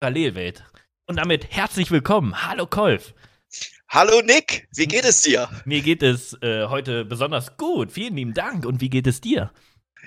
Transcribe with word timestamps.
Parallelwelt. 0.00 0.62
Und 1.06 1.16
damit 1.16 1.50
herzlich 1.50 1.90
willkommen. 1.90 2.46
Hallo 2.46 2.66
Kolf. 2.66 3.14
Hallo 3.88 4.20
Nick, 4.22 4.68
wie 4.76 4.86
geht 4.86 5.04
es 5.04 5.22
dir? 5.22 5.48
Mir 5.64 5.80
geht 5.80 6.04
es 6.04 6.40
äh, 6.40 6.66
heute 6.68 7.04
besonders 7.04 7.56
gut. 7.56 7.90
Vielen 7.90 8.14
lieben 8.14 8.32
Dank. 8.32 8.64
Und 8.64 8.80
wie 8.80 8.90
geht 8.90 9.08
es 9.08 9.20
dir? 9.20 9.50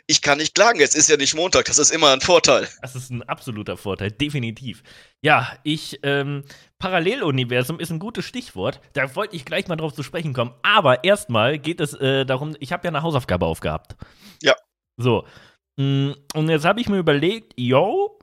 Ich 0.07 0.21
kann 0.21 0.37
nicht 0.37 0.55
klagen, 0.55 0.79
es 0.79 0.95
ist 0.95 1.09
ja 1.09 1.17
nicht 1.17 1.35
Montag, 1.35 1.65
das 1.65 1.77
ist 1.77 1.91
immer 1.91 2.11
ein 2.11 2.21
Vorteil. 2.21 2.69
Das 2.81 2.95
ist 2.95 3.09
ein 3.09 3.21
absoluter 3.23 3.75
Vorteil, 3.75 4.11
definitiv. 4.11 4.81
Ja, 5.21 5.57
ich, 5.63 5.99
ähm, 6.03 6.45
Paralleluniversum 6.79 7.79
ist 7.81 7.91
ein 7.91 7.99
gutes 7.99 8.23
Stichwort. 8.23 8.79
Da 8.93 9.13
wollte 9.17 9.35
ich 9.35 9.43
gleich 9.43 9.67
mal 9.67 9.75
drauf 9.75 9.93
zu 9.93 10.03
sprechen 10.03 10.33
kommen. 10.33 10.53
Aber 10.63 11.03
erstmal 11.03 11.59
geht 11.59 11.81
es 11.81 11.93
äh, 11.95 12.25
darum, 12.25 12.55
ich 12.61 12.71
habe 12.71 12.85
ja 12.85 12.91
eine 12.91 13.03
Hausaufgabe 13.03 13.45
aufgehabt. 13.45 13.97
Ja. 14.41 14.55
So. 14.95 15.27
Mm, 15.75 16.11
und 16.33 16.49
jetzt 16.49 16.63
habe 16.63 16.79
ich 16.79 16.87
mir 16.87 16.97
überlegt, 16.97 17.53
yo, 17.57 18.20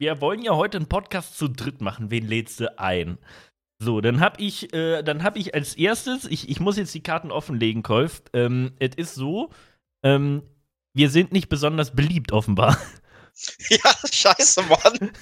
wir 0.00 0.20
wollen 0.22 0.42
ja 0.42 0.56
heute 0.56 0.78
einen 0.78 0.88
Podcast 0.88 1.36
zu 1.36 1.46
dritt 1.46 1.82
machen. 1.82 2.10
Wen 2.10 2.26
lädst 2.26 2.58
du 2.58 2.78
ein? 2.78 3.18
So, 3.82 4.00
dann 4.00 4.20
habe 4.20 4.42
ich, 4.42 4.72
äh, 4.72 5.02
dann 5.02 5.22
habe 5.22 5.38
ich 5.38 5.54
als 5.54 5.74
erstes, 5.74 6.24
ich, 6.24 6.48
ich 6.48 6.58
muss 6.58 6.78
jetzt 6.78 6.94
die 6.94 7.02
Karten 7.02 7.30
offenlegen, 7.30 7.82
Kolf. 7.82 8.22
Ähm, 8.32 8.72
es 8.78 8.94
ist 8.96 9.14
so, 9.14 9.50
ähm, 10.02 10.42
wir 10.94 11.10
sind 11.10 11.32
nicht 11.32 11.50
besonders 11.50 11.94
beliebt, 11.94 12.32
offenbar. 12.32 12.76
Ja, 13.70 13.94
scheiße, 14.12 14.64
Mann. 14.64 15.12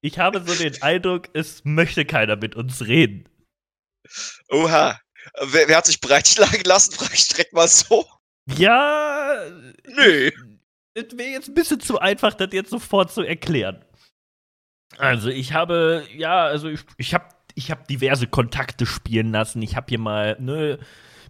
ich 0.00 0.18
habe 0.18 0.42
so 0.46 0.54
den 0.54 0.80
Eindruck, 0.80 1.28
es 1.34 1.62
möchte 1.64 2.06
keiner 2.06 2.36
mit 2.36 2.54
uns 2.54 2.86
reden. 2.86 3.28
Oha. 4.48 4.98
Wer, 5.42 5.68
wer 5.68 5.76
hat 5.76 5.86
sich 5.86 6.00
breitschlagen 6.00 6.62
lassen? 6.64 6.92
Frag 6.94 7.12
ich 7.12 7.28
direkt 7.28 7.52
mal 7.52 7.68
so. 7.68 8.06
Ja. 8.46 9.34
Nö. 9.86 10.30
Es 10.94 11.16
wäre 11.16 11.30
jetzt 11.30 11.48
ein 11.48 11.54
bisschen 11.54 11.80
zu 11.80 11.98
einfach, 11.98 12.34
das 12.34 12.52
jetzt 12.52 12.70
sofort 12.70 13.12
zu 13.12 13.22
erklären. 13.22 13.82
Also, 14.98 15.30
ich 15.30 15.54
habe, 15.54 16.04
ja, 16.14 16.44
also 16.44 16.68
ich, 16.68 16.80
ich 16.98 17.14
habe 17.14 17.24
ich 17.54 17.70
hab 17.70 17.88
diverse 17.88 18.26
Kontakte 18.26 18.86
spielen 18.86 19.32
lassen. 19.32 19.62
Ich 19.62 19.76
habe 19.76 19.86
hier 19.88 19.98
mal, 19.98 20.36
ne, 20.38 20.78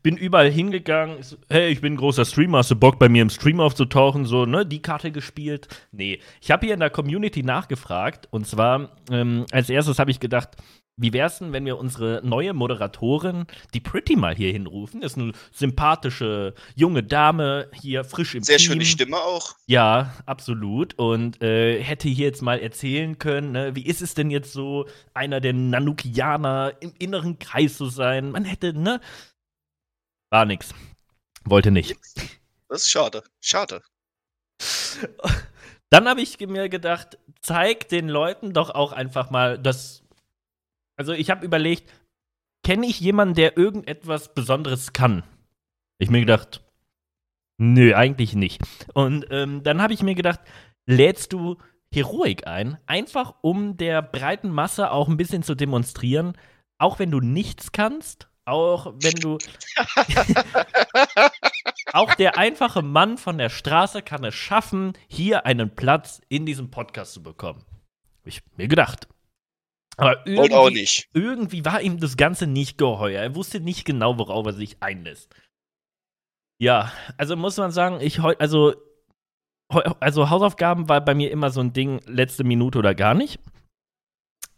bin 0.02 0.16
überall 0.16 0.50
hingegangen. 0.50 1.18
Hey, 1.48 1.70
ich 1.70 1.80
bin 1.80 1.94
ein 1.94 1.96
großer 1.96 2.24
Streamer, 2.24 2.58
hast 2.58 2.70
du 2.70 2.76
Bock 2.76 2.98
bei 2.98 3.08
mir 3.08 3.22
im 3.22 3.30
Stream 3.30 3.60
aufzutauchen? 3.60 4.24
So, 4.24 4.46
ne, 4.46 4.66
die 4.66 4.82
Karte 4.82 5.12
gespielt. 5.12 5.68
Nee, 5.92 6.20
ich 6.40 6.50
habe 6.50 6.66
hier 6.66 6.74
in 6.74 6.80
der 6.80 6.90
Community 6.90 7.42
nachgefragt. 7.42 8.28
Und 8.30 8.46
zwar, 8.46 8.96
ähm, 9.10 9.46
als 9.52 9.70
erstes 9.70 9.98
habe 9.98 10.10
ich 10.10 10.20
gedacht, 10.20 10.56
wie 10.96 11.12
wär's 11.12 11.38
denn, 11.38 11.52
wenn 11.52 11.64
wir 11.64 11.78
unsere 11.78 12.20
neue 12.22 12.52
Moderatorin, 12.52 13.46
die 13.74 13.80
Pretty, 13.80 14.14
mal 14.16 14.34
hier 14.34 14.52
hinrufen? 14.52 15.02
Ist 15.02 15.16
eine 15.16 15.32
sympathische 15.50 16.54
junge 16.74 17.02
Dame, 17.02 17.70
hier 17.72 18.04
frisch 18.04 18.34
im 18.34 18.42
Sehr 18.42 18.58
Team. 18.58 18.66
schöne 18.66 18.84
Stimme 18.84 19.16
auch. 19.16 19.54
Ja, 19.66 20.14
absolut. 20.26 20.98
Und 20.98 21.42
äh, 21.42 21.82
hätte 21.82 22.08
hier 22.08 22.26
jetzt 22.26 22.42
mal 22.42 22.58
erzählen 22.60 23.18
können, 23.18 23.52
ne, 23.52 23.74
wie 23.74 23.86
ist 23.86 24.02
es 24.02 24.14
denn 24.14 24.30
jetzt 24.30 24.52
so, 24.52 24.86
einer 25.14 25.40
der 25.40 25.54
Nanukianer 25.54 26.74
im 26.80 26.92
inneren 26.98 27.38
Kreis 27.38 27.76
zu 27.76 27.86
sein? 27.86 28.30
Man 28.30 28.44
hätte, 28.44 28.72
ne? 28.72 29.00
War 30.30 30.44
nix. 30.44 30.74
Wollte 31.44 31.70
nicht. 31.70 31.96
Das 32.68 32.82
ist 32.82 32.90
schade. 32.90 33.22
Schade. 33.40 33.82
Dann 35.90 36.08
habe 36.08 36.20
ich 36.22 36.38
mir 36.40 36.68
gedacht, 36.68 37.18
zeig 37.40 37.88
den 37.88 38.08
Leuten 38.08 38.52
doch 38.52 38.70
auch 38.70 38.92
einfach 38.92 39.30
mal 39.30 39.58
das. 39.58 40.01
Also, 41.02 41.14
ich 41.14 41.30
habe 41.30 41.44
überlegt, 41.44 41.92
kenne 42.62 42.86
ich 42.86 43.00
jemanden, 43.00 43.34
der 43.34 43.56
irgendetwas 43.56 44.34
Besonderes 44.34 44.92
kann? 44.92 45.24
Ich 45.98 46.10
mir 46.10 46.20
gedacht, 46.20 46.62
nö, 47.58 47.92
eigentlich 47.92 48.36
nicht. 48.36 48.62
Und 48.94 49.26
ähm, 49.30 49.64
dann 49.64 49.82
habe 49.82 49.94
ich 49.94 50.04
mir 50.04 50.14
gedacht, 50.14 50.38
lädst 50.86 51.32
du 51.32 51.56
Heroik 51.92 52.46
ein, 52.46 52.78
einfach 52.86 53.34
um 53.40 53.76
der 53.76 54.00
breiten 54.00 54.50
Masse 54.50 54.92
auch 54.92 55.08
ein 55.08 55.16
bisschen 55.16 55.42
zu 55.42 55.56
demonstrieren, 55.56 56.38
auch 56.78 57.00
wenn 57.00 57.10
du 57.10 57.18
nichts 57.18 57.72
kannst, 57.72 58.28
auch 58.44 58.94
wenn 59.02 59.16
du. 59.16 59.38
auch 61.92 62.14
der 62.14 62.38
einfache 62.38 62.82
Mann 62.82 63.18
von 63.18 63.38
der 63.38 63.48
Straße 63.48 64.02
kann 64.02 64.22
es 64.22 64.36
schaffen, 64.36 64.92
hier 65.08 65.46
einen 65.46 65.74
Platz 65.74 66.20
in 66.28 66.46
diesem 66.46 66.70
Podcast 66.70 67.14
zu 67.14 67.24
bekommen. 67.24 67.64
Hab 68.20 68.28
ich 68.28 68.40
mir 68.56 68.68
gedacht. 68.68 69.08
Aber 69.96 70.26
irgendwie, 70.26 70.54
auch 70.54 70.70
nicht. 70.70 71.08
irgendwie 71.12 71.64
war 71.64 71.80
ihm 71.82 72.00
das 72.00 72.16
Ganze 72.16 72.46
nicht 72.46 72.78
geheuer. 72.78 73.20
Er 73.22 73.34
wusste 73.34 73.60
nicht 73.60 73.84
genau, 73.84 74.18
worauf 74.18 74.46
er 74.46 74.52
sich 74.54 74.82
einlässt. 74.82 75.34
Ja, 76.60 76.92
also 77.18 77.36
muss 77.36 77.56
man 77.56 77.70
sagen, 77.72 77.98
ich 78.00 78.20
heu- 78.20 78.36
also 78.38 78.74
also 80.00 80.28
Hausaufgaben 80.28 80.88
war 80.88 81.00
bei 81.02 81.14
mir 81.14 81.30
immer 81.30 81.50
so 81.50 81.60
ein 81.60 81.72
Ding, 81.72 82.00
letzte 82.06 82.44
Minute 82.44 82.78
oder 82.78 82.94
gar 82.94 83.14
nicht. 83.14 83.40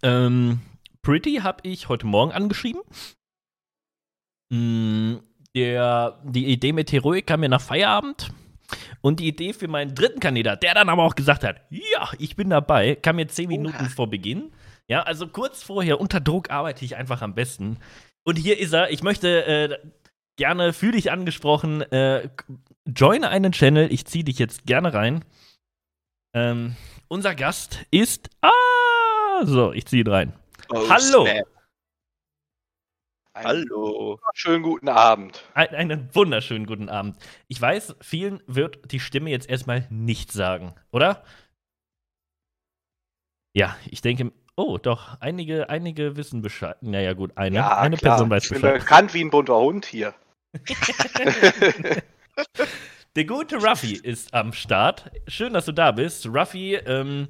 Ähm, 0.02 0.60
Pretty 1.02 1.36
habe 1.36 1.66
ich 1.68 1.88
heute 1.88 2.06
Morgen 2.06 2.32
angeschrieben. 2.32 2.82
Mm, 4.52 5.16
Der, 5.54 6.20
die 6.24 6.46
Idee 6.46 6.72
mit 6.72 6.90
Heroik 6.92 7.26
kam 7.28 7.40
mir 7.40 7.48
nach 7.48 7.60
Feierabend. 7.60 8.30
Und 9.02 9.20
die 9.20 9.28
Idee 9.28 9.52
für 9.52 9.68
meinen 9.68 9.94
dritten 9.94 10.18
Kandidat, 10.18 10.62
der 10.62 10.74
dann 10.74 10.88
aber 10.88 11.04
auch 11.04 11.14
gesagt 11.14 11.44
hat, 11.44 11.60
ja, 11.70 12.10
ich 12.18 12.34
bin 12.34 12.50
dabei, 12.50 12.96
kam 12.96 13.16
mir 13.16 13.28
zehn 13.28 13.48
Minuten 13.48 13.76
Oha. 13.76 13.88
vor 13.90 14.08
Beginn. 14.08 14.50
Ja, 14.88 15.02
also 15.02 15.26
kurz 15.28 15.62
vorher, 15.62 16.00
unter 16.00 16.20
Druck 16.20 16.50
arbeite 16.50 16.84
ich 16.84 16.96
einfach 16.96 17.22
am 17.22 17.34
besten. 17.34 17.78
Und 18.24 18.36
hier 18.36 18.58
ist 18.58 18.72
er. 18.72 18.90
Ich 18.90 19.02
möchte 19.02 19.44
äh, 19.46 19.78
gerne 20.36 20.72
für 20.72 20.92
dich 20.92 21.10
angesprochen, 21.10 21.82
äh, 21.82 22.28
join 22.86 23.24
einen 23.24 23.52
Channel. 23.52 23.92
Ich 23.92 24.06
ziehe 24.06 24.24
dich 24.24 24.38
jetzt 24.38 24.66
gerne 24.66 24.92
rein. 24.92 25.24
Ähm, 26.34 26.76
unser 27.08 27.34
Gast 27.34 27.84
ist. 27.90 28.28
Ah, 28.42 29.44
so, 29.44 29.72
ich 29.72 29.86
ziehe 29.86 30.02
ihn 30.02 30.08
rein. 30.08 30.32
Oh, 30.68 30.88
Hallo. 30.88 31.24
snap. 31.26 31.46
Einen 33.36 33.46
Hallo. 33.48 34.20
schönen 34.34 34.62
guten 34.62 34.88
Abend. 34.88 35.44
Ein, 35.54 35.68
einen 35.70 36.14
wunderschönen 36.14 36.66
guten 36.66 36.88
Abend. 36.88 37.16
Ich 37.48 37.60
weiß, 37.60 37.96
vielen 38.00 38.40
wird 38.46 38.92
die 38.92 39.00
Stimme 39.00 39.30
jetzt 39.30 39.48
erstmal 39.48 39.88
nichts 39.90 40.34
sagen, 40.34 40.74
oder? 40.92 41.24
Ja, 43.52 43.76
ich 43.90 44.02
denke. 44.02 44.32
Oh, 44.56 44.78
doch, 44.78 45.20
einige, 45.20 45.68
einige 45.68 46.16
wissen 46.16 46.40
Bescheid. 46.40 46.76
Naja, 46.80 47.12
gut, 47.14 47.32
eine, 47.36 47.56
ja, 47.56 47.78
eine 47.78 47.96
klar. 47.96 48.12
Person 48.12 48.30
weiß 48.30 48.44
ich 48.44 48.50
bin 48.50 48.60
Bescheid. 48.60 48.80
bekannt 48.80 49.12
wie 49.14 49.24
ein 49.24 49.30
bunter 49.30 49.56
Hund 49.56 49.84
hier. 49.86 50.14
Der 53.16 53.24
gute 53.24 53.56
Ruffy 53.56 53.94
ist 53.94 54.34
am 54.34 54.52
Start. 54.52 55.10
Schön, 55.28 55.52
dass 55.52 55.66
du 55.66 55.72
da 55.72 55.92
bist. 55.92 56.26
Ruffy, 56.26 56.74
ähm, 56.74 57.28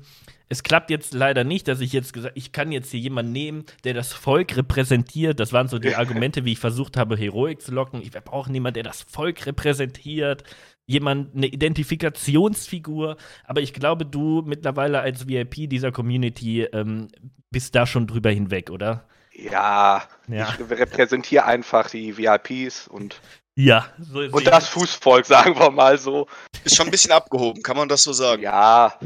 es 0.48 0.62
klappt 0.62 0.90
jetzt 0.90 1.12
leider 1.14 1.44
nicht, 1.44 1.68
dass 1.68 1.80
ich 1.80 1.92
jetzt 1.92 2.12
gesagt 2.12 2.36
ich 2.36 2.52
kann 2.52 2.72
jetzt 2.72 2.90
hier 2.90 3.00
jemanden 3.00 3.32
nehmen, 3.32 3.64
der 3.84 3.92
das 3.94 4.12
Volk 4.12 4.56
repräsentiert. 4.56 5.40
Das 5.40 5.52
waren 5.52 5.68
so 5.68 5.78
die 5.78 5.94
Argumente, 5.96 6.44
wie 6.44 6.52
ich 6.52 6.58
versucht 6.58 6.96
habe, 6.96 7.16
Heroik 7.16 7.60
zu 7.60 7.72
locken. 7.72 8.00
Ich 8.02 8.14
wir 8.14 8.20
brauchen 8.20 8.54
jemanden, 8.54 8.74
der 8.74 8.82
das 8.84 9.02
Volk 9.02 9.46
repräsentiert. 9.46 10.44
Jemand, 10.86 11.34
eine 11.34 11.46
Identifikationsfigur. 11.46 13.16
Aber 13.44 13.60
ich 13.60 13.72
glaube, 13.72 14.04
du 14.04 14.42
mittlerweile 14.44 15.00
als 15.00 15.26
VIP 15.28 15.68
dieser 15.70 15.92
Community 15.92 16.62
ähm, 16.64 17.08
bist 17.50 17.74
da 17.74 17.86
schon 17.86 18.06
drüber 18.06 18.30
hinweg, 18.30 18.70
oder? 18.70 19.04
Ja, 19.32 20.02
Ja. 20.28 20.54
ich 20.58 20.70
repräsentiere 20.70 21.44
einfach 21.44 21.90
die 21.90 22.16
VIPs 22.16 22.86
und, 22.88 23.20
Ja, 23.56 23.86
so 23.98 24.20
sehe 24.20 24.30
und 24.30 24.46
das 24.46 24.68
Fußvolk, 24.68 25.26
sagen 25.26 25.58
wir 25.58 25.70
mal 25.70 25.98
so. 25.98 26.26
Ist 26.64 26.76
schon 26.76 26.86
ein 26.86 26.90
bisschen 26.92 27.12
abgehoben, 27.12 27.62
kann 27.62 27.76
man 27.76 27.88
das 27.88 28.02
so 28.02 28.12
sagen? 28.12 28.42
Ja, 28.42 28.98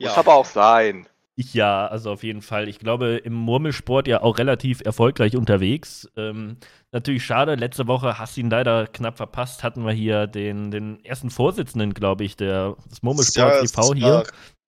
muss 0.00 0.16
aber 0.18 0.34
auch 0.34 0.44
sein. 0.46 1.06
Ich 1.36 1.52
ja, 1.52 1.86
also 1.88 2.12
auf 2.12 2.22
jeden 2.22 2.42
Fall. 2.42 2.68
Ich 2.68 2.78
glaube, 2.78 3.16
im 3.16 3.32
Murmelsport 3.32 4.06
ja 4.06 4.22
auch 4.22 4.38
relativ 4.38 4.80
erfolgreich 4.84 5.36
unterwegs. 5.36 6.08
Ähm, 6.16 6.58
natürlich 6.92 7.24
schade, 7.24 7.56
letzte 7.56 7.88
Woche 7.88 8.18
hast 8.18 8.36
du 8.36 8.40
ihn 8.42 8.50
leider 8.50 8.86
knapp 8.86 9.16
verpasst. 9.16 9.64
Hatten 9.64 9.84
wir 9.84 9.92
hier 9.92 10.28
den, 10.28 10.70
den 10.70 11.04
ersten 11.04 11.30
Vorsitzenden, 11.30 11.92
glaube 11.92 12.22
ich, 12.24 12.36
der, 12.36 12.76
des 12.88 13.02
Murmelsport 13.02 13.54
Ja, 13.54 13.62
e.V. 13.62 13.92
es 13.92 13.98
hier. 13.98 14.06
war, 14.06 14.24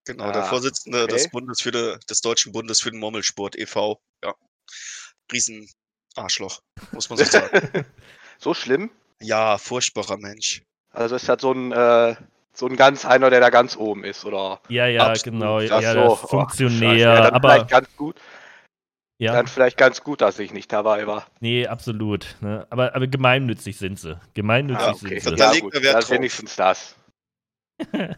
Genau, 0.06 0.30
der 0.32 0.42
Ah, 0.44 0.46
Vorsitzende 0.46 1.02
okay. 1.04 1.12
des 1.14 1.30
Bundes 1.30 1.60
für 1.60 1.70
de, 1.72 1.98
des 2.08 2.20
Deutschen 2.20 2.52
Bundes 2.52 2.80
für 2.80 2.90
den 2.90 3.00
Murmelsport 3.00 3.56
e.V. 3.56 4.00
Ja. 4.24 4.34
Riesen 5.32 5.68
Arschloch, 6.16 6.60
muss 6.92 7.08
man 7.10 7.18
so 7.18 7.24
sagen. 7.24 7.84
So 8.38 8.54
schlimm? 8.54 8.90
ja, 9.20 9.56
furchtbarer 9.56 10.16
Mensch. 10.18 10.62
Also 10.90 11.16
ist 11.16 11.28
das 11.28 11.40
so 11.40 11.52
ein, 11.52 11.72
äh, 11.72 12.16
so 12.58 12.66
ein 12.66 12.76
ganz 12.76 13.04
einer, 13.04 13.30
der 13.30 13.40
da 13.40 13.50
ganz 13.50 13.76
oben 13.76 14.04
ist, 14.04 14.24
oder? 14.24 14.60
Ja, 14.68 14.86
ja, 14.86 15.08
Absolut. 15.08 15.38
genau. 15.40 15.56
Ach 15.58 15.80
ja, 15.82 15.92
so, 15.92 16.00
das 16.00 16.24
oh. 16.24 16.26
Funktionär. 16.28 16.94
Ja, 16.94 17.14
dann 17.22 17.34
aber 17.34 17.50
vielleicht 17.50 17.70
ganz 17.70 17.96
gut. 17.96 18.16
ja, 19.18 19.32
Dann 19.32 19.46
vielleicht 19.46 19.76
ganz 19.76 20.02
gut, 20.02 20.20
dass 20.20 20.38
ich 20.38 20.52
nicht 20.52 20.72
dabei 20.72 21.06
war. 21.06 21.26
nee, 21.40 21.66
absolut. 21.66 22.36
Ne? 22.40 22.66
Aber, 22.70 22.94
aber 22.94 23.06
gemeinnützig 23.06 23.76
sind 23.78 23.98
sie. 23.98 24.18
Gemeinnützig 24.34 24.86
Ah, 24.86 24.94
sind 24.94 25.06
okay. 25.08 25.20
sie. 25.20 25.34
Da 25.34 25.52
Ja, 25.52 25.60
gut, 25.60 25.74
dann 25.74 25.82
drauf. 25.82 26.10
wenigstens 26.10 26.56
das. 26.56 26.96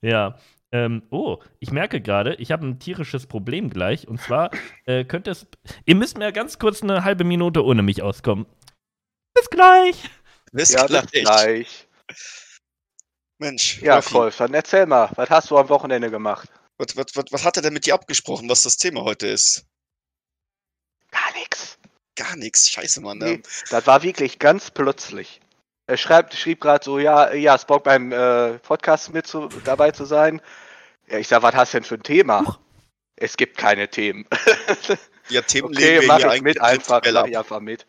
Ja. 0.00 0.38
Ähm, 0.72 1.02
oh, 1.10 1.38
ich 1.60 1.70
merke 1.70 2.00
gerade, 2.00 2.34
ich 2.36 2.50
habe 2.50 2.66
ein 2.66 2.78
tierisches 2.78 3.26
Problem 3.26 3.70
gleich. 3.70 4.08
Und 4.08 4.20
zwar 4.20 4.50
äh, 4.86 5.04
könnte 5.04 5.30
es. 5.30 5.46
Ihr 5.84 5.94
müsst 5.94 6.18
mir 6.18 6.32
ganz 6.32 6.58
kurz 6.58 6.82
eine 6.82 7.04
halbe 7.04 7.24
Minute 7.24 7.64
ohne 7.64 7.82
mich 7.82 8.02
auskommen. 8.02 8.46
Bis 9.34 9.48
gleich. 9.50 10.10
Bis 10.50 10.72
Ja, 10.72 10.86
gleich. 10.86 11.06
bis 11.10 11.22
gleich. 11.22 11.88
Mensch, 13.42 13.82
Ja, 13.82 13.96
Wolfi, 13.96 14.14
Wolf, 14.14 14.36
dann 14.38 14.54
erzähl 14.54 14.86
mal, 14.86 15.10
was 15.16 15.28
hast 15.28 15.50
du 15.50 15.58
am 15.58 15.68
Wochenende 15.68 16.10
gemacht? 16.10 16.48
was, 16.78 16.96
was, 16.96 17.06
was, 17.14 17.24
was 17.30 17.44
hat 17.44 17.56
er 17.56 17.62
denn 17.62 17.74
mit 17.74 17.86
dir 17.86 17.94
abgesprochen, 17.94 18.48
was 18.48 18.62
das 18.62 18.76
Thema 18.76 19.02
heute 19.02 19.26
ist? 19.28 19.66
Gar 21.10 21.32
nichts. 21.34 21.78
Gar 22.16 22.36
nichts, 22.36 22.70
scheiße, 22.70 23.00
Mann. 23.00 23.18
Nee, 23.18 23.34
Ähm, 23.34 23.42
das 23.70 23.86
war 23.86 24.02
wirklich 24.02 24.38
ganz 24.38 24.70
plötzlich. 24.70 25.40
Er 25.86 25.96
schreibt, 25.96 26.34
schrieb 26.34 26.60
gerade 26.60 26.84
so, 26.84 26.98
ja, 26.98 27.32
ja, 27.34 27.54
es 27.54 27.64
Bock 27.64 27.84
beim 27.84 28.12
äh, 28.12 28.58
Podcast 28.60 29.12
mit 29.12 29.26
zu, 29.26 29.48
dabei 29.64 29.90
zu 29.90 30.04
sein. 30.04 30.40
Ja, 31.08 31.18
ich 31.18 31.28
sag, 31.28 31.42
was 31.42 31.54
hast 31.54 31.74
du 31.74 31.78
denn 31.78 31.84
für 31.84 31.96
ein 31.96 32.02
Thema? 32.02 32.58
Es 33.16 33.36
gibt 33.36 33.58
keine 33.58 33.88
Themen. 33.88 34.26
ja, 35.28 35.42
Themen 35.42 35.68
okay, 35.68 35.98
lehnen 35.98 36.00
wir 36.02 36.08
mach 36.08 36.16
hier 36.18 36.26
ich 36.26 36.32
eigentlich 36.32 36.42
mit 36.42 36.60
einfach, 36.60 37.02
mach 37.04 37.14
ab. 37.14 37.28
ich 37.28 37.38
einfach 37.38 37.60
mit. 37.60 37.86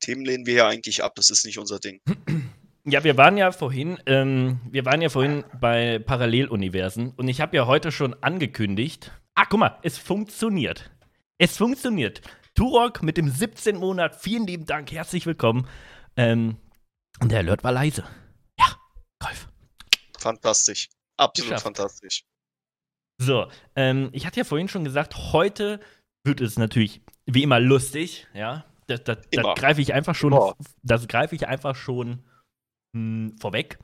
Themen 0.00 0.24
lehnen 0.24 0.46
wir 0.46 0.54
hier 0.54 0.66
eigentlich 0.66 1.02
ab, 1.02 1.14
das 1.16 1.30
ist 1.30 1.44
nicht 1.44 1.58
unser 1.58 1.80
Ding. 1.80 2.00
Ja, 2.88 3.02
wir 3.02 3.16
waren 3.16 3.36
ja 3.36 3.50
vorhin, 3.50 3.98
ähm, 4.06 4.60
wir 4.70 4.84
waren 4.84 5.02
ja 5.02 5.08
vorhin 5.08 5.42
bei 5.60 5.98
Paralleluniversen 5.98 7.10
und 7.16 7.26
ich 7.26 7.40
habe 7.40 7.56
ja 7.56 7.66
heute 7.66 7.90
schon 7.90 8.14
angekündigt. 8.22 9.10
Ah, 9.34 9.44
guck 9.44 9.58
mal, 9.58 9.78
es 9.82 9.98
funktioniert. 9.98 10.88
Es 11.36 11.56
funktioniert. 11.56 12.20
Turok 12.54 13.02
mit 13.02 13.16
dem 13.16 13.28
17 13.28 13.76
Monat, 13.76 14.14
vielen 14.14 14.46
lieben 14.46 14.66
Dank, 14.66 14.92
herzlich 14.92 15.26
willkommen. 15.26 15.66
Ähm, 16.16 16.58
und 17.18 17.32
der 17.32 17.40
Alert 17.40 17.64
war 17.64 17.72
leise. 17.72 18.04
Ja, 18.56 18.66
Golf. 19.18 19.48
Fantastisch. 20.16 20.88
Absolut 21.16 21.48
Geschafft. 21.48 21.64
fantastisch. 21.64 22.24
So, 23.18 23.48
ähm, 23.74 24.10
ich 24.12 24.26
hatte 24.26 24.38
ja 24.38 24.44
vorhin 24.44 24.68
schon 24.68 24.84
gesagt, 24.84 25.32
heute 25.32 25.80
wird 26.22 26.40
es 26.40 26.56
natürlich 26.56 27.00
wie 27.24 27.42
immer 27.42 27.58
lustig, 27.58 28.28
ja. 28.32 28.64
Das, 28.86 29.02
das, 29.02 29.18
das 29.32 29.56
greife 29.56 29.80
ich 29.80 29.92
einfach 29.92 30.14
schon, 30.14 30.32
Immer. 30.32 30.54
das 30.84 31.08
greife 31.08 31.34
ich 31.34 31.48
einfach 31.48 31.74
schon 31.74 32.22
mh, 32.96 33.32
vorweg. 33.40 33.78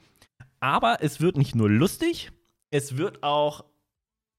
Aber 0.60 0.98
es 1.02 1.20
wird 1.20 1.36
nicht 1.36 1.54
nur 1.54 1.68
lustig, 1.68 2.30
es 2.70 2.96
wird 2.96 3.22
auch, 3.22 3.64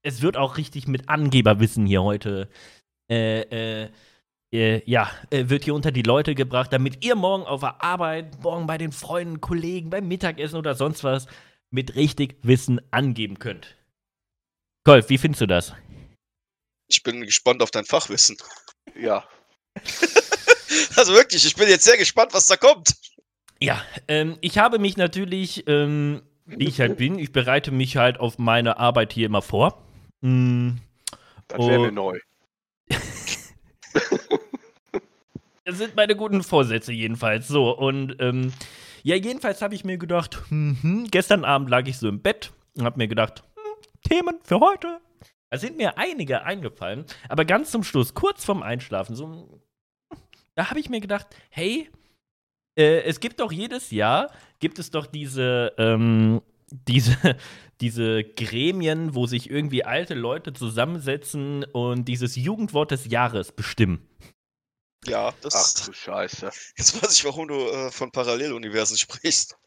es 0.02 0.22
wird 0.22 0.36
auch 0.36 0.56
richtig 0.56 0.88
mit 0.88 1.08
Angeberwissen 1.08 1.86
hier 1.86 2.02
heute, 2.02 2.48
äh, 3.10 3.84
äh, 3.84 3.90
äh, 4.52 4.82
ja, 4.90 5.10
äh, 5.30 5.48
wird 5.48 5.64
hier 5.64 5.74
unter 5.74 5.92
die 5.92 6.02
Leute 6.02 6.34
gebracht, 6.34 6.72
damit 6.72 7.04
ihr 7.04 7.14
morgen 7.14 7.44
auf 7.44 7.60
der 7.60 7.82
Arbeit, 7.82 8.42
morgen 8.42 8.66
bei 8.66 8.78
den 8.78 8.92
Freunden, 8.92 9.40
Kollegen, 9.40 9.90
beim 9.90 10.08
Mittagessen 10.08 10.56
oder 10.56 10.74
sonst 10.74 11.04
was 11.04 11.26
mit 11.70 11.96
richtig 11.96 12.36
Wissen 12.42 12.80
angeben 12.92 13.38
könnt. 13.38 13.76
Golf, 14.84 15.08
wie 15.08 15.18
findest 15.18 15.42
du 15.42 15.46
das? 15.46 15.74
Ich 16.88 17.02
bin 17.02 17.22
gespannt 17.22 17.62
auf 17.62 17.70
dein 17.70 17.84
Fachwissen. 17.84 18.36
Ja. 18.98 19.26
Also 20.96 21.12
wirklich, 21.12 21.44
ich 21.44 21.54
bin 21.54 21.68
jetzt 21.68 21.84
sehr 21.84 21.96
gespannt, 21.96 22.32
was 22.34 22.46
da 22.46 22.56
kommt. 22.56 22.94
Ja, 23.64 23.80
ähm, 24.08 24.36
ich 24.42 24.58
habe 24.58 24.78
mich 24.78 24.98
natürlich, 24.98 25.64
ähm, 25.66 26.20
wie 26.44 26.68
ich 26.68 26.80
halt 26.80 26.98
bin, 26.98 27.18
ich 27.18 27.32
bereite 27.32 27.70
mich 27.70 27.96
halt 27.96 28.20
auf 28.20 28.38
meine 28.38 28.76
Arbeit 28.76 29.14
hier 29.14 29.24
immer 29.24 29.40
vor. 29.40 29.82
Mm, 30.20 30.72
Das 31.48 31.58
wäre 31.60 31.80
mir 31.80 31.92
neu. 31.92 32.18
Das 35.66 35.78
sind 35.78 35.96
meine 35.96 36.14
guten 36.14 36.42
Vorsätze 36.42 36.92
jedenfalls. 36.92 37.48
So, 37.48 37.70
und 37.74 38.16
ähm, 38.20 38.52
ja, 39.02 39.16
jedenfalls 39.16 39.62
habe 39.62 39.74
ich 39.74 39.82
mir 39.82 39.96
gedacht, 39.96 40.42
mhm, 40.50 41.06
gestern 41.10 41.46
Abend 41.46 41.70
lag 41.70 41.86
ich 41.86 41.96
so 41.96 42.06
im 42.06 42.20
Bett 42.20 42.52
und 42.76 42.84
habe 42.84 42.98
mir 42.98 43.08
gedacht, 43.08 43.44
hm, 43.54 44.10
Themen 44.10 44.38
für 44.44 44.60
heute. 44.60 45.00
Da 45.48 45.56
sind 45.56 45.78
mir 45.78 45.96
einige 45.96 46.42
eingefallen, 46.42 47.06
aber 47.30 47.46
ganz 47.46 47.70
zum 47.70 47.82
Schluss, 47.82 48.12
kurz 48.12 48.44
vorm 48.44 48.62
Einschlafen, 48.62 49.16
so, 49.16 49.58
da 50.54 50.68
habe 50.68 50.80
ich 50.80 50.90
mir 50.90 51.00
gedacht, 51.00 51.28
hey, 51.48 51.88
äh, 52.76 53.02
es 53.02 53.20
gibt 53.20 53.40
doch 53.40 53.52
jedes 53.52 53.90
Jahr, 53.90 54.30
gibt 54.58 54.78
es 54.78 54.90
doch 54.90 55.06
diese, 55.06 55.72
ähm, 55.78 56.42
diese, 56.70 57.36
diese 57.80 58.24
Gremien, 58.24 59.14
wo 59.14 59.26
sich 59.26 59.50
irgendwie 59.50 59.84
alte 59.84 60.14
Leute 60.14 60.52
zusammensetzen 60.52 61.64
und 61.64 62.06
dieses 62.06 62.36
Jugendwort 62.36 62.90
des 62.90 63.06
Jahres 63.06 63.52
bestimmen. 63.52 64.08
Ja, 65.06 65.28
Ach 65.28 65.34
das. 65.42 65.74
du 65.86 65.92
Scheiße. 65.92 66.50
Jetzt 66.76 67.02
weiß 67.02 67.12
ich, 67.12 67.24
warum 67.24 67.48
du 67.48 67.54
äh, 67.54 67.90
von 67.90 68.10
Paralleluniversen 68.10 68.96
sprichst. 68.96 69.58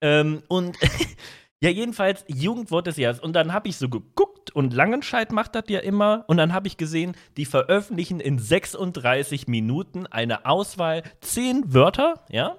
Ähm, 0.00 0.42
und 0.48 0.76
ja, 1.62 1.70
jedenfalls 1.70 2.24
Jugendwort 2.28 2.86
des 2.86 2.96
Jahres. 2.96 3.20
Und 3.20 3.32
dann 3.34 3.52
habe 3.52 3.68
ich 3.68 3.76
so 3.76 3.88
geguckt 3.88 4.50
und 4.52 4.72
Langenscheid 4.72 5.32
macht 5.32 5.54
das 5.54 5.64
ja 5.68 5.80
immer. 5.80 6.24
Und 6.28 6.36
dann 6.36 6.52
habe 6.52 6.68
ich 6.68 6.76
gesehen, 6.76 7.16
die 7.36 7.44
veröffentlichen 7.46 8.20
in 8.20 8.38
36 8.38 9.48
Minuten 9.48 10.06
eine 10.06 10.46
Auswahl, 10.46 11.02
10 11.20 11.74
Wörter, 11.74 12.24
ja? 12.30 12.56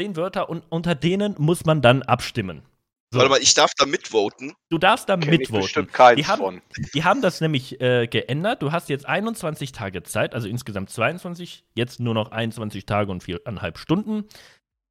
10 0.00 0.16
Wörter 0.16 0.48
und 0.48 0.64
unter 0.68 0.94
denen 0.94 1.34
muss 1.38 1.64
man 1.64 1.82
dann 1.82 2.02
abstimmen. 2.02 2.62
So, 3.10 3.20
Warte 3.20 3.30
mal, 3.30 3.40
ich 3.40 3.54
darf 3.54 3.72
da 3.76 3.86
mitvoten. 3.86 4.52
du 4.68 4.76
darfst 4.76 5.08
da 5.08 5.16
Kenn 5.16 5.30
mitvoten. 5.30 5.88
Die 6.16 6.26
haben- 6.26 6.42
von. 6.42 6.62
Die 6.94 7.04
haben 7.04 7.22
das 7.22 7.40
nämlich 7.40 7.80
äh, 7.80 8.06
geändert. 8.06 8.60
Du 8.62 8.70
hast 8.70 8.90
jetzt 8.90 9.06
21 9.06 9.72
Tage 9.72 10.02
Zeit, 10.02 10.34
also 10.34 10.46
insgesamt 10.46 10.90
22, 10.90 11.64
jetzt 11.74 12.00
nur 12.00 12.12
noch 12.12 12.30
21 12.32 12.84
Tage 12.84 13.10
und 13.10 13.22
viereinhalb 13.22 13.78
Stunden, 13.78 14.24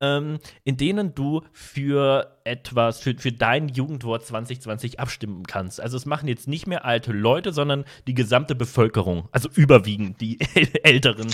ähm, 0.02 0.40
in 0.64 0.78
denen 0.78 1.14
du 1.14 1.44
für 1.54 2.37
etwas, 2.48 3.00
für, 3.00 3.16
für 3.16 3.32
dein 3.32 3.70
Jugendwort 3.70 4.26
2020 4.26 5.00
abstimmen 5.00 5.46
kannst. 5.46 5.80
Also 5.80 5.96
es 5.98 6.06
machen 6.06 6.28
jetzt 6.28 6.48
nicht 6.48 6.66
mehr 6.66 6.86
alte 6.86 7.12
Leute, 7.12 7.54
sondern 7.54 7.86
die 8.08 8.16
gesamte 8.16 8.56
Bevölkerung, 8.56 9.30
also 9.32 9.50
überwiegend 9.54 10.20
die 10.20 10.40
Älteren. 10.84 11.34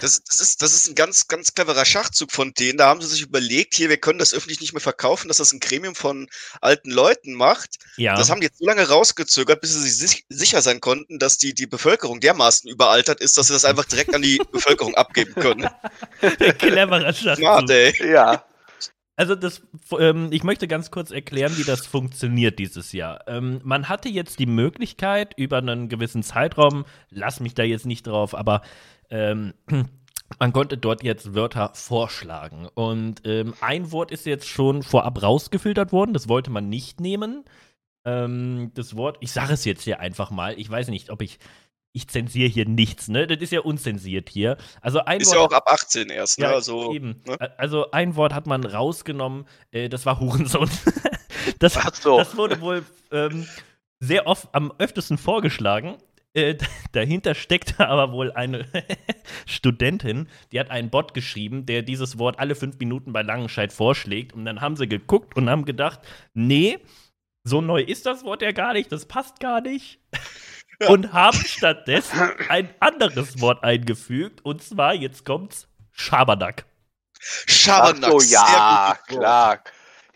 Das, 0.00 0.22
das, 0.24 0.40
ist, 0.40 0.60
das 0.60 0.74
ist 0.74 0.88
ein 0.88 0.94
ganz, 0.94 1.28
ganz 1.28 1.54
cleverer 1.54 1.86
Schachzug 1.86 2.32
von 2.32 2.52
denen. 2.52 2.76
Da 2.76 2.88
haben 2.88 3.00
sie 3.00 3.06
sich 3.08 3.22
überlegt, 3.22 3.74
hier, 3.74 3.88
wir 3.88 3.96
können 3.96 4.18
das 4.18 4.34
öffentlich 4.34 4.60
nicht 4.60 4.74
mehr 4.74 4.82
verkaufen, 4.82 5.28
dass 5.28 5.38
das 5.38 5.52
ein 5.52 5.60
Gremium 5.60 5.94
von 5.94 6.28
alten 6.60 6.90
Leuten 6.90 7.32
macht. 7.34 7.76
Ja, 7.96 8.16
Das 8.16 8.28
haben 8.28 8.40
die 8.40 8.46
jetzt 8.48 8.58
so 8.58 8.66
lange 8.66 8.86
rausgezögert, 8.86 9.62
bis 9.62 9.72
sie 9.72 9.88
sich 9.88 10.10
sich 10.10 10.26
sicher 10.28 10.62
sein 10.62 10.80
konnten, 10.80 11.18
dass 11.18 11.38
die, 11.38 11.54
die 11.54 11.66
Bevölkerung 11.66 12.20
dermaßen 12.20 12.68
überaltert 12.70 13.20
ist, 13.20 13.38
dass 13.38 13.46
sie 13.46 13.52
das 13.52 13.64
einfach 13.64 13.84
direkt 13.84 14.14
an 14.14 14.22
die 14.22 14.38
Bevölkerung 14.52 14.94
abgeben 14.94 15.34
können. 15.34 15.68
cleverer 16.58 17.12
Smart, 17.12 17.70
Schachzug. 17.70 17.70
ey. 17.70 18.12
Ja. 18.12 18.44
Also 19.16 19.34
das, 19.34 19.62
ähm, 19.98 20.28
ich 20.30 20.44
möchte 20.44 20.66
ganz 20.66 20.90
kurz 20.90 21.10
erklären, 21.10 21.56
wie 21.58 21.64
das 21.64 21.86
funktioniert 21.86 22.58
dieses 22.58 22.92
Jahr. 22.92 23.28
Ähm, 23.28 23.60
man 23.64 23.88
hatte 23.88 24.08
jetzt 24.08 24.38
die 24.38 24.46
Möglichkeit 24.46 25.34
über 25.36 25.58
einen 25.58 25.88
gewissen 25.88 26.22
Zeitraum, 26.22 26.86
lass 27.10 27.40
mich 27.40 27.54
da 27.54 27.62
jetzt 27.62 27.84
nicht 27.84 28.06
drauf, 28.06 28.34
aber 28.34 28.62
ähm, 29.10 29.52
man 30.38 30.52
konnte 30.52 30.78
dort 30.78 31.02
jetzt 31.02 31.34
Wörter 31.34 31.72
vorschlagen. 31.74 32.66
Und 32.72 33.22
ähm, 33.26 33.54
ein 33.60 33.92
Wort 33.92 34.10
ist 34.10 34.24
jetzt 34.26 34.48
schon 34.48 34.82
vorab 34.82 35.22
rausgefiltert 35.22 35.92
worden, 35.92 36.14
das 36.14 36.28
wollte 36.28 36.50
man 36.50 36.68
nicht 36.68 37.00
nehmen. 37.00 37.44
Ähm, 38.04 38.70
das 38.74 38.96
Wort, 38.96 39.18
ich 39.20 39.32
sage 39.32 39.52
es 39.52 39.64
jetzt 39.66 39.82
hier 39.82 40.00
einfach 40.00 40.30
mal, 40.30 40.58
ich 40.58 40.70
weiß 40.70 40.88
nicht, 40.88 41.10
ob 41.10 41.20
ich, 41.20 41.38
ich 41.92 42.08
zensiere 42.08 42.48
hier 42.48 42.68
nichts, 42.68 43.08
ne? 43.08 43.26
Das 43.26 43.38
ist 43.40 43.52
ja 43.52 43.60
unzensiert 43.60 44.28
hier. 44.28 44.56
Also 44.80 45.00
ein 45.04 45.20
Ist 45.20 45.28
Wort 45.28 45.36
ja 45.36 45.40
auch 45.46 45.52
ab 45.52 45.68
18 45.72 46.08
erst, 46.08 46.38
ne? 46.38 46.44
ja, 46.46 46.52
Also, 46.52 46.92
eben. 46.94 47.20
ne? 47.26 47.36
Also 47.58 47.90
ein 47.90 48.14
Wort 48.16 48.32
hat 48.32 48.46
man 48.46 48.64
rausgenommen, 48.64 49.46
äh, 49.72 49.88
das 49.88 50.06
war 50.06 50.20
Hurensohn. 50.20 50.70
das, 51.58 51.76
Ach 51.76 51.94
so. 51.94 52.18
das 52.18 52.36
wurde 52.36 52.60
wohl 52.60 52.84
ähm, 53.10 53.46
sehr 53.98 54.26
oft 54.26 54.48
am 54.52 54.72
öftesten 54.78 55.18
vorgeschlagen. 55.18 55.96
Äh, 56.32 56.56
dahinter 56.92 57.34
steckte 57.34 57.80
aber 57.88 58.12
wohl 58.12 58.30
eine 58.30 58.66
Studentin, 59.46 60.28
die 60.52 60.60
hat 60.60 60.70
einen 60.70 60.90
Bot 60.90 61.12
geschrieben, 61.12 61.66
der 61.66 61.82
dieses 61.82 62.18
Wort 62.18 62.38
alle 62.38 62.54
fünf 62.54 62.78
Minuten 62.78 63.12
bei 63.12 63.22
Langenscheid 63.22 63.72
vorschlägt. 63.72 64.32
Und 64.32 64.44
dann 64.44 64.60
haben 64.60 64.76
sie 64.76 64.86
geguckt 64.86 65.36
und 65.36 65.50
haben 65.50 65.64
gedacht, 65.64 66.00
nee, 66.34 66.78
so 67.42 67.60
neu 67.60 67.80
ist 67.82 68.06
das 68.06 68.22
Wort 68.22 68.42
ja 68.42 68.52
gar 68.52 68.74
nicht, 68.74 68.92
das 68.92 69.06
passt 69.06 69.40
gar 69.40 69.60
nicht. 69.60 69.98
Und 70.88 71.12
haben 71.12 71.36
stattdessen 71.36 72.18
ein 72.48 72.74
anderes 72.80 73.40
Wort 73.40 73.62
eingefügt. 73.62 74.44
Und 74.44 74.62
zwar, 74.62 74.94
jetzt 74.94 75.26
kommt's, 75.26 75.68
Schabernack. 75.92 76.64
Schabernack. 77.18 78.10
so, 78.10 78.18
sehr 78.20 78.38
ja, 78.38 78.98
klar. 79.06 79.62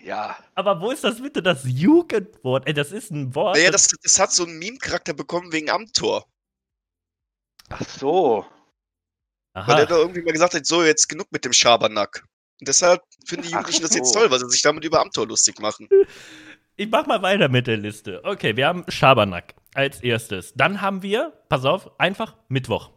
Ja. 0.02 0.38
Aber 0.54 0.80
wo 0.80 0.90
ist 0.90 1.04
das 1.04 1.21
bitte 1.21 1.42
das 1.42 1.64
Jugendwort? 1.64 2.66
Ey, 2.66 2.73
das 2.73 2.92
ist 2.92 3.11
ein 3.11 3.35
Wort. 3.35 3.56
Naja, 3.56 3.71
das, 3.71 3.88
das 4.02 4.18
hat 4.18 4.33
so 4.33 4.44
einen 4.44 4.59
Meme-Charakter 4.59 5.12
bekommen 5.12 5.52
wegen 5.52 5.68
Amtor. 5.68 6.26
Ach 7.68 7.83
so. 7.87 8.47
Aha. 9.52 9.68
Weil 9.68 9.76
der 9.76 9.87
da 9.87 9.97
irgendwie 9.97 10.23
mal 10.23 10.33
gesagt 10.33 10.54
hat, 10.54 10.66
so, 10.66 10.83
jetzt 10.83 11.09
genug 11.09 11.30
mit 11.30 11.44
dem 11.44 11.52
Schabernack. 11.52 12.25
Und 12.61 12.68
deshalb 12.68 13.02
finden 13.26 13.47
die 13.47 13.52
Jugendlichen 13.52 13.83
das 13.83 13.94
jetzt 13.94 14.12
so. 14.12 14.21
toll, 14.21 14.30
weil 14.30 14.38
sie 14.40 14.49
sich 14.49 14.62
damit 14.62 14.85
über 14.85 15.00
Amtor 15.00 15.26
lustig 15.26 15.59
machen. 15.61 15.88
Ich 16.76 16.88
mach 16.88 17.06
mal 17.06 17.23
weiter 17.23 17.49
mit 17.49 17.66
der 17.66 17.76
Liste. 17.76 18.21
Okay, 18.25 18.56
wir 18.56 18.66
haben 18.66 18.85
Schabernack 18.88 19.54
als 19.75 20.00
erstes. 20.00 20.54
Dann 20.54 20.81
haben 20.81 21.02
wir, 21.02 21.33
pass 21.49 21.64
auf, 21.64 21.99
einfach 22.00 22.37
Mittwoch. 22.49 22.90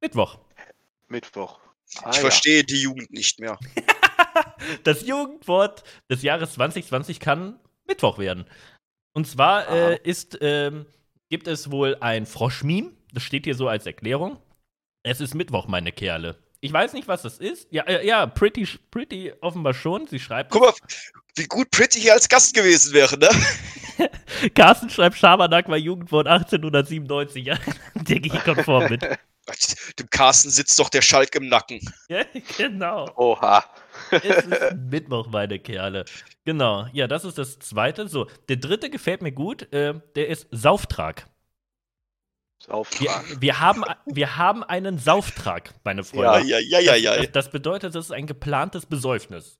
Mittwoch. 0.00 0.38
Mittwoch. 1.08 1.60
Ah, 2.02 2.10
Ich 2.10 2.16
ja. 2.16 2.20
verstehe 2.22 2.64
die 2.64 2.80
Jugend 2.82 3.10
nicht 3.10 3.38
mehr. 3.40 3.58
Das 4.84 5.04
Jugendwort 5.06 5.82
des 6.10 6.22
Jahres 6.22 6.54
2020 6.54 7.20
kann 7.20 7.58
Mittwoch 7.86 8.18
werden. 8.18 8.46
Und 9.12 9.26
zwar 9.26 9.66
Aha. 9.68 9.90
äh, 9.90 10.00
ist, 10.02 10.38
ähm, 10.40 10.86
gibt 11.28 11.48
es 11.48 11.70
wohl 11.70 11.96
ein 12.00 12.24
Froschmeme. 12.24 12.92
Das 13.12 13.24
steht 13.24 13.44
hier 13.44 13.54
so 13.54 13.68
als 13.68 13.84
Erklärung. 13.84 14.38
Es 15.02 15.20
ist 15.20 15.34
Mittwoch, 15.34 15.66
meine 15.66 15.92
Kerle. 15.92 16.38
Ich 16.64 16.72
weiß 16.72 16.92
nicht, 16.92 17.08
was 17.08 17.22
das 17.22 17.38
ist. 17.38 17.66
Ja, 17.72 17.82
äh, 17.82 18.06
ja, 18.06 18.24
pretty, 18.24 18.68
pretty 18.92 19.32
offenbar 19.40 19.74
schon. 19.74 20.06
Sie 20.06 20.20
schreibt. 20.20 20.52
Guck 20.52 20.62
mal, 20.62 20.72
wie 21.34 21.46
gut 21.46 21.72
Pretty 21.72 22.00
hier 22.00 22.12
als 22.12 22.28
Gast 22.28 22.54
gewesen 22.54 22.92
wäre, 22.92 23.18
ne? 23.18 23.28
Carsten 24.54 24.88
schreibt, 24.88 25.16
Schabernack 25.16 25.68
war 25.68 25.76
Jugendwort 25.76 26.28
1897. 26.28 27.44
Ja, 27.44 27.58
der 27.94 28.20
gehe 28.20 28.32
ich 28.32 28.44
konform 28.44 28.90
mit. 28.90 29.02
Dem 29.98 30.08
Carsten 30.10 30.50
sitzt 30.50 30.78
doch 30.78 30.88
der 30.88 31.02
Schalk 31.02 31.34
im 31.34 31.48
Nacken. 31.48 31.80
Ja, 32.08 32.22
genau. 32.56 33.10
Oha. 33.16 33.64
Es 34.12 34.22
ist 34.22 34.76
Mittwoch, 34.88 35.26
meine 35.26 35.58
Kerle. 35.58 36.04
Genau. 36.44 36.86
Ja, 36.92 37.08
das 37.08 37.24
ist 37.24 37.38
das 37.38 37.58
zweite. 37.58 38.06
So, 38.06 38.28
der 38.48 38.56
dritte 38.56 38.88
gefällt 38.88 39.20
mir 39.20 39.32
gut. 39.32 39.72
Äh, 39.72 39.94
der 40.14 40.28
ist 40.28 40.46
Sauftrag. 40.52 41.26
Wir, 42.66 42.74
Sauftrag. 42.74 43.40
wir, 43.40 43.60
haben, 43.60 43.84
wir 44.06 44.36
haben 44.36 44.62
einen 44.64 44.98
Sauftrag, 44.98 45.74
meine 45.84 46.02
Ja. 46.02 46.04
Freunde. 46.04 46.48
Ja, 46.48 46.58
ja, 46.58 46.78
ja, 46.80 46.94
ja. 46.94 47.16
Das, 47.16 47.32
das 47.32 47.50
bedeutet, 47.50 47.94
das 47.94 48.06
ist 48.06 48.12
ein 48.12 48.26
geplantes 48.26 48.86
Besäufnis. 48.86 49.58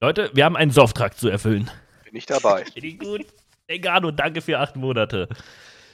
Leute, 0.00 0.30
wir 0.32 0.44
haben 0.44 0.56
einen 0.56 0.70
Sauftrag 0.70 1.16
zu 1.16 1.28
erfüllen. 1.28 1.70
Bin 2.04 2.16
ich 2.16 2.26
dabei. 2.26 2.64
Finde 2.72 2.88
ich 2.88 2.98
gut. 2.98 3.26
Egano, 3.66 4.10
danke 4.10 4.40
für 4.42 4.58
acht 4.58 4.76
Monate. 4.76 5.28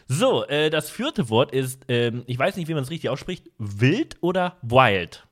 So, 0.08 0.46
äh, 0.46 0.70
das 0.70 0.90
vierte 0.90 1.28
Wort 1.30 1.52
ist, 1.52 1.82
ähm, 1.88 2.22
ich 2.26 2.38
weiß 2.38 2.56
nicht, 2.56 2.68
wie 2.68 2.74
man 2.74 2.82
es 2.84 2.90
richtig 2.90 3.10
ausspricht, 3.10 3.50
wild 3.58 4.16
oder 4.20 4.56
wild. 4.62 5.26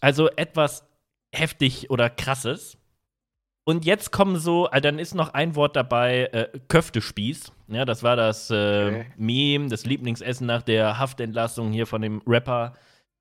Also 0.00 0.28
etwas 0.30 0.84
heftig 1.32 1.90
oder 1.90 2.10
krasses. 2.10 2.77
Und 3.68 3.84
jetzt 3.84 4.12
kommen 4.12 4.38
so, 4.38 4.66
äh, 4.70 4.80
dann 4.80 4.98
ist 4.98 5.14
noch 5.14 5.34
ein 5.34 5.54
Wort 5.54 5.76
dabei, 5.76 6.24
äh, 6.32 6.48
Köftespieß. 6.68 7.52
Ja, 7.66 7.84
das 7.84 8.02
war 8.02 8.16
das 8.16 8.48
äh, 8.50 8.54
Okay. 8.54 9.06
Meme, 9.18 9.68
das 9.68 9.84
Lieblingsessen 9.84 10.46
nach 10.46 10.62
der 10.62 10.98
Haftentlassung 10.98 11.70
hier 11.70 11.86
von 11.86 12.00
dem 12.00 12.22
Rapper. 12.26 12.72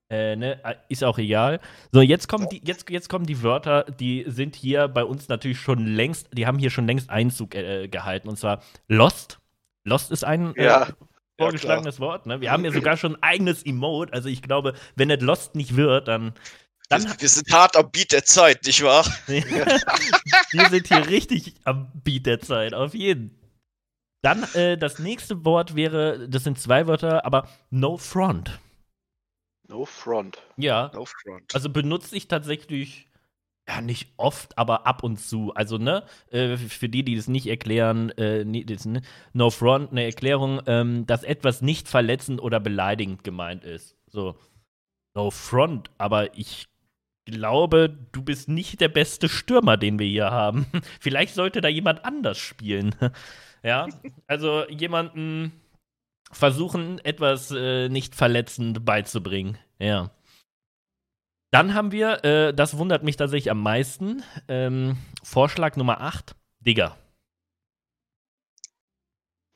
Äh, 0.09 0.37
ne, 0.37 0.63
äh, 0.63 0.75
ist 0.87 1.03
auch 1.03 1.17
egal. 1.17 1.59
So, 1.91 1.99
jetzt 1.99 2.29
kommen 2.29 2.47
die, 2.49 2.61
jetzt, 2.63 2.89
jetzt 2.89 3.09
kommen 3.09 3.25
die 3.25 3.43
Wörter, 3.43 3.83
die 3.99 4.23
sind 4.25 4.55
hier 4.55 4.87
bei 4.87 5.03
uns 5.03 5.27
natürlich 5.27 5.59
schon 5.59 5.85
längst, 5.85 6.29
die 6.31 6.47
haben 6.47 6.59
hier 6.59 6.69
schon 6.69 6.87
längst 6.87 7.09
Einzug 7.09 7.53
äh, 7.53 7.89
gehalten. 7.89 8.29
Und 8.29 8.39
zwar 8.39 8.61
Lost. 8.87 9.39
Lost 9.83 10.11
ist 10.13 10.23
ein 10.23 10.55
äh, 10.55 10.63
Ja. 10.63 10.87
vorgeschlagenes 11.37 11.99
Wort. 11.99 12.25
Ne? 12.25 12.39
Wir 12.39 12.53
haben 12.53 12.63
ja 12.63 12.71
sogar 12.71 12.95
schon 12.95 13.15
ein 13.15 13.21
eigenes 13.21 13.63
Emote. 13.65 14.13
Also 14.13 14.29
ich 14.29 14.41
glaube, 14.41 14.75
wenn 14.95 15.09
es 15.09 15.21
Lost 15.21 15.55
nicht 15.55 15.75
wird, 15.75 16.07
dann. 16.07 16.31
Dann 16.89 17.03
Wir, 17.03 17.21
wir 17.21 17.29
sind 17.29 17.51
hart 17.51 17.75
am 17.75 17.91
Beat 17.91 18.11
der 18.11 18.23
Zeit, 18.23 18.65
nicht 18.65 18.83
wahr? 18.83 19.05
wir 19.27 20.69
sind 20.69 20.87
hier 20.87 21.07
richtig 21.07 21.55
am 21.63 21.91
Beat 22.03 22.25
der 22.25 22.39
Zeit, 22.39 22.73
auf 22.73 22.93
jeden. 22.93 23.37
Dann 24.21 24.43
äh, 24.53 24.77
das 24.77 24.99
nächste 24.99 25.45
Wort 25.45 25.75
wäre, 25.75 26.27
das 26.27 26.43
sind 26.43 26.59
zwei 26.59 26.87
Wörter, 26.87 27.25
aber 27.25 27.47
No 27.69 27.97
Front. 27.97 28.59
No 29.67 29.85
front. 29.85 30.37
Ja, 30.55 30.91
No 30.93 31.05
front. 31.05 31.53
also 31.53 31.69
benutze 31.69 32.15
ich 32.15 32.27
tatsächlich, 32.27 33.07
ja, 33.67 33.81
nicht 33.81 34.13
oft, 34.15 34.57
aber 34.57 34.87
ab 34.87 35.03
und 35.03 35.17
zu. 35.17 35.53
Also, 35.55 35.77
ne, 35.77 36.03
äh, 36.31 36.55
für 36.55 36.87
die, 36.87 37.03
die 37.03 37.15
das 37.15 37.27
nicht 37.27 37.47
erklären, 37.47 38.09
äh, 38.11 38.45
ne, 38.45 38.65
No 39.33 39.49
Front, 39.49 39.91
eine 39.91 40.05
Erklärung, 40.05 40.61
ähm, 40.67 41.05
dass 41.05 41.23
etwas 41.23 41.61
nicht 41.61 41.89
verletzend 41.89 42.41
oder 42.41 42.59
beleidigend 42.59 43.23
gemeint 43.23 43.65
ist. 43.65 43.97
So, 44.07 44.39
No 45.15 45.31
Front, 45.31 45.91
aber 45.97 46.37
ich 46.37 46.67
glaube, 47.27 47.95
du 48.11 48.21
bist 48.23 48.49
nicht 48.49 48.81
der 48.81 48.89
beste 48.89 49.29
Stürmer, 49.29 49.77
den 49.77 49.99
wir 49.99 50.07
hier 50.07 50.31
haben. 50.31 50.65
Vielleicht 50.99 51.35
sollte 51.35 51.61
da 51.61 51.67
jemand 51.67 52.03
anders 52.03 52.37
spielen. 52.37 52.95
ja, 53.63 53.87
also 54.25 54.67
jemanden 54.69 55.51
versuchen, 56.31 56.99
etwas 57.05 57.51
äh, 57.51 57.89
nicht 57.89 58.15
verletzend 58.15 58.83
beizubringen. 58.83 59.57
Ja. 59.79 60.09
Dann 61.51 61.73
haben 61.73 61.91
wir, 61.91 62.25
äh, 62.25 62.53
das 62.53 62.77
wundert 62.77 63.03
mich 63.03 63.15
tatsächlich 63.15 63.51
am 63.51 63.61
meisten, 63.61 64.23
ähm, 64.49 64.97
Vorschlag 65.23 65.77
Nummer 65.77 66.01
8, 66.01 66.35
Digger. 66.59 66.97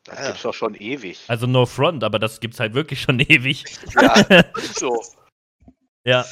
Das 0.06 0.18
Ja. 0.20 0.28
gibt's 0.28 0.42
doch 0.44 0.54
schon 0.54 0.76
ewig. 0.76 1.20
Also 1.28 1.48
No 1.48 1.66
Front, 1.66 2.04
aber 2.04 2.18
das 2.20 2.40
gibt's 2.40 2.60
halt 2.60 2.74
wirklich 2.74 3.02
schon 3.02 3.20
ewig. 3.20 3.66
Ja, 3.94 4.14
ist 4.56 4.80
so. 4.80 5.02
Ja. 6.06 6.26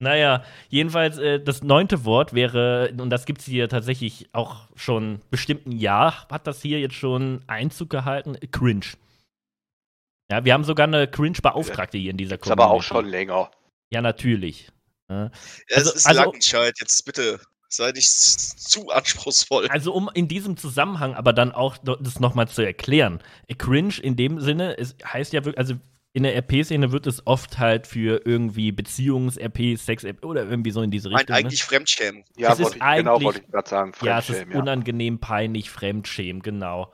Naja, 0.00 0.44
jedenfalls 0.68 1.18
äh, 1.18 1.40
das 1.40 1.62
neunte 1.62 2.04
Wort 2.04 2.34
wäre, 2.34 2.92
und 2.98 3.10
das 3.10 3.26
gibt 3.26 3.40
es 3.40 3.46
hier 3.46 3.68
tatsächlich 3.68 4.28
auch 4.32 4.68
schon 4.74 5.20
bestimmt 5.30 5.66
ein 5.66 5.72
Jahr, 5.72 6.26
hat 6.30 6.46
das 6.46 6.60
hier 6.60 6.80
jetzt 6.80 6.96
schon 6.96 7.40
Einzug 7.46 7.90
gehalten, 7.90 8.36
cringe. 8.50 8.86
Ja, 10.30 10.44
wir 10.44 10.52
haben 10.52 10.64
sogar 10.64 10.86
eine 10.86 11.06
Cringe-Beauftragte 11.06 11.98
hier 11.98 12.10
in 12.10 12.16
dieser 12.16 12.40
Ist 12.40 12.50
aber 12.50 12.64
auch 12.64 12.68
Community. 12.70 12.88
schon 12.88 13.06
länger. 13.06 13.50
Ja, 13.90 14.02
natürlich. 14.02 14.68
Ja. 15.08 15.30
es 15.68 15.76
also- 15.76 15.92
ist 15.92 16.06
also- 16.06 16.20
Langenscheid, 16.22 16.74
jetzt 16.80 17.04
bitte 17.04 17.40
sei 17.68 17.90
nicht 17.92 18.08
zu 18.08 18.88
anspruchsvoll. 18.90 19.66
Also 19.68 19.92
um 19.92 20.08
in 20.14 20.28
diesem 20.28 20.56
Zusammenhang 20.56 21.14
aber 21.14 21.32
dann 21.32 21.52
auch 21.52 21.76
das 21.76 22.20
nochmal 22.20 22.48
zu 22.48 22.62
erklären. 22.62 23.20
Äh, 23.48 23.54
Cringe 23.54 23.94
in 24.00 24.16
dem 24.16 24.40
Sinne, 24.40 24.78
es 24.78 24.96
heißt 25.04 25.32
ja 25.32 25.44
wirklich, 25.44 25.58
also 25.58 25.74
in 26.16 26.22
der 26.22 26.34
RP-Szene 26.38 26.92
wird 26.92 27.06
es 27.08 27.26
oft 27.26 27.58
halt 27.58 27.86
für 27.88 28.22
irgendwie 28.24 28.70
Beziehungs-RP, 28.72 29.76
Sex-RP 29.76 30.24
oder 30.24 30.44
irgendwie 30.48 30.70
so 30.70 30.80
in 30.80 30.90
diese 30.92 31.08
Nein, 31.08 31.18
Richtung. 31.18 31.34
ne? 31.34 31.40
eigentlich 31.40 31.64
Fremdschämen. 31.64 32.24
Ja, 32.36 32.52
Es 32.52 32.60
ist 32.60 32.64
wollte 32.66 32.76
ich, 32.78 32.82
genau 32.98 33.14
eigentlich- 33.14 33.24
wollte 33.26 33.40
ich 33.40 33.50
gerade 33.50 33.68
sagen. 33.68 33.92
Ja, 34.02 34.18
es 34.20 34.30
ist 34.30 34.46
ja. 34.48 34.58
unangenehm, 34.58 35.18
peinlich, 35.18 35.70
Fremdschämen, 35.70 36.40
genau. 36.40 36.92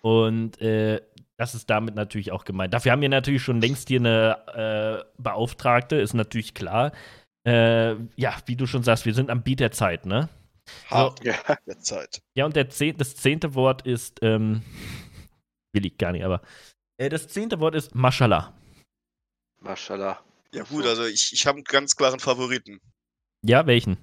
Und 0.00 0.60
äh, 0.62 1.00
das 1.36 1.54
ist 1.56 1.68
damit 1.70 1.96
natürlich 1.96 2.30
auch 2.30 2.44
gemeint. 2.44 2.72
Dafür 2.72 2.92
haben 2.92 3.02
wir 3.02 3.08
natürlich 3.08 3.42
schon 3.42 3.60
längst 3.60 3.88
hier 3.88 3.98
eine 3.98 5.04
äh, 5.06 5.20
Beauftragte, 5.20 5.96
ist 5.96 6.14
natürlich 6.14 6.54
klar. 6.54 6.92
Äh, 7.44 7.94
ja, 8.14 8.36
wie 8.46 8.54
du 8.54 8.66
schon 8.66 8.84
sagst, 8.84 9.06
wir 9.06 9.14
sind 9.14 9.28
am 9.28 9.42
Beat 9.42 9.58
der 9.58 9.72
Zeit, 9.72 10.06
ne? 10.06 10.28
Hart 10.86 11.24
Ja, 11.24 11.34
der 11.66 11.80
Zeit. 11.80 12.22
Ja, 12.36 12.44
und 12.46 12.54
der 12.54 12.70
zehn, 12.70 12.96
das 12.96 13.16
zehnte 13.16 13.56
Wort 13.56 13.82
ist, 13.82 14.20
ähm, 14.22 14.62
will 15.72 15.84
ich 15.84 15.98
gar 15.98 16.12
nicht, 16.12 16.24
aber 16.24 16.36
äh, 16.36 16.46
das 17.08 17.28
zehnte 17.28 17.60
Wort 17.60 17.74
ist 17.74 17.94
Mashallah. 17.94 18.54
Maschallah. 19.60 20.22
Ja 20.52 20.64
gut, 20.64 20.84
so. 20.84 20.90
also 20.90 21.04
ich, 21.04 21.32
ich 21.32 21.46
habe 21.46 21.56
einen 21.56 21.64
ganz 21.64 21.96
klaren 21.96 22.20
Favoriten. 22.20 22.80
Ja, 23.42 23.66
welchen? 23.66 23.98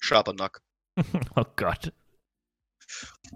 Schabernack. 0.00 0.60
Oh 1.36 1.44
Gott. 1.56 1.92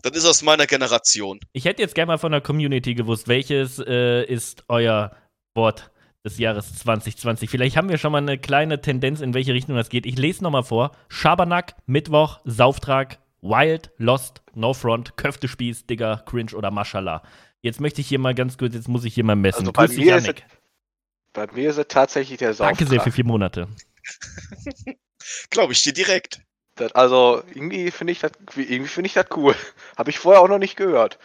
Das 0.02 0.16
ist 0.16 0.26
aus 0.26 0.42
meiner 0.42 0.66
Generation. 0.66 1.40
Ich 1.52 1.64
hätte 1.64 1.82
jetzt 1.82 1.94
gerne 1.94 2.12
mal 2.12 2.18
von 2.18 2.30
der 2.30 2.40
Community 2.40 2.94
gewusst, 2.94 3.26
welches 3.26 3.78
äh, 3.80 4.24
ist 4.24 4.64
euer 4.68 5.16
Wort 5.54 5.90
des 6.24 6.38
Jahres 6.38 6.76
2020. 6.78 7.50
Vielleicht 7.50 7.76
haben 7.76 7.88
wir 7.88 7.98
schon 7.98 8.12
mal 8.12 8.18
eine 8.18 8.38
kleine 8.38 8.80
Tendenz, 8.80 9.20
in 9.20 9.34
welche 9.34 9.54
Richtung 9.54 9.74
das 9.74 9.88
geht. 9.88 10.06
Ich 10.06 10.18
lese 10.18 10.44
nochmal 10.44 10.62
vor. 10.62 10.92
Schabernack, 11.08 11.74
Mittwoch, 11.86 12.40
Sauftrag, 12.44 13.18
Wild, 13.40 13.90
Lost, 13.96 14.42
No 14.54 14.74
Front, 14.74 15.16
Köftespieß, 15.16 15.86
Digger, 15.86 16.22
Cringe 16.26 16.54
oder 16.54 16.70
Mashallah. 16.70 17.22
Jetzt 17.60 17.80
möchte 17.80 18.00
ich 18.00 18.08
hier 18.08 18.18
mal 18.18 18.34
ganz 18.34 18.56
kurz, 18.56 18.74
jetzt 18.74 18.88
muss 18.88 19.04
ich 19.04 19.14
hier 19.14 19.24
mal 19.24 19.36
messen. 19.36 19.60
Also 19.60 19.72
bei 19.72 19.86
Grüß 19.86 19.96
dich, 19.96 20.04
mir 20.04 20.16
ist 20.16 20.26
Yannick. 20.26 20.46
Bei 21.32 21.46
mir 21.52 21.70
ist 21.70 21.78
es 21.78 21.88
tatsächlich 21.88 22.38
der 22.38 22.54
Sauftrag. 22.54 22.78
Danke 22.78 22.90
sehr 22.90 23.00
für 23.00 23.12
vier 23.12 23.24
Monate. 23.24 23.68
Glaube 25.50 25.72
ich 25.72 25.82
dir 25.82 25.92
direkt. 25.92 26.40
Das, 26.76 26.92
also 26.92 27.42
irgendwie 27.54 27.90
finde 27.90 28.12
ich 28.12 28.20
das 28.20 28.32
irgendwie 28.56 28.88
finde 28.88 29.08
ich 29.08 29.14
das 29.14 29.26
cool. 29.36 29.54
Habe 29.96 30.10
ich 30.10 30.18
vorher 30.18 30.40
auch 30.40 30.48
noch 30.48 30.58
nicht 30.58 30.76
gehört. 30.76 31.18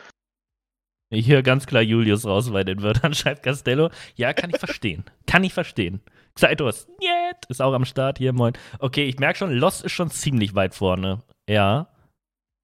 Ich 1.09 1.27
höre 1.27 1.43
ganz 1.43 1.67
klar 1.67 1.83
Julius 1.83 2.25
raus 2.25 2.51
bei 2.51 2.63
den 2.63 2.81
Wörtern, 2.81 3.13
schreibt 3.13 3.43
Castello. 3.43 3.91
Ja, 4.15 4.33
kann 4.33 4.49
ich 4.49 4.57
verstehen. 4.57 5.05
Kann 5.27 5.43
ich 5.43 5.53
verstehen. 5.53 6.01
Xaitos, 6.35 6.87
Niet, 6.99 7.45
ist 7.49 7.61
auch 7.61 7.73
am 7.73 7.85
Start 7.85 8.17
hier, 8.17 8.33
moin. 8.33 8.53
Okay, 8.79 9.03
ich 9.05 9.19
merke 9.19 9.37
schon, 9.37 9.51
Lost 9.51 9.85
ist 9.85 9.91
schon 9.91 10.09
ziemlich 10.09 10.55
weit 10.55 10.73
vorne. 10.73 11.21
Ja. 11.47 11.87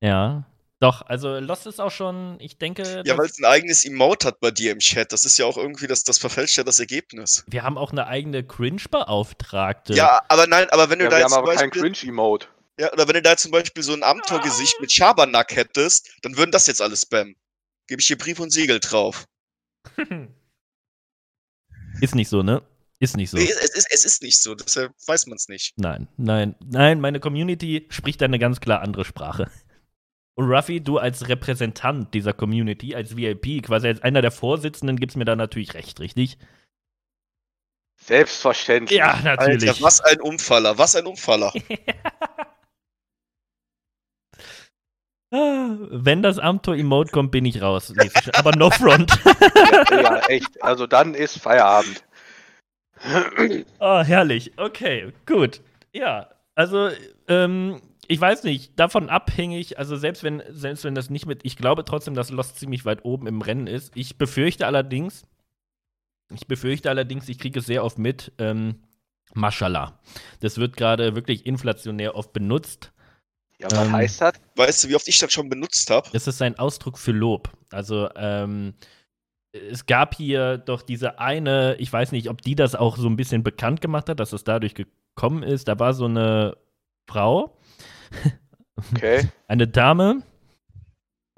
Ja. 0.02 0.46
Doch, 0.82 1.02
also 1.02 1.40
Lost 1.40 1.68
ist 1.68 1.82
auch 1.82 1.92
schon, 1.92 2.38
ich 2.40 2.58
denke, 2.58 3.04
Ja, 3.06 3.18
weil 3.18 3.26
es 3.26 3.38
ein 3.38 3.46
eigenes 3.46 3.84
Emote 3.84 4.28
hat 4.28 4.40
bei 4.40 4.50
dir 4.52 4.72
im 4.72 4.80
Chat. 4.80 5.12
Das 5.12 5.26
ist 5.26 5.38
ja 5.38 5.46
auch 5.46 5.58
irgendwie, 5.58 5.88
das, 5.88 6.04
das 6.06 6.18
verfälscht 6.18 6.58
ja 6.58 6.64
das 6.64 6.80
Ergebnis. 6.80 7.44
wir 7.48 7.64
haben 7.64 7.78
auch 7.78 7.92
eine 7.92 8.08
eigene 8.08 8.46
Cringe-Beauftragte. 8.46 9.94
Ja, 9.94 10.22
aber 10.30 10.48
nein, 10.48 10.70
aber 10.70 10.90
wenn 10.90 11.00
du 11.00 11.06
Ja, 11.06 11.10
da 11.12 11.18
wir 11.18 11.20
jetzt 11.20 11.26
haben 11.26 11.32
zum 11.32 11.44
aber 11.50 11.56
kein 11.56 11.70
Beispiel, 11.70 11.82
Cringe-Emote. 11.92 12.48
ja, 12.80 12.94
oder 12.94 13.08
wenn 13.08 13.16
du 13.16 13.22
da 13.22 13.36
zum 13.36 13.52
Beispiel 13.52 13.84
so 13.84 13.92
ein 13.94 14.04
Amtor-Gesicht 14.04 14.80
mit 14.80 14.92
Schabernack 14.92 15.54
hättest, 15.56 16.12
dann 16.22 16.38
würden 16.38 16.52
das 16.52 16.66
jetzt 16.68 16.82
alles 16.82 17.02
spammen. 17.02 17.36
Gebe 17.88 18.00
ich 18.00 18.08
hier 18.08 18.18
Brief 18.18 18.40
und 18.40 18.52
Siegel 18.52 18.80
drauf. 18.80 19.26
Ist 22.02 22.16
nicht 22.16 22.30
so, 22.30 22.42
ne? 22.44 22.62
Ist 23.00 23.18
nicht 23.18 23.30
so. 23.30 23.38
Nee, 23.38 23.46
es, 23.50 23.76
ist, 23.76 23.88
es 23.92 24.06
ist 24.06 24.22
nicht 24.24 24.42
so, 24.42 24.56
deshalb 24.56 24.94
weiß 25.08 25.28
man 25.28 25.36
es 25.38 25.48
nicht. 25.48 25.74
Nein, 25.78 26.08
nein, 26.18 26.56
nein, 26.66 27.00
meine 27.02 27.20
Community 27.20 27.88
spricht 27.90 28.22
eine 28.24 28.40
ganz 28.40 28.60
klar 28.60 28.82
andere 28.82 29.06
Sprache. 29.06 29.50
Und 30.40 30.50
Ruffy, 30.50 30.80
du 30.80 30.98
als 30.98 31.28
Repräsentant 31.28 32.14
dieser 32.14 32.32
Community, 32.32 32.96
als 32.96 33.18
VIP, 33.18 33.62
quasi 33.62 33.90
als 33.90 34.02
einer 34.04 34.22
der 34.22 34.32
Vorsitzenden, 34.32 34.96
gibst 34.96 35.18
mir 35.18 35.26
da 35.26 35.36
natürlich 35.36 35.74
recht, 35.74 36.00
richtig? 36.00 36.38
Selbstverständlich. 38.02 38.98
Ja, 38.98 39.20
natürlich. 39.22 39.68
Alter, 39.68 39.84
was 39.84 40.00
ein 40.00 40.22
Umfaller, 40.22 40.78
was 40.78 40.96
ein 40.96 41.08
Umfaller. 41.08 41.52
Wenn 45.30 46.24
das 46.24 46.40
Amtor-Emote 46.40 47.12
kommt, 47.12 47.32
bin 47.32 47.44
ich 47.44 47.62
raus. 47.62 47.94
Aber 48.32 48.56
no 48.56 48.70
front. 48.70 49.12
Ja, 49.92 50.02
ja, 50.02 50.20
echt. 50.28 50.64
Also 50.64 50.88
dann 50.88 51.16
ist 51.16 51.38
Feierabend. 51.38 52.02
Oh, 53.80 54.00
herrlich. 54.04 54.54
Okay, 54.58 55.12
gut. 55.26 55.60
Ja, 55.92 56.30
also, 56.56 56.92
ähm, 57.28 57.82
ich 58.10 58.20
weiß 58.20 58.44
nicht, 58.44 58.78
davon 58.80 59.08
abhängig, 59.08 59.78
also 59.78 59.96
selbst 59.96 60.24
wenn, 60.24 60.42
selbst 60.50 60.84
wenn 60.84 60.96
das 60.96 61.12
nicht 61.12 61.28
mit, 61.28 61.46
ich 61.46 61.56
glaube 61.56 61.86
trotzdem, 61.86 62.16
dass 62.16 62.32
Lost 62.32 62.58
ziemlich 62.58 62.84
weit 62.84 63.06
oben 63.06 63.28
im 63.28 63.42
Rennen 63.42 63.68
ist. 63.68 63.96
Ich 63.96 64.18
befürchte 64.18 64.66
allerdings, 64.66 65.28
ich 66.34 66.48
befürchte 66.48 66.90
allerdings, 66.90 67.30
ich 67.30 67.38
kriege 67.38 67.60
es 67.60 67.68
sehr 67.68 67.86
oft 67.86 68.00
mit, 68.00 68.32
ähm, 68.40 68.80
Mashallah. 69.36 70.00
Das 70.40 70.58
wird 70.58 70.76
gerade 70.76 71.16
wirklich 71.16 71.46
inflationär 71.46 72.16
oft 72.16 72.34
benutzt. 72.34 72.92
Ja, 73.60 73.70
was 73.76 73.86
Ähm, 73.86 73.94
heißt 73.94 74.22
das? 74.22 74.34
Weißt 74.56 74.84
du, 74.84 74.90
wie 74.90 74.96
oft 74.96 75.08
ich 75.08 75.20
das 75.20 75.32
schon 75.32 75.48
benutzt 75.48 75.92
habe? 75.92 76.10
Das 76.12 76.26
ist 76.26 76.42
ein 76.42 76.58
Ausdruck 76.58 76.98
für 76.98 77.12
Lob. 77.12 77.52
Also, 77.70 78.10
ähm, 78.16 78.74
es 79.52 79.86
gab 79.86 80.16
hier 80.16 80.58
doch 80.58 80.82
diese 80.82 81.20
eine, 81.20 81.76
ich 81.78 81.94
weiß 81.94 82.12
nicht, 82.12 82.30
ob 82.30 82.42
die 82.42 82.56
das 82.56 82.74
auch 82.74 82.98
so 82.98 83.08
ein 83.08 83.18
bisschen 83.18 83.44
bekannt 83.44 83.82
gemacht 83.82 84.10
hat, 84.10 84.20
dass 84.20 84.34
es 84.34 84.44
dadurch 84.44 84.74
gekommen 84.74 85.44
ist. 85.44 85.68
Da 85.68 85.78
war 85.78 85.94
so 85.94 86.06
eine 86.06 86.58
Frau, 87.08 87.59
Okay. 88.94 89.28
eine 89.48 89.68
Dame, 89.68 90.24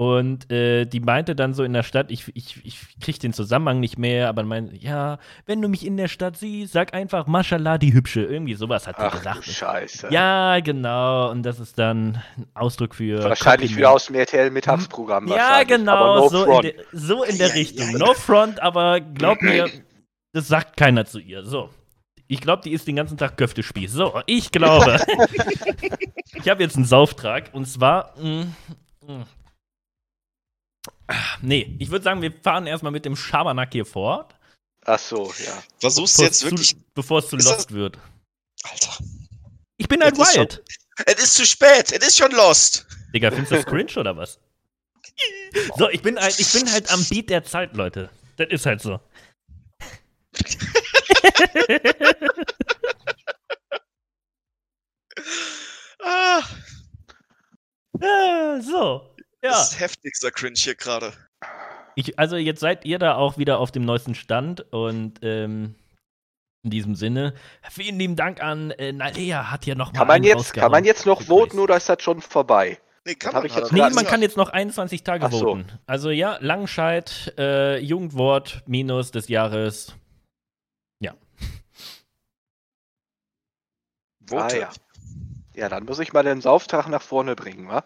und 0.01 0.51
äh, 0.51 0.85
die 0.85 0.99
meinte 0.99 1.35
dann 1.35 1.53
so 1.53 1.63
in 1.63 1.73
der 1.73 1.83
Stadt, 1.83 2.09
ich, 2.09 2.23
ich, 2.33 2.59
ich 2.65 2.99
krieg 2.99 3.19
den 3.19 3.33
Zusammenhang 3.33 3.79
nicht 3.79 3.99
mehr, 3.99 4.29
aber 4.29 4.41
meinte, 4.41 4.75
ja, 4.75 5.19
wenn 5.45 5.61
du 5.61 5.67
mich 5.67 5.85
in 5.85 5.95
der 5.95 6.07
Stadt 6.07 6.37
siehst, 6.37 6.73
sag 6.73 6.95
einfach 6.95 7.27
Mashallah, 7.27 7.77
die 7.77 7.93
Hübsche. 7.93 8.23
Irgendwie 8.23 8.55
sowas 8.55 8.87
hat 8.87 8.97
die 8.97 9.03
Ach 9.03 9.11
du 9.11 9.17
gesagt. 9.19 9.45
Scheiße. 9.45 10.07
Ja, 10.09 10.59
genau. 10.59 11.29
Und 11.29 11.43
das 11.43 11.59
ist 11.59 11.77
dann 11.77 12.19
ein 12.35 12.47
Ausdruck 12.55 12.95
für. 12.95 13.23
Wahrscheinlich 13.23 13.77
wieder 13.77 13.91
aus 13.91 14.07
dem 14.07 14.15
RTL-Mittagsprogramm. 14.15 15.27
Ja, 15.27 15.61
genau, 15.65 15.91
Aber 15.93 16.15
no 16.15 16.29
so, 16.29 16.45
in 16.45 16.61
der, 16.63 16.73
so 16.93 17.23
in 17.23 17.37
der 17.37 17.49
Ja, 17.49 17.53
Richtung. 17.53 17.85
ja, 17.85 17.91
ja. 17.91 17.97
No 17.99 18.13
front, 18.15 18.59
aber 18.59 19.01
glaub 19.01 19.39
mir, 19.43 19.69
das 20.33 20.47
sagt 20.47 20.77
keiner 20.77 21.05
zu 21.05 21.19
ihr. 21.19 21.43
So. 21.43 21.69
Ich 22.31 22.39
glaube, 22.39 22.63
die 22.63 22.71
isst 22.71 22.87
den 22.87 22.95
ganzen 22.95 23.17
Tag 23.17 23.35
Köftespieß. 23.35 23.91
So, 23.91 24.21
ich 24.25 24.51
glaube. 24.51 25.01
ich 26.33 26.47
habe 26.47 26.63
jetzt 26.63 26.77
einen 26.77 26.85
Sauftrag 26.85 27.49
und 27.53 27.65
zwar. 27.65 28.17
mm, 28.17 28.55
mm. 29.05 29.23
Ah, 31.07 31.15
Nee, 31.41 31.75
ich 31.79 31.89
würde 31.91 32.03
sagen, 32.03 32.21
wir 32.21 32.31
fahren 32.31 32.67
erstmal 32.67 32.93
mit 32.93 33.03
dem 33.03 33.17
Schabernack 33.17 33.73
hier 33.73 33.85
fort. 33.85 34.33
Ach 34.85 34.97
so, 34.97 35.25
ja. 35.45 35.61
Versuchst 35.81 36.17
du 36.19 36.23
jetzt 36.23 36.37
es 36.37 36.49
wirklich. 36.49 36.77
Bevor 36.93 37.19
es 37.19 37.27
zu 37.27 37.35
Ist 37.35 37.49
das- 37.49 37.57
lost 37.57 37.73
wird. 37.73 37.99
Alter. 38.63 38.97
Ich 39.75 39.89
bin 39.89 40.01
halt 40.01 40.17
Das 40.17 40.29
ist 40.29 40.35
schon- 40.35 40.41
wild. 40.43 40.63
Es 41.07 41.23
ist 41.23 41.33
zu 41.33 41.45
spät, 41.45 41.91
es 41.91 42.07
ist 42.07 42.17
schon 42.17 42.31
lost. 42.31 42.87
Digga, 43.13 43.29
findest 43.31 43.51
du 43.51 43.55
das 43.57 43.65
cringe 43.65 43.91
oder 43.97 44.15
was? 44.15 44.39
So, 45.77 45.89
ich 45.89 46.01
bin, 46.01 46.17
halt, 46.17 46.39
ich 46.39 46.53
bin 46.53 46.71
halt 46.71 46.89
am 46.93 47.03
Beat 47.09 47.29
der 47.29 47.43
Zeit, 47.43 47.75
Leute. 47.75 48.09
Das 48.37 48.47
ist 48.49 48.65
halt 48.65 48.81
so. 48.81 49.01
Ah, 56.03 56.41
Ah, 58.01 58.59
so. 58.61 59.13
Ja. 59.43 59.51
Das 59.51 59.71
ist 59.73 59.79
heftigster 59.79 60.31
Cringe 60.31 60.55
hier 60.57 60.75
gerade. 60.75 61.13
Ich, 61.95 62.17
also 62.17 62.35
jetzt 62.37 62.59
seid 62.59 62.85
ihr 62.85 62.97
da 62.99 63.15
auch 63.15 63.37
wieder 63.37 63.59
auf 63.59 63.71
dem 63.71 63.83
neuesten 63.83 64.15
Stand 64.15 64.61
und 64.73 65.19
ähm, 65.21 65.75
in 66.63 66.71
diesem 66.71 66.95
Sinne, 66.95 67.33
vielen 67.69 67.99
lieben 67.99 68.15
Dank 68.15 68.41
an 68.41 68.71
äh, 68.71 68.91
Nalea, 68.91 69.51
hat 69.51 69.65
ja 69.65 69.75
noch 69.75 69.91
mal 69.93 69.99
Kann 69.99 70.07
man, 70.07 70.15
einen 70.17 70.25
jetzt, 70.25 70.53
kann 70.53 70.71
man 70.71 70.83
jetzt 70.85 71.05
noch 71.05 71.21
voten 71.21 71.59
oder 71.59 71.75
ist 71.77 71.89
das 71.89 72.01
schon 72.01 72.21
vorbei? 72.21 72.79
Nee, 73.05 73.15
kann 73.15 73.33
man 73.33 73.45
ich 73.45 73.55
jetzt 73.55 73.71
Nee, 73.71 73.79
man 73.81 73.89
gesagt. 73.89 74.09
kann 74.09 74.21
jetzt 74.21 74.37
noch 74.37 74.49
21 74.49 75.03
Tage 75.03 75.27
so. 75.31 75.39
voten. 75.39 75.65
Also 75.85 76.11
ja, 76.11 76.37
Langscheid, 76.39 77.33
äh, 77.37 77.77
Jugendwort, 77.79 78.63
Minus 78.67 79.11
des 79.11 79.27
Jahres. 79.27 79.95
Vote. 84.31 84.55
Ah, 84.55 84.57
ja. 84.57 84.69
Ja, 85.53 85.69
dann 85.69 85.85
muss 85.85 85.99
ich 85.99 86.13
mal 86.13 86.23
den 86.23 86.41
Sauftrag 86.41 86.87
nach 86.87 87.01
vorne 87.01 87.35
bringen, 87.35 87.67
wa? 87.67 87.83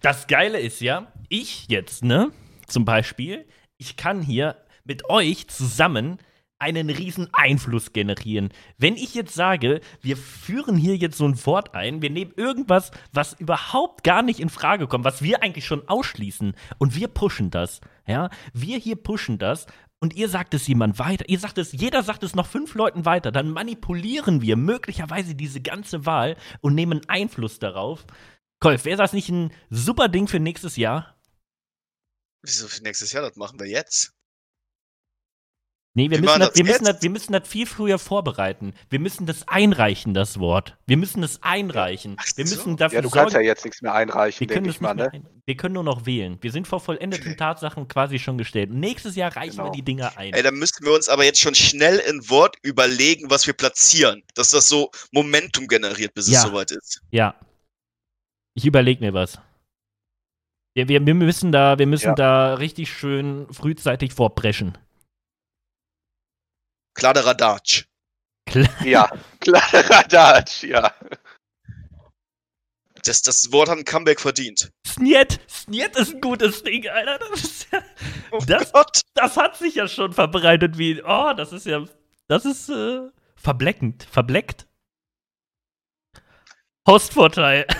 Das 0.00 0.26
Geile 0.26 0.58
ist 0.58 0.80
ja, 0.80 1.12
ich 1.28 1.68
jetzt, 1.68 2.02
ne, 2.02 2.32
zum 2.66 2.84
Beispiel, 2.84 3.46
ich 3.76 3.96
kann 3.96 4.22
hier 4.22 4.56
mit 4.84 5.10
euch 5.10 5.48
zusammen 5.48 6.18
einen 6.58 6.90
riesen 6.90 7.28
Einfluss 7.32 7.92
generieren. 7.92 8.48
Wenn 8.78 8.96
ich 8.96 9.14
jetzt 9.14 9.34
sage, 9.34 9.80
wir 10.00 10.16
führen 10.16 10.76
hier 10.76 10.96
jetzt 10.96 11.18
so 11.18 11.26
ein 11.26 11.46
Wort 11.46 11.74
ein, 11.74 12.02
wir 12.02 12.10
nehmen 12.10 12.32
irgendwas, 12.36 12.90
was 13.12 13.34
überhaupt 13.34 14.02
gar 14.02 14.22
nicht 14.22 14.40
in 14.40 14.48
Frage 14.48 14.88
kommt, 14.88 15.04
was 15.04 15.22
wir 15.22 15.42
eigentlich 15.42 15.66
schon 15.66 15.86
ausschließen 15.88 16.54
und 16.78 16.96
wir 16.96 17.08
pushen 17.08 17.50
das, 17.50 17.80
ja, 18.06 18.30
wir 18.52 18.78
hier 18.78 18.96
pushen 18.96 19.38
das 19.38 19.66
und 20.00 20.14
ihr 20.14 20.28
sagt 20.28 20.54
es 20.54 20.66
jemand 20.66 20.98
weiter, 20.98 21.28
ihr 21.28 21.38
sagt 21.38 21.58
es, 21.58 21.72
jeder 21.72 22.02
sagt 22.02 22.22
es 22.22 22.34
noch 22.34 22.46
fünf 22.46 22.74
Leuten 22.74 23.04
weiter, 23.04 23.32
dann 23.32 23.50
manipulieren 23.50 24.42
wir 24.42 24.56
möglicherweise 24.56 25.34
diese 25.34 25.60
ganze 25.60 26.06
Wahl 26.06 26.36
und 26.60 26.74
nehmen 26.74 27.08
Einfluss 27.08 27.58
darauf. 27.58 28.06
Kolf, 28.60 28.84
wäre 28.84 28.98
das 28.98 29.12
nicht 29.12 29.28
ein 29.28 29.52
super 29.70 30.08
Ding 30.08 30.28
für 30.28 30.40
nächstes 30.40 30.76
Jahr? 30.76 31.16
Wieso 32.42 32.68
für 32.68 32.82
nächstes 32.82 33.12
Jahr? 33.12 33.22
Das 33.22 33.36
machen 33.36 33.58
wir 33.58 33.66
jetzt. 33.66 34.17
Nee, 35.98 36.10
wir 36.10 36.20
müssen, 36.20 36.38
das, 36.38 36.50
das 36.50 36.56
wir, 36.58 36.64
müssen 36.64 36.84
das, 36.84 37.02
wir 37.02 37.10
müssen 37.10 37.32
das 37.32 37.48
viel 37.48 37.66
früher 37.66 37.98
vorbereiten. 37.98 38.72
Wir 38.88 39.00
müssen 39.00 39.26
das 39.26 39.48
einreichen, 39.48 40.14
das 40.14 40.38
Wort. 40.38 40.76
Wir 40.86 40.96
müssen 40.96 41.24
es 41.24 41.42
einreichen. 41.42 42.14
Ach 42.20 42.24
Wir 42.36 42.46
so. 42.46 42.54
müssen 42.54 42.76
dafür 42.76 42.98
Ja, 42.98 43.02
du 43.02 43.10
kannst 43.10 43.32
ja 43.32 43.38
sorgen. 43.38 43.46
jetzt 43.46 43.64
nichts 43.64 43.82
mehr 43.82 43.94
einreichen, 43.94 44.38
wir, 44.38 44.46
können 44.46 44.64
denke 44.64 44.68
das 44.68 44.76
ich 44.76 44.80
mal, 44.80 44.94
ne? 44.94 45.02
mehr 45.02 45.12
ein, 45.12 45.26
wir 45.44 45.56
können 45.56 45.74
nur 45.74 45.82
noch 45.82 46.06
wählen. 46.06 46.38
Wir 46.40 46.52
sind 46.52 46.68
vor 46.68 46.78
vollendeten 46.78 47.36
Tatsachen 47.36 47.88
quasi 47.88 48.20
schon 48.20 48.38
gestellt. 48.38 48.70
Nächstes 48.72 49.16
Jahr 49.16 49.34
reichen 49.34 49.56
wir 49.56 49.64
Genau. 49.64 49.74
die 49.74 49.82
Dinger 49.82 50.12
ein. 50.16 50.34
Ey, 50.34 50.42
dann 50.44 50.54
müssten 50.54 50.84
wir 50.86 50.92
uns 50.94 51.08
aber 51.08 51.24
jetzt 51.24 51.40
schon 51.40 51.56
schnell 51.56 52.00
ein 52.08 52.30
Wort 52.30 52.54
überlegen, 52.62 53.28
was 53.28 53.48
wir 53.48 53.54
platzieren. 53.54 54.22
Dass 54.36 54.50
das 54.50 54.68
so 54.68 54.92
Momentum 55.10 55.66
generiert, 55.66 56.14
bis 56.14 56.30
Ja. 56.30 56.38
es 56.38 56.44
soweit 56.44 56.70
ist. 56.70 57.02
Ja. 57.10 57.34
Ich 58.54 58.64
überlege 58.66 59.04
mir 59.04 59.14
was. 59.14 59.40
Wir, 60.74 60.86
wir, 60.88 61.04
wir 61.04 61.14
müssen, 61.14 61.50
da, 61.50 61.76
wir 61.76 61.86
müssen 61.88 62.06
Ja. 62.10 62.14
da 62.14 62.54
richtig 62.54 62.88
schön 62.92 63.46
frühzeitig 63.50 64.12
vorpreschen. 64.12 64.78
Kladderadatsch. 66.98 67.84
Ja, 68.84 69.08
klarer 69.40 70.02
Dutch, 70.42 70.64
ja. 70.64 70.92
Das, 73.04 73.22
das 73.22 73.52
Wort 73.52 73.68
hat 73.68 73.78
ein 73.78 73.84
Comeback 73.84 74.20
verdient. 74.20 74.72
Snjet! 74.86 75.40
Snjet 75.48 75.96
ist 75.96 76.14
ein 76.14 76.20
gutes 76.20 76.62
Ding, 76.64 76.88
Alter. 76.88 77.18
Das, 77.30 77.44
ist 77.44 77.68
ja, 77.72 77.82
Oh 78.32 78.38
Das- 78.46 78.72
Gott. 78.72 79.00
das 79.14 79.36
hat 79.36 79.56
sich 79.56 79.76
ja 79.76 79.86
schon 79.86 80.12
verbreitet 80.12 80.76
wie. 80.76 81.00
Oh, 81.04 81.32
das 81.36 81.52
ist 81.52 81.66
ja. 81.66 81.84
Das 82.26 82.44
ist 82.44 82.68
äh, 82.68 83.02
verbleckend. 83.36 84.02
Verbleckt. 84.10 84.66
Hostvorteil. 86.86 87.66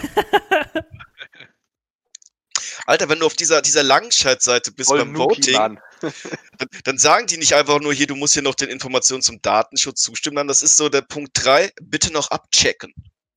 Alter, 2.87 3.09
wenn 3.09 3.19
du 3.19 3.27
auf 3.27 3.35
dieser, 3.35 3.61
dieser 3.63 3.83
Langscheid-Seite 3.83 4.71
bist 4.73 4.89
Voll 4.91 5.01
beim 5.01 5.17
Voting, 5.17 5.55
Mann. 5.57 5.81
Dann, 6.01 6.69
dann 6.85 6.99
sagen 6.99 7.27
die 7.27 7.37
nicht 7.37 7.55
einfach 7.55 7.81
nur 7.81 7.93
hier, 7.93 8.07
du 8.07 8.17
musst 8.17 8.35
hier 8.35 8.43
noch 8.43 8.55
den 8.55 8.69
Informationen 8.69 9.23
zum 9.23 9.41
Datenschutz 9.43 10.03
zustimmen. 10.03 10.37
Dann 10.37 10.49
das 10.49 10.63
ist 10.63 10.77
so 10.77 10.89
der 10.89 11.03
Punkt 11.03 11.31
3, 11.35 11.73
bitte 11.83 12.13
noch 12.13 12.31
abchecken. 12.31 12.93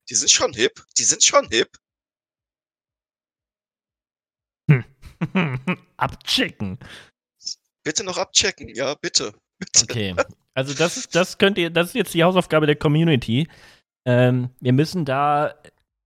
Die 0.08 0.14
sind 0.14 0.30
schon 0.30 0.52
hip. 0.52 0.84
Die 0.98 1.04
sind 1.04 1.22
schon 1.22 1.48
hip. 1.48 1.70
Abchecken. 5.96 6.78
Bitte 7.84 8.04
noch 8.04 8.18
abchecken. 8.18 8.68
Ja, 8.68 8.94
bitte. 8.94 9.32
Bitte. 9.58 9.84
Okay. 9.84 10.14
Also 10.54 10.74
das 10.74 10.96
ist, 10.96 11.14
das 11.14 11.38
könnt 11.38 11.58
ihr, 11.58 11.70
das 11.70 11.88
ist 11.88 11.94
jetzt 11.94 12.14
die 12.14 12.24
Hausaufgabe 12.24 12.66
der 12.66 12.76
Community. 12.76 13.48
Ähm, 14.04 14.50
wir 14.60 14.72
müssen 14.72 15.04
da 15.04 15.54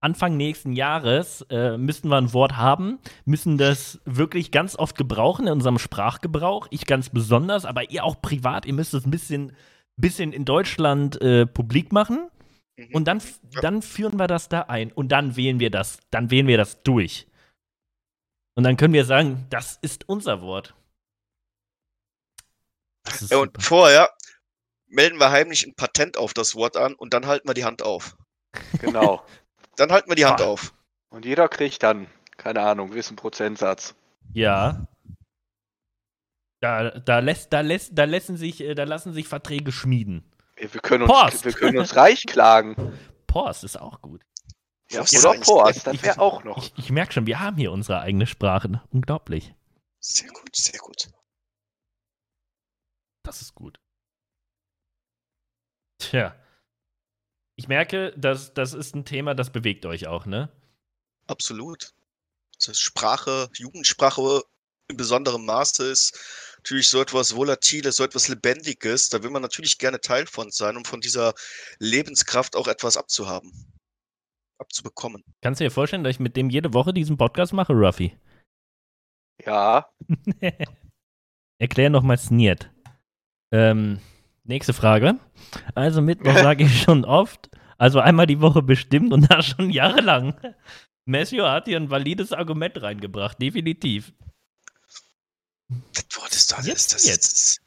Anfang 0.07 0.37
nächsten 0.37 0.73
Jahres 0.73 1.45
äh, 1.51 1.77
müssen 1.77 2.09
wir 2.09 2.17
ein 2.17 2.33
Wort 2.33 2.57
haben, 2.57 3.01
müssen 3.25 3.59
das 3.59 4.01
wirklich 4.05 4.53
ganz 4.53 4.77
oft 4.77 4.97
gebrauchen 4.97 5.49
in 5.49 5.53
unserem 5.55 5.81
Sprachgebrauch. 5.81 6.69
Ich 6.71 6.87
ganz 6.87 7.11
besonders, 7.11 7.65
aber 7.65 7.91
ihr 7.91 8.05
auch 8.05 8.23
privat. 8.23 8.67
Ihr 8.67 8.73
müsst 8.73 8.95
es 8.95 9.05
ein 9.05 9.11
bisschen, 9.11 9.57
bisschen 9.97 10.33
in 10.33 10.45
Deutschland 10.45 11.21
äh, 11.21 11.45
publik 11.45 11.91
machen. 11.91 12.31
Mhm. 12.77 12.95
Und 12.95 13.09
dann, 13.09 13.21
dann 13.61 13.83
führen 13.83 14.17
wir 14.17 14.29
das 14.29 14.49
da 14.49 14.61
ein 14.63 14.93
und 14.93 15.11
dann 15.11 15.35
wählen 15.35 15.59
wir 15.59 15.71
das, 15.71 15.99
dann 16.11 16.31
wählen 16.31 16.47
wir 16.47 16.57
das 16.57 16.85
durch. 16.85 17.27
Und 18.55 18.63
dann 18.63 18.77
können 18.77 18.95
wir 18.95 19.05
sagen, 19.05 19.47
das 19.51 19.77
ist 19.83 20.09
unser 20.09 20.41
Wort. 20.41 20.75
Ist 23.09 23.33
Ja, 23.33 23.39
und 23.39 23.49
super. 23.49 23.61
vorher 23.61 24.11
melden 24.87 25.19
wir 25.19 25.33
heimlich 25.33 25.67
ein 25.67 25.75
Patent 25.75 26.17
auf 26.17 26.33
das 26.33 26.55
Wort 26.55 26.77
an 26.77 26.95
und 26.95 27.13
dann 27.13 27.27
halten 27.27 27.49
wir 27.49 27.55
die 27.55 27.65
Hand 27.65 27.83
auf. 27.83 28.17
Genau. 28.81 29.27
Dann 29.77 29.91
halten 29.93 30.09
wir 30.09 30.17
die 30.17 30.27
Hand 30.27 30.41
Ah. 30.41 30.47
auf. 30.47 30.75
Und 31.11 31.25
jeder 31.25 31.49
kriegt 31.49 31.83
dann, 31.83 32.07
keine 32.37 32.61
Ahnung, 32.63 32.91
gewissen 32.91 33.17
Prozentsatz. 33.17 33.95
Ja. 34.33 34.87
Da, 36.61 36.91
da, 36.99 37.19
lässt, 37.21 37.53
da, 37.53 37.61
lässt, 37.61 37.91
da, 37.97 38.05
lassen 38.05 38.37
sich, 38.37 38.61
äh, 38.61 38.75
da 38.75 38.85
lassen 38.85 39.13
sich 39.13 39.29
Verträge 39.29 39.73
schmieden. 39.73 40.25
Wir 40.57 40.69
können 40.81 41.03
uns, 41.05 41.13
Post. 41.13 41.45
wir 41.45 41.53
können 41.53 41.79
uns 41.79 41.97
reich 41.97 42.25
klagen. 42.27 42.99
Post 43.27 43.63
ist 43.65 43.79
auch 43.79 44.01
gut. 44.01 44.23
Ja, 44.91 45.03
ist 45.03 45.25
oder 45.25 45.39
Post, 45.41 45.87
das 45.87 45.95
Ich- 45.95 46.03
wäre 46.03 46.19
auch 46.21 46.45
noch. 46.45 46.57
Ich, 46.59 46.73
ich 46.79 46.91
merke 46.91 47.13
schon, 47.13 47.27
wir 47.27 47.41
haben 47.41 47.57
hier 47.57 47.73
unsere 47.73 48.01
eigene 48.01 48.27
Sprache. 48.27 48.83
Unglaublich. 48.91 49.55
Sehr 50.01 50.31
gut, 50.31 50.55
sehr 50.57 50.79
gut. 50.81 51.09
Das 53.23 53.43
ist 53.43 53.55
gut. 53.55 53.79
Tja. 55.99 56.35
Ich 57.57 57.69
merke, 57.69 58.13
dass 58.17 58.55
das 58.55 58.75
ist 58.75 58.95
ein 58.95 59.05
Thema, 59.05 59.35
das 59.35 59.51
bewegt 59.51 59.87
euch 59.87 60.07
auch, 60.07 60.27
ne? 60.27 60.51
Absolut. 61.27 61.95
Das 62.59 62.69
heißt, 62.69 62.81
Sprache, 62.81 63.49
Jugendsprache 63.55 64.43
in 64.89 64.97
besonderem 64.97 65.45
Maße 65.45 65.91
ist 65.91 66.57
natürlich 66.59 66.89
so 66.89 67.01
etwas 67.01 67.35
Volatiles, 67.35 67.97
so 67.97 68.05
etwas 68.05 68.29
Lebendiges. 68.29 69.09
Da 69.09 69.23
will 69.23 69.31
man 69.31 69.43
natürlich 69.43 69.79
gerne 69.79 70.01
Teil 70.01 70.27
von 70.27 70.51
sein, 70.51 70.77
um 70.77 70.85
von 70.85 71.01
dieser 71.01 71.35
Lebenskraft 71.79 72.57
auch 72.57 72.69
etwas 72.69 72.97
abzuhaben. 72.97 73.53
Abzubekommen. 74.59 75.23
Kannst 75.43 75.61
du 75.61 75.65
dir 75.65 75.71
vorstellen, 75.71 76.05
dass 76.05 76.13
ich 76.13 76.21
mit 76.21 76.37
dem 76.37 76.51
jede 76.51 76.73
Woche 76.73 76.95
diesen 76.95 77.17
Podcast 77.17 77.53
mache, 77.53 77.73
Ruffy? 77.73 78.17
Ja, 79.45 79.91
Erklär 81.59 81.91
nochmal 81.91 82.19
Sniert. 82.19 82.71
Ähm, 83.53 84.01
nächste 84.49 84.73
Frage. 84.73 85.19
Also 85.75 86.01
Mittwoch 86.03 86.35
sage 86.37 86.65
ich 86.65 86.83
schon 86.83 87.05
oft, 87.05 87.51
also 87.79 88.01
einmal 88.01 88.27
die 88.27 88.41
Woche 88.41 88.63
bestimmt 88.63 89.13
und 89.13 89.31
das 89.31 89.47
schon 89.47 89.71
jahrelang. 89.71 90.35
Messio 91.05 91.49
hat 91.49 91.67
hier 91.67 91.77
ein 91.79 91.91
valides 91.91 92.33
Argument 92.33 92.81
reingebracht, 92.83 93.41
definitiv. 93.41 94.13
Das 95.93 96.05
Wort 96.21 96.33
ist 96.35 96.53
da. 96.53 96.61
Jetzt, 96.63 96.95
das, 96.95 97.03
das, 97.03 97.07
jetzt. 97.07 97.63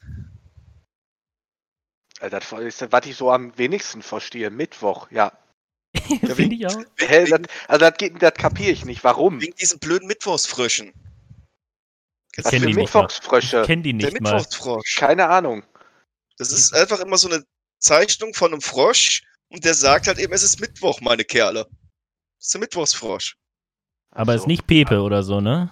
äh, 2.20 2.30
das 2.30 2.52
ist, 2.52 2.92
was 2.92 3.06
ich 3.06 3.16
so 3.16 3.30
am 3.30 3.56
wenigsten 3.58 4.02
verstehe. 4.02 4.50
Mittwoch, 4.50 5.10
ja. 5.10 5.32
Finde 6.34 6.54
ich 6.54 6.66
auch. 6.66 6.82
Hä, 6.98 7.24
das, 7.28 7.40
also 7.68 7.78
das, 7.90 7.96
geht- 7.98 8.22
das 8.22 8.34
kapiere 8.34 8.70
ich 8.70 8.84
nicht. 8.84 9.04
Warum? 9.04 9.40
Wegen 9.40 9.56
diesen 9.56 9.78
blöden 9.78 10.06
Mittwochsfröschen. 10.08 10.92
Was 12.36 12.50
kenn 12.50 12.60
für 12.60 12.66
die 12.68 12.74
nicht 12.74 12.94
mal. 12.94 13.02
Mittwochsfrösche? 13.02 13.62
Kenn 13.62 13.82
die 13.82 13.96
der 13.96 14.10
nicht 14.10 14.20
mal. 14.22 14.44
Keine 14.96 15.28
Ahnung. 15.28 15.62
Das 16.40 16.52
ist 16.52 16.74
einfach 16.74 17.00
immer 17.00 17.18
so 17.18 17.28
eine 17.28 17.44
Zeichnung 17.78 18.32
von 18.32 18.52
einem 18.52 18.62
Frosch 18.62 19.22
und 19.50 19.62
der 19.62 19.74
sagt 19.74 20.06
halt 20.06 20.18
eben, 20.18 20.32
es 20.32 20.42
ist 20.42 20.58
Mittwoch, 20.58 21.02
meine 21.02 21.22
Kerle. 21.22 21.66
Das 22.38 22.46
ist 22.46 22.54
der 22.54 22.60
Mittwochsfrosch. 22.62 23.36
Aber 24.10 24.32
Ach 24.32 24.36
ist 24.36 24.42
so. 24.42 24.48
nicht 24.48 24.66
Pepe 24.66 25.02
oder 25.02 25.22
so, 25.22 25.42
ne? 25.42 25.68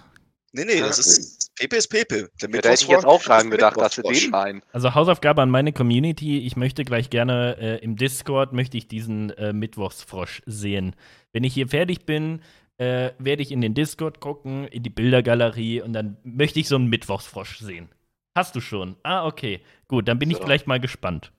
Nee, 0.51 0.65
nee, 0.65 0.79
das 0.79 0.99
ist. 0.99 1.55
Pepe 1.55 1.75
ist 1.75 1.87
Pepe. 1.87 2.29
Der 2.39 2.49
Ja, 2.51 2.61
da 2.61 2.69
hätte 2.69 2.83
ich 2.83 2.87
jetzt 2.87 3.05
auch 3.05 3.21
dran 3.23 3.49
gedacht, 3.49 3.77
dass 3.77 3.97
Mittwochsfrosch. 3.97 4.21
den 4.21 4.29
meinen. 4.29 4.61
Also 4.71 4.93
Hausaufgabe 4.93 5.41
an 5.41 5.49
meine 5.49 5.73
Community, 5.73 6.37
ich 6.45 6.55
möchte 6.55 6.85
gleich 6.85 7.09
gerne 7.09 7.57
äh, 7.57 7.83
im 7.83 7.95
Discord, 7.95 8.53
möchte 8.53 8.77
ich 8.77 8.87
diesen 8.87 9.31
äh, 9.31 9.53
Mittwochsfrosch 9.53 10.43
sehen. 10.45 10.95
Wenn 11.33 11.43
ich 11.43 11.55
hier 11.55 11.67
fertig 11.67 12.05
bin, 12.05 12.43
äh, 12.77 13.09
werde 13.17 13.41
ich 13.41 13.51
in 13.51 13.61
den 13.61 13.73
Discord 13.73 14.19
gucken, 14.19 14.67
in 14.67 14.83
die 14.83 14.91
Bildergalerie 14.91 15.81
und 15.81 15.93
dann 15.93 16.17
möchte 16.23 16.59
ich 16.59 16.67
so 16.67 16.75
einen 16.75 16.89
Mittwochsfrosch 16.89 17.57
sehen. 17.57 17.89
Hast 18.39 18.55
du 18.55 18.61
schon? 18.61 18.95
Ah, 19.03 19.25
okay. 19.27 19.59
Gut, 19.89 20.07
dann 20.07 20.17
bin 20.17 20.31
ich 20.31 20.37
So. 20.37 20.45
gleich 20.45 20.65
mal 20.65 20.79
gespannt. 20.79 21.33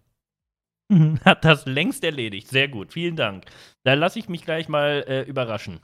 Mhm, 0.91 1.19
Hat 1.25 1.47
das 1.47 1.65
längst 1.65 2.05
erledigt. 2.05 2.49
Sehr 2.49 2.69
gut, 2.69 2.93
vielen 2.93 3.17
Dank. 3.17 3.47
Da 3.85 3.95
lasse 3.95 4.19
ich 4.19 4.29
mich 4.29 4.45
gleich 4.45 4.69
mal 4.69 5.03
äh, 5.09 5.23
überraschen. 5.23 5.81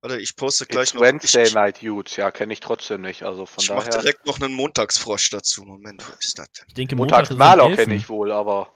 Warte, 0.00 0.20
ich 0.20 0.36
poste 0.36 0.66
gleich 0.66 0.90
It's 0.90 0.94
noch. 0.94 1.00
Wednesday 1.00 1.48
ich, 1.48 1.54
Night 1.54 1.82
Utes, 1.82 2.14
ja, 2.14 2.30
kenne 2.30 2.52
ich 2.52 2.60
trotzdem 2.60 3.00
nicht. 3.00 3.24
Also 3.24 3.44
von 3.44 3.64
ich 3.64 3.70
mache 3.70 3.88
daher. 3.88 4.02
direkt 4.02 4.24
noch 4.24 4.40
einen 4.40 4.54
Montagsfrosch 4.54 5.30
dazu. 5.30 5.64
Moment, 5.64 6.08
wo 6.08 6.12
ist 6.20 6.38
das 6.38 6.48
denn? 6.52 6.66
Ich 6.68 6.74
denke, 6.74 6.94
Montag 6.94 7.22
ist 7.24 7.30
Montagsmaler 7.30 7.64
11. 7.64 7.76
kenne 7.76 7.94
ich 7.96 8.08
wohl, 8.08 8.30
aber 8.30 8.72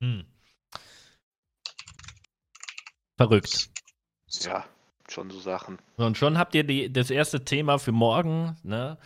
Hm. 0.00 0.24
Verrückt. 3.18 3.68
ja, 4.40 4.64
schon 5.12 5.30
so 5.30 5.40
Sachen. 5.40 5.78
Und 5.96 6.16
schon 6.16 6.38
habt 6.38 6.54
ihr 6.54 6.64
die, 6.64 6.92
das 6.92 7.10
erste 7.10 7.44
Thema 7.44 7.78
für 7.78 7.92
morgen, 7.92 8.56
ne? 8.62 8.98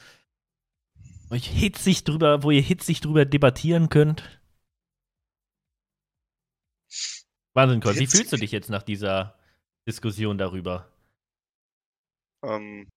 Wo 1.29 1.35
ich 1.35 1.47
hitzig 1.47 2.05
drüber, 2.05 2.43
wo 2.43 2.51
ihr 2.51 2.63
hitzig 2.63 3.01
drüber 3.01 3.25
debattieren 3.25 3.89
könnt. 3.89 4.41
Wahnsinn, 7.55 7.81
Colt. 7.81 7.99
Wie 7.99 8.07
fühlst 8.07 8.33
du 8.33 8.37
dich 8.37 8.53
jetzt 8.53 8.69
nach 8.69 8.83
dieser 8.83 9.39
Diskussion 9.87 10.39
darüber? 10.39 10.91
Ähm, 12.43 12.89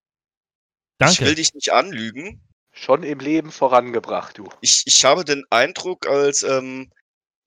Danke. 0.98 1.14
Ich 1.14 1.22
will 1.22 1.36
dich 1.36 1.54
nicht 1.54 1.72
anlügen. 1.72 2.42
Schon 2.72 3.04
im 3.04 3.20
Leben 3.20 3.52
vorangebracht, 3.52 4.38
du. 4.38 4.50
Ich, 4.62 4.84
ich 4.86 5.04
habe 5.04 5.26
den 5.26 5.46
Eindruck, 5.50 6.06
als 6.06 6.44
ähm, 6.44 6.92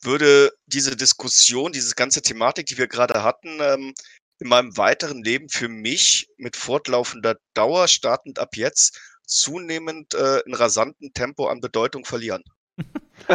würde 0.03 0.53
diese 0.67 0.97
Diskussion, 0.97 1.73
diese 1.73 1.95
ganze 1.95 2.23
Thematik, 2.23 2.67
die 2.67 2.79
wir 2.79 2.89
gerade 2.89 3.23
hatten, 3.23 3.59
ähm, 3.61 3.95
in 4.41 4.49
meinem 4.49 4.77
weiteren 4.77 5.23
Leben 5.23 5.49
für 5.49 5.69
mich 5.69 6.29
mit 6.39 6.57
fortlaufender 6.57 7.37
Dauer, 7.55 7.87
startend 7.89 8.39
ab 8.39 8.57
jetzt, 8.57 8.99
zunehmend 9.27 10.15
äh, 10.15 10.41
in 10.41 10.55
rasantem 10.55 11.13
Tempo 11.13 11.47
an 11.49 11.61
Bedeutung 11.61 12.05
verlieren. 12.05 12.43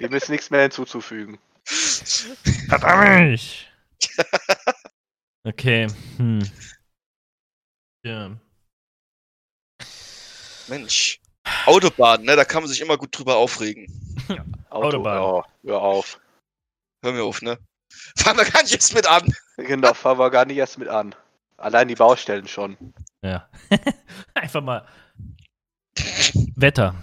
Dem 0.00 0.12
ist 0.12 0.28
nichts 0.28 0.50
mehr 0.50 0.62
hinzuzufügen. 0.62 1.38
Verdammt! 2.68 3.70
Okay. 5.46 5.88
Hm. 6.16 6.40
Ja. 8.02 8.34
Mensch. 10.68 11.20
Autobahn, 11.66 12.22
ne, 12.22 12.34
da 12.34 12.46
kann 12.46 12.62
man 12.62 12.70
sich 12.70 12.80
immer 12.80 12.96
gut 12.96 13.18
drüber 13.18 13.36
aufregen. 13.36 13.86
Auto, 14.70 14.86
Autobahn. 14.86 15.44
Ja, 15.62 15.70
hör 15.72 15.82
auf. 15.82 16.18
Hör 17.02 17.12
mir 17.12 17.24
auf, 17.24 17.42
ne? 17.42 17.58
Fangen 18.16 18.38
wir 18.38 18.44
gar 18.50 18.62
nicht 18.62 18.72
jetzt 18.72 18.94
mit 18.94 19.06
an. 19.06 19.32
Genau, 19.56 19.94
fangen 19.94 20.18
wir 20.18 20.30
gar 20.30 20.44
nicht 20.44 20.56
erst 20.56 20.78
mit 20.78 20.88
an. 20.88 21.14
Allein 21.56 21.88
die 21.88 21.94
Baustellen 21.94 22.46
schon. 22.48 22.76
Ja. 23.22 23.48
Einfach 24.34 24.62
mal. 24.62 24.86
Wetter. 26.56 26.94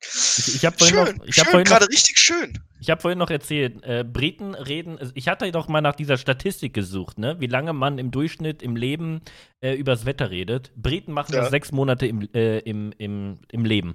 Ich, 0.00 0.56
ich 0.56 0.64
habe 0.66 0.76
vorhin, 0.76 0.96
Schön, 1.06 1.16
noch, 1.16 1.24
ich 1.26 1.38
hab 1.38 1.44
schön, 1.46 1.50
vorhin, 1.50 1.64
gerade 1.64 1.84
noch, 1.86 1.92
richtig 1.92 2.18
schön. 2.18 2.58
ich 2.80 2.90
hab 2.90 3.00
vorhin 3.02 3.18
noch 3.18 3.30
erzählt, 3.30 3.82
äh, 3.84 4.04
Briten 4.04 4.54
reden, 4.54 4.98
also 4.98 5.12
ich 5.14 5.28
hatte 5.28 5.50
doch 5.50 5.68
mal 5.68 5.80
nach 5.80 5.94
dieser 5.96 6.18
Statistik 6.18 6.74
gesucht, 6.74 7.18
ne? 7.18 7.36
wie 7.40 7.46
lange 7.46 7.72
man 7.72 7.98
im 7.98 8.10
Durchschnitt 8.10 8.62
im 8.62 8.76
Leben 8.76 9.22
äh, 9.62 9.72
übers 9.74 10.04
Wetter 10.04 10.30
redet. 10.30 10.72
Briten 10.76 11.12
machen 11.12 11.34
Ja. 11.34 11.40
das 11.40 11.50
sechs 11.50 11.72
Monate 11.72 12.06
im, 12.06 12.28
äh, 12.34 12.58
im, 12.58 12.92
im, 12.98 13.38
im 13.50 13.64
Leben. 13.64 13.94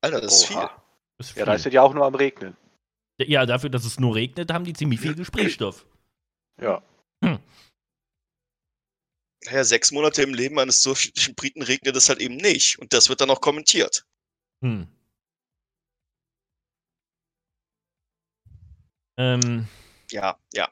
Alter, 0.00 0.20
das 0.22 0.36
ist 0.36 0.46
viel. 0.46 0.56
Das 1.18 1.28
ist 1.30 1.36
Ja, 1.36 1.44
da 1.44 1.52
viel. 1.52 1.60
ist 1.60 1.66
es 1.66 1.72
ja 1.74 1.82
auch 1.82 1.92
nur 1.94 2.06
am 2.06 2.14
Regnen. 2.14 2.56
Ja, 3.18 3.46
dafür, 3.46 3.70
dass 3.70 3.84
es 3.84 3.98
nur 3.98 4.14
regnet, 4.14 4.52
haben 4.52 4.64
die 4.64 4.72
ziemlich 4.74 5.00
viel 5.00 5.14
Gesprächsstoff. 5.14 5.86
Ja. 6.60 6.82
Naja, 9.44 9.64
sechs 9.64 9.92
Monate 9.92 10.22
im 10.22 10.34
Leben 10.34 10.58
eines 10.58 10.82
durchschnittlichen 10.82 11.34
Briten 11.34 11.62
regnet 11.62 11.94
es 11.96 12.08
halt 12.08 12.20
eben 12.20 12.36
nicht. 12.36 12.78
Und 12.78 12.92
das 12.92 13.08
wird 13.08 13.20
dann 13.20 13.30
auch 13.30 13.40
kommentiert. 13.40 14.04
Hm. 14.62 14.88
Ähm, 19.18 19.66
Ja, 20.10 20.36
ja. 20.52 20.68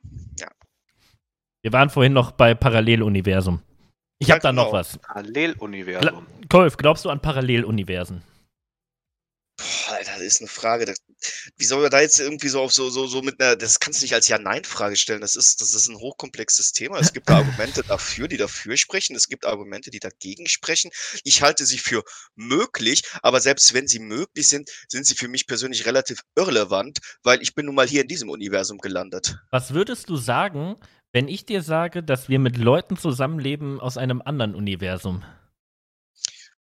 wir 1.62 1.72
waren 1.72 1.88
vorhin 1.88 2.12
noch 2.12 2.33
bei 2.33 2.54
Paralleluniversum. 2.54 3.62
Ich 4.18 4.28
Ja, 4.28 4.35
habe 4.35 4.42
da 4.42 4.52
noch 4.52 4.66
genau. 4.66 4.76
was. 4.76 4.98
Paralleluniversum. 4.98 6.26
Kolf, 6.48 6.76
glaubst 6.76 7.04
du 7.04 7.11
an 7.11 7.20
Paralleluniversen? 7.20 8.22
Alter, 9.94 10.12
das 10.12 10.22
ist 10.22 10.40
eine 10.40 10.48
Frage. 10.48 10.85
Das, 10.85 10.98
wie 11.57 11.64
soll 11.64 11.83
man 11.83 11.90
da 11.90 12.00
jetzt 12.00 12.20
irgendwie 12.20 12.48
so 12.48 12.61
auf 12.61 12.72
so, 12.72 12.90
so, 12.90 13.07
so 13.07 13.22
mit 13.22 13.40
einer, 13.40 13.57
das 13.57 13.80
kannst 13.80 14.00
du 14.00 14.04
nicht 14.04 14.14
als 14.14 14.28
Ja-Nein-Frage 14.28 14.96
stellen. 14.96 15.20
Das 15.20 15.37
ist, 15.37 15.61
das 15.61 15.74
ist 15.74 15.88
ein 15.88 15.96
hochkomplexes 15.96 16.72
Thema. 16.72 16.98
Es 16.98 17.12
gibt 17.12 17.28
da 17.28 17.37
Argumente 17.37 17.83
dafür, 17.83 18.28
die 18.28 18.37
dafür 18.37 18.76
sprechen. 18.76 19.16
Es 19.16 19.28
gibt 19.28 19.46
Argumente, 19.46 19.90
die 19.90 20.00
dagegen 20.00 20.46
sprechen. 20.48 20.90
Ich 21.24 21.42
halte 21.42 21.66
sie 21.66 21.78
für 21.78 22.02
möglich, 22.35 23.02
aber 23.22 23.40
selbst 23.40 23.74
wenn 23.74 23.87
sie 23.87 23.98
möglich 24.00 24.48
sind, 24.48 24.70
sind 24.88 25.07
sie 25.07 25.14
für 25.14 25.28
mich 25.28 25.46
persönlich 25.46 25.87
relativ 25.87 26.20
irrelevant, 26.37 26.98
weil 27.22 27.42
ich 27.42 27.54
bin 27.54 27.66
nun 27.66 27.74
mal 27.74 27.87
hier 27.87 28.02
in 28.02 28.09
diesem 28.09 28.28
Universum 28.28 28.78
gelandet. 28.78 29.38
Was 29.50 29.74
würdest 29.74 30.11
du 30.11 30.16
sagen, 30.16 30.76
wenn 31.12 31.28
ich 31.28 31.46
dir 31.46 31.62
sage, 31.62 32.02
dass 32.02 32.28
wir 32.28 32.38
mit 32.38 32.57
Leuten 32.57 32.96
zusammenleben 32.96 33.80
aus 33.80 33.96
einem 33.96 34.20
anderen 34.20 34.54
Universum? 34.54 35.24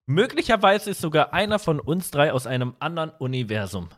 Möglicherweise 0.06 0.90
ist 0.90 1.00
sogar 1.00 1.32
einer 1.32 1.58
von 1.58 1.80
uns 1.80 2.10
drei 2.10 2.32
aus 2.32 2.46
einem 2.46 2.76
anderen 2.78 3.10
Universum. 3.10 3.88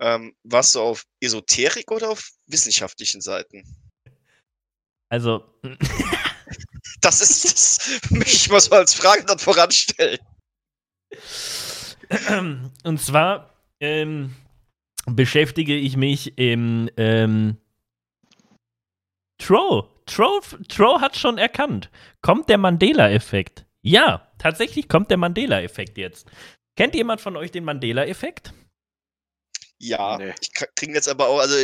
Ähm, 0.00 0.34
warst 0.44 0.74
du 0.74 0.80
auf 0.80 1.04
Esoterik 1.20 1.90
oder 1.90 2.10
auf 2.10 2.30
wissenschaftlichen 2.46 3.20
Seiten? 3.20 3.64
Also, 5.10 5.44
Das 7.00 7.20
ist, 7.20 7.44
das 7.44 8.00
möchte 8.10 8.36
ich 8.36 8.50
mal 8.50 8.60
so 8.60 8.72
als 8.72 8.94
Frage 8.94 9.24
dann 9.24 9.38
voranstellen. 9.38 10.18
und 12.84 13.00
zwar 13.00 13.54
ähm, 13.80 14.34
beschäftige 15.06 15.74
ich 15.74 15.96
mich 15.96 16.36
im 16.38 16.90
ähm, 16.96 17.56
Tro. 19.38 19.88
Tro. 20.06 20.40
Tro 20.68 21.00
hat 21.00 21.16
schon 21.16 21.38
erkannt. 21.38 21.90
Kommt 22.22 22.48
der 22.48 22.58
Mandela-Effekt? 22.58 23.64
Ja, 23.82 24.30
tatsächlich 24.38 24.88
kommt 24.88 25.10
der 25.10 25.18
Mandela-Effekt 25.18 25.98
jetzt. 25.98 26.26
Kennt 26.76 26.94
jemand 26.94 27.20
von 27.20 27.36
euch 27.36 27.50
den 27.50 27.64
Mandela-Effekt? 27.64 28.52
Ja, 29.78 30.18
Nee. 30.18 30.34
ich 30.40 30.52
kriege 30.52 30.92
jetzt 30.92 31.08
aber 31.08 31.28
auch, 31.28 31.38
also 31.38 31.56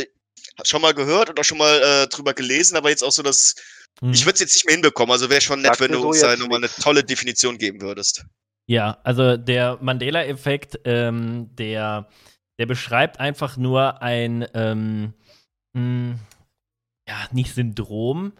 hab 0.57 0.67
schon 0.67 0.81
mal 0.81 0.93
gehört 0.93 1.29
und 1.29 1.39
auch 1.39 1.43
schon 1.43 1.57
mal 1.57 1.81
äh, 1.81 2.07
drüber 2.07 2.33
gelesen, 2.33 2.77
aber 2.77 2.89
jetzt 2.89 3.03
auch 3.03 3.11
so 3.11 3.23
das 3.23 3.55
Mhm. 4.01 4.11
Ich 4.11 4.25
würde 4.25 4.33
es 4.33 4.39
jetzt 4.41 4.55
nicht 4.55 4.65
mehr 4.65 4.73
hinbekommen, 4.73 5.11
also 5.11 5.29
wäre 5.29 5.41
schon 5.41 5.61
nett, 5.61 5.77
Sagt 5.77 5.81
wenn 5.81 5.91
du 5.91 6.01
so 6.01 6.09
uns 6.09 6.19
da 6.19 6.35
nochmal 6.35 6.57
eine 6.57 6.69
tolle 6.69 7.03
Definition 7.03 7.57
geben 7.57 7.81
würdest. 7.81 8.25
Ja, 8.67 8.99
also 9.03 9.37
der 9.37 9.77
Mandela-Effekt, 9.81 10.79
ähm, 10.85 11.55
der, 11.55 12.09
der 12.59 12.65
beschreibt 12.65 13.19
einfach 13.19 13.57
nur 13.57 14.01
ein, 14.01 14.47
ähm, 14.53 15.13
mh, 15.73 16.17
ja, 17.07 17.27
nicht 17.31 17.53
Syndrom, 17.53 18.33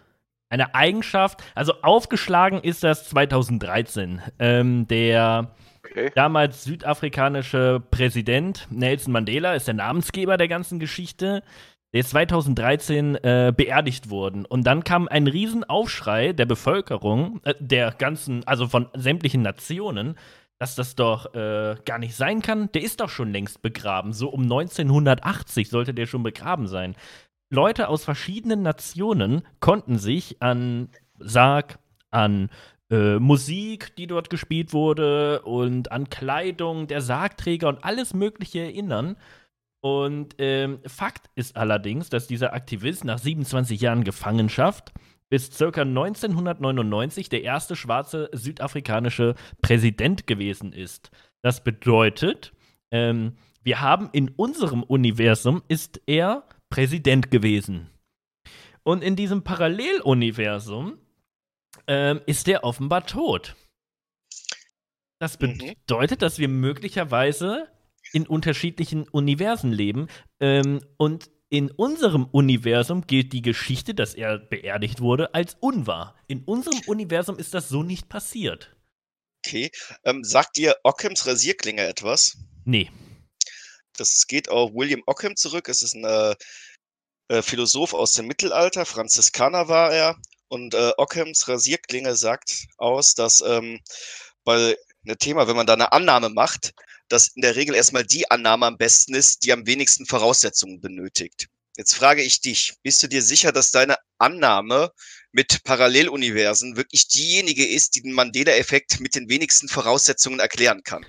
eine 0.49 0.75
Eigenschaft. 0.75 1.43
Also 1.55 1.81
aufgeschlagen 1.81 2.60
ist 2.62 2.84
das 2.84 3.10
2013. 3.10 4.21
Ähm, 4.39 4.88
der 4.88 5.51
Okay. 5.86 6.12
damals 6.15 6.63
südafrikanische 6.63 7.79
Präsident 7.91 8.67
Nelson 8.71 9.13
Mandela 9.13 9.53
ist 9.53 9.67
der 9.67 9.75
Namensgeber 9.75 10.36
der 10.36 10.47
ganzen 10.47 10.79
Geschichte. 10.79 11.43
Der 11.93 11.99
ist 11.99 12.10
2013 12.10 13.15
äh, 13.15 13.53
beerdigt 13.55 14.10
worden. 14.10 14.45
Und 14.45 14.65
dann 14.65 14.84
kam 14.84 15.08
ein 15.08 15.27
Riesenaufschrei 15.27 16.34
der 16.34 16.45
Bevölkerung, 16.45 17.39
äh, 17.43 17.53
der 17.60 17.91
ganzen, 17.91 18.45
also 18.47 18.67
von 18.67 18.88
sämtlichen 18.95 19.43
Nationen, 19.43 20.17
dass 20.58 20.75
das 20.75 20.95
doch 20.95 21.34
äh, 21.36 21.75
gar 21.86 21.99
nicht 21.99 22.15
sein 22.15 22.41
kann. 22.41 22.69
Der 22.73 22.81
ist 22.81 22.99
doch 22.99 23.10
schon 23.10 23.31
längst 23.31 23.62
begraben. 23.62 24.12
So 24.12 24.29
um 24.29 24.43
1980 24.43 25.69
sollte 25.69 25.93
der 25.93 26.05
schon 26.05 26.23
begraben 26.23 26.67
sein. 26.67 26.95
Leute 27.49 27.89
aus 27.89 28.03
verschiedenen 28.03 28.62
Nationen 28.62 29.43
konnten 29.60 29.97
sich 29.97 30.41
an 30.41 30.89
Sarg, 31.19 31.79
an 32.12 32.49
äh, 32.89 33.17
Musik, 33.19 33.95
die 33.95 34.08
dort 34.08 34.29
gespielt 34.29 34.73
wurde 34.73 35.41
und 35.41 35.91
an 35.91 36.10
Kleidung 36.10 36.88
der 36.88 37.01
Sargträger 37.01 37.67
und 37.67 37.84
alles 37.84 38.13
Mögliche 38.13 38.60
erinnern. 38.60 39.15
Und 39.81 40.36
ähm, 40.39 40.79
Fakt 40.86 41.29
ist 41.36 41.58
allerdings, 41.58 42.10
dass 42.10 42.27
dieser 42.27 42.53
Aktivist 42.53 43.05
nach 43.05 43.19
27 43.19 43.79
Jahren 43.81 44.03
Gefangenschaft 44.03 44.93
bis 45.29 45.58
ca. 45.58 45.81
1999 45.81 47.29
der 47.29 47.43
erste 47.43 47.75
schwarze 47.75 48.29
südafrikanische 48.31 49.36
Präsident 49.62 50.27
gewesen 50.27 50.73
ist. 50.73 51.12
Das 51.41 51.63
bedeutet, 51.63 52.53
ähm, 52.91 53.34
wir 53.63 53.81
haben 53.81 54.10
in 54.12 54.29
unserem 54.29 54.84
Universum 54.84 55.63
ist 55.67 56.01
er 56.05 56.43
Präsident 56.75 57.31
gewesen. 57.31 57.89
Und 58.83 59.01
in 59.01 59.15
diesem 59.15 59.45
Paralleluniversum 59.45 60.99
ähm, 61.88 62.19
ist 62.25 62.49
er 62.49 62.65
offenbar 62.65 63.07
tot. 63.07 63.55
Das 65.19 65.39
Mhm. 65.39 65.57
bedeutet, 65.88 66.21
dass 66.21 66.38
wir 66.38 66.49
möglicherweise 66.49 67.69
in 68.11 68.27
unterschiedlichen 68.27 69.07
Universen 69.07 69.71
leben. 69.71 70.07
Ähm, 70.41 70.81
und 70.97 71.29
in 71.47 71.71
unserem 71.71 72.25
Universum 72.25 73.07
gilt 73.07 73.31
die 73.31 73.41
Geschichte, 73.41 73.93
dass 73.95 74.13
er 74.13 74.38
beerdigt 74.38 74.99
wurde, 74.99 75.33
als 75.33 75.55
unwahr. 75.61 76.13
In 76.27 76.43
unserem 76.43 76.81
Universum 76.88 77.38
ist 77.39 77.53
das 77.53 77.69
so 77.69 77.83
nicht 77.83 78.09
passiert. 78.09 78.75
Okay. 79.45 79.71
Ähm, 80.03 80.25
sagt 80.25 80.57
dir 80.57 80.75
Ockhams 80.83 81.25
Rasierklinge 81.25 81.88
etwas? 81.88 82.38
Nee. 82.65 82.91
Das 83.97 84.27
geht 84.27 84.49
auf 84.49 84.71
William 84.73 85.03
Ockham 85.05 85.36
zurück. 85.36 85.69
Es 85.69 85.81
ist 85.81 85.95
ein 85.95 86.05
äh, 86.05 86.36
äh, 87.27 87.41
Philosoph 87.41 87.93
aus 87.93 88.13
dem 88.13 88.27
Mittelalter, 88.27 88.86
Franziskaner 88.86 89.67
war 89.67 89.91
er. 89.91 90.15
Und 90.47 90.73
äh, 90.73 90.91
Ockhams 90.97 91.47
Rasierklinge 91.47 92.15
sagt 92.15 92.67
aus, 92.77 93.15
dass 93.15 93.41
ähm, 93.41 93.79
bei 94.43 94.77
einem 95.05 95.17
Thema, 95.17 95.47
wenn 95.47 95.55
man 95.55 95.65
da 95.65 95.73
eine 95.73 95.91
Annahme 95.91 96.29
macht, 96.29 96.73
dass 97.10 97.29
in 97.29 97.41
der 97.41 97.55
Regel 97.55 97.75
erstmal 97.75 98.05
die 98.05 98.29
Annahme 98.29 98.67
am 98.67 98.77
besten 98.77 99.15
ist, 99.15 99.43
die 99.43 99.51
am 99.51 99.65
wenigsten 99.65 100.05
Voraussetzungen 100.05 100.81
benötigt. 100.81 101.47
Jetzt 101.77 101.95
frage 101.95 102.21
ich 102.21 102.41
dich, 102.41 102.75
bist 102.84 103.03
du 103.03 103.08
dir 103.08 103.21
sicher, 103.21 103.51
dass 103.51 103.71
deine 103.71 103.97
Annahme 104.17 104.91
mit 105.31 105.63
Paralleluniversen 105.63 106.77
wirklich 106.77 107.08
diejenige 107.10 107.67
ist, 107.67 107.95
die 107.95 108.01
den 108.01 108.13
Mandela-Effekt 108.13 109.01
mit 109.01 109.15
den 109.15 109.27
wenigsten 109.29 109.67
Voraussetzungen 109.67 110.39
erklären 110.39 110.84
kann? 110.84 111.05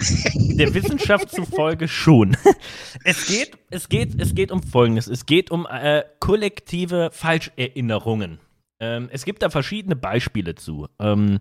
Der 0.00 0.74
Wissenschaft 0.74 1.30
zufolge 1.30 1.88
schon. 1.88 2.36
Es 3.04 3.26
geht, 3.26 3.58
es 3.70 3.88
geht, 3.88 4.20
es 4.20 4.34
geht 4.34 4.50
um 4.50 4.62
Folgendes. 4.62 5.06
Es 5.08 5.26
geht 5.26 5.50
um 5.50 5.66
äh, 5.66 6.04
kollektive 6.20 7.10
Falscherinnerungen. 7.12 8.38
Ähm, 8.80 9.08
es 9.12 9.24
gibt 9.24 9.42
da 9.42 9.50
verschiedene 9.50 9.94
Beispiele 9.94 10.54
zu. 10.54 10.88
Ähm, 10.98 11.40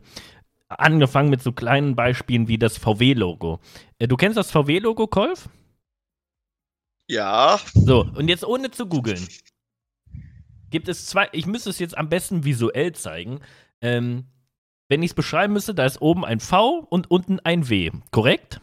angefangen 0.67 1.29
mit 1.29 1.41
so 1.41 1.51
kleinen 1.51 1.95
Beispielen 1.95 2.47
wie 2.47 2.57
das 2.57 2.77
VW-Logo. 2.77 3.59
Äh, 3.99 4.07
du 4.07 4.17
kennst 4.17 4.37
das 4.37 4.51
VW-Logo, 4.51 5.07
Kolf? 5.07 5.49
Ja, 7.07 7.59
So, 7.73 8.01
und 8.15 8.27
jetzt 8.27 8.45
ohne 8.45 8.71
zu 8.71 8.87
googeln. 8.87 9.27
Gibt 10.69 10.87
es 10.87 11.05
zwei, 11.05 11.29
ich 11.31 11.45
müsste 11.45 11.69
es 11.69 11.79
jetzt 11.79 11.97
am 11.97 12.09
besten 12.09 12.43
visuell 12.45 12.93
zeigen. 12.93 13.39
Ähm, 13.81 14.25
wenn 14.89 15.01
ich 15.03 15.11
es 15.11 15.15
beschreiben 15.15 15.53
müsste, 15.53 15.73
da 15.73 15.85
ist 15.85 16.01
oben 16.01 16.25
ein 16.25 16.39
V 16.39 16.85
und 16.89 17.09
unten 17.09 17.39
ein 17.39 17.69
W, 17.69 17.91
korrekt? 18.11 18.59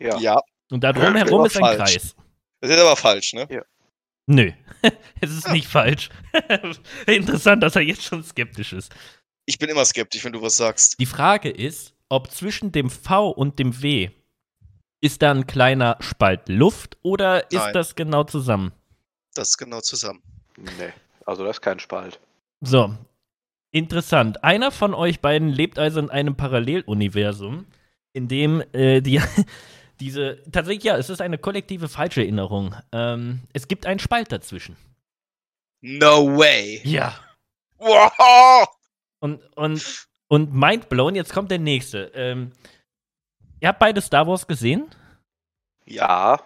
Ja. 0.00 0.18
ja. 0.18 0.40
Und 0.70 0.84
da 0.84 0.92
drum 0.92 1.14
Ja, 1.14 1.24
herum 1.24 1.40
aber 1.40 1.46
ist 1.46 1.56
ein 1.56 1.62
falsch. 1.62 1.78
Kreis. 1.78 2.16
Das 2.60 2.70
ist 2.70 2.78
aber 2.80 2.96
falsch, 2.96 3.32
ne? 3.32 3.64
Nö, 4.26 4.52
es 5.20 5.30
ist 5.30 5.46
Ja. 5.46 5.52
nicht 5.52 5.66
falsch. 5.68 6.10
Interessant, 7.06 7.62
dass 7.62 7.76
er 7.76 7.82
jetzt 7.82 8.02
schon 8.04 8.22
skeptisch 8.22 8.72
ist. 8.72 8.94
Ich 9.46 9.58
bin 9.58 9.70
immer 9.70 9.84
skeptisch, 9.84 10.24
wenn 10.24 10.32
du 10.34 10.42
was 10.42 10.56
sagst. 10.58 11.00
Die 11.00 11.06
Frage 11.06 11.48
ist, 11.50 11.94
ob 12.10 12.30
zwischen 12.30 12.70
dem 12.72 12.90
V 12.90 13.30
und 13.30 13.58
dem 13.58 13.80
W 13.82 14.10
ist 15.00 15.22
da 15.22 15.30
ein 15.30 15.46
kleiner 15.46 15.96
Spalt 16.00 16.48
Luft 16.48 16.98
oder 17.02 17.50
ist 17.50 17.54
Nein. 17.58 17.72
das 17.72 17.94
genau 17.94 18.24
zusammen? 18.24 18.72
Das 19.34 19.50
ist 19.50 19.58
genau 19.58 19.80
zusammen. 19.80 20.22
Nee. 20.56 20.92
Also 21.24 21.44
das 21.44 21.56
ist 21.56 21.60
kein 21.62 21.78
Spalt. 21.78 22.20
So, 22.60 22.94
interessant. 23.70 24.44
Einer 24.44 24.70
von 24.70 24.94
euch 24.94 25.20
beiden 25.20 25.48
lebt 25.48 25.78
also 25.78 26.00
in 26.00 26.10
einem 26.10 26.36
Paralleluniversum, 26.36 27.66
in 28.12 28.28
dem 28.28 28.62
äh, 28.72 29.00
die, 29.00 29.20
diese, 30.00 30.42
tatsächlich 30.50 30.84
ja, 30.84 30.96
es 30.96 31.10
ist 31.10 31.20
eine 31.20 31.38
kollektive 31.38 31.88
Falscherinnerung. 31.88 32.74
Ähm, 32.92 33.40
es 33.52 33.68
gibt 33.68 33.86
einen 33.86 34.00
Spalt 34.00 34.32
dazwischen. 34.32 34.76
No 35.80 36.36
way. 36.36 36.80
Ja. 36.84 37.14
Wow. 37.78 38.68
Und, 39.20 39.40
und, 39.56 40.08
und 40.28 40.52
mindblown, 40.54 41.14
jetzt 41.14 41.32
kommt 41.32 41.50
der 41.50 41.58
nächste. 41.58 42.10
Ähm, 42.14 42.52
ihr 43.60 43.68
habt 43.68 43.78
beide 43.78 44.00
Star 44.00 44.26
Wars 44.26 44.46
gesehen? 44.46 44.88
Ja. 45.84 46.40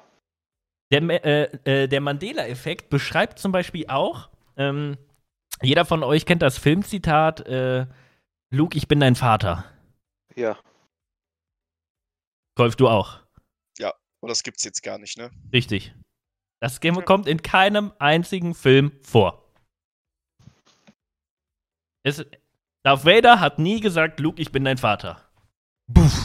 Der, 0.91 1.25
äh, 1.25 1.43
äh, 1.65 1.89
der 1.89 2.01
Mandela-Effekt 2.01 2.91
beschreibt 2.91 3.39
zum 3.39 3.51
Beispiel 3.51 3.87
auch, 3.89 4.29
ähm, 4.57 4.99
jeder 5.63 5.85
von 5.85 6.03
euch 6.03 6.27
kennt 6.27 6.43
das 6.43 6.59
Filmzitat, 6.59 7.41
äh, 7.47 7.87
Luke, 8.51 8.77
ich 8.77 8.89
bin 8.89 9.01
dein 9.01 9.15
Vater. 9.15 9.65
Ja. 10.35 10.59
Golf, 12.57 12.77
du 12.77 12.89
auch. 12.89 13.23
Und 14.23 14.29
das 14.29 14.45
gibt's 14.45 14.63
jetzt 14.63 14.83
gar 14.83 14.99
nicht, 14.99 15.19
ne? 15.19 15.31
Richtig. 15.53 15.95
Das 16.61 16.79
Game 16.79 17.05
kommt 17.05 17.27
in 17.27 17.43
keinem 17.43 17.93
einzigen 17.99 18.55
Film 18.55 18.93
vor. 19.03 19.51
Es, 22.05 22.25
Darth 22.85 23.05
Vader 23.05 23.41
hat 23.41 23.59
nie 23.59 23.81
gesagt, 23.81 24.21
Luke, 24.21 24.41
ich 24.41 24.53
bin 24.53 24.65
dein 24.65 24.79
Vater. 24.79 25.29
Buff. 25.89 26.22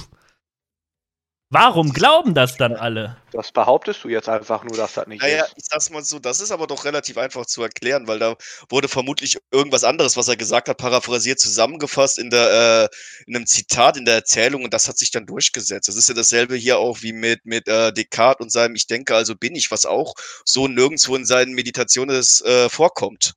Warum 1.50 1.94
glauben 1.94 2.34
das 2.34 2.58
dann 2.58 2.74
alle? 2.74 3.16
Das 3.32 3.54
behauptest 3.54 4.04
du 4.04 4.10
jetzt 4.10 4.28
einfach 4.28 4.66
nur, 4.66 4.76
dass 4.76 4.96
das 4.96 5.08
nicht 5.08 5.22
Naja, 5.22 5.46
ist. 5.46 5.54
ich 5.56 5.64
sag's 5.70 5.90
mal 5.90 6.04
so, 6.04 6.20
das 6.20 6.42
ist 6.42 6.52
aber 6.52 6.68
doch 6.68 6.84
relativ 6.84 7.18
einfach 7.18 7.46
zu 7.46 7.64
erklären, 7.64 8.06
weil 8.06 8.20
da 8.20 8.36
wurde 8.70 8.90
vermutlich 8.90 9.38
irgendwas 9.50 9.86
anderes, 9.86 10.18
was 10.18 10.28
er 10.28 10.36
gesagt 10.36 10.68
hat, 10.68 10.78
paraphrasiert 10.78 11.40
zusammengefasst 11.40 12.20
in 12.20 12.30
der 12.32 12.90
äh, 12.92 12.96
in 13.28 13.36
einem 13.38 13.46
Zitat 13.46 13.96
in 13.96 14.04
der 14.04 14.16
Erzählung 14.16 14.66
und 14.66 14.74
das 14.74 14.90
hat 14.90 14.98
sich 14.98 15.10
dann 15.12 15.26
durchgesetzt. 15.26 15.88
Das 15.88 15.96
ist 15.96 16.10
ja 16.10 16.16
dasselbe 16.16 16.56
hier 16.56 16.80
auch 16.80 17.02
wie 17.02 17.14
mit 17.14 17.46
mit 17.46 17.70
äh, 17.70 17.94
Descartes 17.94 18.44
und 18.44 18.52
seinem 18.52 18.76
Ich 18.76 18.88
denke, 18.88 19.16
also 19.16 19.34
bin 19.34 19.56
ich, 19.56 19.72
was 19.72 19.86
auch 19.86 20.16
so 20.44 20.68
nirgendwo 20.68 21.16
in 21.16 21.26
seinen 21.26 21.54
Meditationen 21.54 22.22
äh, 22.44 22.68
vorkommt. 22.68 23.36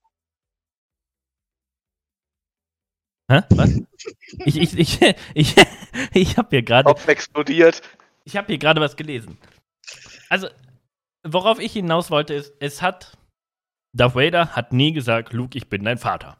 Hä? 3.30 3.42
Was? 3.50 3.70
Ich, 4.44 4.56
ich, 4.56 4.78
ich, 4.78 5.00
ich, 5.34 5.54
ich 6.12 6.36
habe 6.36 6.48
hier 6.50 6.62
gerade 6.62 6.86
Kopf 6.86 7.06
explodiert. 7.06 7.80
Ich 8.24 8.36
habe 8.36 8.46
hier 8.48 8.58
gerade 8.58 8.80
was 8.80 8.96
gelesen. 8.96 9.38
Also, 10.28 10.48
worauf 11.26 11.58
ich 11.58 11.72
hinaus 11.72 12.10
wollte, 12.10 12.34
ist, 12.34 12.54
es 12.60 12.82
hat. 12.82 13.16
Darth 13.92 14.14
Vader 14.14 14.54
hat 14.54 14.72
nie 14.72 14.92
gesagt, 14.92 15.32
Luke, 15.32 15.58
ich 15.58 15.68
bin 15.68 15.84
dein 15.84 15.98
Vater. 15.98 16.36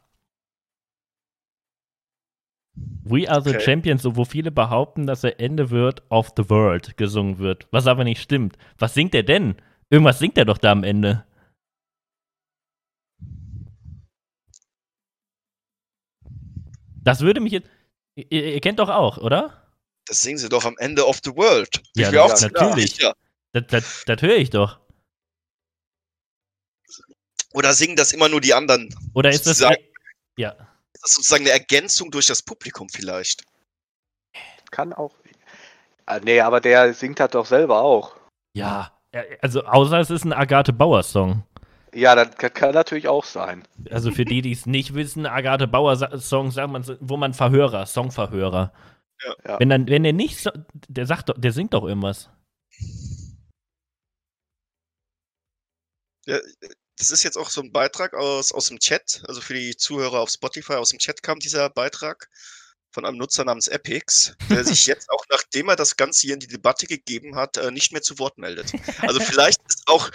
We 3.03 3.29
are 3.29 3.43
the 3.43 3.51
Okay. 3.51 3.61
Champions, 3.61 4.03
so 4.03 4.15
wo 4.15 4.25
viele 4.25 4.53
behaupten, 4.53 5.07
dass 5.07 5.25
er 5.25 5.41
Ende 5.41 5.71
wird 5.71 6.03
of 6.11 6.33
the 6.37 6.49
World 6.49 6.97
gesungen 6.97 7.39
wird. 7.39 7.67
Was 7.73 7.87
aber 7.87 8.05
nicht 8.05 8.23
stimmt. 8.23 8.57
Was 8.79 8.95
singt 8.95 9.15
er 9.15 9.25
denn? 9.25 9.57
Irgendwas 9.91 10.21
singt 10.21 10.39
er 10.39 10.45
doch 10.45 10.59
da 10.59 10.71
am 10.71 10.85
Ende. 10.85 11.25
Das 17.03 17.23
würde 17.23 17.41
mich 17.41 17.53
jetzt. 17.53 17.69
Ihr, 18.15 18.55
ihr 18.55 18.61
kennt 18.61 18.79
doch 18.79 18.91
auch, 18.91 19.19
oder? 19.19 19.60
Das 20.11 20.23
singen 20.23 20.39
sie 20.39 20.49
doch 20.49 20.65
am 20.65 20.77
Ende 20.79 21.07
of 21.07 21.21
the 21.25 21.31
World. 21.37 21.81
Ja, 21.95 22.09
Ich 22.09 22.15
ja, 22.15 22.35
zu- 22.35 22.49
natürlich. 22.49 22.99
Ja, 22.99 23.13
Das, 23.53 23.63
das, 23.69 24.03
das 24.07 24.21
höre 24.23 24.39
ich 24.39 24.51
doch. 24.51 24.81
Oder 27.53 27.73
singen 27.75 27.95
das 27.95 28.13
immer 28.13 28.29
nur 28.29 28.41
die 28.41 28.53
anderen? 28.53 28.93
Oder 29.15 29.31
ist 29.31 29.47
das. 29.47 29.59
Sozusagen- 29.59 29.85
Ja. 30.37 30.51
Ist 30.95 31.03
das 31.05 31.13
sozusagen 31.13 31.45
eine 31.45 31.53
Ergänzung 31.53 32.11
durch 32.11 32.27
das 32.27 32.43
Publikum 32.43 32.89
vielleicht? 32.89 33.45
Kann 34.73 34.93
auch. 34.93 35.15
Ah, 36.07 36.19
nee, 36.19 36.41
aber 36.41 36.61
der 36.61 36.93
singt 36.93 37.21
das 37.21 37.31
doch 37.31 37.47
selber 37.47 37.81
auch. 37.83 38.17
Ja. 38.53 38.93
Also, 39.43 39.63
außer 39.65 40.01
es 40.01 40.11
ist 40.11 40.25
ein 40.25 40.33
Agathe 40.33 40.73
Bauer-Song. 40.73 41.45
Ja, 41.95 42.17
das 42.17 42.37
kann, 42.53 42.75
natürlich 42.75 43.07
auch 43.07 43.25
sein. 43.25 43.63
Also 43.91 44.11
für 44.11 44.25
die, 44.25 44.43
die 44.43 44.53
es 44.53 44.67
nicht 44.67 44.95
wissen, 44.95 45.25
Agathe 45.27 45.69
Bauer-Song, 45.69 46.51
sagt 46.51 46.71
man, 46.71 46.85
wo 47.01 47.17
man 47.17 47.33
Verhörer, 47.35 47.87
Songverhörer. 47.87 48.73
Ja. 49.23 49.37
Ja. 49.47 49.61
Wenn 49.61 49.69
dann, 49.69 49.89
wenn 49.89 50.03
der 50.03 50.13
nicht, 50.13 50.39
so, 50.39 50.51
der 50.89 51.07
sagt 51.07 51.29
doch, 51.29 51.39
der 51.39 51.53
singt 51.53 51.75
doch 51.75 51.85
irgendwas. 51.85 52.31
Das 56.25 57.11
ist 57.11 57.23
jetzt 57.23 57.37
auch 57.37 57.51
so 57.51 57.63
ein 57.63 57.73
Beitrag 57.73 58.15
aus, 58.15 58.53
aus 58.53 58.69
dem 58.69 58.79
Chat, 58.79 59.23
also 59.27 59.41
für 59.41 59.55
die 59.55 59.77
Zuhörer 59.77 60.21
auf 60.21 60.31
Spotify, 60.31 60.75
aus 60.75 60.91
dem 60.91 60.99
Chat 60.99 61.23
kam 61.23 61.39
dieser 61.39 61.71
Beitrag 61.71 62.29
von 62.93 63.05
einem 63.05 63.19
Nutzer 63.19 63.45
namens 63.45 63.69
Epix, 63.69 64.35
der 64.49 64.65
sich 64.65 64.87
jetzt 64.87 65.09
auch, 65.11 65.25
nachdem 65.31 65.69
er 65.69 65.77
das 65.77 65.97
Ganze 65.97 66.23
hier 66.23 66.35
in 66.35 66.41
die 66.41 66.47
Debatte 66.47 66.87
gegeben 66.87 67.37
hat, 67.37 67.57
äh, 67.57 67.71
nicht 67.71 67.93
mehr 67.93 68.03
zu 68.03 68.19
Wort 68.19 68.39
meldet. 68.39 68.73
Also 68.99 69.21
vielleicht 69.21 69.61
ist 69.67 69.83
auch, 69.87 70.11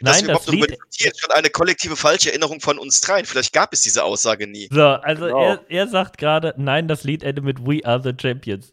Nein, 0.00 0.04
wir 0.04 0.12
das 0.12 0.22
überhaupt 0.22 0.48
darüber 0.48 0.66
Lied. 0.66 0.70
diskutieren, 0.76 1.12
schon 1.18 1.30
eine 1.32 1.50
kollektive 1.50 1.96
falsche 1.96 2.30
Erinnerung 2.30 2.60
von 2.60 2.78
uns 2.78 3.00
dreien. 3.00 3.24
Vielleicht 3.26 3.52
gab 3.52 3.72
es 3.72 3.82
diese 3.82 4.04
Aussage 4.04 4.46
nie. 4.46 4.68
So, 4.70 4.82
also 4.86 5.24
Genau. 5.26 5.42
er, 5.42 5.60
er 5.68 5.88
sagt 5.88 6.16
gerade, 6.18 6.54
nein, 6.56 6.88
das 6.88 7.04
Lied 7.04 7.22
endet 7.22 7.44
mit 7.44 7.66
We 7.66 7.84
Are 7.84 8.00
the 8.02 8.12
Champions. 8.20 8.72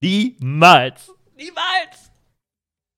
Niemals. 0.00 1.10
Niemals. 1.36 2.10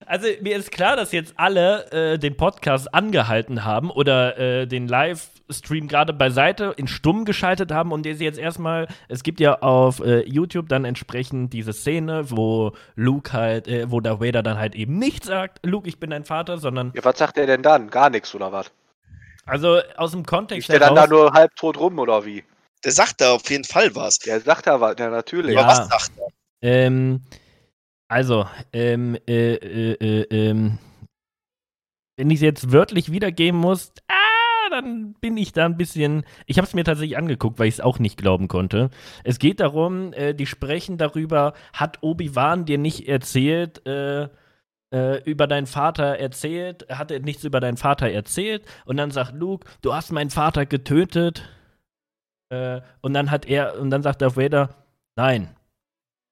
Also 0.07 0.27
mir 0.41 0.57
ist 0.57 0.71
klar, 0.73 0.97
dass 0.97 1.13
jetzt 1.13 1.33
alle 1.37 1.91
äh, 1.93 2.19
den 2.19 2.37
Podcast 2.37 2.93
angehalten 2.93 3.65
haben 3.65 3.91
oder 3.91 4.37
äh, 4.39 4.67
den 4.67 4.89
Livestream 5.53 5.89
gerade 5.89 6.13
beiseite 6.13 6.75
in 6.77 6.89
stumm 6.89 7.25
geschaltet 7.25 7.73
haben 7.73 7.93
und 7.93 8.07
ihr 8.07 8.15
jetzt 8.15 8.39
erstmal, 8.39 8.89
es 9.09 9.23
gibt 9.23 9.41
ja 9.41 9.61
auf 9.61 10.01
äh, 10.01 10.21
YouTube 10.27 10.69
dann 10.69 10.85
entsprechend 10.85 11.53
diese 11.53 11.73
Szene, 11.73 12.31
wo 12.31 12.73
Luke 12.95 13.33
halt, 13.33 13.69
äh, 13.69 13.91
wo 13.91 14.01
der 14.01 14.21
Vader 14.21 14.43
dann 14.43 14.59
halt 14.59 14.75
eben 14.75 14.99
nicht 14.99 15.25
sagt, 15.25 15.61
Luke, 15.65 15.89
ich 15.89 15.99
bin 16.01 16.11
dein 16.11 16.25
Vater, 16.25 16.59
sondern, 16.59 16.93
Ja, 16.95 17.05
was 17.05 17.19
sagt 17.19 17.37
er 17.37 17.47
denn 17.47 17.63
dann? 17.63 17.91
Gar 17.91 18.11
nichts 18.11 18.35
oder 18.35 18.53
was? 18.53 18.71
also 19.45 19.81
aus 19.97 20.13
dem 20.13 20.25
Kontext 20.25 20.69
Ist 20.69 20.73
der 20.73 20.81
dann 20.81 20.95
da 20.95 21.07
nur 21.07 21.33
halbtot 21.33 21.77
rum 21.79 21.99
oder 21.99 22.25
wie? 22.25 22.45
Der 22.85 22.93
sagt 22.93 23.21
da 23.21 23.33
auf 23.33 23.49
jeden 23.51 23.65
Fall 23.65 23.95
was. 23.95 24.19
Der 24.21 24.41
sagt 24.41 24.67
da 24.67 24.81
was, 24.81 24.97
ja 24.99 25.11
natürlich. 25.11 25.55
Ja. 25.55 25.63
Aber 25.63 25.69
was 25.69 25.89
sagt 25.89 26.13
er? 26.19 26.29
Ähm, 26.63 27.23
also, 28.09 28.47
ähm, 28.73 29.19
äh, 29.27 29.55
äh, 29.55 29.93
äh, 29.95 30.23
ähm, 30.31 30.79
wenn 32.17 32.31
ich 32.31 32.37
es 32.37 32.43
jetzt 32.43 32.73
wörtlich 32.73 33.11
wiedergeben 33.11 33.59
muss, 33.59 33.93
ah, 34.09 34.22
dann 34.73 35.15
bin 35.15 35.37
ich 35.37 35.53
da 35.53 35.65
ein 35.65 35.77
bisschen. 35.77 36.25
Ich 36.47 36.59
habe 36.59 36.67
es 36.67 36.75
mir 36.75 36.85
tatsächlich 36.85 37.17
angeguckt, 37.17 37.59
weil 37.59 37.69
ich 37.69 37.75
es 37.75 37.81
auch 37.81 37.99
nicht 37.99 38.17
glauben 38.17 38.49
konnte. 38.49 38.91
Es 39.25 39.39
geht 39.39 39.61
darum, 39.61 40.13
äh, 40.13 40.35
die 40.35 40.47
sprechen 40.47 40.99
darüber, 40.99 41.55
hat 41.73 41.99
Obi-Wan 42.03 42.65
dir 42.65 42.79
nicht 42.79 43.09
erzählt, 43.09 43.87
äh, 43.87 44.29
äh, 44.93 45.23
über 45.25 45.47
deinen 45.47 45.67
Vater 45.67 46.19
erzählt, 46.19 46.87
hat 46.91 47.11
er 47.11 47.21
nichts 47.21 47.45
über 47.45 47.61
deinen 47.61 47.77
Vater 47.77 48.11
erzählt 48.11 48.65
und 48.85 48.97
dann 48.97 49.11
sagt 49.11 49.35
Luke, 49.35 49.67
du 49.81 49.95
hast 49.95 50.13
meinen 50.13 50.31
Vater 50.31 50.67
getötet. 50.67 51.49
Äh, 52.51 52.83
und 53.01 53.15
dann 53.15 53.31
hat 53.31 53.47
er, 53.47 53.79
und 53.79 53.91
dann 53.91 54.03
sagt 54.03 54.21
Darth 54.21 54.37
Vader, 54.37 54.75
nein, 55.17 55.57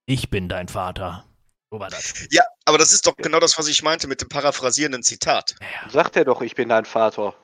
ich 0.06 0.28
bin 0.28 0.48
dein 0.48 0.68
Vater. 0.68 1.24
So 1.72 1.80
war 1.80 1.88
das. 1.88 2.26
Ja, 2.30 2.42
aber 2.64 2.78
das 2.78 2.92
ist 2.92 3.06
doch 3.06 3.16
genau 3.16 3.38
das, 3.40 3.56
was 3.58 3.68
ich 3.68 3.82
meinte 3.82 4.08
mit 4.08 4.20
dem 4.20 4.28
paraphrasierenden 4.28 5.02
Zitat. 5.02 5.54
Sagt 5.88 6.16
er 6.16 6.24
doch, 6.24 6.42
ich 6.42 6.54
bin 6.54 6.68
dein 6.68 6.84
Vater. 6.84 7.34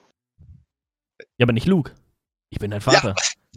Ja, 1.39 1.45
aber 1.45 1.53
nicht 1.53 1.67
Luke. 1.67 1.93
Ich 2.51 2.59
bin 2.59 2.71
dein 2.71 2.81
Vater. 2.81 3.15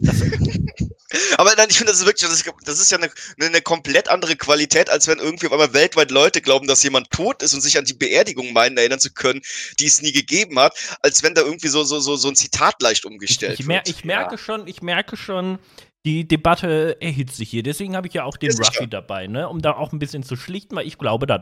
Aber 1.36 1.54
nein, 1.56 1.66
ich 1.70 1.76
finde, 1.78 1.92
das 1.92 2.00
ist 2.00 2.06
wirklich, 2.06 2.28
das 2.28 2.40
ist, 2.40 2.52
das 2.64 2.80
ist 2.80 2.90
ja 2.92 2.98
eine, 2.98 3.10
eine 3.44 3.60
komplett 3.62 4.08
andere 4.08 4.36
Qualität, 4.36 4.88
als 4.90 5.08
wenn 5.08 5.18
irgendwie 5.18 5.46
auf 5.46 5.52
einmal 5.52 5.72
weltweit 5.72 6.10
Leute 6.10 6.40
glauben, 6.40 6.66
dass 6.66 6.82
jemand 6.82 7.10
tot 7.10 7.42
ist 7.42 7.54
und 7.54 7.60
sich 7.60 7.78
an 7.78 7.84
die 7.84 7.94
Beerdigung 7.94 8.52
meinen, 8.52 8.76
erinnern 8.76 9.00
zu 9.00 9.12
können, 9.12 9.40
die 9.78 9.86
es 9.86 10.02
nie 10.02 10.12
gegeben 10.12 10.58
hat, 10.58 10.74
als 11.02 11.22
wenn 11.22 11.34
da 11.34 11.42
irgendwie 11.42 11.68
so, 11.68 11.82
so, 11.84 11.98
so, 12.00 12.16
so 12.16 12.28
ein 12.28 12.36
Zitat 12.36 12.80
leicht 12.80 13.04
umgestellt 13.04 13.58
Ich, 13.58 13.66
mer 13.66 13.78
wird. 13.78 13.88
ich 13.88 14.04
merke 14.04 14.38
schon, 14.38 14.66
ich 14.68 14.82
merke 14.82 15.16
schon, 15.16 15.58
die 16.04 16.26
Debatte 16.26 16.96
erhitzt 17.00 17.36
sich 17.36 17.50
hier. 17.50 17.62
Deswegen 17.62 17.96
habe 17.96 18.06
ich 18.06 18.14
ja 18.14 18.24
auch 18.24 18.36
den 18.36 18.50
Ja. 18.52 18.64
Ruffy 18.64 18.88
dabei, 18.88 19.26
ne? 19.26 19.48
Um 19.48 19.60
da 19.62 19.72
auch 19.72 19.92
ein 19.92 19.98
bisschen 19.98 20.22
zu 20.22 20.36
schlichten, 20.36 20.76
weil 20.76 20.86
ich 20.86 20.98
glaube 20.98 21.26
da 21.26 21.38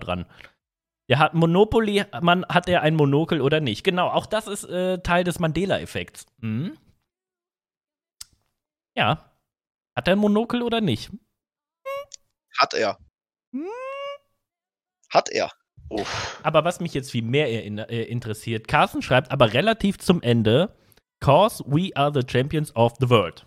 Der 1.09 1.19
hat 1.19 1.33
Monopoly, 1.35 2.05
man, 2.21 2.45
hat 2.47 2.69
er 2.69 2.83
ein 2.83 2.95
Monokel 2.95 3.41
oder 3.41 3.61
nicht? 3.61 3.83
Genau, 3.83 4.09
auch 4.09 4.27
das 4.27 4.47
ist 4.47 4.65
äh, 4.65 4.99
Teil 4.99 5.25
des 5.25 5.39
Mandela-Effekts. 5.39 6.27
Mhm. 6.39 6.77
Ja. 8.95 9.33
Hat 9.97 10.07
er 10.09 10.13
ein 10.13 10.19
Monokel 10.19 10.63
oder 10.63 10.81
nicht? 10.81 11.11
Hat 12.59 12.75
er. 12.75 12.99
Hm? 13.53 13.67
Hat 15.11 15.29
er. 15.31 15.51
Uff. 15.89 16.41
Aber 16.43 16.65
was 16.65 16.81
mich 16.81 16.93
jetzt 16.93 17.11
viel 17.11 17.23
mehr 17.23 17.49
erin- 17.49 17.79
äh, 17.79 18.03
interessiert, 18.03 18.69
Carsten 18.69 19.01
schreibt 19.01 19.31
aber 19.31 19.55
relativ 19.55 19.99
zum 19.99 20.21
Ende, 20.23 20.77
Cause 21.21 21.65
we 21.67 21.91
are 21.97 22.13
the 22.13 22.23
champions 22.31 22.75
of 22.77 22.93
the 23.01 23.09
world. 23.09 23.47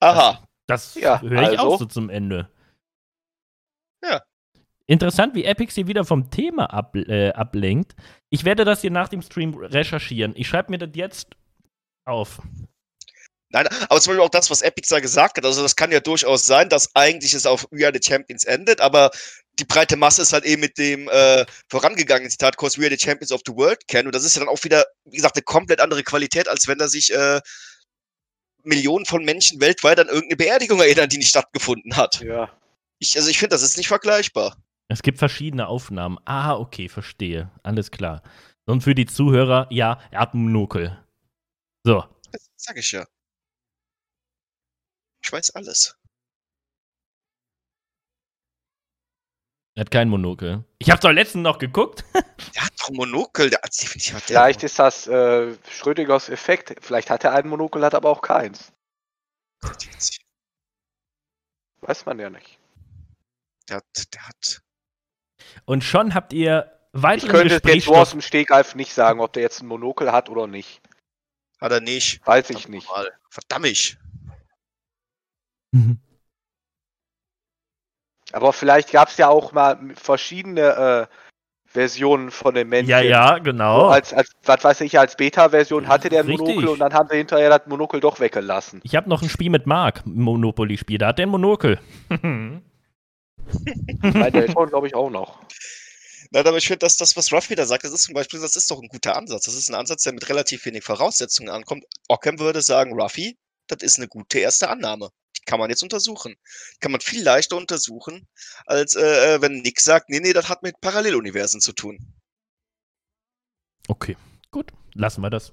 Aha. 0.00 0.46
Das 0.66 0.94
Ja, 0.96 1.20
höre 1.22 1.42
ich 1.52 1.58
also. 1.58 1.62
auch 1.74 1.78
so 1.78 1.86
zum 1.86 2.10
Ende. 2.10 2.50
Ja. 4.04 4.22
Interessant, 4.86 5.34
wie 5.34 5.44
Epic 5.44 5.72
hier 5.74 5.88
wieder 5.88 6.04
vom 6.04 6.30
Thema 6.30 6.66
ab, 6.72 6.94
äh, 6.94 7.30
ablenkt. 7.32 7.94
Ich 8.30 8.44
werde 8.44 8.64
das 8.64 8.82
hier 8.82 8.92
nach 8.92 9.08
dem 9.08 9.20
Stream 9.20 9.54
recherchieren. 9.54 10.32
Ich 10.36 10.46
schreibe 10.46 10.70
mir 10.70 10.78
das 10.78 10.90
jetzt 10.94 11.28
auf. 12.04 12.40
Nein, 13.50 13.68
aber 13.88 14.00
zum 14.00 14.12
Beispiel 14.12 14.20
auch 14.20 14.30
das, 14.30 14.50
was 14.50 14.62
Epic 14.62 14.88
da 14.90 15.00
gesagt 15.00 15.38
hat, 15.38 15.44
also 15.44 15.62
das 15.62 15.76
kann 15.76 15.92
ja 15.92 16.00
durchaus 16.00 16.46
sein, 16.46 16.68
dass 16.68 16.94
eigentlich 16.94 17.32
es 17.34 17.46
auf 17.46 17.66
We 17.70 17.84
Are 17.84 17.92
the 17.94 18.00
Champions 18.02 18.44
endet, 18.44 18.80
aber 18.80 19.10
die 19.58 19.64
breite 19.64 19.96
Masse 19.96 20.22
ist 20.22 20.32
halt 20.32 20.44
eben 20.44 20.60
mit 20.60 20.78
dem 20.78 21.08
äh, 21.08 21.46
vorangegangenen 21.68 22.30
Zitat, 22.30 22.56
Cause 22.56 22.80
we 22.80 22.86
are 22.86 22.94
the 22.94 23.02
Champions 23.02 23.32
of 23.32 23.40
the 23.46 23.54
World 23.54 23.86
kennen. 23.88 24.06
Und 24.06 24.14
das 24.14 24.24
ist 24.24 24.36
ja 24.36 24.40
dann 24.40 24.48
auch 24.48 24.62
wieder, 24.64 24.84
wie 25.04 25.16
gesagt, 25.16 25.36
eine 25.36 25.44
komplett 25.44 25.80
andere 25.80 26.02
Qualität, 26.02 26.48
als 26.48 26.68
wenn 26.68 26.78
da 26.78 26.88
sich 26.88 27.12
äh, 27.14 27.40
Millionen 28.62 29.06
von 29.06 29.24
Menschen 29.24 29.60
weltweit 29.60 29.98
an 30.00 30.08
irgendeine 30.08 30.36
Beerdigung 30.36 30.80
erinnern, 30.80 31.08
die 31.08 31.18
nicht 31.18 31.30
stattgefunden 31.30 31.96
hat. 31.96 32.20
Ja. 32.20 32.50
Ich, 32.98 33.16
also 33.16 33.30
ich 33.30 33.38
finde, 33.38 33.54
das 33.54 33.62
ist 33.62 33.76
nicht 33.76 33.88
vergleichbar. 33.88 34.56
Es 34.88 35.02
gibt 35.02 35.18
verschiedene 35.18 35.66
Aufnahmen. 35.66 36.18
Ah, 36.24 36.54
okay, 36.56 36.88
verstehe. 36.88 37.50
Alles 37.62 37.90
klar. 37.90 38.22
Und 38.66 38.82
für 38.82 38.94
die 38.94 39.06
Zuhörer, 39.06 39.66
ja, 39.70 40.00
er 40.10 40.20
hat 40.20 40.34
ein 40.34 40.44
Monokel. 40.44 40.96
So. 41.84 42.04
Das 42.32 42.50
sag 42.56 42.76
ich 42.76 42.92
ja. 42.92 43.06
Ich 45.22 45.32
weiß 45.32 45.50
alles. 45.56 45.96
Er 49.76 49.82
hat 49.82 49.90
kein 49.90 50.08
Monokel. 50.08 50.64
Ich 50.78 50.90
habe 50.90 51.00
doch 51.00 51.10
letztens 51.10 51.42
noch 51.42 51.58
geguckt. 51.58 52.04
Der 52.54 52.64
hat 52.64 52.72
doch 52.80 52.90
Monokel, 52.90 53.50
der 53.50 53.60
hat 53.62 53.72
definitiv 53.78 54.14
hat 54.14 54.28
der 54.28 54.36
Vielleicht 54.36 54.62
ist 54.62 54.78
das 54.78 55.06
äh, 55.06 55.54
Schrödingers 55.68 56.28
Effekt. 56.30 56.74
Vielleicht 56.80 57.10
hat 57.10 57.24
er 57.24 57.32
ein 57.32 57.48
Monokel, 57.48 57.84
hat 57.84 57.94
aber 57.94 58.08
auch 58.08 58.22
keins. 58.22 58.72
Weiß 61.80 62.06
man 62.06 62.18
ja 62.18 62.30
nicht. 62.30 62.58
Der 63.68 63.78
hat, 63.78 64.14
der 64.14 64.28
hat. 64.28 64.62
Und 65.64 65.84
schon 65.84 66.14
habt 66.14 66.32
ihr 66.32 66.72
Ich 66.94 67.02
weiteren 67.02 67.30
könnte 67.30 67.56
es 67.56 67.62
jetzt 67.64 67.84
so 67.86 67.94
aus 67.94 68.10
dem 68.10 68.20
Stegreif 68.20 68.74
nicht 68.74 68.92
sagen, 68.92 69.20
ob 69.20 69.32
der 69.32 69.42
jetzt 69.42 69.62
ein 69.62 69.66
Monokel 69.66 70.12
hat 70.12 70.28
oder 70.28 70.46
nicht. 70.46 70.80
Hat 71.60 71.72
er 71.72 71.80
nicht. 71.80 72.26
Weiß 72.26 72.50
ich 72.50 72.68
nicht. 72.68 72.88
Mal. 72.88 73.10
Verdammt. 73.30 73.98
Mhm. 75.72 75.98
Aber 78.32 78.52
vielleicht 78.52 78.92
gab 78.92 79.08
es 79.08 79.16
ja 79.16 79.28
auch 79.28 79.52
mal 79.52 79.78
verschiedene 79.94 81.08
äh, 81.08 81.14
Versionen 81.66 82.30
von 82.30 82.54
dem 82.54 82.68
Männchen. 82.68 82.90
Ja, 82.90 83.00
ja, 83.00 83.36
So 83.36 83.42
genau. 83.42 83.88
als, 83.88 84.12
als, 84.12 84.30
was 84.44 84.64
weiß 84.64 84.80
ich, 84.80 84.98
als 84.98 85.16
Beta-Version 85.16 85.88
hatte 85.88 86.08
der 86.08 86.26
Richtig. 86.26 86.40
Monokel 86.40 86.68
und 86.68 86.78
dann 86.78 86.94
haben 86.94 87.08
sie 87.10 87.18
hinterher 87.18 87.50
das 87.50 87.66
Monokel 87.66 88.00
doch 88.00 88.18
weggelassen. 88.18 88.80
Ich 88.82 88.96
habe 88.96 89.08
noch 89.08 89.22
ein 89.22 89.28
Spiel 89.28 89.50
mit 89.50 89.66
Mark, 89.66 90.04
ein 90.06 90.20
Monopoly-Spiel. 90.20 90.98
Da 90.98 91.08
hat 91.08 91.18
der 91.18 91.26
ein 91.26 91.30
Monokel. 91.30 91.78
Bei 94.00 94.30
der 94.30 94.50
schon, 94.50 94.68
glaube 94.68 94.86
ich, 94.86 94.94
auch 94.94 95.10
noch. 95.10 95.40
Nein, 96.30 96.46
aber 96.46 96.56
ich 96.56 96.66
finde, 96.66 96.80
dass 96.80 96.96
das, 96.96 97.16
was 97.16 97.32
Ruff 97.32 97.50
wieder 97.50 97.66
sagt, 97.66 97.84
das 97.84 97.92
ist 97.92 98.02
zum 98.04 98.14
Beispiel, 98.14 98.40
das 98.40 98.56
ist 98.56 98.70
doch 98.70 98.82
ein 98.82 98.88
guter 98.88 99.16
Ansatz. 99.16 99.44
Das 99.44 99.54
ist 99.54 99.68
ein 99.68 99.74
Ansatz, 99.76 100.02
der 100.02 100.12
mit 100.12 100.28
relativ 100.28 100.64
wenig 100.66 100.82
Voraussetzungen 100.82 101.48
ankommt. 101.50 101.84
Ockham 102.08 102.38
würde 102.40 102.62
sagen, 102.62 103.00
Ruffy, 103.00 103.38
das 103.68 103.82
ist 103.82 103.98
eine 103.98 104.08
gute 104.08 104.40
erste 104.40 104.68
Annahme. 104.68 105.10
Die 105.38 105.44
kann 105.44 105.60
man 105.60 105.70
jetzt 105.70 105.82
untersuchen. 105.84 106.34
Die 106.74 106.78
kann 106.80 106.90
man 106.90 107.00
viel 107.00 107.22
leichter 107.22 107.56
untersuchen, 107.56 108.26
als 108.66 108.96
äh, 108.96 109.34
äh, 109.36 109.42
wenn 109.42 109.60
Nick 109.62 109.80
sagt, 109.80 110.10
nee, 110.10 110.18
nee, 110.20 110.32
das 110.32 110.48
hat 110.48 110.62
mit 110.62 110.80
Paralleluniversen 110.80 111.60
zu 111.60 111.72
tun. 111.72 111.98
okay, 113.88 114.16
gut. 114.50 114.72
Lassen 114.94 115.20
wir 115.20 115.30
das. 115.30 115.52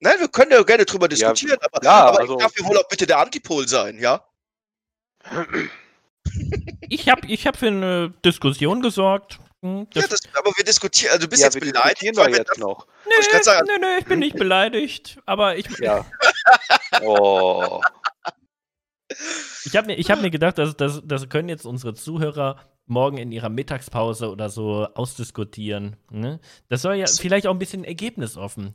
Nein, 0.00 0.18
wir 0.18 0.28
können 0.28 0.50
ja 0.50 0.62
gerne 0.64 0.84
drüber 0.84 1.06
Ja, 1.06 1.08
diskutieren, 1.32 1.58
aber, 1.62 1.84
ja, 1.84 2.06
aber 2.08 2.20
also- 2.20 2.36
ich 2.36 2.42
darf 2.42 2.58
ja 2.58 2.66
wohl 2.66 2.76
auch 2.76 2.88
bitte 2.88 3.06
der 3.06 3.18
Antipol 3.18 3.66
sein, 3.68 3.98
ja? 3.98 4.26
Ich 6.88 7.08
habe 7.08 7.26
ich 7.26 7.46
hab 7.46 7.56
für 7.56 7.68
eine 7.68 8.12
Diskussion 8.24 8.80
gesorgt. 8.82 9.38
Hm, 9.62 9.86
Ja, 9.94 10.02
das- 10.02 10.08
das, 10.08 10.20
aber 10.36 10.50
wir 10.56 10.64
diskutieren, 10.64 11.12
also 11.12 11.26
du 11.26 11.30
bist 11.30 11.40
ja, 11.42 11.46
jetzt 11.46 11.54
wir 11.54 11.60
beleidigt, 11.72 12.16
weil 12.16 12.32
wir 12.32 12.38
jetzt 12.38 12.58
noch. 12.58 12.86
Nö, 13.06 13.12
ich 13.20 13.42
sagen- 13.44 13.66
nö, 13.68 13.78
nö, 13.80 13.98
ich 13.98 14.04
bin 14.06 14.18
nicht 14.18 14.36
beleidigt. 14.36 15.18
Aber 15.26 15.56
ich, 15.56 15.66
Ja. 15.78 16.04
Oh. 17.02 17.80
ich 19.64 19.76
habe 19.76 19.86
mir, 19.88 19.94
ich 19.96 20.10
hab 20.10 20.20
mir 20.20 20.30
gedacht, 20.30 20.58
dass, 20.58 20.76
dass, 20.76 21.00
das 21.04 21.28
können 21.28 21.48
jetzt 21.48 21.64
unsere 21.66 21.94
Zuhörer 21.94 22.56
morgen 22.86 23.18
in 23.18 23.30
ihrer 23.32 23.48
Mittagspause 23.48 24.30
oder 24.30 24.48
so 24.50 24.86
ausdiskutieren. 24.94 25.96
Ne? 26.10 26.40
Das 26.68 26.82
soll 26.82 26.96
ja 26.96 27.06
So. 27.06 27.22
vielleicht 27.22 27.46
auch 27.46 27.52
ein 27.52 27.58
bisschen 27.58 27.84
ergebnisoffen. 27.84 28.74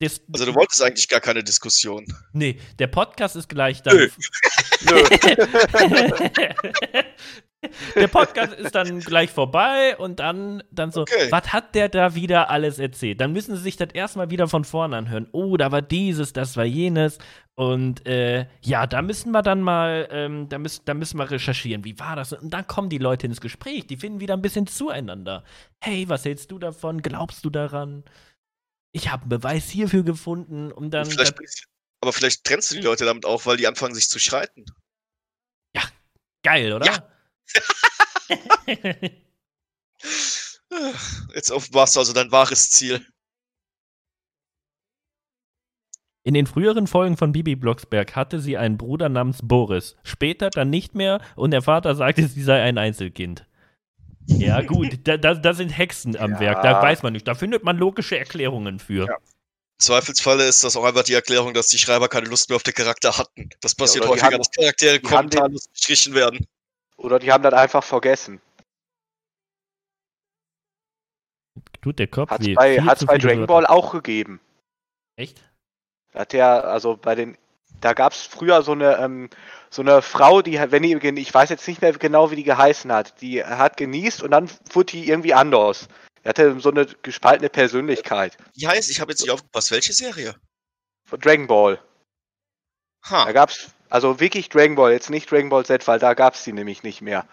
Das, 0.00 0.20
Also 0.32 0.46
du 0.46 0.54
wolltest 0.54 0.80
eigentlich 0.82 1.08
gar 1.08 1.20
keine 1.20 1.42
Diskussion. 1.42 2.06
nee, 2.32 2.58
der 2.78 2.86
Podcast 2.86 3.34
ist 3.36 3.48
gleich 3.48 3.82
dann. 3.82 3.96
Nö. 3.96 4.08
Nö. 4.86 5.02
der 7.96 8.06
Podcast 8.06 8.52
ist 8.54 8.74
dann 8.76 9.00
gleich 9.00 9.30
vorbei 9.30 9.96
und 9.96 10.20
dann, 10.20 10.62
dann 10.70 10.92
so, 10.92 11.00
Okay. 11.02 11.26
was 11.30 11.52
hat 11.52 11.74
der 11.74 11.88
da 11.88 12.14
wieder 12.14 12.48
alles 12.50 12.78
erzählt? 12.78 13.20
Dann 13.20 13.32
müssen 13.32 13.56
sie 13.56 13.62
sich 13.62 13.76
das 13.76 13.88
erstmal 13.92 14.30
wieder 14.30 14.46
von 14.46 14.62
vorne 14.64 14.96
anhören. 14.96 15.26
Oh, 15.32 15.56
da 15.56 15.72
war 15.72 15.82
dieses, 15.82 16.32
das 16.32 16.56
war 16.56 16.64
jenes. 16.64 17.18
Und 17.56 18.06
äh, 18.06 18.46
ja, 18.62 18.86
da 18.86 19.02
müssen 19.02 19.32
wir 19.32 19.42
dann 19.42 19.60
mal, 19.62 20.08
ähm, 20.12 20.48
da, 20.48 20.58
müssen, 20.58 20.82
da 20.84 20.94
müssen 20.94 21.18
wir 21.18 21.28
recherchieren, 21.28 21.84
wie 21.84 21.98
war 21.98 22.14
das? 22.14 22.32
Und 22.32 22.54
dann 22.54 22.68
kommen 22.68 22.88
die 22.88 22.98
Leute 22.98 23.26
ins 23.26 23.40
Gespräch, 23.40 23.88
die 23.88 23.96
finden 23.96 24.20
wieder 24.20 24.34
ein 24.34 24.42
bisschen 24.42 24.68
zueinander. 24.68 25.42
Hey, 25.80 26.08
was 26.08 26.24
hältst 26.24 26.52
du 26.52 26.60
davon? 26.60 27.02
Glaubst 27.02 27.44
du 27.44 27.50
daran? 27.50 28.04
Ich 28.92 29.10
habe 29.10 29.22
einen 29.22 29.28
Beweis 29.28 29.68
hierfür 29.68 30.02
gefunden, 30.02 30.72
um 30.72 30.90
dann. 30.90 31.06
vielleicht, 31.06 31.34
aber 32.00 32.12
vielleicht 32.12 32.44
trennst 32.44 32.70
du 32.70 32.76
die 32.76 32.82
Leute 32.82 33.04
damit 33.04 33.24
auch, 33.24 33.46
weil 33.46 33.56
die 33.56 33.66
anfangen 33.66 33.94
sich 33.94 34.08
zu 34.08 34.18
streiten. 34.18 34.64
geil, 36.42 36.72
oder? 36.72 36.86
Ja. 36.86 37.10
Jetzt 41.34 41.50
offenbarst 41.50 41.96
du 41.96 42.00
also 42.00 42.12
dein 42.12 42.30
wahres 42.30 42.70
Ziel. 42.70 43.04
In 46.24 46.34
den 46.34 46.46
früheren 46.46 46.86
Folgen 46.86 47.16
von 47.16 47.32
Bibi 47.32 47.56
Blocksberg 47.56 48.14
hatte 48.14 48.38
sie 48.38 48.58
einen 48.58 48.76
Bruder 48.76 49.08
namens 49.08 49.38
Boris. 49.42 49.96
Später 50.02 50.50
dann 50.50 50.68
nicht 50.68 50.94
mehr 50.94 51.22
und 51.36 51.52
der 51.52 51.62
Vater 51.62 51.94
sagte, 51.94 52.28
sie 52.28 52.42
sei 52.42 52.62
ein 52.62 52.76
Einzelkind. 52.76 53.47
Ja, 54.28 54.60
gut, 54.60 54.98
da, 55.04 55.16
da, 55.16 55.34
da 55.34 55.54
sind 55.54 55.70
Hexen 55.70 56.16
am 56.16 56.32
Ja. 56.32 56.40
Werk, 56.40 56.62
da 56.62 56.82
weiß 56.82 57.02
man 57.02 57.14
nicht. 57.14 57.26
Da 57.26 57.34
findet 57.34 57.64
man 57.64 57.78
logische 57.78 58.18
Erklärungen 58.18 58.78
für. 58.78 59.06
Ja. 59.06 59.14
Im 59.16 59.80
Zweifelsfalle 59.80 60.44
ist 60.44 60.62
das 60.64 60.76
auch 60.76 60.84
einfach 60.84 61.04
die 61.04 61.14
Erklärung, 61.14 61.54
dass 61.54 61.68
die 61.68 61.78
Schreiber 61.78 62.08
keine 62.08 62.26
Lust 62.28 62.48
mehr 62.50 62.56
auf 62.56 62.62
den 62.62 62.74
Charakter 62.74 63.16
hatten. 63.16 63.48
Das 63.60 63.74
passiert 63.74 64.04
die 64.04 64.08
häufiger, 64.08 64.36
dass 64.36 64.50
Charaktere 64.50 65.00
kommentarlos 65.00 65.70
gestrichen 65.72 66.14
werden. 66.14 66.46
Oder 66.96 67.18
die 67.18 67.32
haben 67.32 67.42
das 67.42 67.54
einfach 67.54 67.82
vergessen. 67.84 68.40
Tut 71.80 71.98
der 71.98 72.08
Kopf 72.08 72.30
Hat 72.30 72.44
weh. 72.44 72.54
bei, 72.54 72.74
Viel 72.74 72.84
hat's 72.84 73.00
zu 73.00 73.06
bei 73.06 73.18
Dragon. 73.18 73.46
Ball 73.46 73.66
auch 73.66 73.92
gegeben. 73.92 74.40
Echt? 75.16 75.42
Hat 76.12 76.32
der, 76.32 76.64
also 76.64 76.96
bei 76.96 77.14
den, 77.14 77.38
da 77.80 77.92
gab 77.92 78.12
es 78.12 78.22
früher 78.22 78.62
so 78.62 78.72
eine, 78.72 78.98
ähm, 78.98 79.30
so 79.70 79.82
eine 79.82 80.02
Frau, 80.02 80.42
die, 80.42 80.58
wenn 80.70 80.82
die, 80.82 81.20
ich 81.20 81.32
weiß 81.32 81.50
jetzt 81.50 81.66
nicht 81.68 81.82
mehr 81.82 81.92
genau, 81.92 82.30
wie 82.30 82.36
die 82.36 82.44
geheißen 82.44 82.90
hat, 82.92 83.20
die 83.20 83.44
hat 83.44 83.76
genießt 83.76 84.22
und 84.22 84.30
dann 84.30 84.50
wurde 84.72 84.92
die 84.92 85.08
irgendwie 85.08 85.34
anders. 85.34 85.88
Die 86.24 86.28
hatte 86.28 86.58
so 86.60 86.70
eine 86.70 86.86
gespaltene 87.02 87.48
Persönlichkeit. 87.48 88.36
Wie 88.54 88.66
heißt, 88.66 88.90
ich 88.90 89.00
habe 89.00 89.12
jetzt 89.12 89.20
nicht 89.22 89.30
aufgepasst, 89.30 89.70
welche 89.70 89.92
Serie? 89.92 90.34
Von 91.08 91.20
Dragon 91.20 91.46
Ball. 91.46 91.80
Da 93.02 93.26
Ha, 93.26 93.32
gab's, 93.32 93.68
also 93.88 94.20
wirklich 94.20 94.48
Dragon 94.48 94.74
Ball, 94.74 94.92
jetzt 94.92 95.10
nicht 95.10 95.30
Dragon 95.30 95.48
Ball 95.48 95.64
Z, 95.64 95.86
weil 95.86 95.98
da 95.98 96.14
gab's 96.14 96.44
die 96.44 96.52
nämlich 96.52 96.82
nicht 96.82 97.00
mehr. 97.00 97.26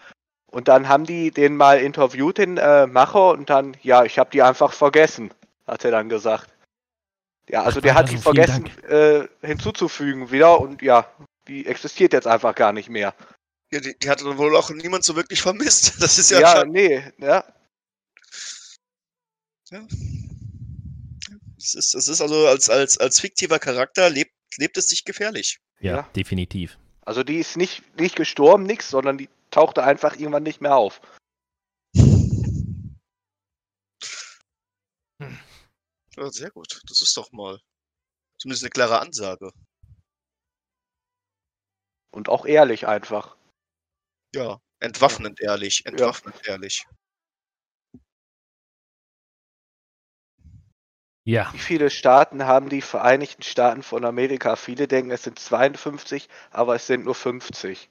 Und 0.51 0.67
dann 0.69 0.87
haben 0.87 1.05
die 1.05 1.31
den 1.31 1.57
mal 1.57 1.79
interviewt, 1.79 2.37
den 2.37 2.57
äh, 2.57 2.87
Macher, 2.87 3.31
und 3.31 3.49
dann, 3.49 3.75
ja, 3.81 4.05
ich 4.05 4.19
habe 4.19 4.29
die 4.29 4.41
einfach 4.41 4.71
vergessen, 4.71 5.33
hat 5.67 5.83
er 5.83 5.91
dann 5.91 6.07
gesagt. 6.07 6.54
Ja, 7.49 7.63
also 7.63 7.79
Ach, 7.79 7.83
der 7.83 7.93
hat 7.95 8.09
die 8.09 8.17
so, 8.17 8.31
vielen 8.31 8.47
vergessen 8.47 8.89
äh, 8.89 9.27
hinzuzufügen 9.47 10.31
wieder 10.31 10.59
und 10.59 10.81
ja, 10.81 11.09
die 11.47 11.65
existiert 11.67 12.13
jetzt 12.13 12.27
einfach 12.27 12.55
gar 12.55 12.73
nicht 12.73 12.89
mehr. 12.89 13.13
ja, 13.71 13.79
die, 13.79 13.97
die 13.97 14.09
hatte 14.09 14.23
dann 14.23 14.37
wohl 14.37 14.55
auch 14.55 14.69
niemand 14.71 15.03
so 15.03 15.15
wirklich 15.15 15.41
vermisst. 15.41 15.95
Das 16.01 16.17
ist 16.17 16.31
ja, 16.31 16.39
Ja, 16.39 16.65
nee, 16.65 17.03
ja, 17.19 17.43
Es 21.57 21.73
ist, 21.73 21.95
es 21.95 22.07
ist 22.07 22.21
also 22.21 22.47
als, 22.47 22.69
als, 22.69 22.97
als 22.97 23.19
fiktiver 23.19 23.59
Charakter 23.59 24.09
lebt, 24.09 24.31
lebt 24.57 24.77
es 24.77 24.89
sich 24.89 25.05
gefährlich. 25.05 25.59
Ja, 25.79 25.95
Ja. 25.97 26.09
definitiv. 26.15 26.77
also 27.01 27.23
die 27.23 27.37
ist 27.39 27.57
nicht, 27.57 27.83
nicht 27.99 28.15
gestorben, 28.15 28.63
nix, 28.63 28.89
sondern 28.89 29.17
die 29.17 29.29
tauchte 29.51 29.83
einfach 29.83 30.15
irgendwann 30.17 30.43
nicht 30.43 30.61
mehr 30.61 30.75
auf. 30.75 31.01
Ja, 36.17 36.31
sehr 36.31 36.51
gut. 36.51 36.79
Das 36.87 37.01
ist 37.01 37.15
doch 37.17 37.31
mal 37.31 37.59
zumindest 38.39 38.63
eine 38.63 38.69
klare 38.69 38.99
Ansage. 38.99 39.51
Und 42.11 42.29
auch 42.29 42.45
ehrlich 42.45 42.87
einfach. 42.87 43.35
Ja, 44.33 44.59
entwaffnend 44.79 45.41
ehrlich, 45.41 45.85
entwaffnend 45.85 46.47
ehrlich. 46.47 46.85
Ja. 51.27 51.51
Wie 51.53 51.59
viele 51.59 51.89
Staaten 51.89 52.45
haben 52.45 52.69
die 52.69 52.81
Vereinigten 52.81 53.41
Staaten 53.41 53.81
von 53.81 54.05
Amerika? 54.05 54.55
Viele 54.55 54.87
denken, 54.87 55.09
es 55.11 55.23
sind 55.23 55.39
52, 55.39 56.29
aber 56.51 56.75
es 56.75 56.85
sind 56.87 57.03
nur 57.03 57.15
50. 57.15 57.89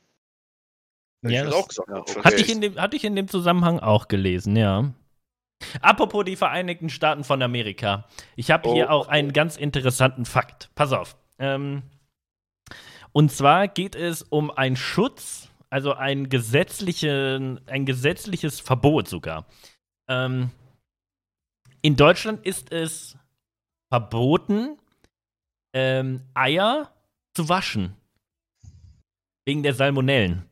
Hätte 1.22 1.35
Ja, 1.35 1.43
ich 1.43 1.51
das- 1.51 1.55
auch 1.55 1.68
gesagt. 1.68 1.89
ja, 1.89 1.97
okay. 1.97 2.22
Hatte 2.22 2.41
ich, 2.41 2.49
in 2.49 2.61
dem, 2.61 2.81
hatte 2.81 2.97
ich 2.97 3.05
in 3.05 3.16
dem 3.16 3.29
Zusammenhang 3.29 3.81
auch 3.81 4.09
gelesen, 4.09 4.57
ja. 4.57 4.95
Apropos 5.80 6.24
die 6.24 6.36
Vereinigten 6.36 6.90
Staaten 6.90 7.24
von 7.24 7.42
Amerika. 7.42 8.07
Ich 8.36 8.50
habe 8.50 8.70
hier 8.72 8.86
Oh, 8.88 8.92
auch 8.92 9.09
einen 9.09 9.32
ganz 9.32 9.57
interessanten 9.57 10.24
Fakt. 10.24 10.70
Pass 10.74 10.92
auf. 10.92 11.16
Ähm, 11.38 11.82
und 13.12 13.30
zwar 13.32 13.68
geht 13.68 13.94
es 13.94 14.22
um 14.22 14.50
einen 14.50 14.76
Schutz, 14.76 15.48
also 15.70 15.94
ein, 15.94 16.28
gesetzlichen, 16.28 17.61
ein 17.68 17.86
gesetzliches 17.86 18.61
Verbot 18.61 19.09
sogar. 19.09 19.46
Ähm, 20.09 20.50
in 21.82 21.96
Deutschland 21.96 22.44
ist 22.46 22.72
es 22.72 23.16
verboten, 23.92 24.78
ähm, 25.74 26.22
Eier 26.34 26.92
zu 27.34 27.48
waschen. 27.48 27.96
Wegen 29.46 29.62
der 29.62 29.74
Salmonellen. 29.74 30.48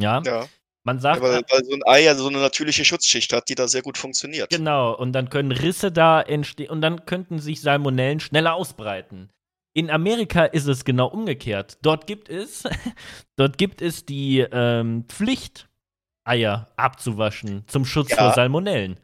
Ja, 0.00 0.20
Ja, 0.24 0.46
man 0.88 1.00
sagt, 1.00 1.22
weil, 1.22 1.42
weil 1.50 1.64
so 1.64 1.72
ein 1.72 1.82
Ei 1.86 2.02
ja 2.02 2.14
so 2.14 2.28
eine 2.28 2.38
natürliche 2.38 2.84
Schutzschicht 2.84 3.32
hat, 3.32 3.48
die 3.48 3.54
da 3.54 3.68
sehr 3.68 3.82
gut 3.82 3.98
funktioniert. 3.98 4.50
Genau, 4.50 4.94
und 4.94 5.12
dann 5.12 5.28
können 5.28 5.52
Risse 5.52 5.92
da 5.92 6.20
entstehen 6.20 6.70
und 6.70 6.80
dann 6.80 7.04
könnten 7.04 7.38
sich 7.38 7.60
Salmonellen 7.60 8.20
schneller 8.20 8.54
ausbreiten. 8.54 9.30
In 9.74 9.90
Amerika 9.90 10.44
ist 10.44 10.66
es 10.66 10.84
genau 10.84 11.06
umgekehrt. 11.08 11.78
Dort 11.82 12.06
gibt 12.06 12.28
es, 12.30 12.64
dort 13.36 13.58
gibt 13.58 13.82
es 13.82 14.06
die 14.06 14.40
ähm, 14.50 15.04
Pflicht, 15.08 15.68
Eier 16.24 16.72
abzuwaschen 16.76 17.64
zum 17.68 17.84
Schutz 17.84 18.10
Ja. 18.10 18.16
vor 18.16 18.32
Salmonellen. 18.34 18.98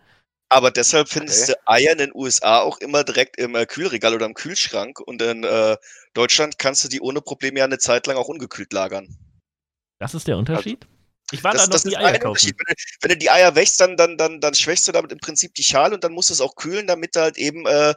Aber 0.51 0.70
deshalb 0.70 1.09
findest 1.09 1.51
Okay. 1.51 1.53
du 1.53 1.70
Eier 1.72 1.93
in 1.93 1.99
den 1.99 2.11
USA 2.14 2.61
auch 2.61 2.78
immer 2.78 3.03
direkt 3.05 3.39
im 3.39 3.55
äh, 3.55 3.66
Kühlregal 3.66 4.14
oder 4.14 4.26
im 4.26 4.35
Kühlschrank 4.35 5.01
und 5.01 5.20
in 5.20 5.43
äh, 5.45 5.76
Deutschland 6.14 6.59
kannst 6.59 6.85
du 6.85 6.89
die 6.89 7.01
ohne 7.01 7.20
Probleme 7.20 7.59
ja 7.59 7.64
eine 7.64 7.78
Zeit 7.78 8.07
lang 8.07 8.16
auch 8.16 8.28
ungekühlt 8.28 8.72
lagern. 8.72 9.09
Das 9.99 10.14
ist 10.14 10.28
der 10.28 10.37
Unterschied? 10.39 10.87
Ich 11.30 11.42
war 11.42 11.52
Das, 11.52 11.62
da 11.62 11.66
noch 11.66 11.72
das 11.72 11.84
nie 11.84 11.92
ist 11.92 11.98
Eier 11.98 12.18
kaufen. 12.18 12.46
Wenn 12.56 12.66
du, 12.68 12.74
wenn 13.00 13.08
du 13.10 13.16
die 13.16 13.30
Eier 13.30 13.54
wächst, 13.54 13.80
dann, 13.80 13.96
dann, 13.96 14.16
dann, 14.16 14.40
dann 14.40 14.54
schwächst 14.54 14.86
du 14.88 14.92
damit 14.92 15.12
im 15.12 15.18
Prinzip 15.18 15.54
die 15.54 15.62
Schale 15.62 15.94
und 15.94 16.04
dann 16.04 16.12
musst 16.12 16.30
du 16.30 16.34
es 16.34 16.40
auch 16.40 16.54
kühlen, 16.54 16.86
damit 16.86 17.16
du 17.16 17.20
halt 17.20 17.38
eben, 17.38 17.66
äh, 17.66 17.94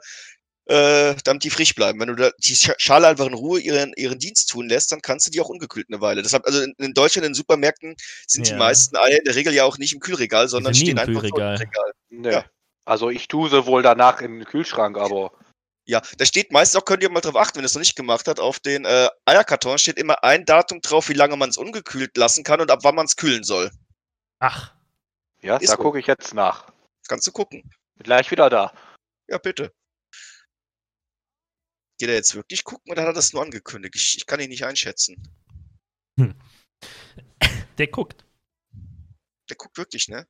äh, 0.69 1.15
damit 1.23 1.43
die 1.45 1.49
frisch 1.49 1.75
bleiben. 1.75 1.99
Wenn 1.99 2.13
du 2.15 2.32
die 2.39 2.55
Scha- 2.55 2.75
Schale 2.78 3.07
einfach 3.07 3.25
in 3.25 3.34
Ruhe 3.34 3.59
ihren, 3.59 3.93
ihren 3.95 4.19
Dienst 4.19 4.49
tun 4.49 4.67
lässt, 4.67 4.91
dann 4.91 5.01
kannst 5.01 5.25
du 5.28 5.32
die 5.32 5.39
auch 5.39 5.49
ungekühlt 5.49 5.88
eine 5.89 6.01
Weile. 6.01 6.23
Deshalb, 6.23 6.45
also 6.45 6.61
in, 6.61 6.73
in 6.78 6.93
Deutschland, 6.93 7.25
in 7.25 7.32
den 7.32 7.36
Supermärkten 7.36 7.95
sind 8.28 8.47
Ja. 8.47 8.53
die 8.53 8.59
meisten 8.59 8.97
Eier 8.97 9.17
in 9.19 9.23
der 9.23 9.36
Regel 9.36 9.53
ja 9.53 9.63
auch 9.63 9.78
nicht 9.78 9.93
im 9.93 9.99
Kühlregal, 10.01 10.47
sondern 10.49 10.73
stehen 10.75 10.89
im 10.89 10.99
einfach 10.99 11.13
vor 11.13 11.21
dem 11.21 11.32
Kühlregal. 11.32 11.55
Regal. 11.55 11.91
Nee. 12.09 12.32
Ja. 12.32 12.45
Also 12.84 13.09
ich 13.09 13.28
tue 13.28 13.49
sie 13.49 13.65
wohl 13.65 13.82
danach 13.82 14.21
in 14.21 14.39
den 14.39 14.45
Kühlschrank, 14.45 14.97
aber 14.97 15.32
Ja, 15.88 16.02
da 16.18 16.26
steht 16.26 16.52
meistens 16.52 16.80
auch, 16.80 16.86
könnt 16.86 17.02
ihr 17.02 17.10
mal 17.10 17.22
drauf 17.22 17.38
achten, 17.38 17.56
wenn 17.56 17.64
ihr 17.64 17.68
es 17.68 17.74
noch 17.74 17.80
nicht 17.80 17.96
gemacht 17.96 18.28
habt, 18.28 18.42
auf 18.42 18.60
den 18.60 18.84
äh, 18.84 19.10
Eierkarton 19.26 19.78
steht 19.78 19.98
immer 19.98 20.22
ein 20.22 20.44
Datum 20.46 20.82
drauf, 20.82 21.08
wie 21.08 21.14
lange 21.14 21.38
man 21.38 21.50
es 21.50 21.56
ungekühlt 21.56 22.18
lassen 22.18 22.44
kann 22.44 22.60
und 22.60 22.70
ab 22.70 22.80
wann 22.84 22.96
man 22.96 23.06
es 23.06 23.16
kühlen 23.16 23.46
soll. 23.46 23.72
Ach, 24.40 24.76
ja, 25.42 25.56
Ist 25.58 25.70
da 25.70 25.78
gucke 25.78 26.00
ich 26.00 26.08
jetzt 26.08 26.34
nach. 26.34 26.74
Kannst 27.08 27.26
du 27.26 27.32
gucken. 27.32 27.62
Bin 27.96 28.04
gleich 28.04 28.30
wieder 28.32 28.50
da. 28.50 28.74
Ja, 29.30 29.38
bitte. 29.38 29.74
Geht 32.00 32.10
er 32.10 32.16
jetzt 32.16 32.36
wirklich 32.36 32.66
gucken 32.66 32.92
oder 32.92 33.04
hat 33.04 33.10
er 33.10 33.14
das 33.14 33.32
nur 33.32 33.42
angekündigt? 33.42 33.96
Ich, 33.96 34.18
ich 34.18 34.26
kann 34.26 34.42
ihn 34.42 34.50
nicht 34.50 34.66
einschätzen. 34.66 35.16
der 37.78 37.88
guckt. 37.88 38.26
Der 39.50 39.56
guckt 39.56 39.78
wirklich, 39.78 40.10
ne? 40.10 40.28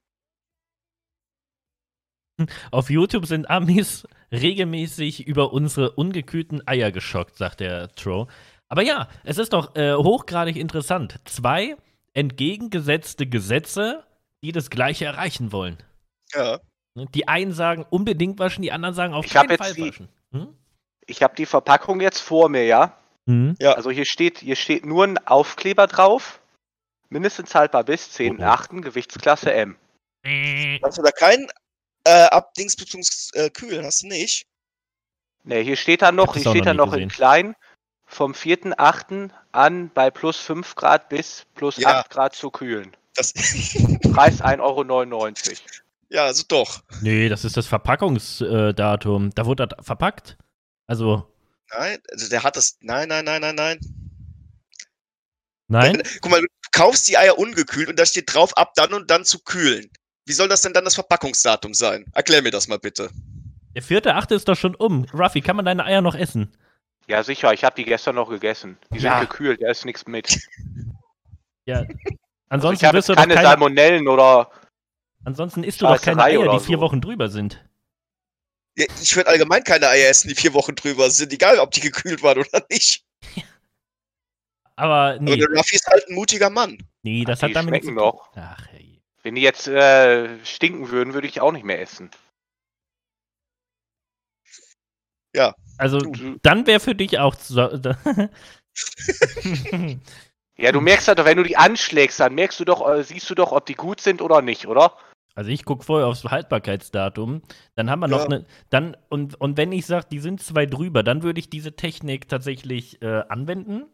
Auf 2.70 2.92
YouTube 2.92 3.26
sind 3.26 3.50
Amis 3.50 4.08
regelmäßig 4.32 5.26
über 5.28 5.54
unsere 5.54 5.92
ungekühlten 5.92 6.66
Eier 6.68 6.92
geschockt, 6.92 7.38
sagt 7.38 7.60
der 7.60 7.90
Tro. 7.96 8.28
Aber 8.70 8.82
ja, 8.82 9.08
es 9.24 9.38
ist 9.38 9.54
doch 9.54 9.76
äh, 9.76 9.94
hochgradig 9.94 10.56
interessant. 10.58 11.20
Zwei 11.26 11.78
entgegengesetzte 12.14 13.28
Gesetze, 13.28 14.04
die 14.44 14.52
das 14.52 14.70
Gleiche 14.70 15.06
erreichen 15.06 15.52
wollen. 15.52 15.78
Ja. 16.34 16.60
Ne, 16.96 17.06
Die 17.14 17.28
einen 17.28 17.54
sagen 17.54 17.86
unbedingt 17.90 18.40
waschen, 18.40 18.62
die 18.64 18.72
anderen 18.72 18.96
sagen 18.96 19.14
auf 19.14 19.26
Ich 19.26 19.36
hab 19.36 19.44
keinen 19.48 19.52
jetzt 19.52 19.64
Fall 19.66 19.74
die- 19.74 19.90
waschen. 19.90 20.10
Hm? 20.32 20.48
Ich 21.06 21.24
habe 21.24 21.36
die 21.38 21.46
Verpackung 21.46 22.02
jetzt 22.02 22.20
vor 22.20 22.50
mir, 22.50 22.66
ja. 22.66 22.98
Hm? 23.30 23.56
Ja. 23.60 23.74
Also 23.74 23.92
hier 23.92 24.06
steht, 24.06 24.40
hier 24.40 24.58
steht 24.58 24.86
nur 24.86 25.06
ein 25.06 25.18
Aufkleber 25.26 25.88
drauf. 25.88 26.42
Mindestens 27.10 27.56
haltbar 27.56 27.86
bis 27.86 28.10
10.8. 28.14 28.82
Gewichtsklasse 28.82 29.54
M. 29.54 29.78
Hast 30.84 30.98
du 30.98 31.02
da 31.04 31.12
keinen 31.12 31.48
äh, 32.08 32.28
Abdings 32.32 32.76
bzw. 32.76 33.38
Äh, 33.46 33.50
Kühlen? 33.50 33.86
Hast 33.86 34.04
du 34.04 34.08
nicht? 34.08 34.46
Ne, 35.44 35.60
hier 35.60 35.76
steht 35.76 36.02
dann 36.02 36.16
noch, 36.16 36.34
das 36.34 36.44
hier 36.44 36.52
steht 36.52 36.66
noch 36.66 36.74
noch 36.74 36.94
in 36.94 37.10
klein 37.10 37.56
vom 38.06 38.34
4.8. 38.34 39.30
an 39.52 39.92
bei 39.94 40.10
plus 40.10 40.38
5 40.38 40.76
Grad 40.76 41.10
bis 41.10 41.46
plus 41.56 41.78
Ja. 41.78 42.00
8 42.00 42.10
Grad 42.10 42.36
zu 42.36 42.50
kühlen. 42.52 42.96
Das 43.16 43.34
Preis 44.14 44.42
1,99 44.42 44.60
Euro. 44.62 45.32
ja, 46.10 46.26
also 46.26 46.44
doch. 46.48 46.82
Nee, 47.02 47.30
das 47.30 47.44
ist 47.46 47.58
das 47.58 47.68
Verpackungsdatum. 47.68 49.32
Da 49.36 49.46
wurde 49.46 49.68
das 49.68 49.86
verpackt. 49.86 50.38
Also, 50.88 51.32
Nein, 51.78 52.00
also 52.12 52.30
der 52.30 52.44
hat 52.44 52.56
das. 52.56 52.78
Nein, 52.82 53.10
nein, 53.10 53.26
nein, 53.26 53.42
nein, 53.42 53.56
nein. 53.56 53.80
nein? 55.68 56.04
Guck 56.22 56.32
mal, 56.32 56.40
du 56.42 56.48
kaufst 56.72 57.10
die 57.10 57.18
Eier 57.18 57.38
ungekühlt 57.38 57.90
und 57.90 58.00
da 58.00 58.06
steht 58.06 58.34
drauf, 58.34 58.56
ab 58.56 58.74
dann 58.76 58.94
und 58.94 59.10
dann 59.12 59.26
zu 59.26 59.40
kühlen. 59.40 59.90
Wie 60.28 60.34
soll 60.34 60.50
das 60.50 60.62
denn 60.62 60.74
dann 60.74 60.84
das 60.84 60.96
Verpackungsdatum 60.96 61.74
sein? 61.74 62.06
Erklär 62.14 62.42
mir 62.42 62.52
das 62.52 62.68
mal 62.68 62.78
bitte. 62.80 63.10
Der 63.76 63.82
vierte, 63.82 64.14
achte 64.16 64.36
ist 64.36 64.48
doch 64.48 64.58
schon 64.58 64.76
um. 64.76 65.06
Ruffy, 65.14 65.40
kann 65.42 65.56
man 65.56 65.64
deine 65.66 65.86
Eier 65.86 66.02
noch 66.02 66.16
essen? 66.16 66.52
Ja, 67.08 67.24
sicher, 67.24 67.54
ich 67.54 67.64
habe 67.64 67.76
die 67.76 67.86
gestern 67.86 68.16
noch 68.16 68.30
gegessen. 68.30 68.78
Die 68.94 68.98
Ja. 69.00 69.20
sind 69.20 69.30
gekühlt, 69.30 69.62
da 69.62 69.70
ist 69.72 69.86
nichts 69.86 70.06
mit. 70.08 70.38
Ja. 71.66 71.80
Also 71.80 72.68
Ansonsten 72.70 72.84
ich 72.84 72.88
habe 72.88 72.98
wirst 72.98 73.08
jetzt 73.08 73.10
du 73.10 73.14
doch 73.16 73.22
keine 73.22 73.36
keine, 73.36 73.48
Salmonellen 73.48 74.08
oder. 74.08 74.52
ansonsten 75.26 75.64
isst 75.64 75.82
du 75.82 75.86
doch 75.86 76.02
keine 76.02 76.24
Eier, 76.24 76.52
die 76.52 76.60
vier 76.66 76.78
so. 76.78 76.82
Wochen 76.82 77.02
drüber 77.02 77.30
sind. 77.30 77.64
Ja, 78.78 78.86
Ich 79.02 79.16
würde 79.16 79.30
allgemein 79.30 79.64
keine 79.64 79.88
Eier 79.90 80.10
essen, 80.10 80.28
die 80.30 80.36
vier 80.36 80.54
Wochen 80.54 80.76
drüber 80.76 81.10
sind, 81.10 81.32
egal 81.34 81.60
ob 81.60 81.72
die 81.72 81.80
gekühlt 81.82 82.22
waren 82.24 82.38
oder 82.40 82.66
nicht. 82.70 83.06
Aber 84.76 84.94
Aber 84.94 85.20
nee, 85.20 85.36
der 85.38 85.48
Ruffy 85.50 85.76
ist 85.76 85.88
halt 85.88 86.08
ein 86.08 86.16
mutiger 86.16 86.50
Mann. 86.50 86.78
nee, 87.04 87.24
das 87.26 87.40
die 87.40 87.46
hat 87.48 87.56
damit 87.56 87.72
nichts 87.72 87.88
schmecken 87.88 88.00
zu 88.00 88.12
tun. 88.12 88.20
noch. 88.20 88.32
Ach. 88.36 88.68
Wenn 89.28 89.36
die 89.36 89.42
jetzt 89.42 89.68
äh, 89.68 90.40
stinken 90.46 90.90
würden, 90.90 91.14
würde 91.14 91.28
ich 91.28 91.42
auch 91.42 91.52
nicht 91.52 91.66
mehr 91.66 91.82
essen. 91.82 92.10
Also, 95.78 96.00
Du- 96.00 96.38
dann 96.44 96.66
wäre 96.66 96.80
für 96.80 96.96
dich 96.96 97.20
auch 97.20 97.36
zu, 97.36 97.56
Ja, 100.58 100.72
du 100.72 100.80
merkst 100.80 101.10
halt, 101.10 101.26
wenn 101.26 101.36
du 101.36 101.44
die 101.44 101.58
anschlägst, 101.58 102.22
dann 102.22 102.36
merkst 102.36 102.58
du 102.62 102.64
doch, 102.64 102.90
äh, 102.90 103.04
siehst 103.04 103.30
du 103.30 103.36
doch, 103.36 103.52
ob 103.52 103.66
die 103.66 103.74
gut 103.74 104.00
sind 104.00 104.22
oder 104.22 104.42
nicht, 104.42 104.66
oder? 104.66 104.96
Also 105.36 105.50
ich 105.50 105.66
gucke 105.66 105.84
vorher 105.84 106.08
aufs 106.08 106.24
Haltbarkeitsdatum, 106.24 107.42
dann 107.76 107.90
haben 107.90 108.00
wir 108.00 108.08
noch 108.08 108.20
Ja. 108.20 108.26
eine, 108.28 108.46
dann, 108.70 108.96
und, 109.10 109.36
und 109.42 109.58
wenn 109.58 109.74
ich 109.74 109.88
sage, 109.88 110.08
die 110.10 110.20
sind 110.20 110.42
zwei 110.42 110.66
drüber, 110.66 111.04
dann 111.04 111.22
würde 111.22 111.42
ich 111.42 111.50
diese 111.50 111.76
Technik 111.76 112.30
tatsächlich 112.30 113.02
äh, 113.02 113.24
anwenden. 113.28 113.88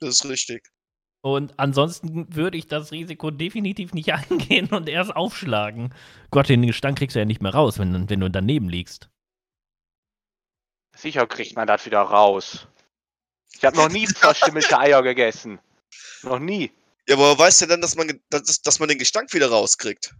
Das 0.00 0.14
ist 0.14 0.24
richtig. 0.26 0.70
Und 1.24 1.58
ansonsten 1.58 2.26
würde 2.34 2.58
ich 2.58 2.66
das 2.66 2.92
Risiko 2.92 3.30
definitiv 3.30 3.94
nicht 3.94 4.12
eingehen 4.12 4.68
und 4.68 4.90
erst 4.90 5.16
aufschlagen. 5.16 5.94
Gott, 6.30 6.50
den 6.50 6.66
Gestank 6.66 6.98
kriegst 6.98 7.16
du 7.16 7.18
ja 7.20 7.24
nicht 7.24 7.40
mehr 7.40 7.54
raus, 7.54 7.78
wenn, 7.78 8.10
wenn 8.10 8.20
du 8.20 8.28
daneben 8.28 8.68
liegst. 8.68 9.08
Sicher 10.94 11.26
kriegt 11.26 11.56
man 11.56 11.66
das 11.66 11.86
wieder 11.86 12.02
raus. 12.02 12.68
Ich 13.54 13.64
habe 13.64 13.74
noch 13.74 13.88
nie 13.88 14.06
verstümmelte 14.14 14.78
Eier 14.78 15.02
gegessen. 15.02 15.60
Noch 16.24 16.38
nie. 16.38 16.70
Ja, 17.08 17.14
aber 17.14 17.38
weißt 17.38 17.62
du 17.62 17.66
denn, 17.68 17.80
dass 17.80 17.96
man, 17.96 18.20
dass, 18.28 18.60
dass 18.60 18.78
man 18.78 18.90
den 18.90 18.98
Gestank 18.98 19.32
wieder 19.32 19.48
rauskriegt? 19.48 20.14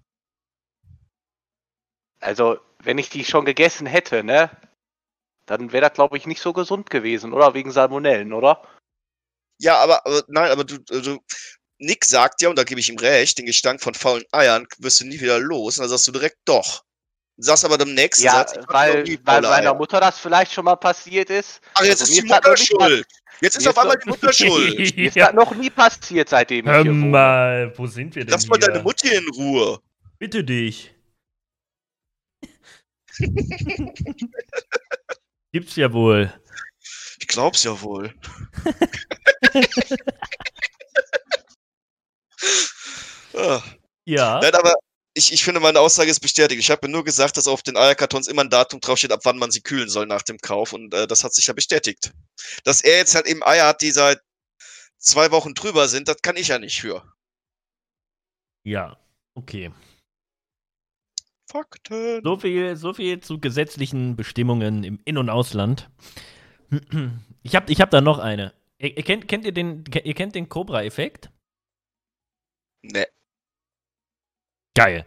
Also, 2.20 2.58
wenn 2.78 2.96
ich 2.96 3.10
die 3.10 3.26
schon 3.26 3.44
gegessen 3.44 3.86
hätte, 3.86 4.24
ne? 4.24 4.50
Dann 5.44 5.70
wäre 5.70 5.86
das, 5.86 5.92
glaube 5.92 6.16
ich, 6.16 6.26
nicht 6.26 6.40
so 6.40 6.54
gesund 6.54 6.88
gewesen, 6.88 7.34
oder? 7.34 7.52
Wegen 7.52 7.72
Salmonellen, 7.72 8.32
oder? 8.32 8.62
Ja, 9.58 9.78
aber, 9.78 10.04
aber 10.06 10.22
nein, 10.28 10.50
aber 10.50 10.64
du, 10.64 10.78
du, 10.78 11.18
Nick 11.78 12.04
sagt 12.04 12.40
ja, 12.42 12.48
und 12.48 12.56
da 12.56 12.64
gebe 12.64 12.80
ich 12.80 12.88
ihm 12.88 12.98
recht, 12.98 13.38
den 13.38 13.46
Gestank 13.46 13.80
von 13.80 13.94
faulen 13.94 14.24
Eiern 14.32 14.66
wirst 14.78 15.00
du 15.00 15.06
nie 15.06 15.20
wieder 15.20 15.38
los. 15.38 15.78
Und 15.78 15.82
dann 15.82 15.90
sagst 15.90 16.06
du 16.08 16.12
direkt 16.12 16.38
doch. 16.44 16.84
Sagst 17.36 17.64
aber 17.64 17.78
dem 17.78 17.94
nächsten 17.94 18.24
Ja, 18.24 18.32
Satz, 18.32 18.54
weil, 18.68 19.04
weil 19.24 19.42
meiner 19.42 19.50
Eier. 19.50 19.74
Mutter 19.74 20.00
das 20.00 20.18
vielleicht 20.18 20.52
schon 20.52 20.64
mal 20.64 20.76
passiert 20.76 21.30
ist. 21.30 21.60
Ach, 21.74 21.82
jetzt 21.82 22.00
also 22.00 22.12
ist 22.12 22.22
die 22.22 22.26
Mutter 22.28 22.56
schuld. 22.56 23.06
Jetzt 23.40 23.56
ist 23.56 23.66
auf 23.66 23.76
einmal 23.76 23.98
die 23.98 24.08
Mutter 24.08 24.32
schuld. 24.32 24.96
Mir 24.96 25.08
ist 25.08 25.16
das 25.16 25.32
noch 25.32 25.52
nie 25.54 25.70
passiert, 25.70 26.28
seitdem 26.28 26.64
ich 26.66 26.70
Hör 26.70 26.82
hier 26.82 26.92
mal, 26.92 27.72
wo 27.76 27.88
sind 27.88 28.14
wir 28.14 28.24
denn 28.24 28.32
Lass 28.32 28.46
mal 28.46 28.56
hier? 28.58 28.68
deine 28.68 28.84
Mutti 28.84 29.08
in 29.08 29.28
Ruhe. 29.30 29.80
Bitte 30.18 30.44
dich. 30.44 30.94
Gibt's 35.52 35.74
ja 35.76 35.92
wohl. 35.92 36.32
Ich 37.20 37.26
glaub's 37.26 37.64
ja 37.64 37.80
wohl. 37.80 38.14
Ja. 44.04 44.40
Nein, 44.40 44.54
aber 44.54 44.74
ich, 45.14 45.32
ich 45.32 45.44
finde, 45.44 45.60
meine 45.60 45.80
Aussage 45.80 46.10
ist 46.10 46.20
bestätigt. 46.20 46.60
Ich 46.60 46.70
habe 46.70 46.86
mir 46.86 46.92
nur 46.92 47.04
gesagt, 47.04 47.36
dass 47.36 47.46
auf 47.46 47.62
den 47.62 47.76
Eierkartons 47.76 48.26
immer 48.26 48.42
ein 48.42 48.50
Datum 48.50 48.80
draufsteht, 48.80 49.12
ab 49.12 49.20
wann 49.24 49.38
man 49.38 49.50
sie 49.50 49.62
kühlen 49.62 49.88
soll 49.88 50.06
nach 50.06 50.22
dem 50.22 50.38
Kauf. 50.38 50.72
Und 50.72 50.92
äh, 50.92 51.06
das 51.06 51.24
hat 51.24 51.34
sich 51.34 51.46
ja 51.46 51.54
bestätigt. 51.54 52.12
Dass 52.64 52.82
er 52.82 52.96
jetzt 52.96 53.14
halt 53.14 53.26
eben 53.26 53.42
Eier 53.42 53.68
hat, 53.68 53.80
die 53.80 53.92
seit 53.92 54.20
zwei 54.98 55.30
Wochen 55.30 55.54
drüber 55.54 55.88
sind, 55.88 56.08
das 56.08 56.20
kann 56.22 56.36
ich 56.36 56.48
ja 56.48 56.58
nicht 56.58 56.80
für. 56.80 57.04
Ja. 58.64 58.98
Okay. 59.34 59.72
Fakten. 61.50 62.20
So 62.24 62.38
viel, 62.38 62.76
so 62.76 62.94
viel 62.94 63.20
zu 63.20 63.38
gesetzlichen 63.38 64.16
Bestimmungen 64.16 64.82
im 64.82 65.00
In- 65.04 65.18
und 65.18 65.30
Ausland. 65.30 65.88
Ich 67.42 67.54
hab, 67.54 67.70
ich 67.70 67.80
hab 67.80 67.90
da 67.90 68.00
noch 68.00 68.18
eine. 68.18 68.52
Ihr, 68.84 68.98
ihr 68.98 69.02
kennt, 69.02 69.28
kennt 69.28 69.46
ihr 69.46 69.52
den, 69.52 69.84
ihr 70.04 70.14
kennt 70.14 70.34
den 70.34 70.48
Cobra-Effekt? 70.48 71.30
Ne. 72.82 73.06
Geil. 74.76 75.06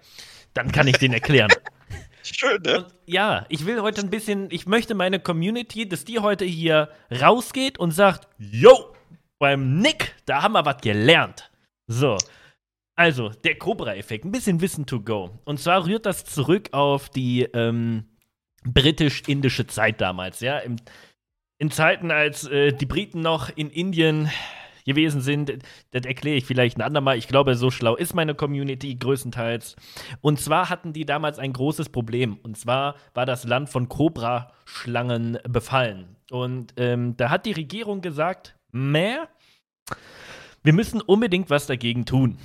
Dann 0.53 0.71
kann 0.71 0.87
ich 0.87 0.97
den 0.97 1.13
erklären. 1.13 1.51
Schön, 2.23 2.59
ne? 2.63 2.85
Und 2.85 2.93
ja, 3.05 3.45
ich 3.49 3.67
will 3.67 3.81
heute 3.81 4.01
ein 4.01 4.09
bisschen, 4.09 4.49
ich 4.49 4.65
möchte 4.65 4.95
meine 4.95 5.19
Community, 5.19 5.87
dass 5.87 6.05
die 6.05 6.19
heute 6.19 6.43
hier 6.43 6.89
rausgeht 7.11 7.77
und 7.77 7.91
sagt, 7.91 8.27
yo, 8.39 8.95
beim 9.37 9.77
Nick, 9.79 10.15
da 10.25 10.41
haben 10.41 10.53
wir 10.53 10.65
was 10.65 10.81
gelernt. 10.81 11.51
So. 11.85 12.17
Also, 12.95 13.29
der 13.29 13.59
Cobra-Effekt, 13.59 14.25
ein 14.25 14.31
bisschen 14.31 14.59
Wissen 14.59 14.87
to 14.87 15.01
go. 15.01 15.39
Und 15.45 15.59
zwar 15.59 15.85
rührt 15.85 16.07
das 16.07 16.25
zurück 16.25 16.69
auf 16.71 17.09
die 17.09 17.43
ähm, 17.43 18.17
britisch-indische 18.63 19.67
Zeit 19.67 20.01
damals, 20.01 20.39
ja. 20.39 20.57
Im, 20.57 20.77
in 21.59 21.71
Zeiten, 21.71 22.11
als 22.11 22.47
äh, 22.47 22.73
die 22.73 22.85
Briten 22.85 23.21
noch 23.21 23.49
in 23.55 23.69
Indien 23.69 24.29
gewesen 24.87 25.21
sind, 25.21 25.51
das 25.91 26.05
erkläre 26.05 26.37
ich 26.37 26.45
vielleicht 26.45 26.77
ein 26.77 26.81
andermal. 26.81 27.17
Ich 27.17 27.27
glaube, 27.27 27.55
so 27.55 27.69
schlau 27.69 27.95
ist 27.95 28.15
meine 28.15 28.35
Community 28.35 28.95
größtenteils. 28.95 29.75
Und 30.21 30.39
zwar 30.39 30.69
hatten 30.69 30.93
die 30.93 31.05
damals 31.05 31.39
ein 31.39 31.51
großes 31.51 31.89
Problem. 31.89 32.39
Und 32.41 32.57
zwar 32.57 32.95
war 33.13 33.25
das 33.25 33.43
Land 33.43 33.69
von 33.69 33.89
Cobra-Schlangen 33.89 35.39
befallen. 35.47 36.15
Und 36.31 36.73
ähm, 36.77 37.17
da 37.17 37.29
hat 37.29 37.45
die 37.45 37.51
Regierung 37.51 38.01
gesagt, 38.01 38.55
mehr, 38.71 39.27
wir 40.63 40.73
müssen 40.73 41.01
unbedingt 41.01 41.49
was 41.49 41.67
dagegen 41.67 42.05
tun. 42.05 42.37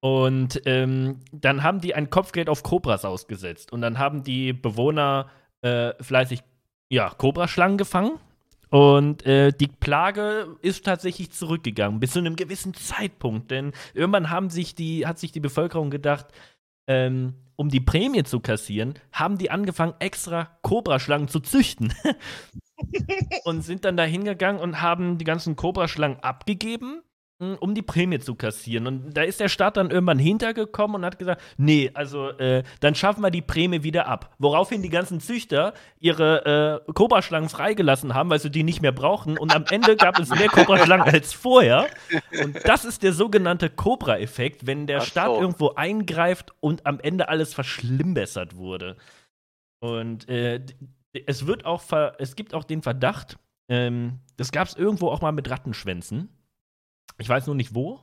Und 0.00 0.60
ähm, 0.66 1.20
dann 1.32 1.62
haben 1.62 1.80
die 1.80 1.94
ein 1.94 2.10
Kopfgeld 2.10 2.48
auf 2.48 2.62
Cobras 2.64 3.04
ausgesetzt. 3.04 3.72
Und 3.72 3.82
dann 3.82 3.98
haben 3.98 4.24
die 4.24 4.52
Bewohner 4.52 5.30
äh, 5.62 5.92
fleißig, 6.02 6.40
ja, 6.90 7.08
Cobraschlangen 7.10 7.78
gefangen. 7.78 8.18
Und 8.74 9.24
äh, 9.24 9.52
die 9.52 9.68
Plage 9.68 10.56
ist 10.60 10.84
tatsächlich 10.84 11.30
zurückgegangen, 11.30 12.00
bis 12.00 12.10
zu 12.10 12.18
einem 12.18 12.34
gewissen 12.34 12.74
Zeitpunkt. 12.74 13.52
Denn 13.52 13.70
irgendwann 13.92 14.30
haben 14.30 14.50
sich 14.50 14.74
die, 14.74 15.06
hat 15.06 15.20
sich 15.20 15.30
die 15.30 15.38
Bevölkerung 15.38 15.90
gedacht, 15.90 16.26
ähm, 16.88 17.34
um 17.54 17.68
die 17.68 17.78
Prämie 17.78 18.24
zu 18.24 18.40
kassieren, 18.40 18.94
haben 19.12 19.38
die 19.38 19.52
angefangen, 19.52 19.94
extra 20.00 20.58
Kobraschlangen 20.62 21.28
zu 21.28 21.38
züchten. 21.38 21.94
und 23.44 23.62
sind 23.62 23.84
dann 23.84 23.96
da 23.96 24.02
hingegangen 24.02 24.60
und 24.60 24.82
haben 24.82 25.18
die 25.18 25.24
ganzen 25.24 25.54
Kobraschlangen 25.54 26.18
abgegeben, 26.18 27.00
um 27.38 27.74
die 27.74 27.82
Prämie 27.82 28.20
zu 28.20 28.36
kassieren. 28.36 28.86
Und 28.86 29.14
da 29.14 29.22
ist 29.22 29.40
der 29.40 29.48
Staat 29.48 29.76
dann 29.76 29.90
irgendwann 29.90 30.18
hintergekommen 30.18 30.96
und 30.96 31.04
hat 31.04 31.18
gesagt, 31.18 31.42
nee, 31.56 31.90
also 31.94 32.28
äh, 32.30 32.62
dann 32.80 32.94
schaffen 32.94 33.22
wir 33.22 33.30
die 33.30 33.42
Prämie 33.42 33.82
wieder 33.82 34.06
ab. 34.06 34.34
Woraufhin 34.38 34.82
die 34.82 34.88
ganzen 34.88 35.20
Züchter 35.20 35.74
ihre 35.98 36.82
äh, 36.86 36.92
Kobraschlangen 36.92 37.48
freigelassen 37.48 38.14
haben, 38.14 38.30
weil 38.30 38.38
sie 38.38 38.50
die 38.50 38.62
nicht 38.62 38.82
mehr 38.82 38.92
brauchen. 38.92 39.36
Und 39.36 39.54
am 39.54 39.64
Ende 39.68 39.96
gab 39.96 40.18
es 40.18 40.30
mehr 40.30 40.48
Kobraschlangen 40.48 41.12
als 41.12 41.32
vorher. 41.32 41.88
Und 42.42 42.56
das 42.64 42.84
ist 42.84 43.02
der 43.02 43.12
sogenannte 43.12 43.68
Cobra-Effekt, 43.68 44.66
wenn 44.66 44.86
der 44.86 44.98
Ach 44.98 45.04
Staat 45.04 45.26
so. 45.26 45.40
irgendwo 45.40 45.70
eingreift 45.70 46.54
und 46.60 46.86
am 46.86 47.00
Ende 47.00 47.28
alles 47.28 47.52
verschlimmbessert 47.52 48.54
wurde. 48.56 48.96
Und 49.80 50.28
äh, 50.28 50.64
es 51.26 51.46
wird 51.46 51.64
auch, 51.64 51.82
es 52.18 52.36
gibt 52.36 52.54
auch 52.54 52.64
den 52.64 52.82
Verdacht, 52.82 53.38
ähm, 53.68 54.20
das 54.36 54.52
gab 54.52 54.68
es 54.68 54.74
irgendwo 54.74 55.08
auch 55.08 55.20
mal 55.20 55.32
mit 55.32 55.50
Rattenschwänzen. 55.50 56.28
Ich 57.18 57.28
weiß 57.28 57.46
nur 57.46 57.54
nicht 57.54 57.74
wo. 57.74 58.02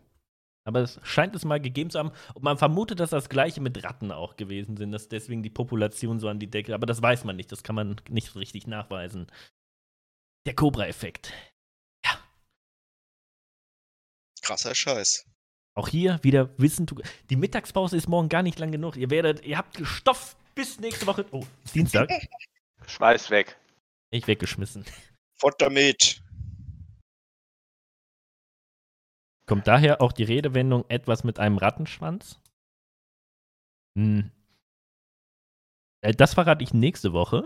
Aber 0.63 0.81
es 0.81 0.99
scheint 1.03 1.35
es 1.35 1.43
mal 1.43 1.59
gegeben 1.59 1.89
zu 1.89 1.99
haben. 1.99 2.11
Und 2.33 2.43
man 2.43 2.57
vermutet, 2.57 2.99
dass 2.99 3.09
das 3.09 3.29
gleiche 3.29 3.61
mit 3.61 3.83
Ratten 3.83 4.11
auch 4.11 4.35
gewesen 4.35 4.77
sind, 4.77 4.91
dass 4.91 5.09
deswegen 5.09 5.41
die 5.41 5.49
Population 5.49 6.19
so 6.19 6.27
an 6.29 6.39
die 6.39 6.49
Decke. 6.49 6.75
Aber 6.75 6.85
das 6.85 7.01
weiß 7.01 7.23
man 7.23 7.35
nicht, 7.35 7.51
das 7.51 7.63
kann 7.63 7.75
man 7.75 7.99
nicht 8.09 8.31
so 8.31 8.39
richtig 8.39 8.67
nachweisen. 8.67 9.27
Der 10.45 10.53
Cobra-Effekt. 10.53 11.33
Ja. 12.05 12.19
Krasser 14.41 14.75
Scheiß. 14.75 15.25
Auch 15.73 15.87
hier 15.87 16.19
wieder 16.21 16.49
Wissen. 16.59 16.85
Die 17.29 17.35
Mittagspause 17.35 17.97
ist 17.97 18.09
morgen 18.09 18.29
gar 18.29 18.43
nicht 18.43 18.59
lang 18.59 18.71
genug. 18.71 18.97
Ihr 18.97 19.09
werdet, 19.09 19.43
ihr 19.45 19.57
habt 19.57 19.79
Stoff 19.83 20.35
bis 20.53 20.79
nächste 20.79 21.07
Woche. 21.07 21.25
Oh, 21.31 21.45
Dienstag. 21.73 22.09
Schmeiß 22.87 23.29
weg. 23.29 23.57
Ich 24.11 24.27
weggeschmissen. 24.27 24.85
Fort 25.39 25.61
damit. 25.61 26.21
Kommt 29.51 29.67
daher 29.67 29.99
auch 30.01 30.13
die 30.13 30.23
Redewendung 30.23 30.85
etwas 30.87 31.25
mit 31.25 31.37
einem 31.37 31.57
Rattenschwanz? 31.57 32.39
Hm. 33.97 34.31
Äh, 36.05 36.13
Das 36.13 36.35
verrate 36.35 36.63
ich 36.63 36.73
nächste 36.73 37.11
Woche. 37.11 37.43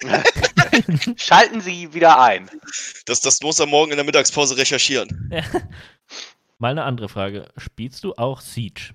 Schalten 1.16 1.60
Sie 1.60 1.94
wieder 1.94 2.20
ein. 2.20 2.50
Das, 3.06 3.20
das 3.20 3.40
muss 3.42 3.60
er 3.60 3.66
morgen 3.66 3.92
in 3.92 3.96
der 3.96 4.04
Mittagspause 4.04 4.56
recherchieren. 4.56 5.30
Ja. 5.32 5.44
Mal 6.58 6.72
eine 6.72 6.82
andere 6.82 7.08
Frage. 7.08 7.48
Spielst 7.56 8.02
du 8.02 8.14
auch 8.16 8.40
Siege? 8.40 8.92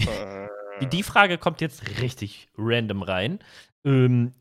Äh, 0.00 0.48
Die- 0.80 0.88
Die 0.88 1.04
Frage 1.04 1.38
kommt 1.38 1.60
jetzt 1.60 2.00
richtig 2.00 2.48
random 2.58 3.02
rein. 3.02 3.38
Ähm, 3.84 4.34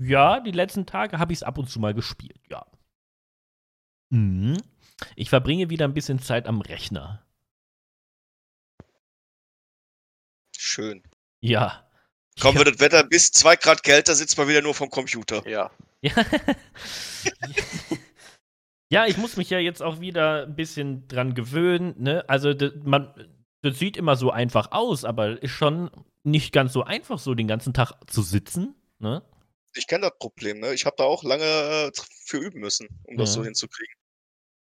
ja, 0.00 0.38
die 0.38 0.52
letzten 0.52 0.86
Tage 0.86 1.18
habe 1.18 1.32
ich 1.32 1.40
es 1.40 1.42
ab 1.42 1.58
und 1.58 1.68
zu 1.68 1.80
mal 1.80 1.94
gespielt, 1.94 2.40
ja. 2.48 2.64
Mhm. 4.10 4.56
Ich 5.16 5.28
verbringe 5.30 5.70
wieder 5.70 5.86
ein 5.86 5.94
bisschen 5.94 6.20
Zeit 6.20 6.46
am 6.46 6.60
Rechner. 6.60 7.20
schön. 10.56 11.02
Ja. 11.40 11.88
Komm, 12.40 12.56
wird 12.56 12.68
das 12.68 12.80
Wetter 12.80 13.04
bis 13.04 13.30
2 13.30 13.56
Grad 13.56 13.82
kälter, 13.84 14.14
sitzt 14.14 14.36
man 14.38 14.48
wieder 14.48 14.62
nur 14.62 14.74
vom 14.74 14.90
Computer. 14.90 15.46
Ja. 15.48 15.70
Ja. 16.02 16.12
ja, 18.90 19.06
ich 19.06 19.16
muss 19.16 19.36
mich 19.36 19.50
ja 19.50 19.58
jetzt 19.58 19.82
auch 19.82 20.00
wieder 20.00 20.46
ein 20.46 20.56
bisschen 20.56 21.06
dran 21.06 21.34
gewöhnen. 21.34 21.94
Ne? 22.02 22.24
Also, 22.28 22.54
das, 22.54 22.72
man, 22.82 23.14
das 23.62 23.78
sieht 23.78 23.96
immer 23.96 24.16
so 24.16 24.30
einfach 24.30 24.72
aus, 24.72 25.04
aber 25.04 25.40
ist 25.42 25.52
schon 25.52 25.90
nicht 26.24 26.52
ganz 26.52 26.72
so 26.72 26.82
einfach, 26.82 27.18
so 27.18 27.34
den 27.34 27.46
ganzen 27.46 27.72
Tag 27.72 27.92
zu 28.10 28.22
sitzen. 28.22 28.74
Ne? 28.98 29.22
Ich 29.74 29.86
kenne 29.86 30.08
das 30.08 30.18
Problem, 30.18 30.60
ne? 30.60 30.74
Ich 30.74 30.86
habe 30.86 30.96
da 30.98 31.04
auch 31.04 31.22
lange 31.22 31.44
äh, 31.44 31.90
für 32.24 32.38
üben 32.38 32.60
müssen, 32.60 32.88
um 33.04 33.16
das 33.16 33.30
Ja. 33.30 33.34
so 33.34 33.44
hinzukriegen. 33.44 33.94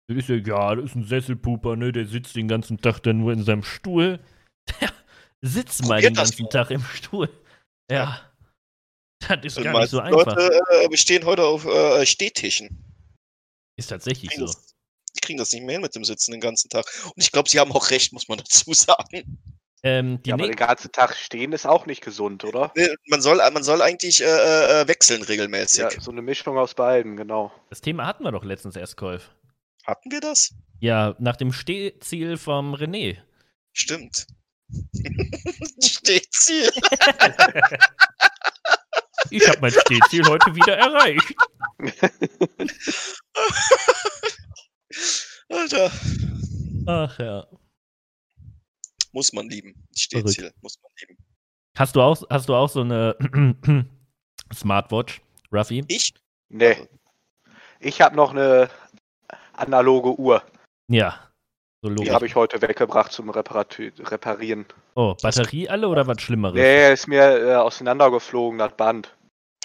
Das 0.08 0.18
ist 0.18 0.30
ja, 0.30 0.36
ja, 0.36 0.76
das 0.76 0.86
ist 0.86 0.96
ein 0.96 1.06
Sesselpuper, 1.06 1.76
ne? 1.76 1.92
Der 1.92 2.06
sitzt 2.06 2.36
den 2.36 2.48
ganzen 2.48 2.80
Tag 2.82 3.00
dann 3.00 3.20
nur 3.20 3.32
in 3.34 3.44
seinem 3.44 3.64
Stuhl. 3.64 4.20
Der 4.82 4.92
sitzt 5.42 5.86
mal 5.88 6.02
den 6.02 6.14
ganzen. 6.14 6.50
Tag 6.50 6.70
im 6.72 6.84
Stuhl. 6.84 7.30
Ja. 7.90 8.22
Das 9.28 9.40
ist 9.44 9.58
Die 9.58 9.64
gar 9.64 9.80
nicht 9.80 9.90
so 9.90 10.00
einfach. 10.00 10.36
Leute 10.36 10.62
äh, 10.84 10.88
bestehen 10.88 11.26
heute 11.26 11.44
auf 11.44 11.66
äh, 11.66 12.06
Stehtischen. 12.06 12.84
Ist 13.78 13.88
tatsächlich 13.88 14.32
so. 14.36 14.46
das, 14.46 14.76
die 15.16 15.20
kriegen 15.22 15.40
das 15.40 15.52
nicht 15.52 15.64
mehr 15.64 15.74
hin 15.74 15.82
mit 15.82 15.96
dem 15.96 16.04
Sitzen 16.04 16.32
den 16.32 16.42
ganzen 16.42 16.70
Tag. 16.70 16.86
Und 17.06 17.24
ich 17.24 17.32
glaube, 17.32 17.50
sie 17.50 17.60
haben 17.60 17.72
auch 17.72 17.90
recht, 17.90 18.14
muss 18.14 18.28
man 18.28 18.38
dazu 18.40 18.74
sagen. 18.74 19.40
Ähm, 19.84 20.22
die 20.22 20.30
ja, 20.30 20.36
aber 20.36 20.46
den 20.46 20.56
ganzen 20.56 20.92
Tag 20.92 21.16
stehen 21.16 21.54
ist 21.54 21.66
auch 21.66 21.88
nicht 21.88 22.04
gesund, 22.04 22.44
oder? 22.44 22.72
Ne, 22.76 22.94
Man 23.08 23.22
soll, 23.22 23.38
man 23.38 23.64
soll 23.64 23.82
eigentlich 23.82 24.22
äh, 24.22 24.82
äh, 24.82 24.88
wechseln 24.88 25.24
regelmäßig. 25.24 25.80
Ja, 25.80 25.90
so 26.00 26.12
eine 26.12 26.22
Mischung 26.22 26.58
aus 26.60 26.76
beiden, 26.76 27.18
genau. 27.18 27.52
das 27.72 27.82
Thema 27.82 28.06
hatten 28.06 28.24
wir 28.24 28.32
doch 28.32 28.44
letztens 28.44 28.76
erst, 28.76 28.96
Kolf. 28.96 29.32
Hatten 29.86 30.12
wir 30.12 30.22
das? 30.22 30.54
Ja, 30.80 31.16
nach 31.20 31.36
dem 31.38 31.52
Stehziel 31.52 32.38
vom 32.38 32.74
René. 32.76 33.18
Stimmt. 33.74 34.28
Stehziel. 35.84 36.72
Ich 39.30 39.48
habe 39.48 39.60
mein 39.62 39.72
Stehziel 39.72 40.28
heute 40.28 40.56
wieder 40.56 40.78
erreicht. 40.78 41.34
Alter. 45.50 45.92
Ach 46.88 47.20
ja. 47.20 47.48
Muss 49.12 49.34
man 49.34 49.50
lieben. 49.50 49.88
Stehziel. 49.96 50.54
Muss 50.62 50.78
man 50.82 50.92
lieben. 51.00 51.18
Hast 51.76 51.96
du 51.96 52.02
auch, 52.02 52.22
hast 52.30 52.50
du 52.50 52.56
auch 52.56 52.70
so 52.70 52.82
eine 52.82 53.16
Smartwatch, 54.54 55.22
Ruffy? 55.52 55.84
Ich? 55.88 56.14
Nee. 56.50 56.88
Ich 57.80 58.02
habe 58.02 58.16
noch 58.16 58.32
eine 58.32 58.70
analoge 59.62 60.20
Uhr. 60.20 60.44
Ja. 60.90 61.32
So 61.84 61.90
Die 61.90 61.96
logisch. 61.96 62.14
habe 62.14 62.26
ich 62.28 62.36
heute 62.36 62.62
weggebracht 62.62 63.12
zum 63.12 63.30
Reparatü 63.30 63.92
Reparieren. 64.00 64.66
Oh, 64.96 65.16
Batterie 65.22 65.68
alle 65.70 65.88
oder 65.88 66.06
was 66.06 66.22
Schlimmeres? 66.22 66.54
Nee, 66.56 66.94
ist 66.94 67.08
mir 67.08 67.24
äh, 67.24 67.56
auseinandergeflogen, 67.56 68.60
das 68.60 68.76
Band. 68.76 69.16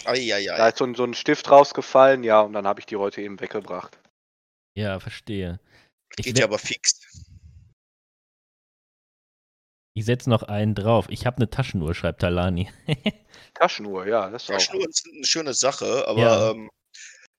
Da 0.05 0.12
Eieiei. 0.12 0.68
ist 0.68 0.78
so 0.78 0.84
ein, 0.84 0.94
so 0.94 1.05
ein 1.05 1.14
Stift 1.14 1.51
rausgefallen, 1.51 2.22
ja, 2.24 2.40
und 2.40 2.53
dann 2.53 2.66
habe 2.66 2.80
ich 2.80 2.86
die 2.86 2.97
heute 2.97 3.20
eben 3.22 3.38
weggebracht. 3.40 3.99
Ja, 4.76 5.01
verstehe. 5.01 5.59
Ich, 6.18 6.24
Geht 6.26 6.38
ja 6.38 6.44
aber 6.47 6.59
fix. 6.59 7.01
ich 9.94 10.05
setze 10.05 10.28
noch 10.30 10.42
einen 10.42 10.74
drauf. 10.74 11.07
Ich 11.09 11.24
habe 11.26 11.38
eine 11.38 11.49
Taschenuhr, 11.51 11.94
schreibt 11.94 12.20
Talani. 12.20 12.70
Taschenuhr, 13.55 14.07
ja, 14.07 14.28
das 14.30 14.44
ist 14.44 14.51
auch. 14.51 14.55
Taschenuhren 14.55 14.92
sind 14.92 15.14
eine 15.16 15.24
schöne 15.26 15.55
Sache, 15.55 16.07
aber 16.07 16.20
Ja. 16.20 16.51
ähm, 16.51 16.68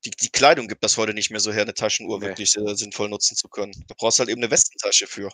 die, 0.10 0.26
die 0.26 0.30
Kleidung 0.30 0.68
gibt 0.68 0.84
das 0.84 0.98
heute 0.98 1.14
nicht 1.14 1.30
mehr 1.32 1.40
so 1.40 1.52
her, 1.52 1.64
eine 1.64 1.74
Taschenuhr 1.74 2.20
Nee. 2.20 2.28
wirklich 2.28 2.58
äh, 2.58 2.76
sinnvoll 2.76 3.10
nutzen 3.10 3.36
zu 3.36 3.48
können. 3.50 3.74
Da 3.88 3.96
brauchst 3.98 4.20
du 4.20 4.22
halt 4.22 4.30
eben 4.30 4.42
eine 4.42 4.52
Westentasche 4.52 5.08
für. 5.08 5.32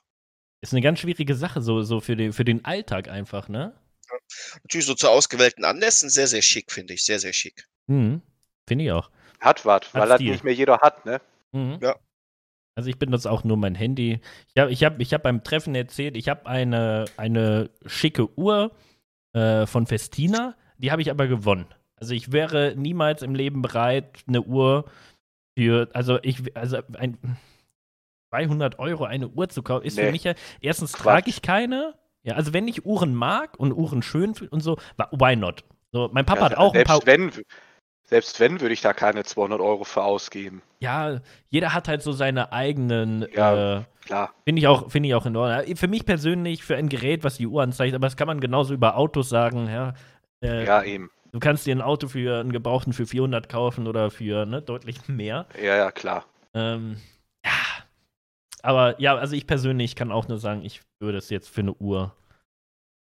Ist 0.62 0.74
eine 0.74 0.82
ganz 0.82 1.00
schwierige 1.00 1.36
Sache, 1.36 1.62
so, 1.62 1.82
so 1.82 2.00
für, 2.00 2.16
den, 2.16 2.34
für 2.34 2.46
den 2.46 2.64
Alltag 2.66 3.08
einfach, 3.08 3.50
ne? 3.50 3.76
Natürlich 4.64 4.86
so 4.86 4.94
zu 4.94 5.10
ausgewählten 5.10 5.66
Anlässen 5.66 6.10
sehr, 6.10 6.28
sehr 6.28 6.42
schick, 6.42 6.72
finde 6.72 6.94
ich. 6.94 7.04
Sehr, 7.04 7.20
sehr 7.20 7.34
schick. 7.34 7.68
Mhm. 7.88 8.22
Finde 8.68 8.86
ich 8.86 8.92
auch. 8.92 9.10
Hat 9.40 9.66
was, 9.66 9.94
weil 9.94 10.08
das 10.08 10.22
nicht 10.22 10.44
mehr 10.44 10.54
jeder 10.54 10.80
hat, 10.80 11.06
ne? 11.06 11.20
Mhm. 11.52 11.80
Ja. 11.82 11.96
Also 12.76 12.90
ich 12.90 12.98
benutze 12.98 13.30
auch 13.30 13.44
nur 13.44 13.58
mein 13.58 13.76
Handy. 13.76 14.20
Ich 14.54 14.62
habe 14.62 14.72
ich 14.72 14.84
hab, 14.84 15.00
ich 15.00 15.14
hab 15.14 15.24
beim 15.24 15.44
Treffen 15.44 15.76
erzählt, 15.76 16.18
ich 16.18 16.30
habe 16.30 16.46
eine, 16.48 17.06
eine 17.18 17.70
schicke 17.86 18.36
Uhr 18.38 18.76
äh, 19.34 19.66
von 19.68 19.86
Festina, 19.86 20.56
die 20.78 20.92
habe 20.92 21.02
ich 21.02 21.12
aber 21.12 21.28
gewonnen. 21.28 21.68
Also 22.00 22.14
ich 22.14 22.32
wäre 22.32 22.74
niemals 22.76 23.22
im 23.22 23.36
Leben 23.36 23.62
bereit, 23.62 24.24
eine 24.28 24.42
Uhr 24.42 24.86
für, 25.58 25.90
also 25.94 26.20
ich, 26.22 26.56
also 26.58 26.78
ein 26.98 27.18
200 28.34 28.80
Euro 28.80 29.06
eine 29.06 29.28
Uhr 29.28 29.50
zu 29.50 29.62
kaufen, 29.62 29.86
ist 29.86 29.98
für 30.00 30.06
Nee. 30.06 30.12
mich 30.12 30.24
ja, 30.24 30.34
erstens 30.62 30.94
Quatsch. 30.94 31.04
trage 31.04 31.30
ich 31.30 31.42
keine. 31.42 31.94
Ja, 32.24 32.36
also 32.36 32.54
wenn 32.54 32.68
ich 32.68 32.86
Uhren 32.86 33.14
mag 33.14 33.60
und 33.60 33.74
Uhren 33.74 34.02
schön 34.02 34.34
find 34.34 34.52
und 34.52 34.62
so, 34.62 34.78
why 35.12 35.36
not? 35.36 35.64
So, 35.92 36.10
mein 36.14 36.26
Papa 36.26 36.40
Ja, 36.42 36.46
hat 36.52 36.58
auch 36.58 36.74
ein 36.74 36.78
selbst 36.78 36.88
paar 36.90 37.06
wenn, 37.06 37.32
selbst 38.06 38.40
wenn, 38.40 38.60
würde 38.62 38.74
ich 38.74 38.82
da 38.82 38.94
keine 38.94 39.24
200 39.24 39.60
Euro 39.62 39.84
für 39.84 40.04
ausgeben. 40.04 40.62
ja, 40.80 41.20
jeder 41.50 41.74
hat 41.74 41.88
halt 41.88 42.02
so 42.02 42.12
seine 42.12 42.52
eigenen, 42.52 43.28
Ja. 43.34 43.80
äh, 43.80 43.84
Klar. 44.06 44.34
finde 44.46 44.60
ich 44.62 44.68
auch, 44.68 44.90
finde 44.90 45.10
ich 45.10 45.16
auch 45.16 45.26
in 45.26 45.36
Ordnung. 45.36 45.76
Für 45.78 45.88
mich 45.88 46.06
persönlich, 46.06 46.64
für 46.64 46.76
ein 46.76 46.90
Gerät, 46.90 47.24
was 47.24 47.38
die 47.38 47.48
Uhr 47.48 47.62
anzeigt, 47.62 47.94
aber 47.94 48.08
das 48.08 48.18
kann 48.18 48.28
man 48.28 48.40
genauso 48.40 48.74
über 48.74 48.98
Autos 48.98 49.30
sagen, 49.30 49.68
ja. 49.70 49.94
Äh, 50.42 50.66
Ja, 50.66 50.82
eben. 50.84 51.12
Du 51.34 51.40
kannst 51.40 51.66
dir 51.66 51.76
ein 51.76 51.82
Auto 51.82 52.08
für 52.08 52.40
einen 52.40 52.52
Gebrauchten 52.52 52.94
für 52.94 53.08
400 53.08 53.50
kaufen 53.50 53.88
oder 53.88 54.12
für 54.12 54.46
ne, 54.46 54.62
deutlich 54.62 55.08
mehr. 55.08 55.48
Ja, 55.58 55.76
ja, 55.76 55.92
klar. 55.92 56.26
Ähm, 56.54 56.98
ja. 57.44 57.52
Aber 58.62 59.02
ja, 59.02 59.16
also 59.16 59.36
ich 59.36 59.48
persönlich 59.48 59.96
kann 59.96 60.12
auch 60.12 60.28
nur 60.28 60.38
sagen, 60.38 60.64
ich 60.64 60.82
würde 61.02 61.18
es 61.18 61.32
jetzt 61.32 61.50
für 61.50 61.62
eine 61.62 61.74
Uhr 61.74 62.16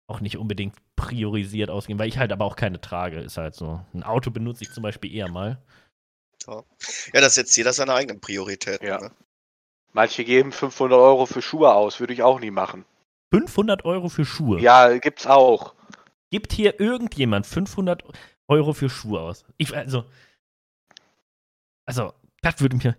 auch 0.06 0.20
nicht 0.20 0.38
unbedingt 0.38 0.76
priorisiert 0.94 1.70
ausgeben, 1.70 1.98
weil 1.98 2.08
ich 2.08 2.18
halt 2.18 2.30
aber 2.30 2.44
auch 2.44 2.56
keine 2.56 2.80
trage, 2.80 3.18
ist 3.18 3.36
halt 3.36 3.56
so. 3.56 3.80
Ein 3.92 4.04
Auto 4.04 4.30
benutze 4.30 4.62
ich 4.62 4.70
zum 4.70 4.84
Beispiel 4.84 5.12
eher 5.12 5.28
mal. 5.28 5.60
Ja, 6.46 7.20
das 7.20 7.34
setzt 7.34 7.56
jeder 7.56 7.72
seine 7.72 7.94
eigenen 7.94 8.20
Prioritäten. 8.20 8.86
Ja. 8.86 9.00
Ne? 9.00 9.10
Manche 9.92 10.24
geben 10.24 10.52
500 10.52 10.98
Euro 10.98 11.26
für 11.26 11.42
Schuhe 11.42 11.74
aus, 11.74 11.98
würde 11.98 12.12
ich 12.12 12.22
auch 12.22 12.38
nie 12.38 12.50
machen. 12.50 12.84
500 13.32 13.84
Euro 13.84 14.08
für 14.08 14.24
Schuhe. 14.24 14.60
Ja, 14.60 14.96
gibt's 14.98 15.26
auch. 15.26 15.74
Gibt 16.30 16.52
hier 16.52 16.80
irgendjemand 16.80 17.46
500 17.46 18.02
Euro 18.48 18.72
für 18.72 18.90
Schuhe 18.90 19.20
aus? 19.20 19.44
Ich, 19.56 19.74
also, 19.74 20.04
also, 21.86 22.12
das 22.42 22.60
würde 22.60 22.76
mir. 22.76 22.96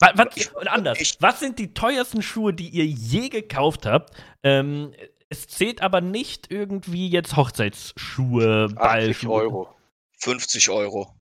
Was, 0.00 0.12
was, 0.16 0.48
und 0.48 0.68
anders, 0.68 0.98
was 1.20 1.40
sind 1.40 1.58
die 1.58 1.72
teuersten 1.72 2.22
Schuhe, 2.22 2.52
die 2.52 2.68
ihr 2.68 2.86
je 2.86 3.28
gekauft 3.28 3.86
habt? 3.86 4.14
Ähm, 4.42 4.92
es 5.28 5.46
zählt 5.48 5.82
aber 5.82 6.00
nicht 6.00 6.50
irgendwie 6.50 7.08
jetzt 7.08 7.36
Hochzeitsschuhe, 7.36 8.64
80 8.64 8.76
Ballschuhe. 8.76 9.32
Euro. 9.32 9.76
50 10.18 10.70
Euro. 10.70 11.14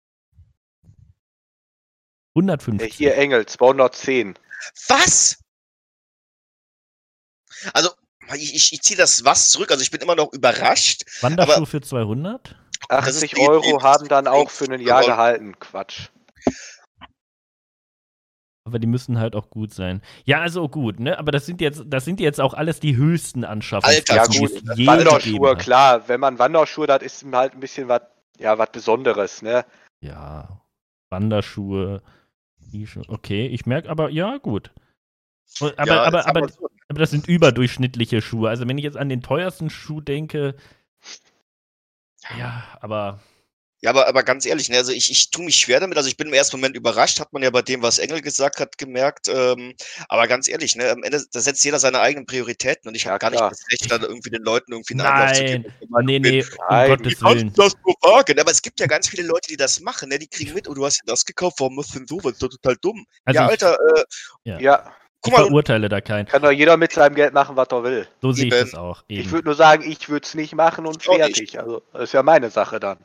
150. 2.36 2.82
Äh, 2.82 2.94
Hier 2.94 3.16
Engel, 3.16 3.46
210. 3.46 4.38
Was? 4.88 5.40
Also, 7.74 7.92
ich, 8.36 8.56
ich, 8.56 8.74
ich 8.74 8.82
ziehe 8.82 8.98
das 8.98 9.24
was 9.26 9.50
zurück. 9.50 9.72
Also, 9.72 9.82
ich 9.84 9.92
bin 9.92 10.02
immer 10.02 10.16
noch 10.16 10.32
überrascht. 10.34 11.04
Wanderschuhe 11.22 11.56
aber- 11.58 11.66
für 11.66 11.82
200? 11.82 12.56
Das 12.90 13.08
ist 13.08 13.24
80 13.24 13.32
die- 13.36 13.42
Euro 13.48 13.78
die- 13.80 13.84
haben 13.84 14.08
dann 14.10 14.28
auch 14.28 14.50
für 14.50 14.66
ein 14.66 14.82
Jahr 14.82 14.98
Aber- 15.00 15.08
gehalten. 15.08 15.58
Quatsch. 15.60 16.10
Aber 18.66 18.80
die 18.80 18.88
müssen 18.88 19.20
halt 19.20 19.36
auch 19.36 19.50
gut 19.50 19.74
sein. 19.74 20.02
Ja, 20.24 20.40
also 20.42 20.70
gut, 20.70 21.00
ne? 21.00 21.18
Aber 21.20 21.32
das 21.32 21.46
sind 21.46 21.60
jetzt, 21.60 21.84
das 21.86 22.06
sind 22.06 22.20
jetzt 22.22 22.40
auch 22.40 22.54
alles 22.54 22.80
die 22.80 22.96
höchsten 22.96 23.44
Anschaffungen. 23.44 23.94
Alter, 23.98 24.16
Ja 24.16 24.26
gut, 24.26 24.52
Wanderschuhe, 24.88 25.58
klar. 25.58 26.08
Wenn 26.08 26.22
man 26.22 26.40
Wanderschuhe 26.40 26.88
hat, 26.88 27.04
ist 27.04 27.26
halt 27.32 27.54
ein 27.54 27.60
bisschen 27.60 27.90
was, 27.90 28.02
ja, 28.40 28.58
was 28.58 28.72
Besonderes, 28.72 29.42
ne? 29.42 29.66
Ja, 30.02 30.62
Wanderschuhe. 31.10 32.02
Okay, 33.08 33.48
ich 33.48 33.66
merke 33.66 33.90
aber, 33.90 34.10
ja, 34.10 34.38
gut. 34.38 34.72
Aber, 35.78 35.86
Ja, 35.86 36.04
aber, 36.04 36.12
mal 36.24 36.26
aber, 36.26 36.50
so. 36.50 36.68
Aber 36.94 37.00
das 37.00 37.12
sind 37.12 37.28
überdurchschnittliche 37.28 38.22
Schuhe. 38.22 38.50
Also 38.50 38.68
wenn 38.68 38.78
ich 38.78 38.84
jetzt 38.84 38.98
an 38.98 39.10
den 39.10 39.22
teuersten 39.22 39.70
Schuh 39.70 40.02
denke, 40.02 40.56
ja, 42.30 42.64
aber 42.82 43.20
Ja, 43.82 43.90
aber, 43.90 44.08
aber 44.08 44.24
ganz 44.24 44.46
ehrlich, 44.46 44.70
ne, 44.70 44.78
also 44.78 44.94
ich, 44.94 45.12
ich 45.12 45.30
tue 45.30 45.44
mich 45.44 45.58
schwer 45.58 45.82
damit. 45.82 45.98
Also 45.98 46.08
ich 46.08 46.16
bin 46.16 46.28
im 46.28 46.34
ersten 46.34 46.56
Moment 46.56 46.78
überrascht, 46.78 47.20
hat 47.20 47.34
man 47.34 47.44
ja 47.44 47.50
bei 47.50 47.62
dem, 47.62 47.82
was 47.82 48.00
Engel 48.00 48.22
gesagt 48.22 48.60
hat, 48.62 48.78
gemerkt. 48.78 49.28
Ähm, 49.28 49.74
aber 50.08 50.28
ganz 50.28 50.48
ehrlich, 50.48 50.76
ne, 50.78 50.90
am 50.90 51.04
Ende, 51.04 51.22
da 51.34 51.40
setzt 51.42 51.66
jeder 51.66 51.80
seine 51.80 52.00
eigenen 52.00 52.26
Prioritäten 52.26 52.88
und 52.88 52.96
ich 52.96 53.04
Ja, 53.04 53.12
habe 53.12 53.20
gar 53.20 53.30
nicht 53.32 53.42
das 53.42 53.62
Recht, 53.72 53.92
da 53.92 53.98
irgendwie 53.98 54.30
den 54.30 54.44
Leuten 54.44 54.72
irgendwie 54.72 54.94
einen 54.94 55.02
Einlauf 55.02 55.34
zu 55.34 55.44
nein, 55.44 55.64
geben. 55.64 55.74
Nee, 56.06 56.20
nee, 56.20 56.44
um 56.44 56.50
Nein, 56.70 56.88
Gottes 56.88 57.22
Willen. 57.22 57.54
das 57.56 57.74
nur 57.86 57.96
wagen? 58.02 58.40
Aber 58.40 58.52
es 58.52 58.62
gibt 58.62 58.80
ja 58.80 58.88
ganz 58.88 59.10
viele 59.10 59.24
Leute, 59.24 59.50
die 59.50 59.58
das 59.58 59.82
machen, 59.82 60.08
ne? 60.10 60.18
Die 60.18 60.28
kriegen 60.28 60.54
mit, 60.54 60.70
oh, 60.70 60.74
du 60.74 60.86
hast 60.86 61.02
dir 61.02 61.06
das 61.06 61.26
gekauft, 61.26 61.60
warum 61.60 61.76
machst 61.76 61.94
du 61.94 62.00
denn 62.00 62.08
so? 62.08 62.22
Das 62.22 62.34
ist 62.34 62.42
doch 62.44 62.50
total 62.50 62.78
dumm. 62.78 63.06
Also 63.26 63.42
ja, 63.42 63.48
Alter, 63.48 63.78
äh, 63.98 64.04
Ja. 64.46 64.60
Ja, 64.62 64.96
ich 65.26 65.32
guck 65.32 65.34
mal, 65.34 65.42
und- 65.44 65.48
verurteile 65.50 65.90
da 65.90 66.02
keinen. 66.02 66.26
kann 66.28 66.42
doch 66.42 66.52
jeder 66.52 66.78
mit 66.78 66.92
seinem 66.92 67.16
Geld 67.16 67.34
machen, 67.34 67.56
was 67.56 67.68
er 67.72 67.84
will. 67.84 68.08
So 68.22 68.32
sehe 68.32 68.46
ich 68.46 68.52
das 68.54 68.76
auch. 68.76 69.04
Ich 69.08 69.20
Eben. 69.20 69.32
würde 69.32 69.46
nur 69.46 69.56
sagen, 69.56 69.84
ich 69.90 70.10
würde 70.10 70.26
es 70.26 70.34
nicht 70.36 70.54
machen 70.56 70.86
und 70.86 70.98
Ich 70.98 71.04
fertig. 71.16 71.60
Also, 71.60 71.82
das 71.94 72.04
ist 72.04 72.14
ja 72.14 72.24
meine 72.24 72.50
Sache 72.50 72.80
dann. 72.80 72.98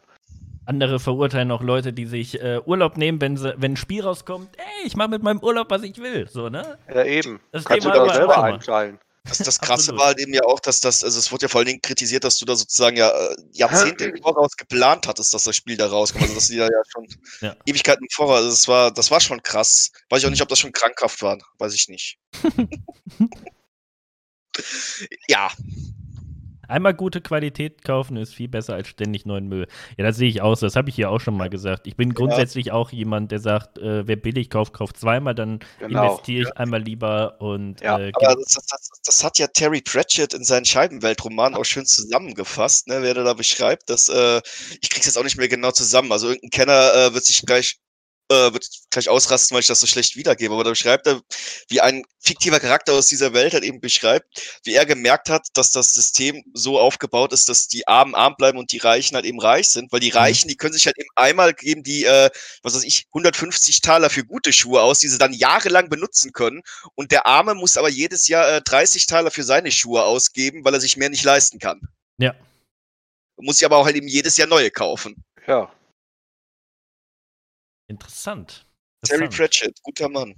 Andere 0.67 0.99
verurteilen 1.01 1.51
auch 1.51 1.63
Leute, 1.63 1.95
die 1.95 2.05
sich 2.05 2.43
äh, 2.43 2.61
Urlaub 2.67 2.99
nehmen, 2.99 3.21
wenn, 3.23 3.37
sie, 3.39 3.55
wenn 3.57 3.73
ein 3.73 3.77
Spiel 3.77 4.03
rauskommt. 4.03 4.49
Ey, 4.59 4.87
ich 4.87 4.97
mache 4.97 5.09
mit 5.09 5.23
meinem 5.23 5.39
Urlaub, 5.39 5.71
was 5.71 5.83
ich 5.83 5.97
will. 5.99 6.29
So, 6.29 6.51
ne? 6.51 6.77
Ja, 6.95 7.05
eben. 7.05 7.41
Das 7.53 7.65
Kannst 7.65 7.85
Thema 7.87 7.95
du 8.01 8.05
doch 8.07 8.15
selber 8.15 8.37
mal. 8.37 8.53
einstellen. 8.55 8.99
Das, 9.29 9.39
das 9.39 9.59
Krasse 9.61 9.97
war 9.97 10.07
halt 10.07 10.19
eben 10.21 10.33
ja 10.33 10.43
auch, 10.45 10.61
dass 10.61 10.81
das, 10.81 11.05
also 11.05 11.19
es 11.19 11.31
wurde 11.31 11.43
ja 11.45 11.49
vor 11.49 11.61
allen 11.61 11.67
Dingen 11.67 11.83
kritisiert, 11.83 12.25
dass 12.25 12.39
du 12.39 12.45
da 12.45 12.57
sozusagen 12.57 12.97
ja 12.97 13.11
äh, 13.11 13.37
Jahrzehnte 13.53 14.07
im 14.07 14.23
Voraus 14.23 14.57
geplant 14.57 15.07
hattest, 15.07 15.35
dass 15.35 15.45
das 15.45 15.57
Spiel 15.57 15.77
da 15.77 15.87
rauskommt. 15.87 16.25
Also 16.25 16.35
dass 16.35 16.49
die 16.49 16.57
da 16.57 16.65
ja 16.65 16.83
schon 16.89 17.07
Ja. 17.41 17.57
Ewigkeiten 17.67 18.05
im 18.05 18.11
Voraus, 18.11 18.37
also 18.39 18.51
das 18.51 18.69
war, 18.69 18.91
das 18.91 19.11
war 19.11 19.21
schon 19.21 19.43
krass. 19.43 19.91
Weiß 20.09 20.21
ich 20.21 20.27
auch 20.27 20.31
nicht, 20.31 20.43
ob 20.43 20.49
das 20.49 20.59
schon 20.59 20.73
krankhaft 20.73 21.23
war. 21.23 21.39
Weiß 21.59 21.75
ich 21.75 21.89
nicht. 21.89 22.19
ja, 25.29 25.51
Einmal 26.69 26.95
gute 26.95 27.21
Qualität 27.21 27.83
kaufen 27.85 28.17
ist 28.17 28.35
viel 28.35 28.49
besser 28.49 28.75
als 28.75 28.89
ständig 28.89 29.27
neuen 29.27 29.49
Müll. 29.49 29.67
Ja, 29.97 30.05
das 30.05 30.17
sehe 30.17 30.29
ich 30.29 30.43
aus. 30.43 30.61
Das 30.61 30.77
habe 30.77 30.91
ich 30.91 30.95
hier 30.95 31.11
auch 31.11 31.21
schon 31.21 31.37
mal 31.37 31.49
gesagt. 31.49 31.87
Ich 31.87 31.97
bin 31.97 32.15
grundsätzlich 32.15 32.73
auch 32.73 32.91
jemand, 32.93 33.33
der 33.33 33.41
sagt, 33.41 33.79
äh, 33.79 34.07
wer 34.07 34.17
billig 34.17 34.51
kauft, 34.51 34.73
kauft 34.75 34.99
zweimal, 34.99 35.35
dann 35.35 35.61
Genau. 35.79 36.05
investiere 36.05 36.43
ich 36.43 36.57
einmal 36.57 36.83
lieber 36.83 37.41
und 37.41 37.81
Ja, 37.81 37.99
äh, 37.99 38.13
Aber 38.15 38.37
das, 38.37 38.55
das, 38.55 38.91
das, 39.05 39.25
hat 39.25 39.39
ja 39.39 39.47
Terry 39.47 39.81
Pratchett 39.81 40.35
in 40.35 40.45
seinen 40.45 40.65
Scheibenweltroman 40.65 41.55
auch 41.55 41.65
schön 41.65 41.87
zusammengefasst, 41.87 42.87
ne, 42.89 42.99
wer 43.03 43.15
da 43.15 43.35
beschreibt, 43.35 43.89
dass, 43.91 44.09
äh, 44.09 44.41
ich 44.81 44.91
krieg's 44.91 45.07
jetzt 45.07 45.17
auch 45.19 45.25
nicht 45.25 45.39
mehr 45.39 45.49
genau 45.49 45.71
zusammen. 45.71 46.13
Also 46.13 46.29
irgendein 46.29 46.51
Kenner 46.51 46.95
äh, 46.95 47.15
wird 47.15 47.25
sich 47.25 47.43
gleich, 47.47 47.79
äh, 48.31 48.53
wird 48.53 48.67
gleich 48.91 49.09
ausrasten, 49.09 49.55
weil 49.55 49.61
ich 49.61 49.67
das 49.67 49.81
so 49.81 49.87
schlecht 49.87 50.17
wiedergebe. 50.17 50.55
Aber 50.55 50.65
da 50.65 50.71
beschreibt 50.71 51.07
er, 51.07 51.21
wie 51.69 51.81
ein 51.81 52.05
fiktiver 52.21 52.61
Charakter 52.61 52.93
aus 52.93 53.07
dieser 53.07 53.33
Welt 53.33 53.55
halt 53.55 53.65
eben 53.65 53.81
beschreibt, 53.81 54.61
wie 54.65 54.75
er 54.75 54.87
gemerkt 54.87 55.31
hat, 55.31 55.47
dass 55.55 55.71
das 55.71 55.95
System 55.95 56.43
so 56.53 56.79
aufgebaut 56.79 57.33
ist, 57.33 57.49
dass 57.49 57.69
die 57.69 57.87
Armen 57.89 58.15
arm 58.15 58.35
bleiben 58.37 58.59
und 58.59 58.73
die 58.73 58.79
Reichen 58.79 59.15
halt 59.15 59.25
eben 59.25 59.41
reich 59.41 59.69
sind, 59.69 59.93
weil 59.93 60.01
die 60.01 60.11
Reichen, 60.11 60.49
die 60.49 60.57
können 60.57 60.75
sich 60.75 60.87
halt 60.87 60.99
eben 60.99 61.09
einmal 61.17 61.55
geben, 61.55 61.83
die, 61.83 62.05
äh, 62.05 62.31
was 62.63 62.75
weiß 62.75 62.85
ich, 62.85 63.07
150 63.15 63.81
Taler 63.81 64.11
für 64.11 64.25
gute 64.25 64.53
Schuhe 64.53 64.83
aus, 64.83 64.99
die 64.99 65.09
sie 65.09 65.19
dann 65.19 65.33
jahrelang 65.33 65.89
benutzen 65.89 66.33
können. 66.33 66.63
Und 66.95 67.13
der 67.13 67.27
Arme 67.27 67.55
muss 67.55 67.77
aber 67.77 67.89
jedes 67.89 68.29
Jahr 68.29 68.49
äh, 68.57 68.63
30 68.63 69.07
Taler 69.07 69.31
für 69.31 69.43
seine 69.43 69.71
Schuhe 69.71 70.05
ausgeben, 70.05 70.65
weil 70.65 70.75
er 70.75 70.81
sich 70.81 70.97
mehr 70.97 71.11
nicht 71.11 71.25
leisten 71.25 71.59
kann. 71.59 71.81
Ja. 72.19 72.35
Muss 73.37 73.59
sich 73.59 73.67
aber 73.67 73.77
auch 73.77 73.87
halt 73.87 73.97
eben 73.97 74.09
jedes 74.09 74.37
Jahr 74.37 74.49
neue 74.49 74.71
kaufen. 74.71 75.25
Ja. 75.47 75.73
Interessant. 77.89 78.67
Terry. 79.03 79.29
Pratchett, 79.29 79.81
guter 79.83 80.09
Mann. 80.09 80.35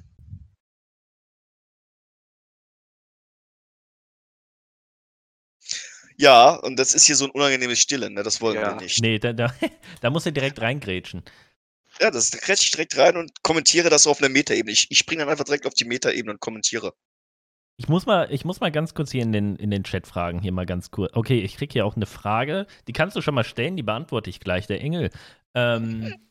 Ja, 6.16 6.54
und 6.56 6.78
das 6.78 6.92
ist 6.94 7.06
hier 7.06 7.16
so 7.16 7.24
ein 7.24 7.30
unangenehmes 7.30 7.78
Stille, 7.78 8.10
ne? 8.10 8.22
Das 8.22 8.40
wollen 8.40 8.56
Ja. 8.56 8.74
wir 8.74 8.82
nicht. 8.82 9.00
Nee, 9.00 9.18
da, 9.18 9.32
da, 9.32 9.46
da 10.00 10.10
muss 10.10 10.26
er 10.26 10.32
direkt 10.32 10.60
reingrätschen. 10.60 11.22
Ja, 12.00 12.10
das 12.10 12.30
da 12.30 12.38
kretsch 12.38 12.62
ich 12.62 12.70
direkt 12.70 12.96
rein 12.98 13.16
und 13.16 13.42
kommentiere 13.42 13.88
das 13.90 14.06
auf 14.06 14.18
einer 14.20 14.28
Metaebene. 14.28 14.70
Ich, 14.70 14.90
ich 14.90 14.98
springe 14.98 15.20
dann 15.20 15.28
einfach 15.30 15.44
direkt 15.44 15.66
auf 15.66 15.74
die 15.74 15.84
Metaebene 15.84 16.32
und 16.32 16.40
kommentiere. 16.40 16.92
Ich 17.78 17.88
muss 17.88 18.04
mal, 18.04 18.30
ich 18.30 18.44
muss 18.44 18.60
mal 18.60 18.70
ganz 18.70 18.92
kurz 18.92 19.10
hier 19.10 19.22
in 19.22 19.32
den, 19.32 19.56
in 19.56 19.70
den 19.70 19.84
Chat 19.84 20.06
fragen, 20.06 20.40
hier 20.40 20.52
mal 20.52 20.66
ganz 20.66 20.90
kurz. 20.90 21.12
Okay, 21.16 21.40
ich 21.40 21.56
krieg 21.56 21.72
hier 21.72 21.86
auch 21.86 21.96
eine 21.96 22.04
Frage, 22.06 22.66
die 22.86 22.92
kannst 22.92 23.16
du 23.16 23.22
schon 23.22 23.34
mal 23.34 23.44
stellen, 23.44 23.76
die 23.76 23.82
beantworte 23.82 24.28
ich 24.28 24.40
gleich, 24.40 24.66
der 24.66 24.82
Engel. 24.82 25.10
Ähm, 25.54 26.14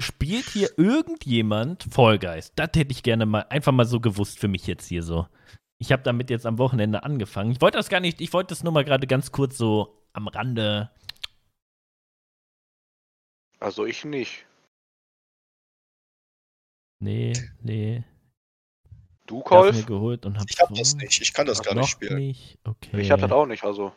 spielt 0.00 0.46
hier 0.46 0.70
irgendjemand 0.78 1.84
Fall 1.90 2.18
Guys? 2.18 2.52
Das 2.54 2.70
hätte 2.74 2.92
ich 2.92 3.02
gerne 3.02 3.26
mal, 3.26 3.46
einfach 3.50 3.72
mal 3.72 3.84
so 3.86 4.00
gewusst 4.00 4.38
für 4.38 4.48
mich 4.48 4.66
jetzt 4.66 4.86
hier 4.86 5.02
so. 5.02 5.26
Ich 5.80 5.92
habe 5.92 6.02
damit 6.02 6.30
jetzt 6.30 6.46
am 6.46 6.58
Wochenende 6.58 7.02
angefangen. 7.04 7.52
Ich 7.52 7.60
wollte 7.60 7.78
das 7.78 7.88
gar 7.88 8.00
nicht, 8.00 8.20
ich 8.20 8.32
wollte 8.32 8.48
das 8.48 8.62
nur 8.64 8.72
mal 8.72 8.84
gerade 8.84 9.06
ganz 9.06 9.30
kurz 9.32 9.56
so 9.56 10.02
am 10.12 10.28
Rande. 10.28 10.90
Also 13.60 13.86
ich 13.86 14.04
nicht. 14.04 14.44
Nee, 17.00 17.32
nee. 17.62 18.04
Du, 19.26 19.40
Kolf? 19.40 19.84
geholt 19.86 20.26
und 20.26 20.38
hab 20.38 20.50
Ich 20.50 20.58
hab 20.58 20.72
das 20.74 20.94
nicht. 20.96 21.20
Ich 21.20 21.32
kann 21.32 21.46
das 21.46 21.62
gar 21.62 21.74
nicht 21.74 21.88
spielen. 21.90 22.16
Nicht. 22.16 22.58
Okay. 22.64 23.00
Ich 23.00 23.10
hab 23.10 23.20
das 23.20 23.30
auch 23.30 23.46
nicht. 23.46 23.62
Also, 23.62 23.92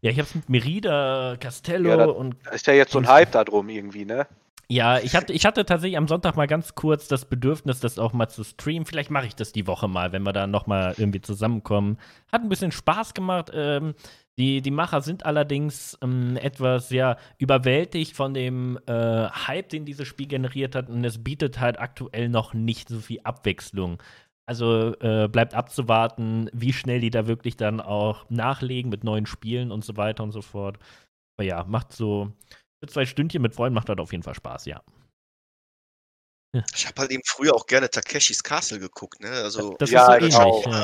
Ja, 0.00 0.10
ich 0.10 0.18
hab's 0.18 0.34
mit 0.34 0.48
Merida, 0.48 1.36
Castello 1.38 1.90
Ja, 1.90 1.96
da- 1.98 2.06
und 2.06 2.36
da 2.44 2.50
ist 2.50 2.66
ja 2.66 2.72
jetzt 2.74 2.92
so 2.92 2.98
ein 2.98 3.06
Hype 3.08 3.32
da 3.32 3.44
drum 3.44 3.68
irgendwie, 3.68 4.04
ne? 4.04 4.26
Ja, 4.74 4.98
ich 4.98 5.14
hatte, 5.14 5.32
ich 5.32 5.46
hatte 5.46 5.64
tatsächlich 5.64 5.96
am 5.96 6.08
Sonntag 6.08 6.34
mal 6.34 6.48
ganz 6.48 6.74
kurz 6.74 7.06
das 7.06 7.26
Bedürfnis, 7.26 7.78
das 7.78 7.96
auch 7.96 8.12
mal 8.12 8.28
zu 8.28 8.42
streamen. 8.42 8.86
Vielleicht 8.86 9.08
mache 9.08 9.26
ich 9.26 9.36
das 9.36 9.52
die 9.52 9.68
Woche 9.68 9.86
mal, 9.86 10.10
wenn 10.10 10.24
wir 10.24 10.32
da 10.32 10.48
noch 10.48 10.66
mal 10.66 10.96
irgendwie 10.98 11.20
zusammenkommen. 11.20 11.96
Hat 12.32 12.42
ein 12.42 12.48
bisschen 12.48 12.72
Spaß 12.72 13.14
gemacht. 13.14 13.52
Ähm, 13.54 13.94
die, 14.36 14.62
die 14.62 14.72
Macher 14.72 15.00
sind 15.00 15.24
allerdings 15.26 15.96
ähm, 16.02 16.36
etwas 16.38 16.88
sehr 16.88 17.18
überwältigt 17.38 18.16
von 18.16 18.34
dem 18.34 18.80
äh, 18.86 19.28
Hype, 19.28 19.68
den 19.68 19.84
dieses 19.84 20.08
Spiel 20.08 20.26
generiert 20.26 20.74
hat. 20.74 20.88
Und 20.88 21.04
es 21.04 21.22
bietet 21.22 21.60
halt 21.60 21.78
aktuell 21.78 22.28
noch 22.28 22.52
nicht 22.52 22.88
so 22.88 22.98
viel 22.98 23.20
Abwechslung. 23.22 24.02
Also 24.44 24.96
äh, 24.98 25.28
bleibt 25.28 25.54
abzuwarten, 25.54 26.50
wie 26.52 26.72
schnell 26.72 26.98
die 26.98 27.10
da 27.10 27.28
wirklich 27.28 27.56
dann 27.56 27.80
auch 27.80 28.28
nachlegen 28.28 28.90
mit 28.90 29.04
neuen 29.04 29.26
Spielen 29.26 29.70
und 29.70 29.84
so 29.84 29.96
weiter 29.96 30.24
und 30.24 30.32
so 30.32 30.42
fort. 30.42 30.80
Aber 31.36 31.46
ja, 31.46 31.62
macht 31.62 31.92
so 31.92 32.32
für 32.84 32.92
zwei 32.92 33.06
Stündchen 33.06 33.42
mit 33.42 33.54
Freunden 33.54 33.74
macht 33.74 33.88
das 33.88 33.98
auf 33.98 34.12
jeden 34.12 34.22
Fall 34.22 34.34
Spaß, 34.34 34.66
ja. 34.66 34.82
Ich 36.74 36.86
habe 36.86 37.00
halt 37.00 37.10
eben 37.10 37.22
früher 37.26 37.54
auch 37.54 37.66
gerne 37.66 37.90
Takeshis 37.90 38.42
Castle 38.42 38.78
geguckt, 38.78 39.20
ne? 39.20 39.30
Also, 39.30 39.74
Das 39.78 39.90
Ja, 39.90 40.00
ist 40.00 40.06
so 40.06 40.12
ähnlich, 40.12 40.34
auch. 40.36 40.66
ja, 40.66 40.82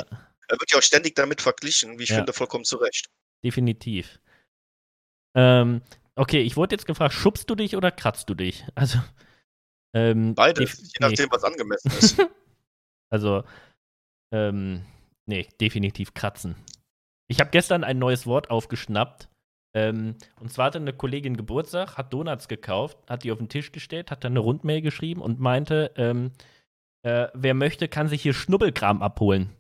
er 0.49 0.59
wird 0.61 0.73
ja 0.73 0.79
auch 0.79 0.83
ständig 0.83 1.15
damit 1.15 1.41
verglichen, 1.41 1.99
wie 1.99 2.05
ich 2.05 2.09
Ja. 2.11 2.17
finde, 2.17 2.33
vollkommen 2.33 2.65
zu 2.65 2.77
Recht. 2.79 3.07
definitiv. 3.45 4.21
Ähm, 5.37 5.81
okay, 6.17 6.41
ich 6.43 6.57
wurde 6.57 6.75
jetzt 6.75 6.87
gefragt, 6.87 7.15
schubst 7.15 7.49
du 7.49 7.55
dich 7.55 7.77
oder 7.77 7.91
kratzt 7.91 8.29
du 8.29 8.35
dich? 8.35 8.65
Also, 8.75 8.99
ähm, 9.95 10.35
Beides, 10.35 10.79
je 10.81 10.99
nachdem, 11.01 11.31
was 11.31 11.45
angemessen 11.45 11.91
ist. 11.93 12.19
Nee, 12.19 12.25
also, 13.11 13.45
ähm, 14.33 14.85
nee, 15.27 15.49
definitiv 15.61 16.15
kratzen. 16.15 16.57
Ich 17.29 17.41
habe 17.41 17.51
gestern 17.51 17.85
ein 17.85 17.99
neues 17.99 18.27
Wort 18.27 18.51
aufgeschnappt. 18.51 19.29
Ähm, 19.75 20.17
und 20.41 20.53
zwar 20.53 20.67
hatte 20.67 20.79
eine 20.79 20.93
Kollegin 20.93 21.37
Geburtstag, 21.37 21.97
hat 21.97 22.13
Donuts 22.13 22.49
gekauft, 22.49 22.99
hat 23.09 23.25
die 23.25 23.33
auf 23.33 23.39
den 23.39 23.49
Tisch 23.49 23.73
gestellt, 23.73 24.11
hat 24.11 24.25
dann 24.25 24.33
eine 24.33 24.41
Rundmail 24.41 24.83
geschrieben 24.83 25.21
und 25.21 25.39
meinte, 25.39 25.93
ähm, 25.97 26.33
äh, 27.03 27.29
wer 27.35 27.55
möchte, 27.55 27.89
kann 27.89 28.09
sich 28.09 28.23
hier 28.23 28.35
Schnubbelkram 28.35 29.03
abholen. 29.03 29.51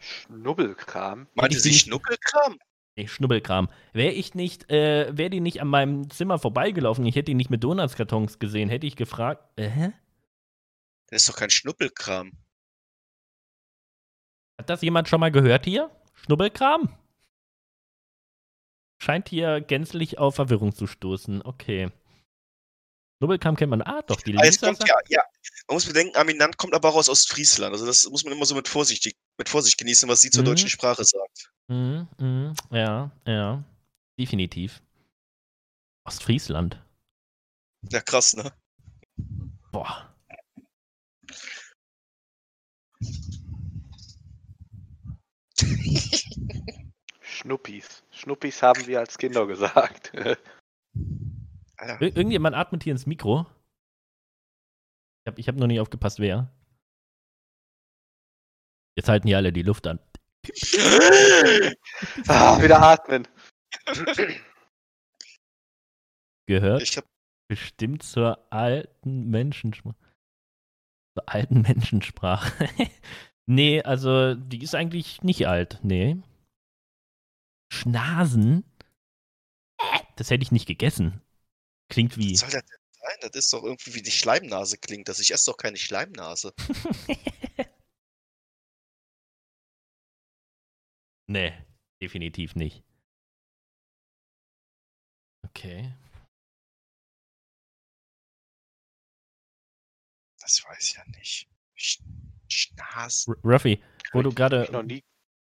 Schnubbelkram. 0.00 1.26
Meinte 1.34 1.56
ich 1.56 1.62
sie 1.62 1.72
Schnuckelkram? 1.72 2.58
Nee, 2.96 3.08
Schnubbelkram. 3.08 3.68
Wäre 3.92 4.12
ich 4.12 4.34
nicht, 4.34 4.70
äh, 4.70 5.16
wäre 5.16 5.30
die 5.30 5.40
nicht 5.40 5.60
an 5.60 5.68
meinem 5.68 6.10
Zimmer 6.10 6.38
vorbeigelaufen, 6.38 7.04
ich 7.06 7.16
hätte 7.16 7.26
die 7.26 7.34
nicht 7.34 7.50
mit 7.50 7.64
Donutskartons 7.64 8.38
gesehen, 8.38 8.68
hätte 8.68 8.86
ich 8.86 8.94
gefragt, 8.94 9.42
äh, 9.58 9.68
hä? 9.68 9.92
Das 11.08 11.22
ist 11.22 11.28
doch 11.28 11.36
kein 11.36 11.50
Schnuppelkram. 11.50 12.32
Hat 14.60 14.70
das 14.70 14.82
jemand 14.82 15.08
schon 15.08 15.20
mal 15.20 15.32
gehört 15.32 15.64
hier? 15.64 15.90
Schnubbelkram? 16.14 16.96
Scheint 19.04 19.28
hier 19.28 19.60
gänzlich 19.60 20.16
auf 20.16 20.36
Verwirrung 20.36 20.74
zu 20.74 20.86
stoßen. 20.86 21.42
Okay. 21.42 21.90
Schnubbelkram 23.18 23.54
kennt 23.54 23.68
man. 23.68 23.82
Ah, 23.82 24.00
doch, 24.00 24.18
die 24.22 24.32
Lisa 24.32 24.66
kommt 24.68 24.88
ja, 24.88 24.96
ja. 25.08 25.22
Man 25.68 25.74
muss 25.76 25.84
bedenken, 25.84 26.16
Aminant 26.16 26.56
kommt 26.56 26.72
aber 26.72 26.88
auch 26.88 26.94
aus 26.94 27.10
Ostfriesland. 27.10 27.74
Also 27.74 27.84
das 27.84 28.08
muss 28.08 28.24
man 28.24 28.32
immer 28.32 28.46
so 28.46 28.54
mit 28.54 28.66
Vorsicht, 28.66 29.14
mit 29.36 29.48
Vorsicht 29.50 29.76
genießen, 29.76 30.08
was 30.08 30.22
sie 30.22 30.30
zur 30.30 30.42
Mhm. 30.42 30.46
deutschen 30.46 30.70
Sprache 30.70 31.04
sagt. 31.04 31.52
Mhm, 31.68 32.08
mhm, 32.18 32.54
ja, 32.70 33.10
ja. 33.26 33.62
Definitiv. 34.18 34.80
Ostfriesland. 36.06 36.82
Ja, 37.90 38.00
krass, 38.00 38.34
ne? 38.34 38.54
Boah. 39.70 40.14
Schnuppis. 47.20 48.02
Schnuppis 48.24 48.62
haben 48.62 48.86
wir 48.86 49.00
als 49.00 49.18
Kinder 49.18 49.46
gesagt. 49.46 50.12
Ir 52.00 52.16
irgendjemand 52.16 52.56
atmet 52.56 52.82
hier 52.82 52.92
ins 52.92 53.04
Mikro. 53.04 53.46
Ich 55.22 55.30
habe 55.30 55.40
ich 55.40 55.48
hab 55.48 55.56
noch 55.56 55.66
nicht 55.66 55.80
aufgepasst, 55.80 56.18
wer. 56.18 56.50
Jetzt 58.96 59.08
halten 59.08 59.28
hier 59.28 59.36
alle 59.36 59.52
die 59.52 59.62
Luft 59.62 59.86
an. 59.86 59.98
ah, 62.28 62.62
wieder 62.62 62.80
atmen. 62.80 63.28
Gehört 66.46 66.82
ich 66.82 66.96
hab, 66.96 67.04
bestimmt 67.48 68.02
zur 68.02 68.50
alten 68.50 69.28
Menschensprache. 69.28 69.96
Zur 71.18 71.28
alten 71.28 71.60
Menschensprache. 71.62 72.68
nee, 73.46 73.82
also 73.82 74.34
die 74.34 74.62
ist 74.62 74.74
eigentlich 74.74 75.22
nicht 75.22 75.46
alt. 75.46 75.80
Nee. 75.82 76.22
Schnasen? 77.74 78.64
Das 80.16 80.30
hätte 80.30 80.42
ich 80.42 80.52
nicht 80.52 80.66
gegessen. 80.66 81.20
Klingt 81.88 82.16
wie. 82.16 82.32
was 82.34 82.40
soll 82.40 82.50
das 82.50 82.64
denn 82.64 82.78
sein? 82.92 83.16
Das 83.20 83.30
ist 83.34 83.52
doch 83.52 83.62
irgendwie 83.62 83.94
wie 83.94 84.02
die 84.02 84.10
Schleimnase 84.10 84.78
klingt. 84.78 85.08
Das 85.08 85.20
ich 85.20 85.32
esse 85.32 85.50
doch 85.50 85.56
keine 85.56 85.76
Schleimnase. 85.76 86.54
nee, 91.26 91.52
definitiv 92.00 92.54
nicht. 92.54 92.82
Okay. 95.42 95.92
Das 100.40 100.64
weiß 100.64 100.84
ich 100.84 100.94
ja 100.94 101.04
nicht. 101.16 101.48
Sch 101.74 102.00
Schnas. 102.48 103.26
R 103.26 103.34
Ruffy, 103.42 103.82
wo 104.12 104.22
du 104.22 104.32
gerade. 104.32 104.68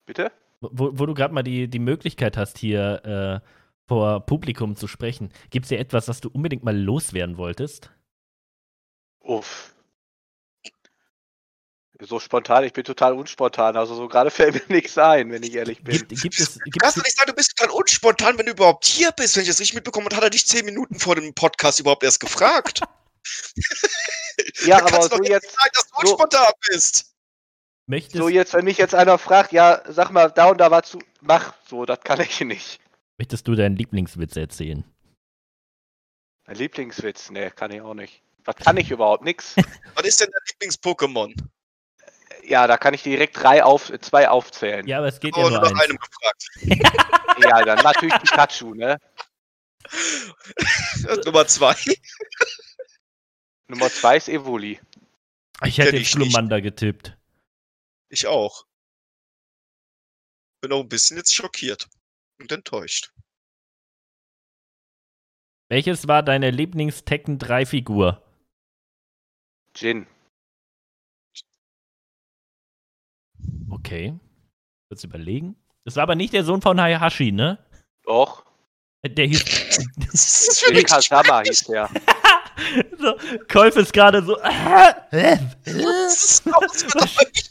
Bitte? 0.05 0.31
Wo, 0.61 0.91
wo 0.93 1.05
du 1.05 1.13
gerade 1.13 1.33
mal 1.33 1.43
die, 1.43 1.67
die 1.67 1.79
Möglichkeit 1.79 2.37
hast, 2.37 2.57
hier 2.57 3.41
äh, 3.43 3.47
vor 3.87 4.25
Publikum 4.25 4.75
zu 4.75 4.87
sprechen, 4.87 5.33
gibt 5.49 5.65
es 5.65 5.69
dir 5.69 5.79
etwas, 5.79 6.07
was 6.07 6.21
du 6.21 6.29
unbedingt 6.29 6.63
mal 6.63 6.77
loswerden 6.77 7.37
wolltest? 7.37 7.91
Uff. 9.19 9.73
So 12.03 12.19
spontan, 12.19 12.63
ich 12.63 12.73
bin 12.73 12.83
total 12.83 13.13
unspontan. 13.13 13.77
Also 13.77 13.93
so 13.93 14.07
gerade 14.07 14.31
fällt 14.31 14.55
mir 14.55 14.75
nichts 14.75 14.97
ein, 14.97 15.31
wenn 15.31 15.43
ich 15.43 15.53
ehrlich 15.53 15.83
bin. 15.83 15.97
Gibt, 15.97 16.21
gibt 16.21 16.39
es, 16.39 16.59
gibt 16.59 16.79
Kannst 16.79 16.97
du 16.97 17.01
nicht 17.01 17.15
sagen, 17.15 17.29
du 17.29 17.35
bist 17.35 17.55
total 17.55 17.75
unspontan, 17.75 18.37
wenn 18.37 18.47
du 18.47 18.53
überhaupt 18.53 18.85
hier 18.85 19.11
bist? 19.11 19.35
Wenn 19.35 19.43
ich 19.43 19.49
das 19.49 19.59
richtig 19.59 19.75
mitbekommen 19.75 20.05
habe, 20.05 20.15
hat 20.15 20.23
er 20.23 20.29
dich 20.31 20.47
zehn 20.47 20.65
Minuten 20.65 20.99
vor 20.99 21.15
dem 21.15 21.33
Podcast 21.35 21.79
überhaupt 21.79 22.03
erst 22.03 22.19
gefragt. 22.19 22.81
Ja, 24.65 24.79
aber 24.85 25.03
so 25.03 25.09
doch 25.09 25.23
jetzt, 25.25 25.51
sagen, 25.51 25.69
dass 25.73 25.87
du 25.89 25.93
so- 25.93 26.13
unspontan 26.13 26.53
bist. 26.69 27.10
Möchtest, 27.91 28.17
so 28.17 28.27
jetzt, 28.27 28.53
wenn 28.53 28.65
mich 28.65 28.77
jetzt 28.77 28.95
einer 28.95 29.17
fragt, 29.19 29.51
ja, 29.51 29.83
sag 29.87 30.09
mal, 30.09 30.31
da 30.31 30.49
und 30.49 30.57
da 30.59 30.71
war 30.71 30.81
zu, 30.81 30.99
mach, 31.21 31.53
so, 31.67 31.85
das 31.85 31.99
kann 32.01 32.19
ich 32.21 32.39
nicht. 32.41 32.79
möchtest 33.19 33.47
du 33.47 33.53
deinen 33.53 33.75
Lieblingswitz 33.75 34.35
erzählen? 34.35 34.83
Mein 36.47 36.55
Lieblingswitz, 36.55 37.29
ne, 37.29 37.51
kann 37.51 37.71
ich 37.71 37.81
auch 37.81 37.93
nicht. 37.93 38.23
Was 38.45 38.55
kann 38.55 38.77
ich 38.77 38.89
überhaupt? 38.89 39.23
Nix. 39.23 39.55
Was 39.95 40.05
ist 40.05 40.19
denn 40.19 40.29
dein 40.31 40.41
Lieblings-Pokémon? 40.49 41.35
Ja, 42.43 42.65
da 42.65 42.77
kann 42.77 42.95
ich 42.95 43.03
direkt 43.03 43.41
drei 43.41 43.63
auf, 43.63 43.91
zwei 44.01 44.27
aufzählen. 44.27 44.87
Ja, 44.87 44.93
Ja, 44.95 44.97
aber 44.97 45.07
es 45.09 45.19
geht 45.19 45.35
Oh, 45.35 45.41
ja 45.41 45.49
nur 45.49 45.59
nur 45.59 45.71
nach 45.71 45.79
einem 45.83 45.97
gefragt. 45.97 46.47
dann 47.67 47.83
natürlich 47.83 48.15
Pikachu, 48.19 48.73
ne? 48.73 48.97
Nummer 51.25 51.45
zwei. 51.45 51.75
Nummer 53.67 53.89
zwei 53.89 54.17
ist 54.17 54.29
Evoli. 54.29 54.79
Ich 55.63 55.77
hätte. 55.77 56.01
Glumanda 56.01 56.59
getippt. 56.59 57.15
Ich 58.11 58.27
auch. 58.27 58.67
Bin 60.61 60.73
auch 60.73 60.81
ein 60.81 60.89
bisschen 60.89 61.15
jetzt 61.15 61.33
schockiert 61.33 61.87
und 62.39 62.51
enttäuscht. 62.51 63.13
Welches 65.69 66.09
war 66.09 66.21
deine 66.21 66.51
Lieblings-Tekken 66.51 67.39
3-Figur? 67.39 68.21
Jin. 69.77 70.07
Okay. 73.69 74.19
Kurz 74.89 75.05
überlegen. 75.05 75.55
Das 75.85 75.95
war 75.95 76.03
aber 76.03 76.15
nicht 76.15 76.33
der 76.33 76.43
Sohn 76.43 76.61
von 76.61 76.81
Hayashi, 76.81 77.31
ne? 77.31 77.65
Doch. 78.03 78.45
Der 79.05 79.25
hieß. 79.25 79.45
Das 79.95 80.49
ist 80.49 80.65
für 80.65 80.73
mich 80.73 80.85
Kasama 80.85 81.43
hieß 81.43 81.67
der. 81.67 81.89
so, 82.99 83.15
Kolf 83.47 83.77
ist 83.77 83.93
gerade 83.93 84.21
so. 84.21 84.33
Was 84.35 86.43
ist? 86.83 87.50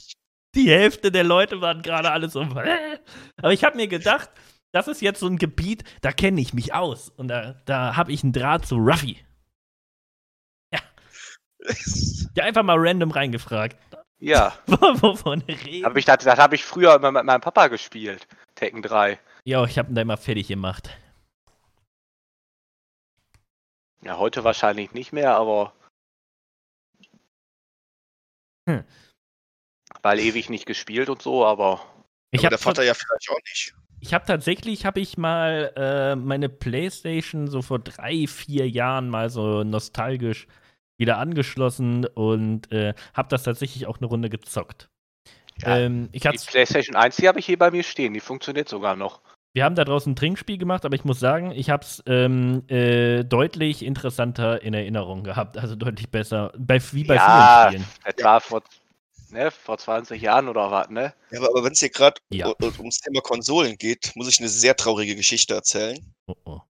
Die 0.54 0.68
Hälfte 0.68 1.12
der 1.12 1.24
Leute 1.24 1.60
waren 1.60 1.82
gerade 1.82 2.10
alle 2.10 2.28
so. 2.28 2.40
Aber 2.40 3.52
ich 3.52 3.64
habe 3.64 3.76
mir 3.76 3.88
gedacht, 3.88 4.30
das 4.72 4.88
ist 4.88 5.00
jetzt 5.00 5.20
so 5.20 5.26
ein 5.26 5.36
Gebiet, 5.36 5.84
da 6.00 6.12
kenne 6.12 6.40
ich 6.40 6.54
mich 6.54 6.74
aus. 6.74 7.08
Und 7.08 7.28
da, 7.28 7.54
da 7.66 7.96
habe 7.96 8.12
ich 8.12 8.22
einen 8.22 8.32
Draht 8.32 8.66
zu 8.66 8.76
Ruffy. 8.76 9.18
Ja, 10.72 10.80
einfach 12.44 12.62
mal 12.62 12.76
random 12.78 13.10
reingefragt. 13.10 13.76
Ja. 14.18 14.56
Wovon 14.66 15.42
reden? 15.42 15.84
Hab 15.84 15.96
ich, 15.96 16.04
das 16.04 16.24
das 16.24 16.38
habe 16.38 16.54
ich 16.54 16.64
früher 16.64 16.94
immer 16.94 17.10
mit 17.10 17.24
meinem 17.24 17.40
Papa 17.40 17.68
gespielt. 17.68 18.26
Tekken 18.54 18.82
3. 18.82 19.18
Ja, 19.44 19.64
ich 19.64 19.78
habe 19.78 19.90
ihn 19.90 19.94
da 19.94 20.02
immer 20.02 20.16
fertig 20.16 20.48
gemacht. 20.48 20.90
Ja, 24.02 24.18
heute 24.18 24.44
wahrscheinlich 24.44 24.92
nicht 24.92 25.12
mehr, 25.12 25.36
aber. 25.36 25.72
Hm. 28.68 28.84
Weil 30.02 30.18
ewig 30.20 30.48
nicht 30.50 30.66
gespielt 30.66 31.08
und 31.10 31.22
so, 31.22 31.44
aber. 31.44 31.80
Ich 32.30 32.40
Aber 32.40 32.46
habe 32.46 32.56
der 32.56 32.58
Vater 32.58 32.82
ja 32.84 32.94
vielleicht 32.94 33.30
auch 33.30 33.40
nicht. 33.48 33.74
ich 34.00 34.14
hab 34.14 34.24
tatsächlich, 34.26 34.86
habe 34.86 35.00
ich 35.00 35.18
mal 35.18 35.72
äh, 35.76 36.16
meine 36.16 36.48
Playstation 36.48 37.48
so 37.48 37.60
vor 37.60 37.80
drei, 37.80 38.26
vier 38.26 38.68
Jahren 38.68 39.08
mal 39.08 39.30
so 39.30 39.64
nostalgisch 39.64 40.46
wieder 40.96 41.18
angeschlossen 41.18 42.06
und 42.06 42.70
äh, 42.72 42.94
habe 43.14 43.28
das 43.30 43.42
tatsächlich 43.42 43.86
auch 43.86 43.98
eine 43.98 44.06
Runde 44.06 44.28
gezockt. 44.30 44.90
Ja, 45.62 45.78
ähm, 45.78 46.08
ich 46.12 46.22
Die 46.22 46.38
PlayStation 46.38 46.94
1, 46.94 47.16
die 47.16 47.26
habe 47.28 47.38
ich 47.40 47.46
hier 47.46 47.58
bei 47.58 47.70
mir 47.70 47.82
stehen. 47.82 48.14
Die 48.14 48.20
funktioniert 48.20 48.68
sogar 48.68 48.96
noch. 48.96 49.20
wir 49.52 49.64
haben 49.64 49.74
da 49.74 49.84
draußen 49.84 50.12
ein 50.12 50.16
Trinkspiel 50.16 50.58
gemacht, 50.58 50.84
aber 50.84 50.94
ich 50.94 51.04
muss 51.04 51.18
sagen, 51.18 51.50
ich 51.50 51.70
habe 51.70 51.84
es 51.84 52.02
ähm, 52.06 52.62
äh, 52.68 53.24
deutlich 53.24 53.84
interessanter 53.84 54.62
in 54.62 54.74
Erinnerung 54.74 55.24
gehabt, 55.24 55.58
also 55.58 55.74
deutlich 55.74 56.10
besser, 56.10 56.52
bei, 56.56 56.80
wie 56.92 57.04
bei 57.04 57.16
ja, 57.16 57.68
vielen 57.70 57.82
Spielen. 57.82 58.14
das 58.16 58.24
war 58.24 58.40
vor, 58.40 58.62
ne, 59.32 59.50
vor 59.50 59.78
20 59.78 60.20
Jahren 60.20 60.48
oder 60.48 60.70
was, 60.70 60.88
ne? 60.90 61.14
Ja, 61.30 61.38
aber, 61.38 61.48
aber 61.48 61.64
wenn 61.64 61.72
es 61.72 61.80
hier 61.80 61.90
gerade 61.90 62.20
Ja. 62.30 62.52
ums 62.60 63.00
Thema 63.00 63.20
Konsolen 63.20 63.76
geht, 63.76 64.12
muss 64.14 64.28
ich 64.28 64.38
eine 64.40 64.48
sehr 64.48 64.76
traurige 64.76 65.16
Geschichte 65.16 65.54
erzählen. 65.54 65.98
Oh, 66.26 66.34
oh. 66.44 66.60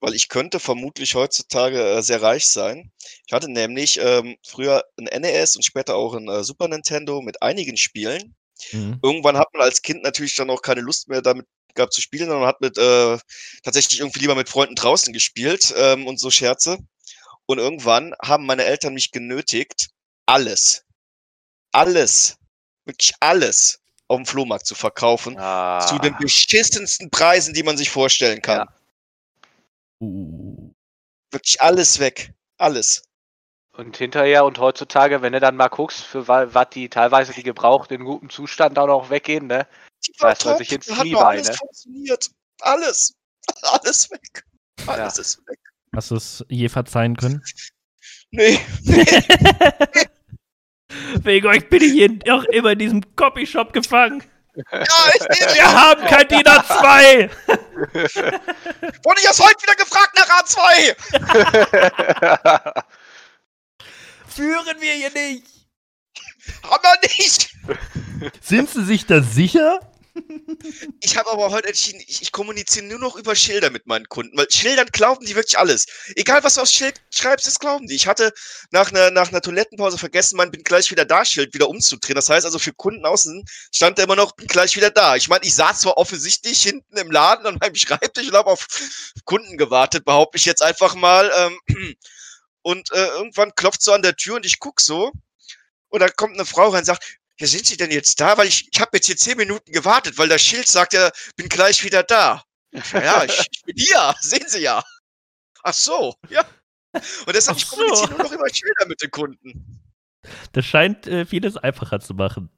Weil 0.00 0.14
ich 0.14 0.28
könnte 0.28 0.60
vermutlich 0.60 1.14
heutzutage 1.14 1.78
äh, 1.82 2.02
sehr 2.02 2.22
reich 2.22 2.46
sein. 2.46 2.90
Ich 3.26 3.32
hatte 3.32 3.50
nämlich 3.50 4.00
ähm, 4.02 4.36
früher 4.46 4.84
ein 4.98 5.04
NES 5.20 5.56
und 5.56 5.62
später 5.62 5.94
auch 5.96 6.14
ein 6.14 6.28
äh, 6.28 6.42
Super 6.42 6.68
Nintendo 6.68 7.20
mit 7.20 7.42
einigen 7.42 7.76
Spielen. 7.76 8.34
Mhm. 8.72 8.98
Irgendwann 9.02 9.36
hat 9.36 9.52
man 9.52 9.62
als 9.62 9.82
Kind 9.82 10.02
natürlich 10.02 10.34
dann 10.36 10.50
auch 10.50 10.62
keine 10.62 10.80
Lust 10.80 11.08
mehr 11.08 11.20
damit 11.20 11.46
gehabt 11.74 11.92
zu 11.92 12.00
spielen, 12.00 12.28
sondern 12.28 12.48
hat 12.48 12.60
mit 12.60 12.78
äh, 12.78 13.18
tatsächlich 13.62 14.00
irgendwie 14.00 14.20
lieber 14.20 14.34
mit 14.34 14.48
Freunden 14.48 14.74
draußen 14.74 15.12
gespielt 15.12 15.72
ähm, 15.76 16.06
und 16.06 16.18
so 16.18 16.30
Scherze. 16.30 16.78
Und 17.46 17.58
irgendwann 17.58 18.14
haben 18.22 18.46
meine 18.46 18.64
Eltern 18.64 18.94
mich 18.94 19.10
genötigt, 19.10 19.90
alles, 20.26 20.84
alles, 21.72 22.36
wirklich 22.84 23.12
alles 23.20 23.80
auf 24.08 24.16
dem 24.16 24.26
Flohmarkt 24.26 24.66
zu 24.66 24.74
verkaufen. 24.74 25.38
Ah, 25.38 25.80
Zu 25.86 25.98
den 25.98 26.16
beschissensten 26.18 27.10
Preisen, 27.10 27.54
die 27.54 27.62
man 27.62 27.76
sich 27.76 27.90
vorstellen 27.90 28.42
kann. 28.42 28.58
Ja. 28.58 28.74
Uh. 30.02 30.72
Wirklich 31.30 31.60
alles 31.60 31.98
weg. 32.00 32.32
Alles. 32.58 33.02
und 33.72 33.96
hinterher 33.96 34.44
und 34.44 34.58
heutzutage, 34.58 35.22
wenn 35.22 35.32
du 35.32 35.40
dann 35.40 35.56
mal 35.56 35.68
guckst, 35.68 36.00
für 36.02 36.26
wa- 36.28 36.48
was 36.52 36.70
die 36.70 36.88
teilweise 36.88 37.32
die 37.32 37.42
gebraucht 37.44 37.90
in 37.92 38.04
gutem 38.04 38.28
Zustand 38.30 38.78
auch 38.78 38.86
noch 38.88 39.08
weggehen, 39.10 39.46
ne? 39.46 39.66
Die 40.06 40.12
Weiß 40.18 40.44
man 40.44 40.54
top, 40.54 40.58
sich 40.58 40.72
ins 40.72 40.90
hat 40.90 41.06
noch 41.06 41.22
alles 41.22 41.48
ne? 41.48 41.54
funktioniert. 41.54 42.30
Alles. 42.60 43.14
Alles 43.62 44.10
weg. 44.10 44.44
Alles 44.86 45.18
ist 45.18 45.38
weg. 45.46 45.58
Hast 45.94 46.10
du 46.10 46.16
es 46.16 46.44
je 46.48 46.68
verzeihen 46.68 47.16
können? 47.16 47.42
Nee. 48.30 48.58
Wegen 51.22 51.46
euch 51.46 51.68
bin 51.68 51.82
ich 51.82 51.92
hier 51.92 52.10
auch 52.34 52.44
immer 52.44 52.72
in 52.72 52.78
diesem 52.78 53.16
Copyshop 53.16 53.72
gefangen. 53.72 54.22
Ja, 54.72 54.82
ich 55.14 55.20
nehme 55.40 55.54
Wir 55.54 55.72
haben 55.72 56.04
kein 56.04 56.28
DIN 56.28 56.42
A2. 56.42 57.30
Wurde 59.04 59.20
ich 59.20 59.24
erst 59.24 59.40
heute 59.40 59.62
wieder 59.62 59.76
gefragt 59.76 60.16
nach 60.16 60.28
A2. 60.42 60.94
Führen 64.26 64.80
wir 64.80 64.92
hier 64.94 65.10
nicht. 65.10 65.46
Haben 66.64 66.82
wir 66.82 67.00
nicht. 67.18 67.50
Sind 68.40 68.70
Sie 68.70 68.84
sich 68.84 69.06
da 69.06 69.22
sicher? 69.22 69.80
Ich 71.00 71.16
habe 71.16 71.30
aber 71.30 71.50
heute 71.50 71.68
entschieden, 71.68 72.00
ich, 72.06 72.22
ich 72.22 72.32
kommuniziere 72.32 72.84
nur 72.84 72.98
noch 72.98 73.16
über 73.16 73.34
Schilder 73.34 73.70
mit 73.70 73.86
meinen 73.86 74.08
Kunden, 74.08 74.36
weil 74.36 74.50
Schildern 74.50 74.88
glauben 74.92 75.24
die 75.24 75.34
wirklich 75.34 75.58
alles. 75.58 75.86
Egal, 76.16 76.42
was 76.44 76.54
du 76.54 76.62
aufs 76.62 76.72
Schild 76.72 77.00
schreibst, 77.10 77.46
das 77.46 77.58
glauben 77.58 77.86
die. 77.86 77.94
Ich 77.94 78.06
hatte 78.06 78.32
nach 78.70 78.90
einer, 78.90 79.10
nach 79.10 79.28
einer 79.28 79.40
Toilettenpause 79.40 79.98
vergessen, 79.98 80.36
mein 80.36 80.50
bin 80.50 80.62
gleich 80.62 80.90
wieder 80.90 81.04
da 81.04 81.24
Schild 81.24 81.54
wieder 81.54 81.68
umzudrehen. 81.68 82.16
Das 82.16 82.28
heißt 82.28 82.44
also, 82.44 82.58
für 82.58 82.72
Kunden 82.72 83.04
außen 83.04 83.44
stand 83.72 83.98
da 83.98 84.04
immer 84.04 84.16
noch, 84.16 84.32
bin 84.32 84.46
gleich 84.46 84.76
wieder 84.76 84.90
da. 84.90 85.16
Ich 85.16 85.28
meine, 85.28 85.44
ich 85.44 85.54
saß 85.54 85.80
zwar 85.80 85.96
offensichtlich 85.96 86.62
hinten 86.62 86.96
im 86.96 87.10
Laden 87.10 87.46
an 87.46 87.58
meinem 87.60 87.74
Schreibtisch 87.74 88.28
und 88.28 88.34
habe 88.34 88.50
auf 88.50 88.66
Kunden 89.24 89.56
gewartet, 89.56 90.04
behaupte 90.04 90.38
ich 90.38 90.44
jetzt 90.44 90.62
einfach 90.62 90.94
mal. 90.94 91.30
Ähm, 91.36 91.96
und 92.62 92.90
äh, 92.92 93.06
irgendwann 93.06 93.54
klopft 93.54 93.82
so 93.82 93.92
an 93.92 94.02
der 94.02 94.16
Tür 94.16 94.36
und 94.36 94.46
ich 94.46 94.58
guck 94.58 94.80
so. 94.80 95.12
Und 95.88 96.00
dann 96.00 96.10
kommt 96.16 96.34
eine 96.34 96.46
Frau 96.46 96.68
rein 96.68 96.80
und 96.80 96.84
sagt, 96.84 97.19
ja, 97.40 97.46
sind 97.46 97.66
Sie 97.66 97.76
denn 97.76 97.90
jetzt 97.90 98.20
da? 98.20 98.36
Weil 98.38 98.48
ich, 98.48 98.68
ich 98.72 98.80
habe 98.80 98.90
jetzt 98.94 99.06
hier 99.06 99.16
zehn 99.16 99.36
Minuten 99.36 99.72
gewartet, 99.72 100.18
weil 100.18 100.28
das 100.28 100.42
Schild 100.42 100.68
sagt 100.68 100.92
ja, 100.92 101.10
bin 101.36 101.48
gleich 101.48 101.82
wieder 101.82 102.02
da. 102.02 102.44
Ja, 102.72 103.02
ja 103.02 103.24
ich, 103.24 103.46
ich 103.50 103.62
bin 103.62 103.76
hier, 103.76 104.14
sehen 104.20 104.44
Sie 104.46 104.60
ja. 104.60 104.82
Ach 105.62 105.74
so, 105.74 106.14
ja. 106.28 106.44
Und 106.92 107.34
deshalb, 107.34 107.56
Ach 107.56 107.60
ich 107.62 107.66
so. 107.66 107.76
kommuniziere 107.76 108.10
nur 108.10 108.18
noch 108.18 108.32
über 108.32 108.48
Schilder 108.52 108.86
mit 108.86 109.02
den 109.02 109.10
Kunden. 109.10 109.80
Das 110.52 110.66
scheint 110.66 111.06
äh, 111.06 111.24
vieles 111.24 111.56
einfacher 111.56 112.00
zu 112.00 112.14
machen. 112.14 112.50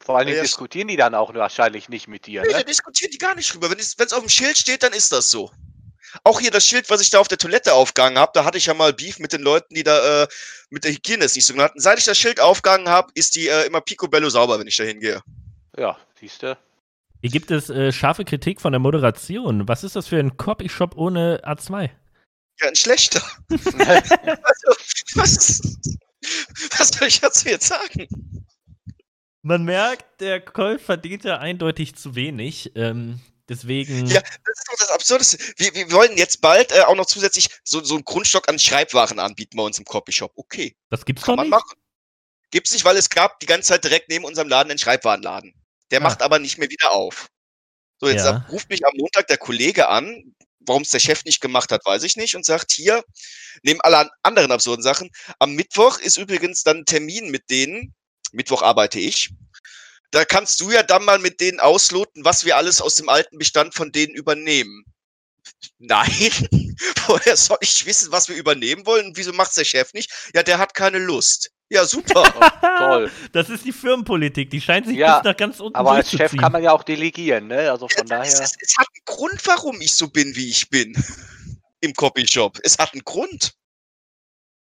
Vor 0.00 0.18
allen 0.18 0.26
Dingen 0.26 0.36
Ja, 0.36 0.42
diskutieren 0.42 0.88
die 0.88 0.96
dann 0.96 1.14
auch 1.14 1.32
wahrscheinlich 1.34 1.88
nicht 1.88 2.08
mit 2.08 2.26
dir. 2.26 2.42
Nee, 2.42 2.52
da 2.52 2.58
Ne? 2.58 2.64
diskutieren 2.64 3.10
die 3.10 3.18
gar 3.18 3.34
nicht 3.34 3.52
drüber. 3.54 3.70
Wenn 3.70 3.78
es 3.78 4.12
auf 4.12 4.20
dem 4.20 4.28
Schild 4.28 4.58
steht, 4.58 4.82
dann 4.82 4.92
ist 4.92 5.10
das 5.12 5.30
so. 5.30 5.50
Auch 6.22 6.40
hier 6.40 6.50
das 6.50 6.66
Schild, 6.66 6.88
was 6.90 7.00
ich 7.00 7.10
da 7.10 7.18
auf 7.18 7.28
der 7.28 7.38
Toilette 7.38 7.74
aufgehangen 7.74 8.18
habe, 8.18 8.32
da 8.34 8.44
hatte 8.44 8.58
ich 8.58 8.66
ja 8.66 8.74
mal 8.74 8.92
Beef 8.92 9.18
mit 9.18 9.32
den 9.32 9.42
Leuten, 9.42 9.74
die 9.74 9.82
da 9.82 10.22
äh, 10.22 10.28
mit 10.70 10.84
der 10.84 10.92
Hygiene 10.92 11.24
es 11.24 11.34
nicht 11.34 11.46
so 11.46 11.54
gut 11.54 11.62
hatten. 11.62 11.80
Seit 11.80 11.98
ich 11.98 12.04
das 12.04 12.18
Schild 12.18 12.40
aufgehangen 12.40 12.88
habe, 12.88 13.10
ist 13.14 13.34
die 13.34 13.48
äh, 13.48 13.66
immer 13.66 13.80
picobello 13.80 14.28
sauber, 14.28 14.58
wenn 14.58 14.66
ich 14.66 14.76
da 14.76 14.84
hingehe. 14.84 15.22
Ja, 15.76 15.98
siehst 16.20 16.42
du. 16.42 16.56
Hier 17.20 17.30
gibt 17.30 17.50
es 17.50 17.70
äh, 17.70 17.90
scharfe 17.90 18.24
Kritik 18.24 18.60
von 18.60 18.72
der 18.72 18.80
Moderation. 18.80 19.66
Was 19.66 19.82
ist 19.82 19.96
das 19.96 20.08
für 20.08 20.18
ein 20.18 20.36
Copyshop 20.36 20.96
ohne 20.96 21.40
A2? 21.44 21.90
Ja, 22.60 22.68
ein 22.68 22.76
schlechter. 22.76 23.22
also, 23.50 24.74
was, 25.14 25.60
was 26.78 26.88
soll 26.90 27.08
ich 27.08 27.20
dazu 27.20 27.48
jetzt 27.48 27.66
sagen? 27.66 28.06
Man 29.42 29.64
merkt, 29.64 30.20
der 30.20 30.40
Kolf 30.40 30.84
verdient 30.84 31.24
ja 31.24 31.38
eindeutig 31.38 31.96
zu 31.96 32.14
wenig. 32.14 32.72
Ähm, 32.76 33.20
deswegen. 33.48 34.06
Ja, 34.06 34.20
das 34.20 34.58
ist 34.58 34.68
doch 34.70 34.78
das 34.78 34.90
Absurdeste. 34.90 35.38
Wir, 35.56 35.74
wir 35.74 35.90
wollen 35.92 36.16
jetzt 36.16 36.40
bald 36.40 36.72
äh, 36.72 36.80
auch 36.80 36.94
noch 36.96 37.06
zusätzlich 37.06 37.48
so, 37.64 37.82
so 37.82 37.94
einen 37.94 38.04
Grundstock 38.04 38.48
an 38.48 38.58
Schreibwaren 38.58 39.18
anbieten 39.18 39.56
bei 39.56 39.62
uns 39.62 39.78
im 39.78 39.84
Copyshop. 39.84 40.32
Okay, 40.36 40.74
das 40.90 41.04
gibt's 41.04 41.22
kann 41.24 41.36
man 41.36 41.46
nicht. 41.46 41.50
machen. 41.50 41.76
Gibt's 42.50 42.72
nicht, 42.72 42.84
weil 42.84 42.96
es 42.96 43.10
gab 43.10 43.40
die 43.40 43.46
ganze 43.46 43.68
Zeit 43.68 43.84
direkt 43.84 44.08
neben 44.08 44.24
unserem 44.24 44.48
Laden 44.48 44.70
einen 44.70 44.78
Schreibwarenladen. 44.78 45.54
Der 45.90 46.00
Ah. 46.00 46.04
macht 46.04 46.22
aber 46.22 46.38
nicht 46.38 46.58
mehr 46.58 46.70
wieder 46.70 46.92
auf. 46.92 47.28
So, 48.00 48.08
jetzt 48.08 48.24
Ja. 48.24 48.44
ruft 48.50 48.68
mich 48.70 48.84
am 48.86 48.92
Montag 48.96 49.26
der 49.28 49.38
Kollege 49.38 49.88
an, 49.88 50.34
warum 50.60 50.82
es 50.82 50.90
der 50.90 50.98
Chef 51.00 51.24
nicht 51.24 51.40
gemacht 51.40 51.70
hat, 51.72 51.84
weiß 51.84 52.02
ich 52.04 52.16
nicht, 52.16 52.34
und 52.36 52.44
sagt 52.44 52.72
hier, 52.72 53.04
neben 53.62 53.80
aller 53.82 54.10
anderen 54.22 54.50
absurden 54.52 54.82
Sachen, 54.82 55.10
am 55.38 55.52
Mittwoch 55.54 55.98
ist 55.98 56.16
übrigens 56.16 56.62
dann 56.62 56.78
ein 56.78 56.84
Termin 56.86 57.30
mit 57.30 57.50
denen, 57.50 57.94
Mittwoch 58.32 58.62
arbeite 58.62 58.98
ich, 58.98 59.30
da 60.14 60.24
kannst 60.24 60.60
du 60.60 60.70
ja 60.70 60.82
dann 60.82 61.04
mal 61.04 61.18
mit 61.18 61.40
denen 61.40 61.58
ausloten, 61.58 62.24
was 62.24 62.44
wir 62.44 62.56
alles 62.56 62.80
aus 62.80 62.94
dem 62.94 63.08
alten 63.08 63.36
Bestand 63.38 63.74
von 63.74 63.90
denen 63.90 64.14
übernehmen. 64.14 64.84
Nein, 65.78 66.08
woher 67.06 67.36
soll 67.36 67.58
ich 67.60 67.84
wissen, 67.84 68.12
was 68.12 68.28
wir 68.28 68.36
übernehmen 68.36 68.86
wollen? 68.86 69.12
Wieso 69.16 69.32
macht's 69.32 69.56
der 69.56 69.64
Chef 69.64 69.92
nicht? 69.92 70.10
Ja, 70.32 70.42
der 70.42 70.58
hat 70.58 70.74
keine 70.74 70.98
Lust. 70.98 71.50
Ja, 71.68 71.84
super. 71.84 72.22
Toll. 72.78 73.10
Das 73.32 73.50
ist 73.50 73.64
die 73.64 73.72
Firmenpolitik. 73.72 74.50
Die 74.50 74.60
scheint 74.60 74.86
sich 74.86 74.96
Ja, 74.96 75.18
bis 75.18 75.24
nach 75.24 75.36
ganz 75.36 75.58
unten 75.58 75.76
Aber 75.76 75.92
als 75.92 76.10
Chef 76.10 76.36
kann 76.36 76.52
man 76.52 76.62
ja 76.62 76.70
auch 76.72 76.84
delegieren, 76.84 77.48
ne? 77.48 77.70
Also 77.70 77.88
von 77.88 78.06
Ja, 78.06 78.22
es, 78.22 78.34
daher. 78.34 78.44
es, 78.44 78.52
es 78.60 78.76
hat 78.78 78.86
einen 78.86 79.16
Grund, 79.16 79.46
warum 79.46 79.80
ich 79.80 79.94
so 79.94 80.08
bin, 80.08 80.36
wie 80.36 80.48
ich 80.48 80.70
bin. 80.70 80.94
Im 81.80 81.92
Copyshop. 81.92 82.60
Es 82.62 82.78
hat 82.78 82.92
einen 82.92 83.04
Grund. 83.04 83.54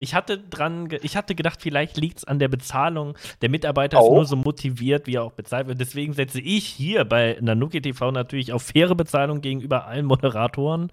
Ich 0.03 0.13
hatte 0.13 0.37
dran, 0.37 0.89
ich 1.01 1.15
hatte 1.15 1.33
gedacht, 1.33 1.61
vielleicht 1.61 1.95
liegt 1.95 2.17
es 2.17 2.23
an 2.25 2.37
der 2.37 2.49
Bezahlung. 2.49 3.17
Der 3.41 3.47
Mitarbeiter 3.47 3.99
ist 3.99 4.03
Oh. 4.03 4.15
nur 4.15 4.25
so 4.25 4.35
motiviert, 4.35 5.07
wie 5.07 5.15
er 5.15 5.23
auch 5.23 5.31
bezahlt 5.31 5.67
wird. 5.67 5.79
Deswegen 5.79 6.11
setze 6.11 6.41
ich 6.41 6.65
hier 6.67 7.05
bei 7.05 7.37
Nanuki 7.39 7.81
TV 7.81 8.11
natürlich 8.11 8.51
auf 8.51 8.63
faire 8.63 8.95
Bezahlung 8.95 9.39
gegenüber 9.39 9.87
allen 9.87 10.05
Moderatoren. 10.05 10.91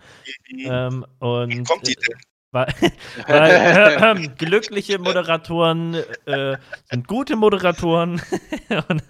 Ähm, 0.56 1.04
und 1.18 1.66
Kommt 1.68 1.88
die 1.88 1.94
denn? 1.96 2.18
Weil, 2.52 2.66
weil 3.26 4.16
äh, 4.24 4.28
glückliche 4.38 5.00
Moderatoren 5.00 5.94
äh, 6.26 6.56
sind 6.88 7.08
gute 7.08 7.34
Moderatoren. 7.34 8.22
und 8.88 9.02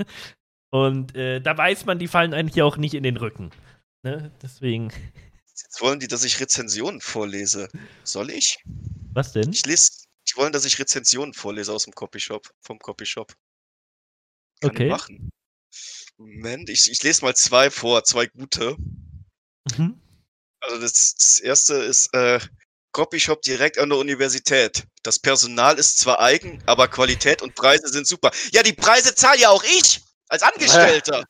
und 0.72 1.14
äh, 1.14 1.40
da 1.40 1.58
weiß 1.58 1.84
man, 1.84 1.98
die 1.98 2.08
fallen 2.08 2.32
eigentlich 2.32 2.62
auch 2.62 2.78
nicht 2.78 2.94
in 2.94 3.02
den 3.02 3.18
Rücken. 3.18 3.50
Ne? 4.02 4.30
Deswegen. 4.42 4.90
Jetzt 5.62 5.80
wollen 5.80 6.00
die, 6.00 6.08
dass 6.08 6.24
ich 6.24 6.40
Rezensionen 6.40 7.00
vorlese. 7.00 7.68
Soll 8.04 8.30
ich? 8.30 8.58
Was 9.12 9.32
denn? 9.32 9.52
Ich 9.52 9.66
lese. 9.66 9.90
Die 10.28 10.36
wollen, 10.36 10.52
dass 10.52 10.64
ich 10.64 10.78
Rezensionen 10.78 11.34
vorlese 11.34 11.72
aus 11.72 11.84
dem 11.84 11.94
Copyshop, 11.94 12.50
vom 12.60 12.78
Copyshop. 12.78 13.34
Kann 14.60 14.70
Okay. 14.70 14.84
ich 14.84 14.90
machen. 14.90 15.30
Moment, 16.18 16.68
ich, 16.68 16.90
ich 16.90 17.02
lese 17.02 17.24
mal 17.24 17.34
zwei 17.34 17.70
vor, 17.70 18.04
zwei 18.04 18.26
gute. 18.26 18.76
Mhm. 19.76 20.00
Also 20.60 20.80
das, 20.80 21.14
das 21.14 21.40
erste 21.40 21.74
ist 21.76 22.12
äh, 22.14 22.38
Copyshop 22.92 23.42
direkt 23.42 23.78
an 23.78 23.88
der 23.88 23.98
Universität. 23.98 24.84
Das 25.02 25.18
Personal 25.18 25.78
ist 25.78 25.98
zwar 25.98 26.20
eigen, 26.20 26.62
aber 26.66 26.88
Qualität 26.88 27.40
und 27.40 27.54
Preise 27.54 27.88
sind 27.88 28.06
super. 28.06 28.30
Ja, 28.52 28.62
die 28.62 28.72
Preise 28.74 29.14
zahle 29.14 29.40
ja 29.40 29.48
auch 29.50 29.64
ich 29.64 30.00
als 30.28 30.42
Angestellter. 30.42 31.24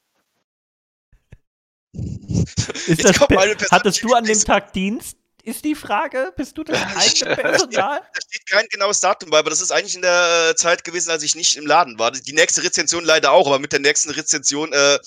Ist 2.31 2.89
Jetzt 2.89 3.05
das 3.05 3.19
kommt 3.19 3.29
Pe- 3.29 3.35
meine 3.35 3.57
persönliche 3.57 3.71
Hattest 3.71 4.03
du 4.05 4.15
an 4.15 4.25
dem 4.25 4.41
Tag 4.45 4.73
Dienst? 4.73 5.17
Ist 5.43 5.65
die 5.65 5.75
Frage? 5.75 6.33
Bist 6.37 6.57
du 6.59 6.65
das 6.65 6.79
eigene 6.97 7.35
Personal? 7.37 8.01
Da 8.01 8.21
steht 8.29 8.47
kein 8.47 8.67
genaues 8.71 9.01
Datum 9.01 9.31
bei, 9.31 9.39
aber 9.39 9.51
das 9.51 9.61
ist 9.63 9.71
eigentlich 9.73 9.95
in 9.95 10.03
der 10.03 10.51
äh, 10.51 10.55
Zeit 10.55 10.85
gewesen, 10.85 11.11
als 11.11 11.23
ich 11.23 11.35
nicht 11.35 11.57
im 11.57 11.67
Laden 11.67 11.99
war. 11.99 12.11
Die 12.11 12.33
nächste 12.33 12.63
Rezension 12.63 13.05
leider 13.05 13.33
auch, 13.33 13.47
aber 13.47 13.59
mit 13.59 13.73
der 13.73 13.81
nächsten 13.81 14.11
Rezension 14.11 14.73
äh, 14.73 14.99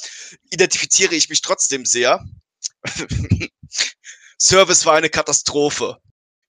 identifiziere 0.49 1.13
ich 1.15 1.29
mich 1.29 1.41
trotzdem 1.41 1.85
sehr. 1.85 2.23
Service 4.39 4.85
war 4.85 4.95
eine 4.95 5.09
Katastrophe. 5.09 5.97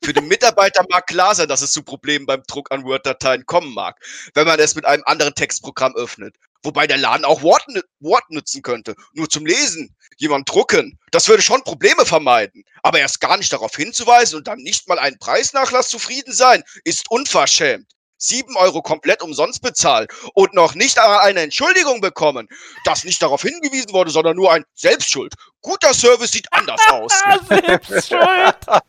Für 0.05 0.13
den 0.13 0.29
Mitarbeiter 0.29 0.85
mag 0.91 1.07
klar 1.07 1.35
sein, 1.35 1.49
dass 1.49 1.63
es 1.63 1.73
zu 1.73 1.83
Problemen 1.83 2.27
beim 2.27 2.43
Druck 2.47 2.71
an 2.71 2.85
Word-Dateien 2.85 3.47
kommen 3.47 3.73
mag, 3.73 3.99
wenn 4.35 4.47
man 4.47 4.61
es 4.61 4.75
mit 4.75 4.85
einem 4.85 5.03
anderen 5.07 5.35
Textprogramm 5.35 5.95
öffnet. 5.97 6.37
Wobei 6.63 6.87
der 6.87 6.99
Laden 6.99 7.25
auch 7.25 7.41
Word, 7.43 7.65
Word 8.01 8.25
nutzen 8.29 8.61
könnte. 8.61 8.97
Nur 9.15 9.31
zum 9.31 9.47
Lesen. 9.47 9.97
Jemand 10.19 10.51
drucken. 10.51 10.99
Das 11.11 11.27
würde 11.29 11.43
schon 11.43 11.63
Probleme 11.65 12.05
vermeiden. 12.05 12.65
Aber 12.83 12.99
erst 12.99 13.21
gar 13.21 13.39
nicht 13.39 13.53
darauf 13.53 13.75
hinzuweisen 13.77 14.37
und 14.37 14.47
dann 14.47 14.59
nicht 14.59 14.89
mal 14.89 14.99
einen 14.99 15.19
Preisnachlass 15.19 15.89
zufrieden 15.89 16.35
sein, 16.35 16.63
ist 16.85 17.11
unverschämt. 17.11 17.91
Sieben 18.19 18.57
Euro 18.57 18.83
komplett 18.83 19.23
umsonst 19.23 19.63
bezahlt 19.63 20.11
und 20.35 20.53
noch 20.53 20.75
nicht 20.75 20.99
eine 20.99 21.41
Entschuldigung 21.41 22.01
bekommen, 22.03 22.49
dass 22.85 23.05
nicht 23.05 23.23
darauf 23.23 23.43
hingewiesen 23.43 23.93
wurde, 23.93 24.11
sondern 24.11 24.37
nur 24.37 24.53
ein 24.53 24.65
Selbstschuld. 24.75 25.35
Guter 25.63 25.95
Service 25.95 26.33
sieht 26.33 26.47
anders 26.53 26.81
aus. 26.89 27.13
Ah, 27.25 27.39
selbst 27.49 28.09
schuld. 28.09 28.83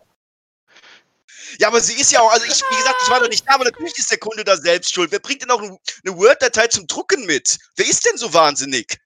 Ja, 1.60 1.68
aber 1.68 1.82
sie 1.82 2.00
ist 2.00 2.12
ja 2.12 2.22
auch, 2.22 2.32
also 2.32 2.46
ich, 2.46 2.62
wie 2.62 2.78
gesagt, 2.78 2.98
ich 3.04 3.10
war 3.10 3.20
da 3.20 3.28
nicht 3.28 3.48
da, 3.48 3.54
aber 3.54 3.66
natürlich 3.66 3.98
ist 3.98 4.12
der 4.12 4.18
Kunde 4.18 4.44
da 4.44 4.58
selbst 4.58 4.94
schuld. 4.94 5.12
Wer 5.12 5.20
bringt 5.20 5.42
denn 5.42 5.52
auch 5.52 5.62
eine 5.62 6.18
Word-Datei 6.18 6.68
zum 6.68 6.88
Drucken 6.88 7.26
mit? 7.26 7.58
Wer 7.76 7.88
ist 7.88 8.06
denn 8.06 8.18
so 8.18 8.34
wahnsinnig? 8.34 9.00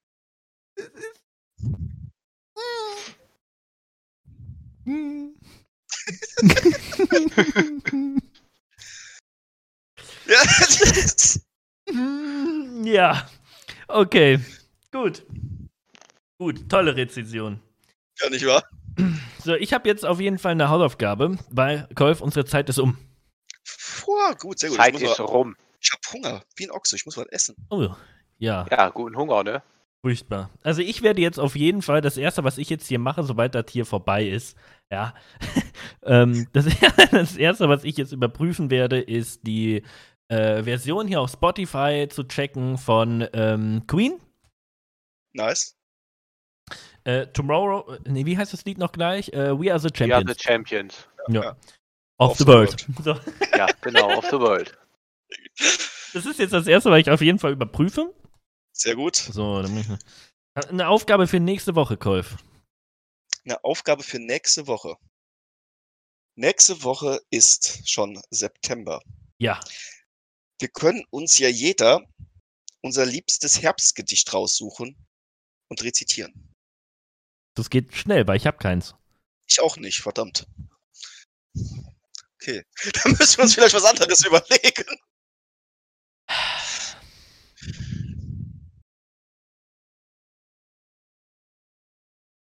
Ja, 10.26 10.42
ja. 12.84 13.30
Okay. 13.88 14.40
Gut. 14.92 15.24
Gut, 16.38 16.70
tolle 16.70 16.96
Rezension. 16.96 17.60
ja 18.22 18.30
nicht 18.30 18.46
wahr? 18.46 18.64
So, 19.42 19.56
ich 19.56 19.74
habe 19.74 19.88
jetzt 19.88 20.06
auf 20.06 20.20
jeden 20.20 20.38
Fall 20.38 20.52
eine 20.52 20.70
Hausaufgabe, 20.70 21.38
weil 21.50 21.88
Kolf, 21.96 22.22
unsere 22.22 22.46
Zeit 22.46 22.70
ist 22.70 22.80
um. 22.80 22.98
Boah, 24.06 24.36
gut, 24.36 24.60
sehr 24.60 24.70
gut. 24.70 24.78
Zeit 24.78 24.96
ich, 24.96 25.02
muss 25.02 25.12
ist 25.12 25.20
mal, 25.20 25.26
rum. 25.26 25.56
ich 25.80 25.92
hab 25.92 26.00
Hunger, 26.14 26.44
wie 26.56 26.66
ein 26.66 26.72
Ochse, 26.72 26.96
ich 26.96 27.06
muss 27.06 27.18
was 27.18 27.28
essen. 27.28 27.56
Oh, 27.70 27.90
ja, 28.38 28.66
Ja, 28.70 28.90
guten 28.90 29.16
Hunger, 29.16 29.44
ne? 29.44 29.64
furchtbar. 30.02 30.50
Also 30.64 30.82
ich 30.82 31.02
werde 31.02 31.22
jetzt 31.22 31.40
auf 31.40 31.56
jeden 31.56 31.82
Fall 31.82 32.02
das 32.02 32.18
erste, 32.18 32.44
was 32.44 32.58
ich 32.58 32.70
jetzt 32.70 32.88
hier 32.88 33.00
mache, 33.00 33.24
sobald 33.24 33.56
das 33.56 33.66
hier 33.70 33.86
vorbei 33.86 34.28
ist, 34.28 34.58
ja, 34.92 35.14
ähm, 36.04 36.48
das, 36.54 36.66
das 37.12 37.38
erste, 37.38 37.70
was 37.70 37.84
ich 37.84 37.98
jetzt 37.98 38.12
überprüfen 38.12 38.70
werde, 38.72 39.00
ist 39.00 39.46
die 39.46 39.84
äh, 40.30 40.64
Version 40.64 41.08
hier 41.08 41.22
auf 41.22 41.32
Spotify 41.32 42.08
zu 42.10 42.24
checken 42.24 42.78
von 42.78 43.28
ähm, 43.34 43.84
Queen. 43.88 44.20
Nice. 45.34 45.79
Äh, 47.10 47.28
Tomorrow, 47.34 47.96
äh, 47.96 48.00
nee, 48.10 48.26
wie 48.26 48.38
heißt 48.38 48.54
das 48.54 48.66
Lied 48.66 48.78
noch 48.78 48.92
gleich? 48.92 49.34
Äh, 49.34 49.60
We 49.60 49.72
Are 49.74 49.80
the 49.80 49.90
We 49.90 50.14
are 50.16 50.28
Champions. 50.28 50.38
the 50.38 50.44
Champions. 50.44 51.08
ja. 51.30 51.42
ja. 51.44 51.58
Of, 52.20 52.32
Of 52.32 52.38
the 52.38 52.44
the 52.44 52.50
World. 52.50 52.88
So, 53.04 53.14
Ja, 53.58 53.68
genau, 53.82 54.18
of 54.18 54.26
the 54.26 54.40
world. 54.40 54.78
das 56.14 56.26
ist 56.26 56.38
jetzt 56.38 56.52
das 56.54 56.68
erste, 56.68 56.92
was 56.92 57.00
ich 57.00 57.10
auf 57.10 57.22
jeden 57.22 57.40
Fall 57.40 57.54
überprüfe. 57.54 58.14
Sehr 58.74 58.96
gut. 58.96 59.16
So, 59.16 59.62
dann 59.62 59.72
muss 59.74 59.86
ich, 59.88 60.70
Eine 60.70 60.88
Aufgabe 60.90 61.28
für 61.28 61.40
nächste 61.40 61.76
Woche, 61.76 61.98
Kolf. 61.98 62.38
Eine 63.46 63.64
Aufgabe 63.64 64.04
für 64.04 64.20
nächste 64.20 64.68
Woche. 64.68 64.98
Nächste 66.36 66.84
Woche 66.84 67.22
ist 67.32 67.90
schon 67.90 68.22
September. 68.30 69.02
Ja. 69.40 69.60
Wir 70.60 70.68
können 70.68 71.06
uns 71.10 71.40
ja 71.40 71.48
jeder 71.50 72.06
unser 72.82 73.06
liebstes 73.06 73.62
Herbstgedicht 73.62 74.34
raussuchen 74.34 74.96
und 75.70 75.84
rezitieren. 75.84 76.49
Das 77.60 77.70
geht 77.70 77.94
schnell, 77.94 78.26
weil 78.26 78.38
ich 78.38 78.48
habe 78.48 78.58
keins. 78.58 78.96
Ich 79.46 79.60
auch 79.60 79.76
nicht, 79.76 80.00
verdammt. 80.00 80.48
Okay, 82.36 82.64
dann 83.04 83.12
müssen 83.12 83.38
wir 83.38 83.44
uns 83.44 83.54
vielleicht 83.54 83.76
was 83.76 83.84
anderes 83.84 84.26
überlegen. 84.26 84.86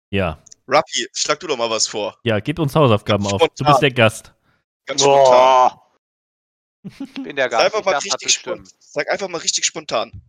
Ja. 0.09 0.43
Rappi, 0.67 1.07
schlag 1.13 1.39
du 1.39 1.47
doch 1.47 1.57
mal 1.57 1.69
was 1.69 1.87
vor. 1.87 2.17
Ja, 2.23 2.41
gib 2.41 2.59
uns 2.59 2.75
Hausaufgaben 2.75 3.25
auf. 3.25 3.31
Du 3.31 3.45
Spontan. 3.45 3.67
bist 3.67 3.81
der 3.81 3.91
Gast. 3.91 4.33
Ganz 4.85 5.01
spontan. 5.01 5.79
Ich 6.83 7.13
bin 7.23 7.35
der 7.37 7.49
Sag 7.49 7.51
Gast. 7.51 7.63
einfach, 7.65 7.79
Ich 7.79 7.85
mal 7.85 7.97
richtig 7.97 8.33
spontan. 8.33 8.69
Sag 8.79 9.09
einfach 9.09 9.27
mal 9.29 9.37
richtig 9.37 9.65
spontan. 9.65 10.21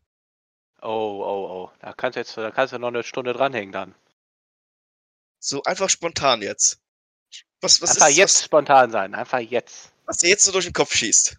Oh, 0.82 0.86
oh, 0.86 1.48
oh. 1.50 1.70
Da 1.80 1.92
kannst 1.94 2.14
du 2.14 2.20
jetzt, 2.20 2.36
da 2.36 2.52
kannst 2.52 2.72
du 2.72 2.78
noch 2.78 2.88
eine 2.88 3.02
Stunde 3.02 3.32
dranhängen 3.32 3.72
dann. 3.72 3.94
So 5.40 5.62
einfach 5.62 5.88
spontan 5.88 6.42
jetzt. 6.42 6.80
Was, 7.60 7.82
was 7.82 7.96
Einfach 7.96 8.08
ist 8.08 8.16
jetzt 8.16 8.44
spontan 8.44 8.90
sein. 8.90 9.14
Einfach 9.14 9.38
jetzt. 9.40 9.92
was, 10.06 10.16
was 10.16 10.18
dir 10.18 10.30
jetzt 10.30 10.44
so 10.44 10.52
durch 10.52 10.64
den 10.64 10.72
Kopf 10.72 10.94
schießt? 10.94 11.36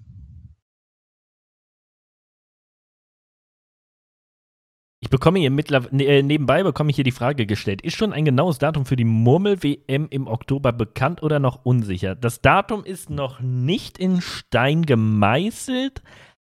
Ich 5.02 5.10
bekomme 5.10 5.40
hier 5.40 5.50
mittlerweile, 5.50 6.04
äh, 6.04 6.22
nebenbei 6.22 6.62
bekomme 6.62 6.90
ich 6.90 6.96
hier 6.96 7.06
die 7.06 7.12
Frage 7.12 7.46
gestellt. 7.46 7.82
Ist 7.82 7.96
schon 7.96 8.12
ein 8.12 8.26
genaues 8.26 8.60
Datum 8.60 8.86
für 8.86 8.98
die 8.98 9.06
Murmel-WM 9.06 10.08
im 10.10 10.28
Oktober 10.28 10.74
bekannt 10.74 11.24
oder 11.24 11.40
noch 11.40 11.64
unsicher? 11.64 12.16
Das 12.16 12.42
Datum 12.42 12.84
ist 12.84 13.10
noch 13.10 13.40
nicht 13.40 13.98
in 13.98 14.22
Stein 14.22 14.86
gemeißelt, 14.86 16.04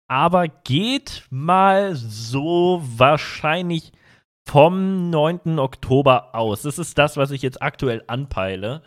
aber 0.08 0.50
geht 0.50 1.26
mal 1.30 1.96
so 1.96 2.84
wahrscheinlich 2.84 3.94
vom 4.48 5.10
9. 5.10 5.60
Oktober 5.60 6.36
aus. 6.36 6.64
Das 6.64 6.78
ist 6.80 6.98
das, 6.98 7.18
was 7.18 7.32
ich 7.32 7.42
jetzt 7.42 7.62
aktuell 7.62 8.04
anpeile 8.08 8.84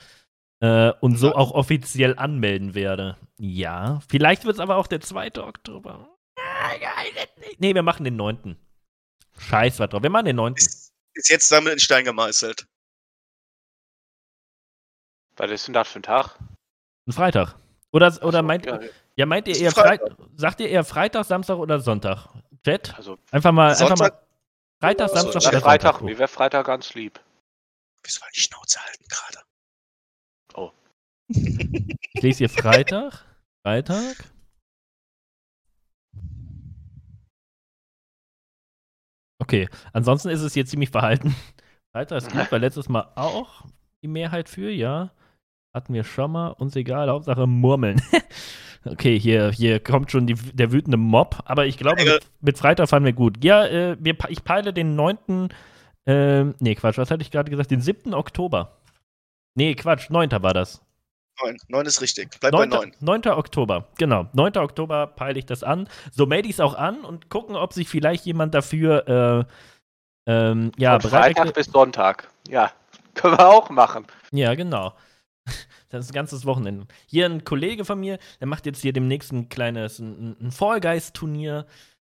äh, 0.61 0.91
und 1.01 1.17
so 1.17 1.29
Ja. 1.29 1.35
auch 1.37 1.53
offiziell 1.53 2.17
anmelden 2.19 2.75
werde. 2.75 3.17
Ja, 3.39 4.01
vielleicht 4.09 4.45
wird 4.45 4.55
es 4.57 4.61
aber 4.61 4.77
auch 4.77 4.87
der 4.87 5.01
2. 5.01 5.33
Oktober. 5.43 6.09
Nee, 7.59 7.75
wir 7.75 7.83
machen 7.83 8.05
den 8.05 8.17
9. 8.17 8.57
Scheiß 9.39 9.79
was 9.81 9.91
drauf. 9.91 10.03
Wir 10.03 10.11
machen 10.11 10.27
den 10.27 10.37
9. 10.37 10.55
Ist, 10.55 10.93
ist 11.15 11.29
jetzt 11.29 11.51
damit 11.53 11.73
in 11.75 11.79
Stein 11.79 12.05
gemeißelt. 12.05 12.67
Was 15.37 15.51
ist 15.51 15.67
denn 15.67 15.75
das 15.75 15.89
für 15.89 15.99
ein 16.01 16.03
Tag? 16.03 16.39
Ein 17.07 17.13
Freitag. 17.13 17.55
Oder, 17.93 18.07
oder 18.23 18.39
so, 18.39 18.43
meint, 18.43 18.67
ja, 18.67 18.81
ja, 19.17 19.27
meint 19.27 19.49
ihr 19.49 19.57
eher 19.57 19.71
Freitag. 19.73 20.01
Freitag? 20.17 20.29
Sagt 20.35 20.61
ihr 20.61 20.69
eher 20.69 20.85
Freitag, 20.85 21.25
Samstag 21.25 21.57
oder 21.57 21.79
Sonntag? 21.81 22.29
Chat? 22.65 22.95
Also 22.97 23.19
Einfach 23.31 23.53
mal, 23.53 23.71
einfach 23.71 23.89
Sonntag? 23.89 24.13
mal 24.15 24.26
Freitag, 24.81 25.09
Samstag 25.09 25.43
oder 25.49 25.61
Freitag, 25.61 25.93
Sonntag. 25.95 26.03
mir 26.03 26.19
wäre 26.19 26.29
Freitag 26.29 26.67
ganz 26.67 26.95
lieb. 26.95 27.21
Wir 28.03 28.11
sollen 28.11 28.31
die 28.35 28.41
Schnauze 28.41 28.79
halten 28.81 29.05
gerade. 29.09 29.47
Ich 31.29 32.23
lese 32.23 32.39
hier 32.39 32.49
Freitag. 32.49 33.25
Freitag. 33.65 34.17
Okay, 39.39 39.69
ansonsten 39.93 40.29
ist 40.29 40.43
es 40.43 40.55
hier 40.55 40.67
ziemlich 40.67 40.91
verhalten. 40.91 41.35
Freitag 41.93 42.19
ist 42.19 42.31
gut, 42.31 42.47
weil 42.53 42.61
letztes 42.61 42.89
Mal 42.89 43.13
auch 43.17 43.65
die 44.03 44.09
Mehrheit 44.09 44.49
für, 44.49 44.71
ja. 44.71 45.13
Hatten 45.75 45.95
wir 45.95 46.05
schon 46.05 46.33
mal, 46.33 46.49
uns 46.49 46.75
egal, 46.77 47.11
Hauptsache 47.11 47.47
murmeln. 47.47 48.01
okay, 48.89 49.19
hier, 49.19 49.51
hier 49.51 49.81
kommt 49.81 50.11
schon 50.11 50.27
die, 50.27 50.35
der 50.35 50.73
wütende 50.73 50.97
Mob, 50.97 51.43
aber 51.45 51.67
ich 51.67 51.79
glaube, 51.79 52.05
mit, 52.05 52.27
mit 52.41 52.59
Freitag 52.59 52.89
fahren 52.89 53.05
wir 53.05 53.13
gut. 53.13 53.43
Ja, 53.45 53.67
äh, 53.67 53.97
wir, 53.99 54.17
ich 54.29 54.45
peile 54.45 54.73
den 54.73 54.97
9. 54.97 55.49
Ähm, 56.07 56.55
nee, 56.61 56.75
Quatsch, 56.75 56.99
was 56.99 57.11
hatte 57.11 57.23
ich 57.23 57.31
gerade 57.31 57.51
gesagt? 57.51 57.71
Den 57.71 57.81
7. 57.81 58.15
Oktober. 58.15 58.79
Nee, 59.55 59.75
Quatsch, 59.75 60.11
9. 60.11 60.31
war 60.43 60.55
das. 60.55 60.83
Neun. 61.43 61.57
Neun 61.69 61.87
ist 61.87 62.01
richtig. 62.01 62.31
Bleib 62.41 62.53
9. 62.53 62.71
bei 62.71 62.77
neun. 62.77 62.93
9. 63.01 63.27
Oktober, 63.33 63.89
genau. 63.99 64.29
9. 64.33 64.57
Oktober 64.57 65.07
peile 65.07 65.39
ich 65.39 65.47
das 65.47 65.63
an. 65.63 65.89
So 66.13 66.27
melde 66.27 66.49
ich 66.49 66.55
es 66.55 66.61
auch 66.61 66.75
an 66.75 67.05
und 67.05 67.29
gucken, 67.29 67.57
ob 67.57 67.73
sich 67.73 67.89
vielleicht 67.89 68.25
jemand 68.25 68.55
dafür 68.55 69.47
äh, 69.47 70.31
ähm, 70.31 70.73
ja, 70.77 70.99
Von 70.99 71.11
bereit 71.11 71.37
Freitag 71.37 71.55
bis 71.55 71.67
Sonntag. 71.67 72.29
Ja, 72.49 72.73
können 73.15 73.39
wir 73.39 73.49
auch 73.49 73.71
machen. 73.71 74.07
Ja, 74.33 74.55
genau. 74.55 74.93
Das 75.89 76.05
ist 76.05 76.11
ein 76.11 76.15
ganzes 76.15 76.45
Wochenende. 76.45 76.87
Hier 77.07 77.27
ein 77.27 77.45
Kollege 77.45 77.85
von 77.85 78.01
mir, 78.01 78.19
der 78.41 78.49
macht 78.49 78.67
jetzt 78.67 78.83
hier 78.83 78.93
demnächst 78.93 79.33
ein 79.33 79.49
kleines 79.49 80.01
ein, 80.01 80.37
ein 80.41 80.51
Fall 80.51 80.81
Guys-Turnier. 80.81 81.65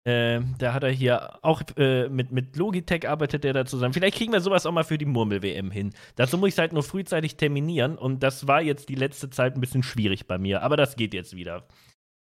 Äh, 0.06 0.40
da 0.58 0.74
hat 0.74 0.84
er 0.84 0.90
hier 0.90 1.38
auch 1.44 1.62
äh, 1.76 2.08
mit, 2.08 2.32
mit 2.32 2.56
Logitech 2.56 3.08
arbeitet 3.10 3.44
er 3.44 3.52
da 3.52 3.66
zusammen. 3.66 3.94
Vielleicht 3.94 4.16
kriegen 4.18 4.32
wir 4.32 4.40
sowas 4.40 4.66
auch 4.66 4.72
mal 4.72 4.86
für 4.86 4.98
die 4.98 5.06
Murmel-WM 5.06 5.70
hin. 5.70 5.94
Dazu 6.16 6.38
muss 6.38 6.48
ich 6.48 6.54
es 6.56 6.60
halt 6.60 6.72
nur 6.72 6.82
frühzeitig 6.84 7.36
terminieren 7.36 7.98
und 7.98 8.24
das 8.24 8.48
war 8.48 8.62
jetzt 8.62 8.88
die 8.88 8.96
letzte 8.96 9.30
Zeit 9.30 9.56
ein 9.56 9.62
bisschen 9.62 9.84
schwierig 9.84 10.28
bei 10.28 10.38
mir, 10.38 10.64
aber 10.64 10.78
das 10.78 10.96
geht 10.96 11.14
jetzt 11.14 11.36
wieder. 11.36 11.68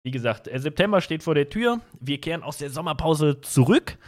Wie 0.05 0.13
gesagt, 0.13 0.47
äh, 0.47 0.59
September 0.61 1.01
steht 1.01 1.25
vor 1.25 1.35
der 1.35 1.49
Tür. 1.51 1.81
Wir 1.99 2.21
kehren 2.21 2.45
aus 2.45 2.59
der 2.59 2.71
Sommerpause 2.71 3.41
zurück. 3.41 3.99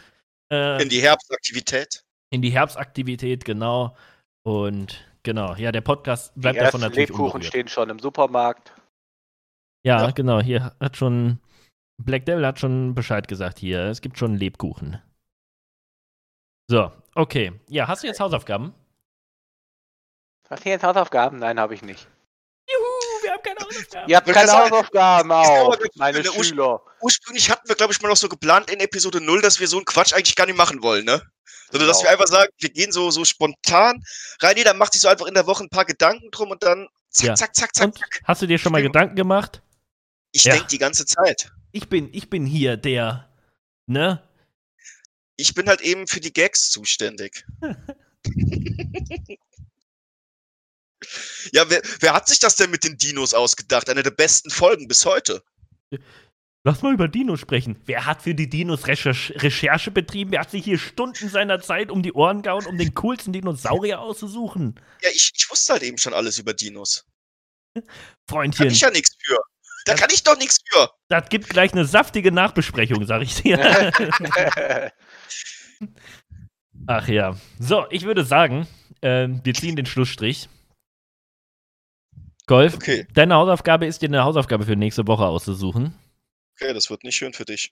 Äh, 0.49 0.81
In 0.81 0.87
die 0.87 1.01
Herbstaktivität. 1.01 2.03
in 2.29 2.41
die 2.41 2.51
Herbstaktivität, 2.51 3.43
genau. 3.43 3.97
Und 4.43 5.05
genau, 5.27 5.53
ja, 5.55 5.71
der 5.73 5.81
Podcast 5.81 6.33
Die 6.35 6.39
bleibt 6.39 6.59
davon 6.61 6.79
natürlich 6.79 7.09
Lebkuchen 7.09 7.25
unberührt. 7.25 7.45
stehen 7.45 7.67
schon 7.67 7.89
im 7.89 7.99
Supermarkt. 7.99 8.73
Ja, 9.85 10.03
Ja. 10.05 10.11
genau, 10.11 10.39
hier 10.41 10.73
hat 10.79 10.95
schon 10.97 11.39
Black 12.01 12.25
Devil 12.25 12.45
hat 12.45 12.59
schon 12.59 12.95
Bescheid 12.95 13.27
gesagt 13.27 13.59
hier. 13.59 13.81
Es 13.85 13.99
gibt 14.01 14.17
schon 14.17 14.35
Lebkuchen. 14.35 15.01
So, 16.69 16.91
okay. 17.15 17.59
Ja, 17.69 17.87
hast 17.87 18.03
du 18.03 18.07
jetzt 18.07 18.19
Hausaufgaben? 18.19 18.73
Hast 20.49 20.63
du 20.65 20.69
jetzt 20.69 20.83
Hausaufgaben? 20.83 21.39
Nein, 21.39 21.59
habe 21.59 21.73
ich 21.73 21.81
nicht. 21.81 22.07
Juhu, 22.69 23.23
wir 23.23 23.33
haben 23.33 23.41
keine 23.43 23.59
Hausaufgaben. 23.59 24.09
Ihr 24.09 24.15
habt 24.17 24.27
keine 24.27 24.51
Hausaufgaben 24.51 25.31
auch, 25.31 25.77
meine 25.95 26.23
Schüler. 26.23 26.81
Ursprünglich 27.01 27.49
hatten 27.49 27.67
wir, 27.67 27.75
glaube 27.75 27.93
ich, 27.93 28.01
mal 28.01 28.09
noch 28.09 28.17
so 28.17 28.27
geplant 28.29 28.69
in 28.71 28.79
Episode 28.79 29.21
0, 29.21 29.41
dass 29.41 29.59
wir 29.59 29.67
so 29.67 29.77
einen 29.77 29.85
Quatsch 29.85 30.13
eigentlich 30.13 30.35
gar 30.35 30.45
nicht 30.45 30.57
machen 30.57 30.81
wollen, 30.81 31.05
ne? 31.05 31.21
Sondern 31.71 31.87
dass 31.87 31.97
Genau. 31.99 32.07
wir 32.09 32.11
einfach 32.13 32.27
sagen, 32.27 32.51
wir 32.59 32.69
gehen 32.69 32.91
so, 32.91 33.11
so 33.11 33.25
spontan 33.25 34.03
rein. 34.41 34.57
Jeder 34.57 34.73
macht 34.73 34.93
sich 34.93 35.01
so 35.01 35.07
einfach 35.07 35.27
in 35.27 35.33
der 35.33 35.45
Woche 35.47 35.63
ein 35.63 35.69
paar 35.69 35.85
Gedanken 35.85 36.29
drum 36.31 36.49
und 36.51 36.63
dann 36.63 36.87
zack, 37.09 37.25
Ja. 37.27 37.35
zack, 37.35 37.55
zack, 37.55 37.75
zack, 37.75 37.85
Und 37.87 37.97
zack. 37.99 38.21
hast 38.23 38.41
du 38.41 38.47
dir 38.47 38.57
schon 38.57 38.71
mal 38.71 38.79
Stimmt. 38.79 38.93
Gedanken 38.93 39.15
gemacht? 39.15 39.61
Ich 40.31 40.43
Ja. 40.45 40.53
denke 40.53 40.67
die 40.69 40.77
ganze 40.77 41.05
Zeit. 41.05 41.51
Ich 41.71 41.89
bin, 41.89 42.09
ich 42.13 42.29
bin 42.29 42.45
hier 42.45 42.77
der, 42.77 43.29
ne? 43.85 44.23
Ich 45.35 45.53
bin 45.53 45.67
halt 45.67 45.81
eben 45.81 46.07
für 46.07 46.19
die 46.19 46.33
Gags 46.33 46.69
zuständig. 46.69 47.45
ja, 51.51 51.69
wer, 51.69 51.81
wer 51.99 52.13
hat 52.13 52.27
sich 52.27 52.39
das 52.39 52.55
denn 52.55 52.71
mit 52.71 52.83
den 52.83 52.97
Dinos 52.97 53.33
ausgedacht? 53.33 53.89
Eine 53.89 54.03
der 54.03 54.11
besten 54.11 54.49
Folgen 54.49 54.87
bis 54.87 55.05
heute. 55.05 55.43
Lass 56.67 56.81
mal 56.81 56.93
über 56.93 57.07
Dinos 57.07 57.39
sprechen. 57.39 57.77
Wer 57.85 58.05
hat 58.05 58.21
für 58.23 58.35
die 58.35 58.49
Dinos 58.49 58.87
Recherche, 58.87 59.33
Recherche 59.41 59.89
betrieben? 59.89 60.31
Wer 60.33 60.41
hat 60.41 60.51
sich 60.51 60.65
hier 60.65 60.77
Stunden 60.77 61.29
seiner 61.29 61.61
Zeit 61.61 61.89
um 61.89 62.03
die 62.03 62.11
Ohren 62.11 62.41
gehauen, 62.41 62.65
um 62.65 62.77
den 62.77 62.93
coolsten 62.93 63.31
Dinosaurier 63.31 64.01
auszusuchen? 64.01 64.77
Ja, 65.01 65.07
ich, 65.13 65.31
ich 65.33 65.49
wusste 65.49 65.71
halt 65.71 65.83
eben 65.83 65.97
schon 65.97 66.13
alles 66.13 66.39
über 66.39 66.53
Dinos. 66.53 67.05
Kann 67.73 67.83
Freundchen, 68.29 68.67
ich 68.67 68.81
ja 68.81 68.89
nichts 68.91 69.15
für. 69.17 69.37
Da 69.85 69.93
Das- 69.93 70.01
kann 70.01 70.09
ich 70.13 70.23
doch 70.23 70.37
nichts 70.37 70.57
für. 70.69 70.89
das 71.07 71.29
gibt 71.29 71.47
gleich 71.49 71.71
eine 71.71 71.85
saftige 71.85 72.33
Nachbesprechung, 72.33 73.05
sag 73.05 73.21
ich 73.21 73.35
dir. 73.35 73.57
Ach 76.85 77.07
ja. 77.07 77.37
So, 77.59 77.85
ich 77.91 78.03
würde 78.03 78.25
sagen, 78.25 78.67
ähm, 79.01 79.39
wir 79.45 79.53
ziehen 79.53 79.77
den 79.77 79.85
Schlussstrich. 79.85 80.49
Golf, 82.45 82.75
Okay, 82.75 83.07
deine 83.13 83.35
Hausaufgabe 83.35 83.85
ist 83.85 84.01
dir 84.01 84.09
eine 84.09 84.25
Hausaufgabe 84.25 84.65
für 84.65 84.75
nächste 84.75 85.07
Woche 85.07 85.25
auszusuchen. 85.25 85.93
Okay, 86.59 86.73
das 86.73 86.89
wird 86.89 87.03
nicht 87.03 87.15
schön 87.15 87.33
für 87.33 87.45
dich. 87.45 87.71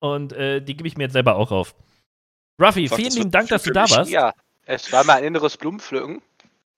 Und 0.00 0.32
äh, 0.32 0.60
die 0.60 0.76
gebe 0.76 0.88
ich 0.88 0.96
mir 0.96 1.04
jetzt 1.04 1.12
selber 1.12 1.36
auch 1.36 1.50
auf. 1.52 1.74
Ruffy, 2.60 2.88
Fuck, 2.88 2.98
vielen 2.98 3.12
lieben 3.12 3.30
Dank, 3.30 3.48
dass 3.48 3.62
du 3.62 3.70
da 3.72 3.82
mich. 3.82 3.92
warst. 3.92 4.10
ja, 4.10 4.32
es 4.66 4.90
war 4.92 5.04
mein 5.04 5.24
inneres 5.24 5.56
Blumenpflücken. 5.56 6.22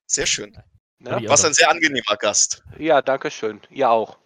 Sehr 0.06 0.26
schön. 0.26 0.56
Ne? 0.98 1.16
auch 1.16 1.22
Was 1.28 1.42
noch. 1.42 1.50
ein 1.50 1.54
sehr 1.54 1.70
angenehmer 1.70 2.16
Gast. 2.16 2.62
Ja, 2.78 3.02
danke 3.02 3.30
schön. 3.30 3.60
Ihr 3.70 3.90
auch. 3.90 4.18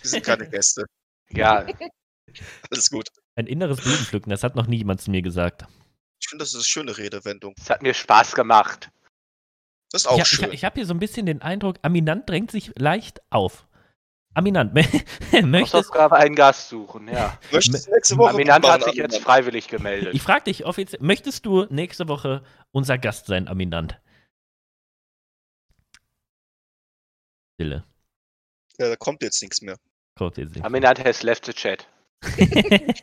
Wir 0.00 0.10
sind 0.10 0.24
keine 0.24 0.48
Gäste. 0.48 0.84
Ja, 1.34 1.64
Alles 2.70 2.90
gut. 2.90 3.08
Ein 3.36 3.46
inneres 3.46 3.80
Blumenpflücken, 3.80 4.28
das 4.28 4.44
hat 4.44 4.54
noch 4.54 4.66
nie 4.66 4.76
jemand 4.76 5.00
zu 5.00 5.10
mir 5.10 5.22
gesagt. 5.22 5.64
Ich 6.20 6.28
finde, 6.28 6.42
das 6.42 6.50
ist 6.50 6.56
eine 6.56 6.64
schöne 6.64 6.98
Redewendung. 6.98 7.54
es 7.58 7.70
hat 7.70 7.80
mir 7.80 7.94
Spaß 7.94 8.34
gemacht. 8.34 8.90
Das 9.90 10.02
ist 10.02 10.06
auch 10.08 10.18
ich, 10.18 10.26
schön. 10.28 10.48
Ich, 10.48 10.56
ich 10.56 10.64
habe 10.66 10.74
hier 10.74 10.84
so 10.84 10.92
ein 10.92 10.98
bisschen 10.98 11.24
den 11.24 11.40
Eindruck, 11.40 11.78
Aminant 11.80 12.28
drängt 12.28 12.50
sich 12.50 12.70
leicht 12.78 13.22
auf. 13.30 13.66
Aminant, 14.34 14.72
möchtest 14.74 15.74
Hausaufgabe 15.74 16.16
einen 16.16 16.34
Gast 16.34 16.68
suchen, 16.70 17.06
ja. 17.08 17.38
Möchtest 17.52 17.86
du 17.86 17.92
nächste 17.92 18.16
Woche 18.16 18.30
Aminant 18.30 18.66
hat 18.66 18.84
sich 18.84 18.94
jetzt 18.94 19.18
freiwillig 19.18 19.68
gemeldet. 19.68 20.14
ich 20.14 20.22
frage 20.22 20.44
dich 20.44 20.64
offiziell, 20.64 21.02
möchtest 21.02 21.44
du 21.44 21.66
nächste 21.68 22.08
Woche 22.08 22.42
unser 22.70 22.96
Gast 22.98 23.26
sein, 23.26 23.46
Aminant? 23.48 24.00
Stille. 27.56 27.84
Ja, 28.78 28.88
da 28.88 28.96
kommt 28.96 29.22
jetzt 29.22 29.42
nichts 29.42 29.60
mehr. 29.60 29.76
Kommt 30.16 30.38
jetzt 30.38 30.54
nicht. 30.54 30.64
Aminant 30.64 31.04
has 31.04 31.22
left 31.22 31.44
the 31.44 31.52
chat. 31.52 31.86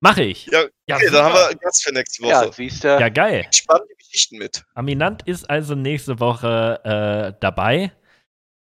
Mache 0.00 0.22
ich. 0.22 0.46
Ja, 0.46 0.62
Ja, 0.86 0.96
okay, 0.96 1.06
dann 1.06 1.12
super. 1.12 1.24
haben 1.24 1.34
wir 1.34 1.48
einen 1.48 1.58
Gast 1.60 1.84
für 1.84 1.92
nächste 1.92 2.22
Woche. 2.22 2.30
Ja, 2.30 2.52
siehst 2.52 2.84
du. 2.84 2.88
Ja, 2.88 3.08
geil. 3.08 3.48
Spannende 3.52 3.94
Geschichten 3.96 4.38
mit. 4.38 4.64
Aminant 4.74 5.22
ist 5.26 5.48
also 5.50 5.74
nächste 5.74 6.20
Woche 6.20 6.80
äh, 6.84 7.32
dabei. 7.40 7.92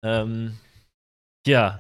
Ähm, 0.04 0.58
ja, 1.48 1.80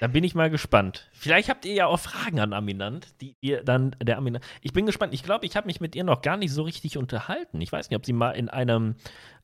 da 0.00 0.06
bin 0.06 0.24
ich 0.24 0.34
mal 0.34 0.50
gespannt. 0.50 1.08
Vielleicht 1.12 1.48
habt 1.48 1.64
ihr 1.64 1.74
ja 1.74 1.86
auch 1.86 1.98
Fragen 1.98 2.40
an 2.40 2.52
Aminant, 2.52 3.08
die 3.20 3.36
ihr 3.40 3.62
dann 3.64 3.96
der 4.02 4.18
Aminant. 4.18 4.44
Ich 4.62 4.72
bin 4.72 4.86
gespannt. 4.86 5.12
Ich 5.14 5.22
glaube, 5.22 5.46
ich 5.46 5.56
habe 5.56 5.66
mich 5.66 5.80
mit 5.80 5.96
ihr 5.96 6.04
noch 6.04 6.22
gar 6.22 6.36
nicht 6.36 6.52
so 6.52 6.62
richtig 6.62 6.96
unterhalten. 6.96 7.60
Ich 7.60 7.72
weiß 7.72 7.90
nicht, 7.90 7.96
ob 7.96 8.06
sie 8.06 8.12
mal 8.12 8.32
in 8.32 8.48
einem 8.48 8.94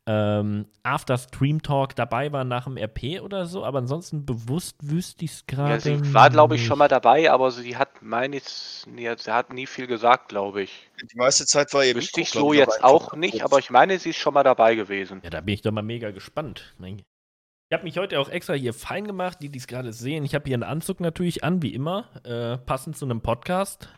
ähm, 0.07 0.67
After 0.83 1.17
Stream 1.17 1.63
Talk 1.63 1.97
dabei 1.97 2.31
war 2.31 2.45
nach 2.45 2.65
dem 2.65 2.77
RP 2.77 3.23
oder 3.23 3.47
so, 3.47 3.65
aber 3.65 3.79
ansonsten 3.79 4.27
bewusst 4.27 4.77
wüsste 4.81 5.25
ich 5.25 5.33
es 5.33 5.47
gerade. 5.47 5.73
Ja, 5.73 5.81
sie 5.81 6.15
war, 6.15 6.29
glaube 6.31 6.57
ich, 6.57 6.67
schon 6.67 6.79
mal 6.79 6.89
dabei, 6.89 7.31
aber 7.31 7.51
sie 7.51 7.77
hat, 7.77 8.03
meine 8.03 8.37
ich, 8.37 8.85
nee, 8.87 9.11
sie 9.17 9.33
hat 9.33 9.53
nie 9.53 9.67
viel 9.67 9.87
gesagt, 9.87 10.29
glaube 10.29 10.63
ich. 10.63 10.91
Die 11.11 11.17
meiste 11.17 11.47
Zeit 11.47 11.73
war 11.73 11.85
ihr 11.85 11.95
Wüsste 11.95 12.21
ich 12.21 12.31
so 12.31 12.53
jetzt 12.53 12.85
auch 12.85 13.15
nicht, 13.15 13.43
aber 13.43 13.59
ich 13.59 13.71
meine, 13.71 13.99
sie 13.99 14.11
ist 14.11 14.19
schon 14.19 14.35
mal 14.35 14.43
dabei 14.43 14.75
gewesen. 14.75 15.21
Ja, 15.25 15.31
da 15.31 15.41
bin 15.41 15.55
ich 15.55 15.63
doch 15.63 15.73
mal 15.73 15.83
mega 15.83 16.11
gespannt. 16.11 16.75
Ich 17.75 17.77
habe 17.77 17.87
mich 17.87 17.99
heute 17.99 18.21
auch 18.21 18.29
extra 18.29 18.55
hier 18.55 18.73
fein 18.73 19.05
gemacht, 19.05 19.39
die 19.41 19.51
es 19.53 19.67
gerade 19.67 19.93
sehen. 19.93 20.25
Ich 20.25 20.37
habe 20.37 20.45
hier 20.47 20.55
einen 20.55 20.63
Anzug 20.63 21.01
natürlich 21.01 21.43
an, 21.43 21.61
wie 21.61 21.75
immer, 21.75 22.09
äh, 22.23 22.57
passend 22.57 22.97
zu 22.97 23.05
einem 23.05 23.21
Podcast. 23.21 23.89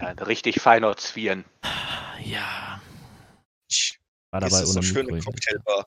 Ja, 0.00 0.06
ein 0.06 0.18
richtig 0.20 0.62
feiner 0.62 0.96
Zwirn. 0.96 1.44
Ja, 2.24 2.80
war 4.30 4.42
Ist 4.42 4.52
dabei 4.52 4.60
das 4.60 4.72
so 4.72 4.80
schön 4.80 5.06
im 5.06 5.22
Cocktailbar. 5.22 5.86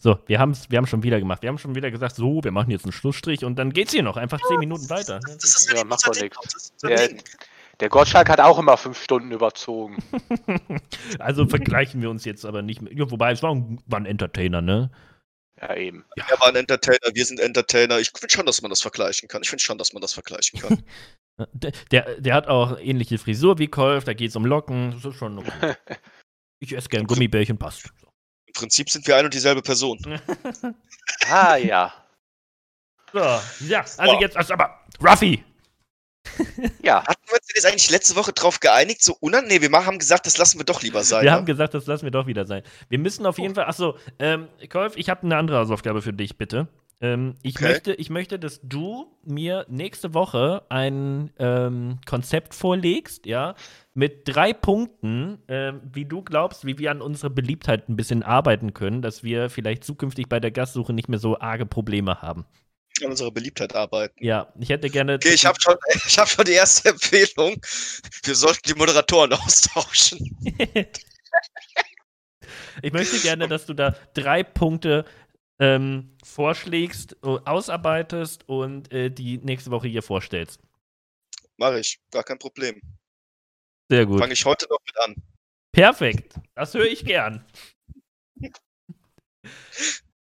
So, 0.00 0.18
wir, 0.26 0.40
haben's, 0.40 0.68
wir 0.68 0.78
haben 0.78 0.88
schon 0.88 1.04
wieder 1.04 1.20
gemacht. 1.20 1.42
Wir 1.42 1.48
haben 1.48 1.58
schon 1.58 1.76
wieder 1.76 1.92
gesagt, 1.92 2.16
so, 2.16 2.42
wir 2.42 2.50
machen 2.50 2.72
jetzt 2.72 2.84
einen 2.84 2.90
Schlussstrich 2.90 3.44
und 3.44 3.54
dann 3.54 3.72
geht's 3.72 3.92
hier 3.92 4.02
noch 4.02 4.16
einfach 4.16 4.40
zehn 4.48 4.58
Minuten 4.58 4.90
weiter. 4.90 5.20
Das 5.20 5.44
ist 5.44 5.70
Ja, 5.70 5.78
ja, 5.78 5.84
macht 5.84 6.04
doch 6.04 6.12
ist 6.12 6.74
unser 6.82 6.88
Der, 6.88 7.08
der 7.78 7.88
Gottschalk 7.88 8.28
hat 8.28 8.40
auch 8.40 8.58
immer 8.58 8.76
fünf 8.76 9.00
Stunden 9.00 9.30
überzogen. 9.30 10.02
Also 11.20 11.46
vergleichen 11.46 12.02
wir 12.02 12.10
uns 12.10 12.24
jetzt 12.24 12.44
aber 12.44 12.62
nicht 12.62 12.82
mehr. 12.82 12.92
Ja, 12.92 13.08
wobei, 13.12 13.30
es 13.30 13.44
war 13.44 13.54
ein, 13.54 13.80
war 13.86 14.00
ein 14.00 14.06
Entertainer, 14.06 14.60
ne? 14.60 14.90
Ja, 15.60 15.76
eben. 15.76 16.04
Er 16.16 16.40
war 16.40 16.48
ein 16.48 16.56
Entertainer, 16.56 17.14
wir 17.14 17.24
sind 17.24 17.38
Entertainer. 17.38 17.98
Ich 17.98 18.10
finde 18.10 18.32
schon, 18.32 18.46
dass 18.46 18.62
man 18.62 18.70
das 18.70 18.80
vergleichen 18.80 19.28
kann. 19.28 19.42
Ich 19.42 19.50
finde 19.50 19.62
schon, 19.62 19.78
dass 19.78 19.92
man 19.92 20.00
das 20.00 20.12
vergleichen 20.12 20.60
kann. 20.60 20.82
Der, 21.54 21.72
der, 21.90 22.20
der 22.20 22.34
hat 22.34 22.46
auch 22.46 22.78
ähnliche 22.78 23.16
Frisur 23.16 23.58
wie 23.58 23.66
Kolf, 23.66 24.04
da 24.04 24.12
geht's 24.12 24.36
um 24.36 24.44
Locken. 24.44 24.92
Das 24.92 25.04
ist 25.06 25.18
schon 25.18 25.38
okay. 25.38 25.74
Ich 26.60 26.76
esse 26.76 26.90
gern 26.90 27.06
Gummibärchen, 27.06 27.58
passt. 27.58 27.90
Im 28.46 28.52
Prinzip 28.52 28.90
sind 28.90 29.04
wir 29.06 29.16
ein 29.16 29.24
und 29.24 29.34
dieselbe 29.34 29.62
Person. 29.62 29.98
Ah, 31.28 31.56
ja. 31.56 31.92
So, 33.12 33.18
ja, 33.66 33.80
also 33.96 34.20
jetzt, 34.20 34.36
also 34.36 34.52
aber, 34.52 34.84
Ruffy! 35.02 35.42
Ja, 36.82 37.04
Hatten 37.06 37.22
wir 37.26 37.34
uns 37.34 37.48
jetzt 37.54 37.66
eigentlich 37.66 37.90
letzte 37.90 38.16
Woche 38.16 38.32
drauf 38.32 38.60
geeinigt? 38.60 39.02
So 39.02 39.16
unan? 39.20 39.46
Nee, 39.46 39.60
wir 39.60 39.70
haben 39.70 39.98
gesagt, 39.98 40.26
das 40.26 40.38
lassen 40.38 40.58
wir 40.58 40.64
doch 40.64 40.82
lieber 40.82 41.02
sein. 41.04 41.22
Wir 41.24 41.30
ne? 41.30 41.36
haben 41.36 41.46
gesagt, 41.46 41.74
das 41.74 41.86
lassen 41.86 42.04
wir 42.04 42.10
doch 42.10 42.26
wieder 42.26 42.44
sein. 42.46 42.62
Wir 42.88 42.98
müssen 42.98 43.26
auf 43.26 43.38
jeden 43.38 43.54
Fall, 43.54 43.64
achso, 43.64 43.96
ähm, 44.18 44.48
Kolf, 44.70 44.96
ich 44.96 45.08
habe 45.08 45.22
eine 45.24 45.36
andere 45.36 45.58
Hausaufgabe 45.58 46.02
für 46.02 46.12
dich, 46.12 46.36
bitte. 46.38 46.68
Ähm, 47.00 47.34
ich, 47.42 47.56
Okay. 47.56 47.68
möchte, 47.68 47.94
ich 47.94 48.10
möchte, 48.10 48.38
dass 48.38 48.60
du 48.62 49.06
mir 49.24 49.66
nächste 49.68 50.14
Woche 50.14 50.62
ein 50.68 51.30
ähm, 51.38 51.98
Konzept 52.06 52.54
vorlegst, 52.54 53.26
ja, 53.26 53.54
mit 53.94 54.22
drei 54.28 54.52
Punkten, 54.52 55.38
ähm, 55.48 55.80
wie 55.92 56.04
du 56.04 56.22
glaubst, 56.22 56.64
wie 56.64 56.78
wir 56.78 56.90
an 56.92 57.02
unserer 57.02 57.30
Beliebtheit 57.30 57.88
ein 57.88 57.96
bisschen 57.96 58.22
arbeiten 58.22 58.72
können, 58.72 59.02
dass 59.02 59.24
wir 59.24 59.50
vielleicht 59.50 59.82
zukünftig 59.84 60.28
bei 60.28 60.38
der 60.38 60.52
Gastsuche 60.52 60.92
nicht 60.92 61.08
mehr 61.08 61.18
so 61.18 61.38
arge 61.40 61.66
Probleme 61.66 62.22
haben. 62.22 62.46
An 63.02 63.10
unserer 63.10 63.30
Beliebtheit 63.30 63.74
arbeiten. 63.74 64.22
Ja, 64.24 64.52
ich 64.58 64.68
hätte 64.68 64.90
gerne. 64.90 65.14
Okay, 65.14 65.34
ich 65.34 65.46
habe 65.46 65.60
schon, 65.60 65.76
ich 66.06 66.18
hab 66.18 66.28
schon 66.28 66.44
die 66.44 66.52
erste 66.52 66.90
Empfehlung. 66.90 67.60
Wir 68.24 68.34
sollten 68.34 68.68
die 68.68 68.74
Moderatoren 68.74 69.32
austauschen. 69.44 70.36
Ich 72.82 72.92
möchte 72.92 73.18
gerne, 73.20 73.48
dass 73.48 73.66
du 73.66 73.74
da 73.74 73.90
drei 74.14 74.42
Punkte 74.42 75.04
ähm, 75.58 76.16
vorschlägst, 76.24 77.16
äh, 77.22 77.38
ausarbeitest 77.44 78.48
und 78.48 78.90
äh, 78.92 79.10
die 79.10 79.38
nächste 79.38 79.70
Woche 79.70 79.88
hier 79.88 80.02
vorstellst. 80.02 80.60
Mache 81.58 81.80
ich, 81.80 82.00
gar 82.10 82.24
kein 82.24 82.38
Problem. 82.38 82.80
Sehr 83.90 84.06
gut. 84.06 84.20
Fange 84.20 84.32
ich 84.32 84.44
heute 84.44 84.66
noch 84.68 84.78
mit 84.86 84.98
an. 84.98 85.14
Perfekt. 85.72 86.34
Das 86.54 86.74
höre 86.74 86.86
ich 86.86 87.04
gern. 87.04 87.44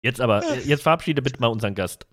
Jetzt 0.01 0.19
aber, 0.19 0.57
jetzt 0.59 0.83
verabschiede 0.83 1.21
bitte 1.21 1.39
mal 1.39 1.47
unseren 1.47 1.75
Gast. 1.75 2.05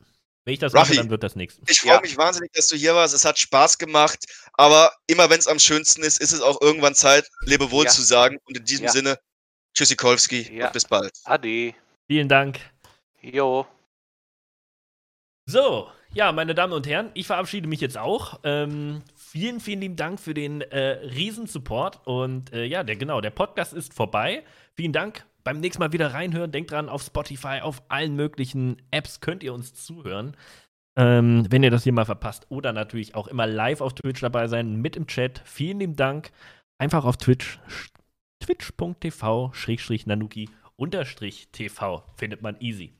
Wenn 0.50 0.54
ich 0.54 0.58
das 0.58 0.72
mache, 0.72 0.82
Raffi. 0.88 0.96
dann 0.96 1.10
wird 1.10 1.22
das 1.22 1.36
nichts. 1.36 1.60
Ich 1.68 1.80
freue 1.80 1.92
Ja. 1.92 2.00
mich 2.00 2.16
wahnsinnig, 2.16 2.50
dass 2.52 2.66
du 2.66 2.74
hier 2.76 2.92
warst. 2.94 3.14
Es 3.14 3.24
hat 3.24 3.38
Spaß 3.38 3.78
gemacht. 3.78 4.18
Aber 4.54 4.92
immer 5.06 5.30
wenn 5.30 5.38
es 5.38 5.46
am 5.46 5.60
schönsten 5.60 6.02
ist, 6.02 6.20
ist 6.20 6.32
es 6.32 6.40
auch 6.40 6.60
irgendwann 6.60 6.94
Zeit, 6.96 7.28
Lebewohl 7.46 7.84
Ja. 7.84 7.90
zu 7.90 8.02
sagen. 8.02 8.38
Und 8.44 8.56
in 8.56 8.64
diesem 8.64 8.86
Ja. 8.86 8.90
Sinne, 8.90 9.18
Tschüssikowski 9.74 10.52
Ja. 10.56 10.66
und 10.66 10.72
bis 10.72 10.84
bald. 10.84 11.12
Ade. 11.24 11.74
Vielen 12.08 12.28
Dank. 12.28 12.58
Jo. 13.22 13.64
So, 15.46 15.88
ja, 16.12 16.32
meine 16.32 16.54
Damen 16.56 16.72
und 16.72 16.86
Herren, 16.88 17.10
ich 17.14 17.26
verabschiede 17.28 17.68
mich 17.68 17.80
jetzt 17.80 17.96
auch. 17.98 18.40
Ähm, 18.42 19.02
vielen, 19.16 19.60
vielen 19.60 19.80
lieben 19.80 19.96
Dank 19.96 20.18
für 20.18 20.34
den 20.34 20.60
äh, 20.62 20.78
Riesensupport. 21.14 22.00
Und 22.06 22.52
äh, 22.52 22.64
ja, 22.64 22.82
der, 22.82 22.96
genau, 22.96 23.20
der 23.20 23.30
Podcast 23.30 23.72
ist 23.72 23.94
vorbei. 23.94 24.42
Vielen 24.74 24.92
Dank. 24.92 25.24
Beim 25.50 25.58
nächsten 25.58 25.82
Mal 25.82 25.92
wieder 25.92 26.14
reinhören. 26.14 26.52
Denkt 26.52 26.70
dran, 26.70 26.88
auf 26.88 27.02
Spotify, 27.02 27.58
auf 27.60 27.82
allen 27.88 28.14
möglichen 28.14 28.76
Apps 28.92 29.18
könnt 29.18 29.42
ihr 29.42 29.52
uns 29.52 29.74
zuhören. 29.74 30.36
Ähm, 30.96 31.44
wenn 31.50 31.64
ihr 31.64 31.72
das 31.72 31.82
hier 31.82 31.92
mal 31.92 32.04
verpasst. 32.04 32.46
Oder 32.50 32.72
natürlich 32.72 33.16
auch 33.16 33.26
immer 33.26 33.48
live 33.48 33.80
auf 33.80 33.94
Twitch 33.94 34.20
dabei 34.20 34.46
sein, 34.46 34.76
mit 34.76 34.94
im 34.94 35.08
Chat. 35.08 35.42
Vielen 35.44 35.80
lieben 35.80 35.96
Dank. 35.96 36.30
Einfach 36.78 37.04
auf 37.04 37.16
Twitch, 37.16 37.58
twitch.tv, 38.38 39.50
Schrägstrich 39.52 40.06
Nanuki, 40.06 40.48
unterstrich 40.76 41.48
TV. 41.50 42.04
Findet 42.14 42.42
man 42.42 42.60
easy. 42.60 42.99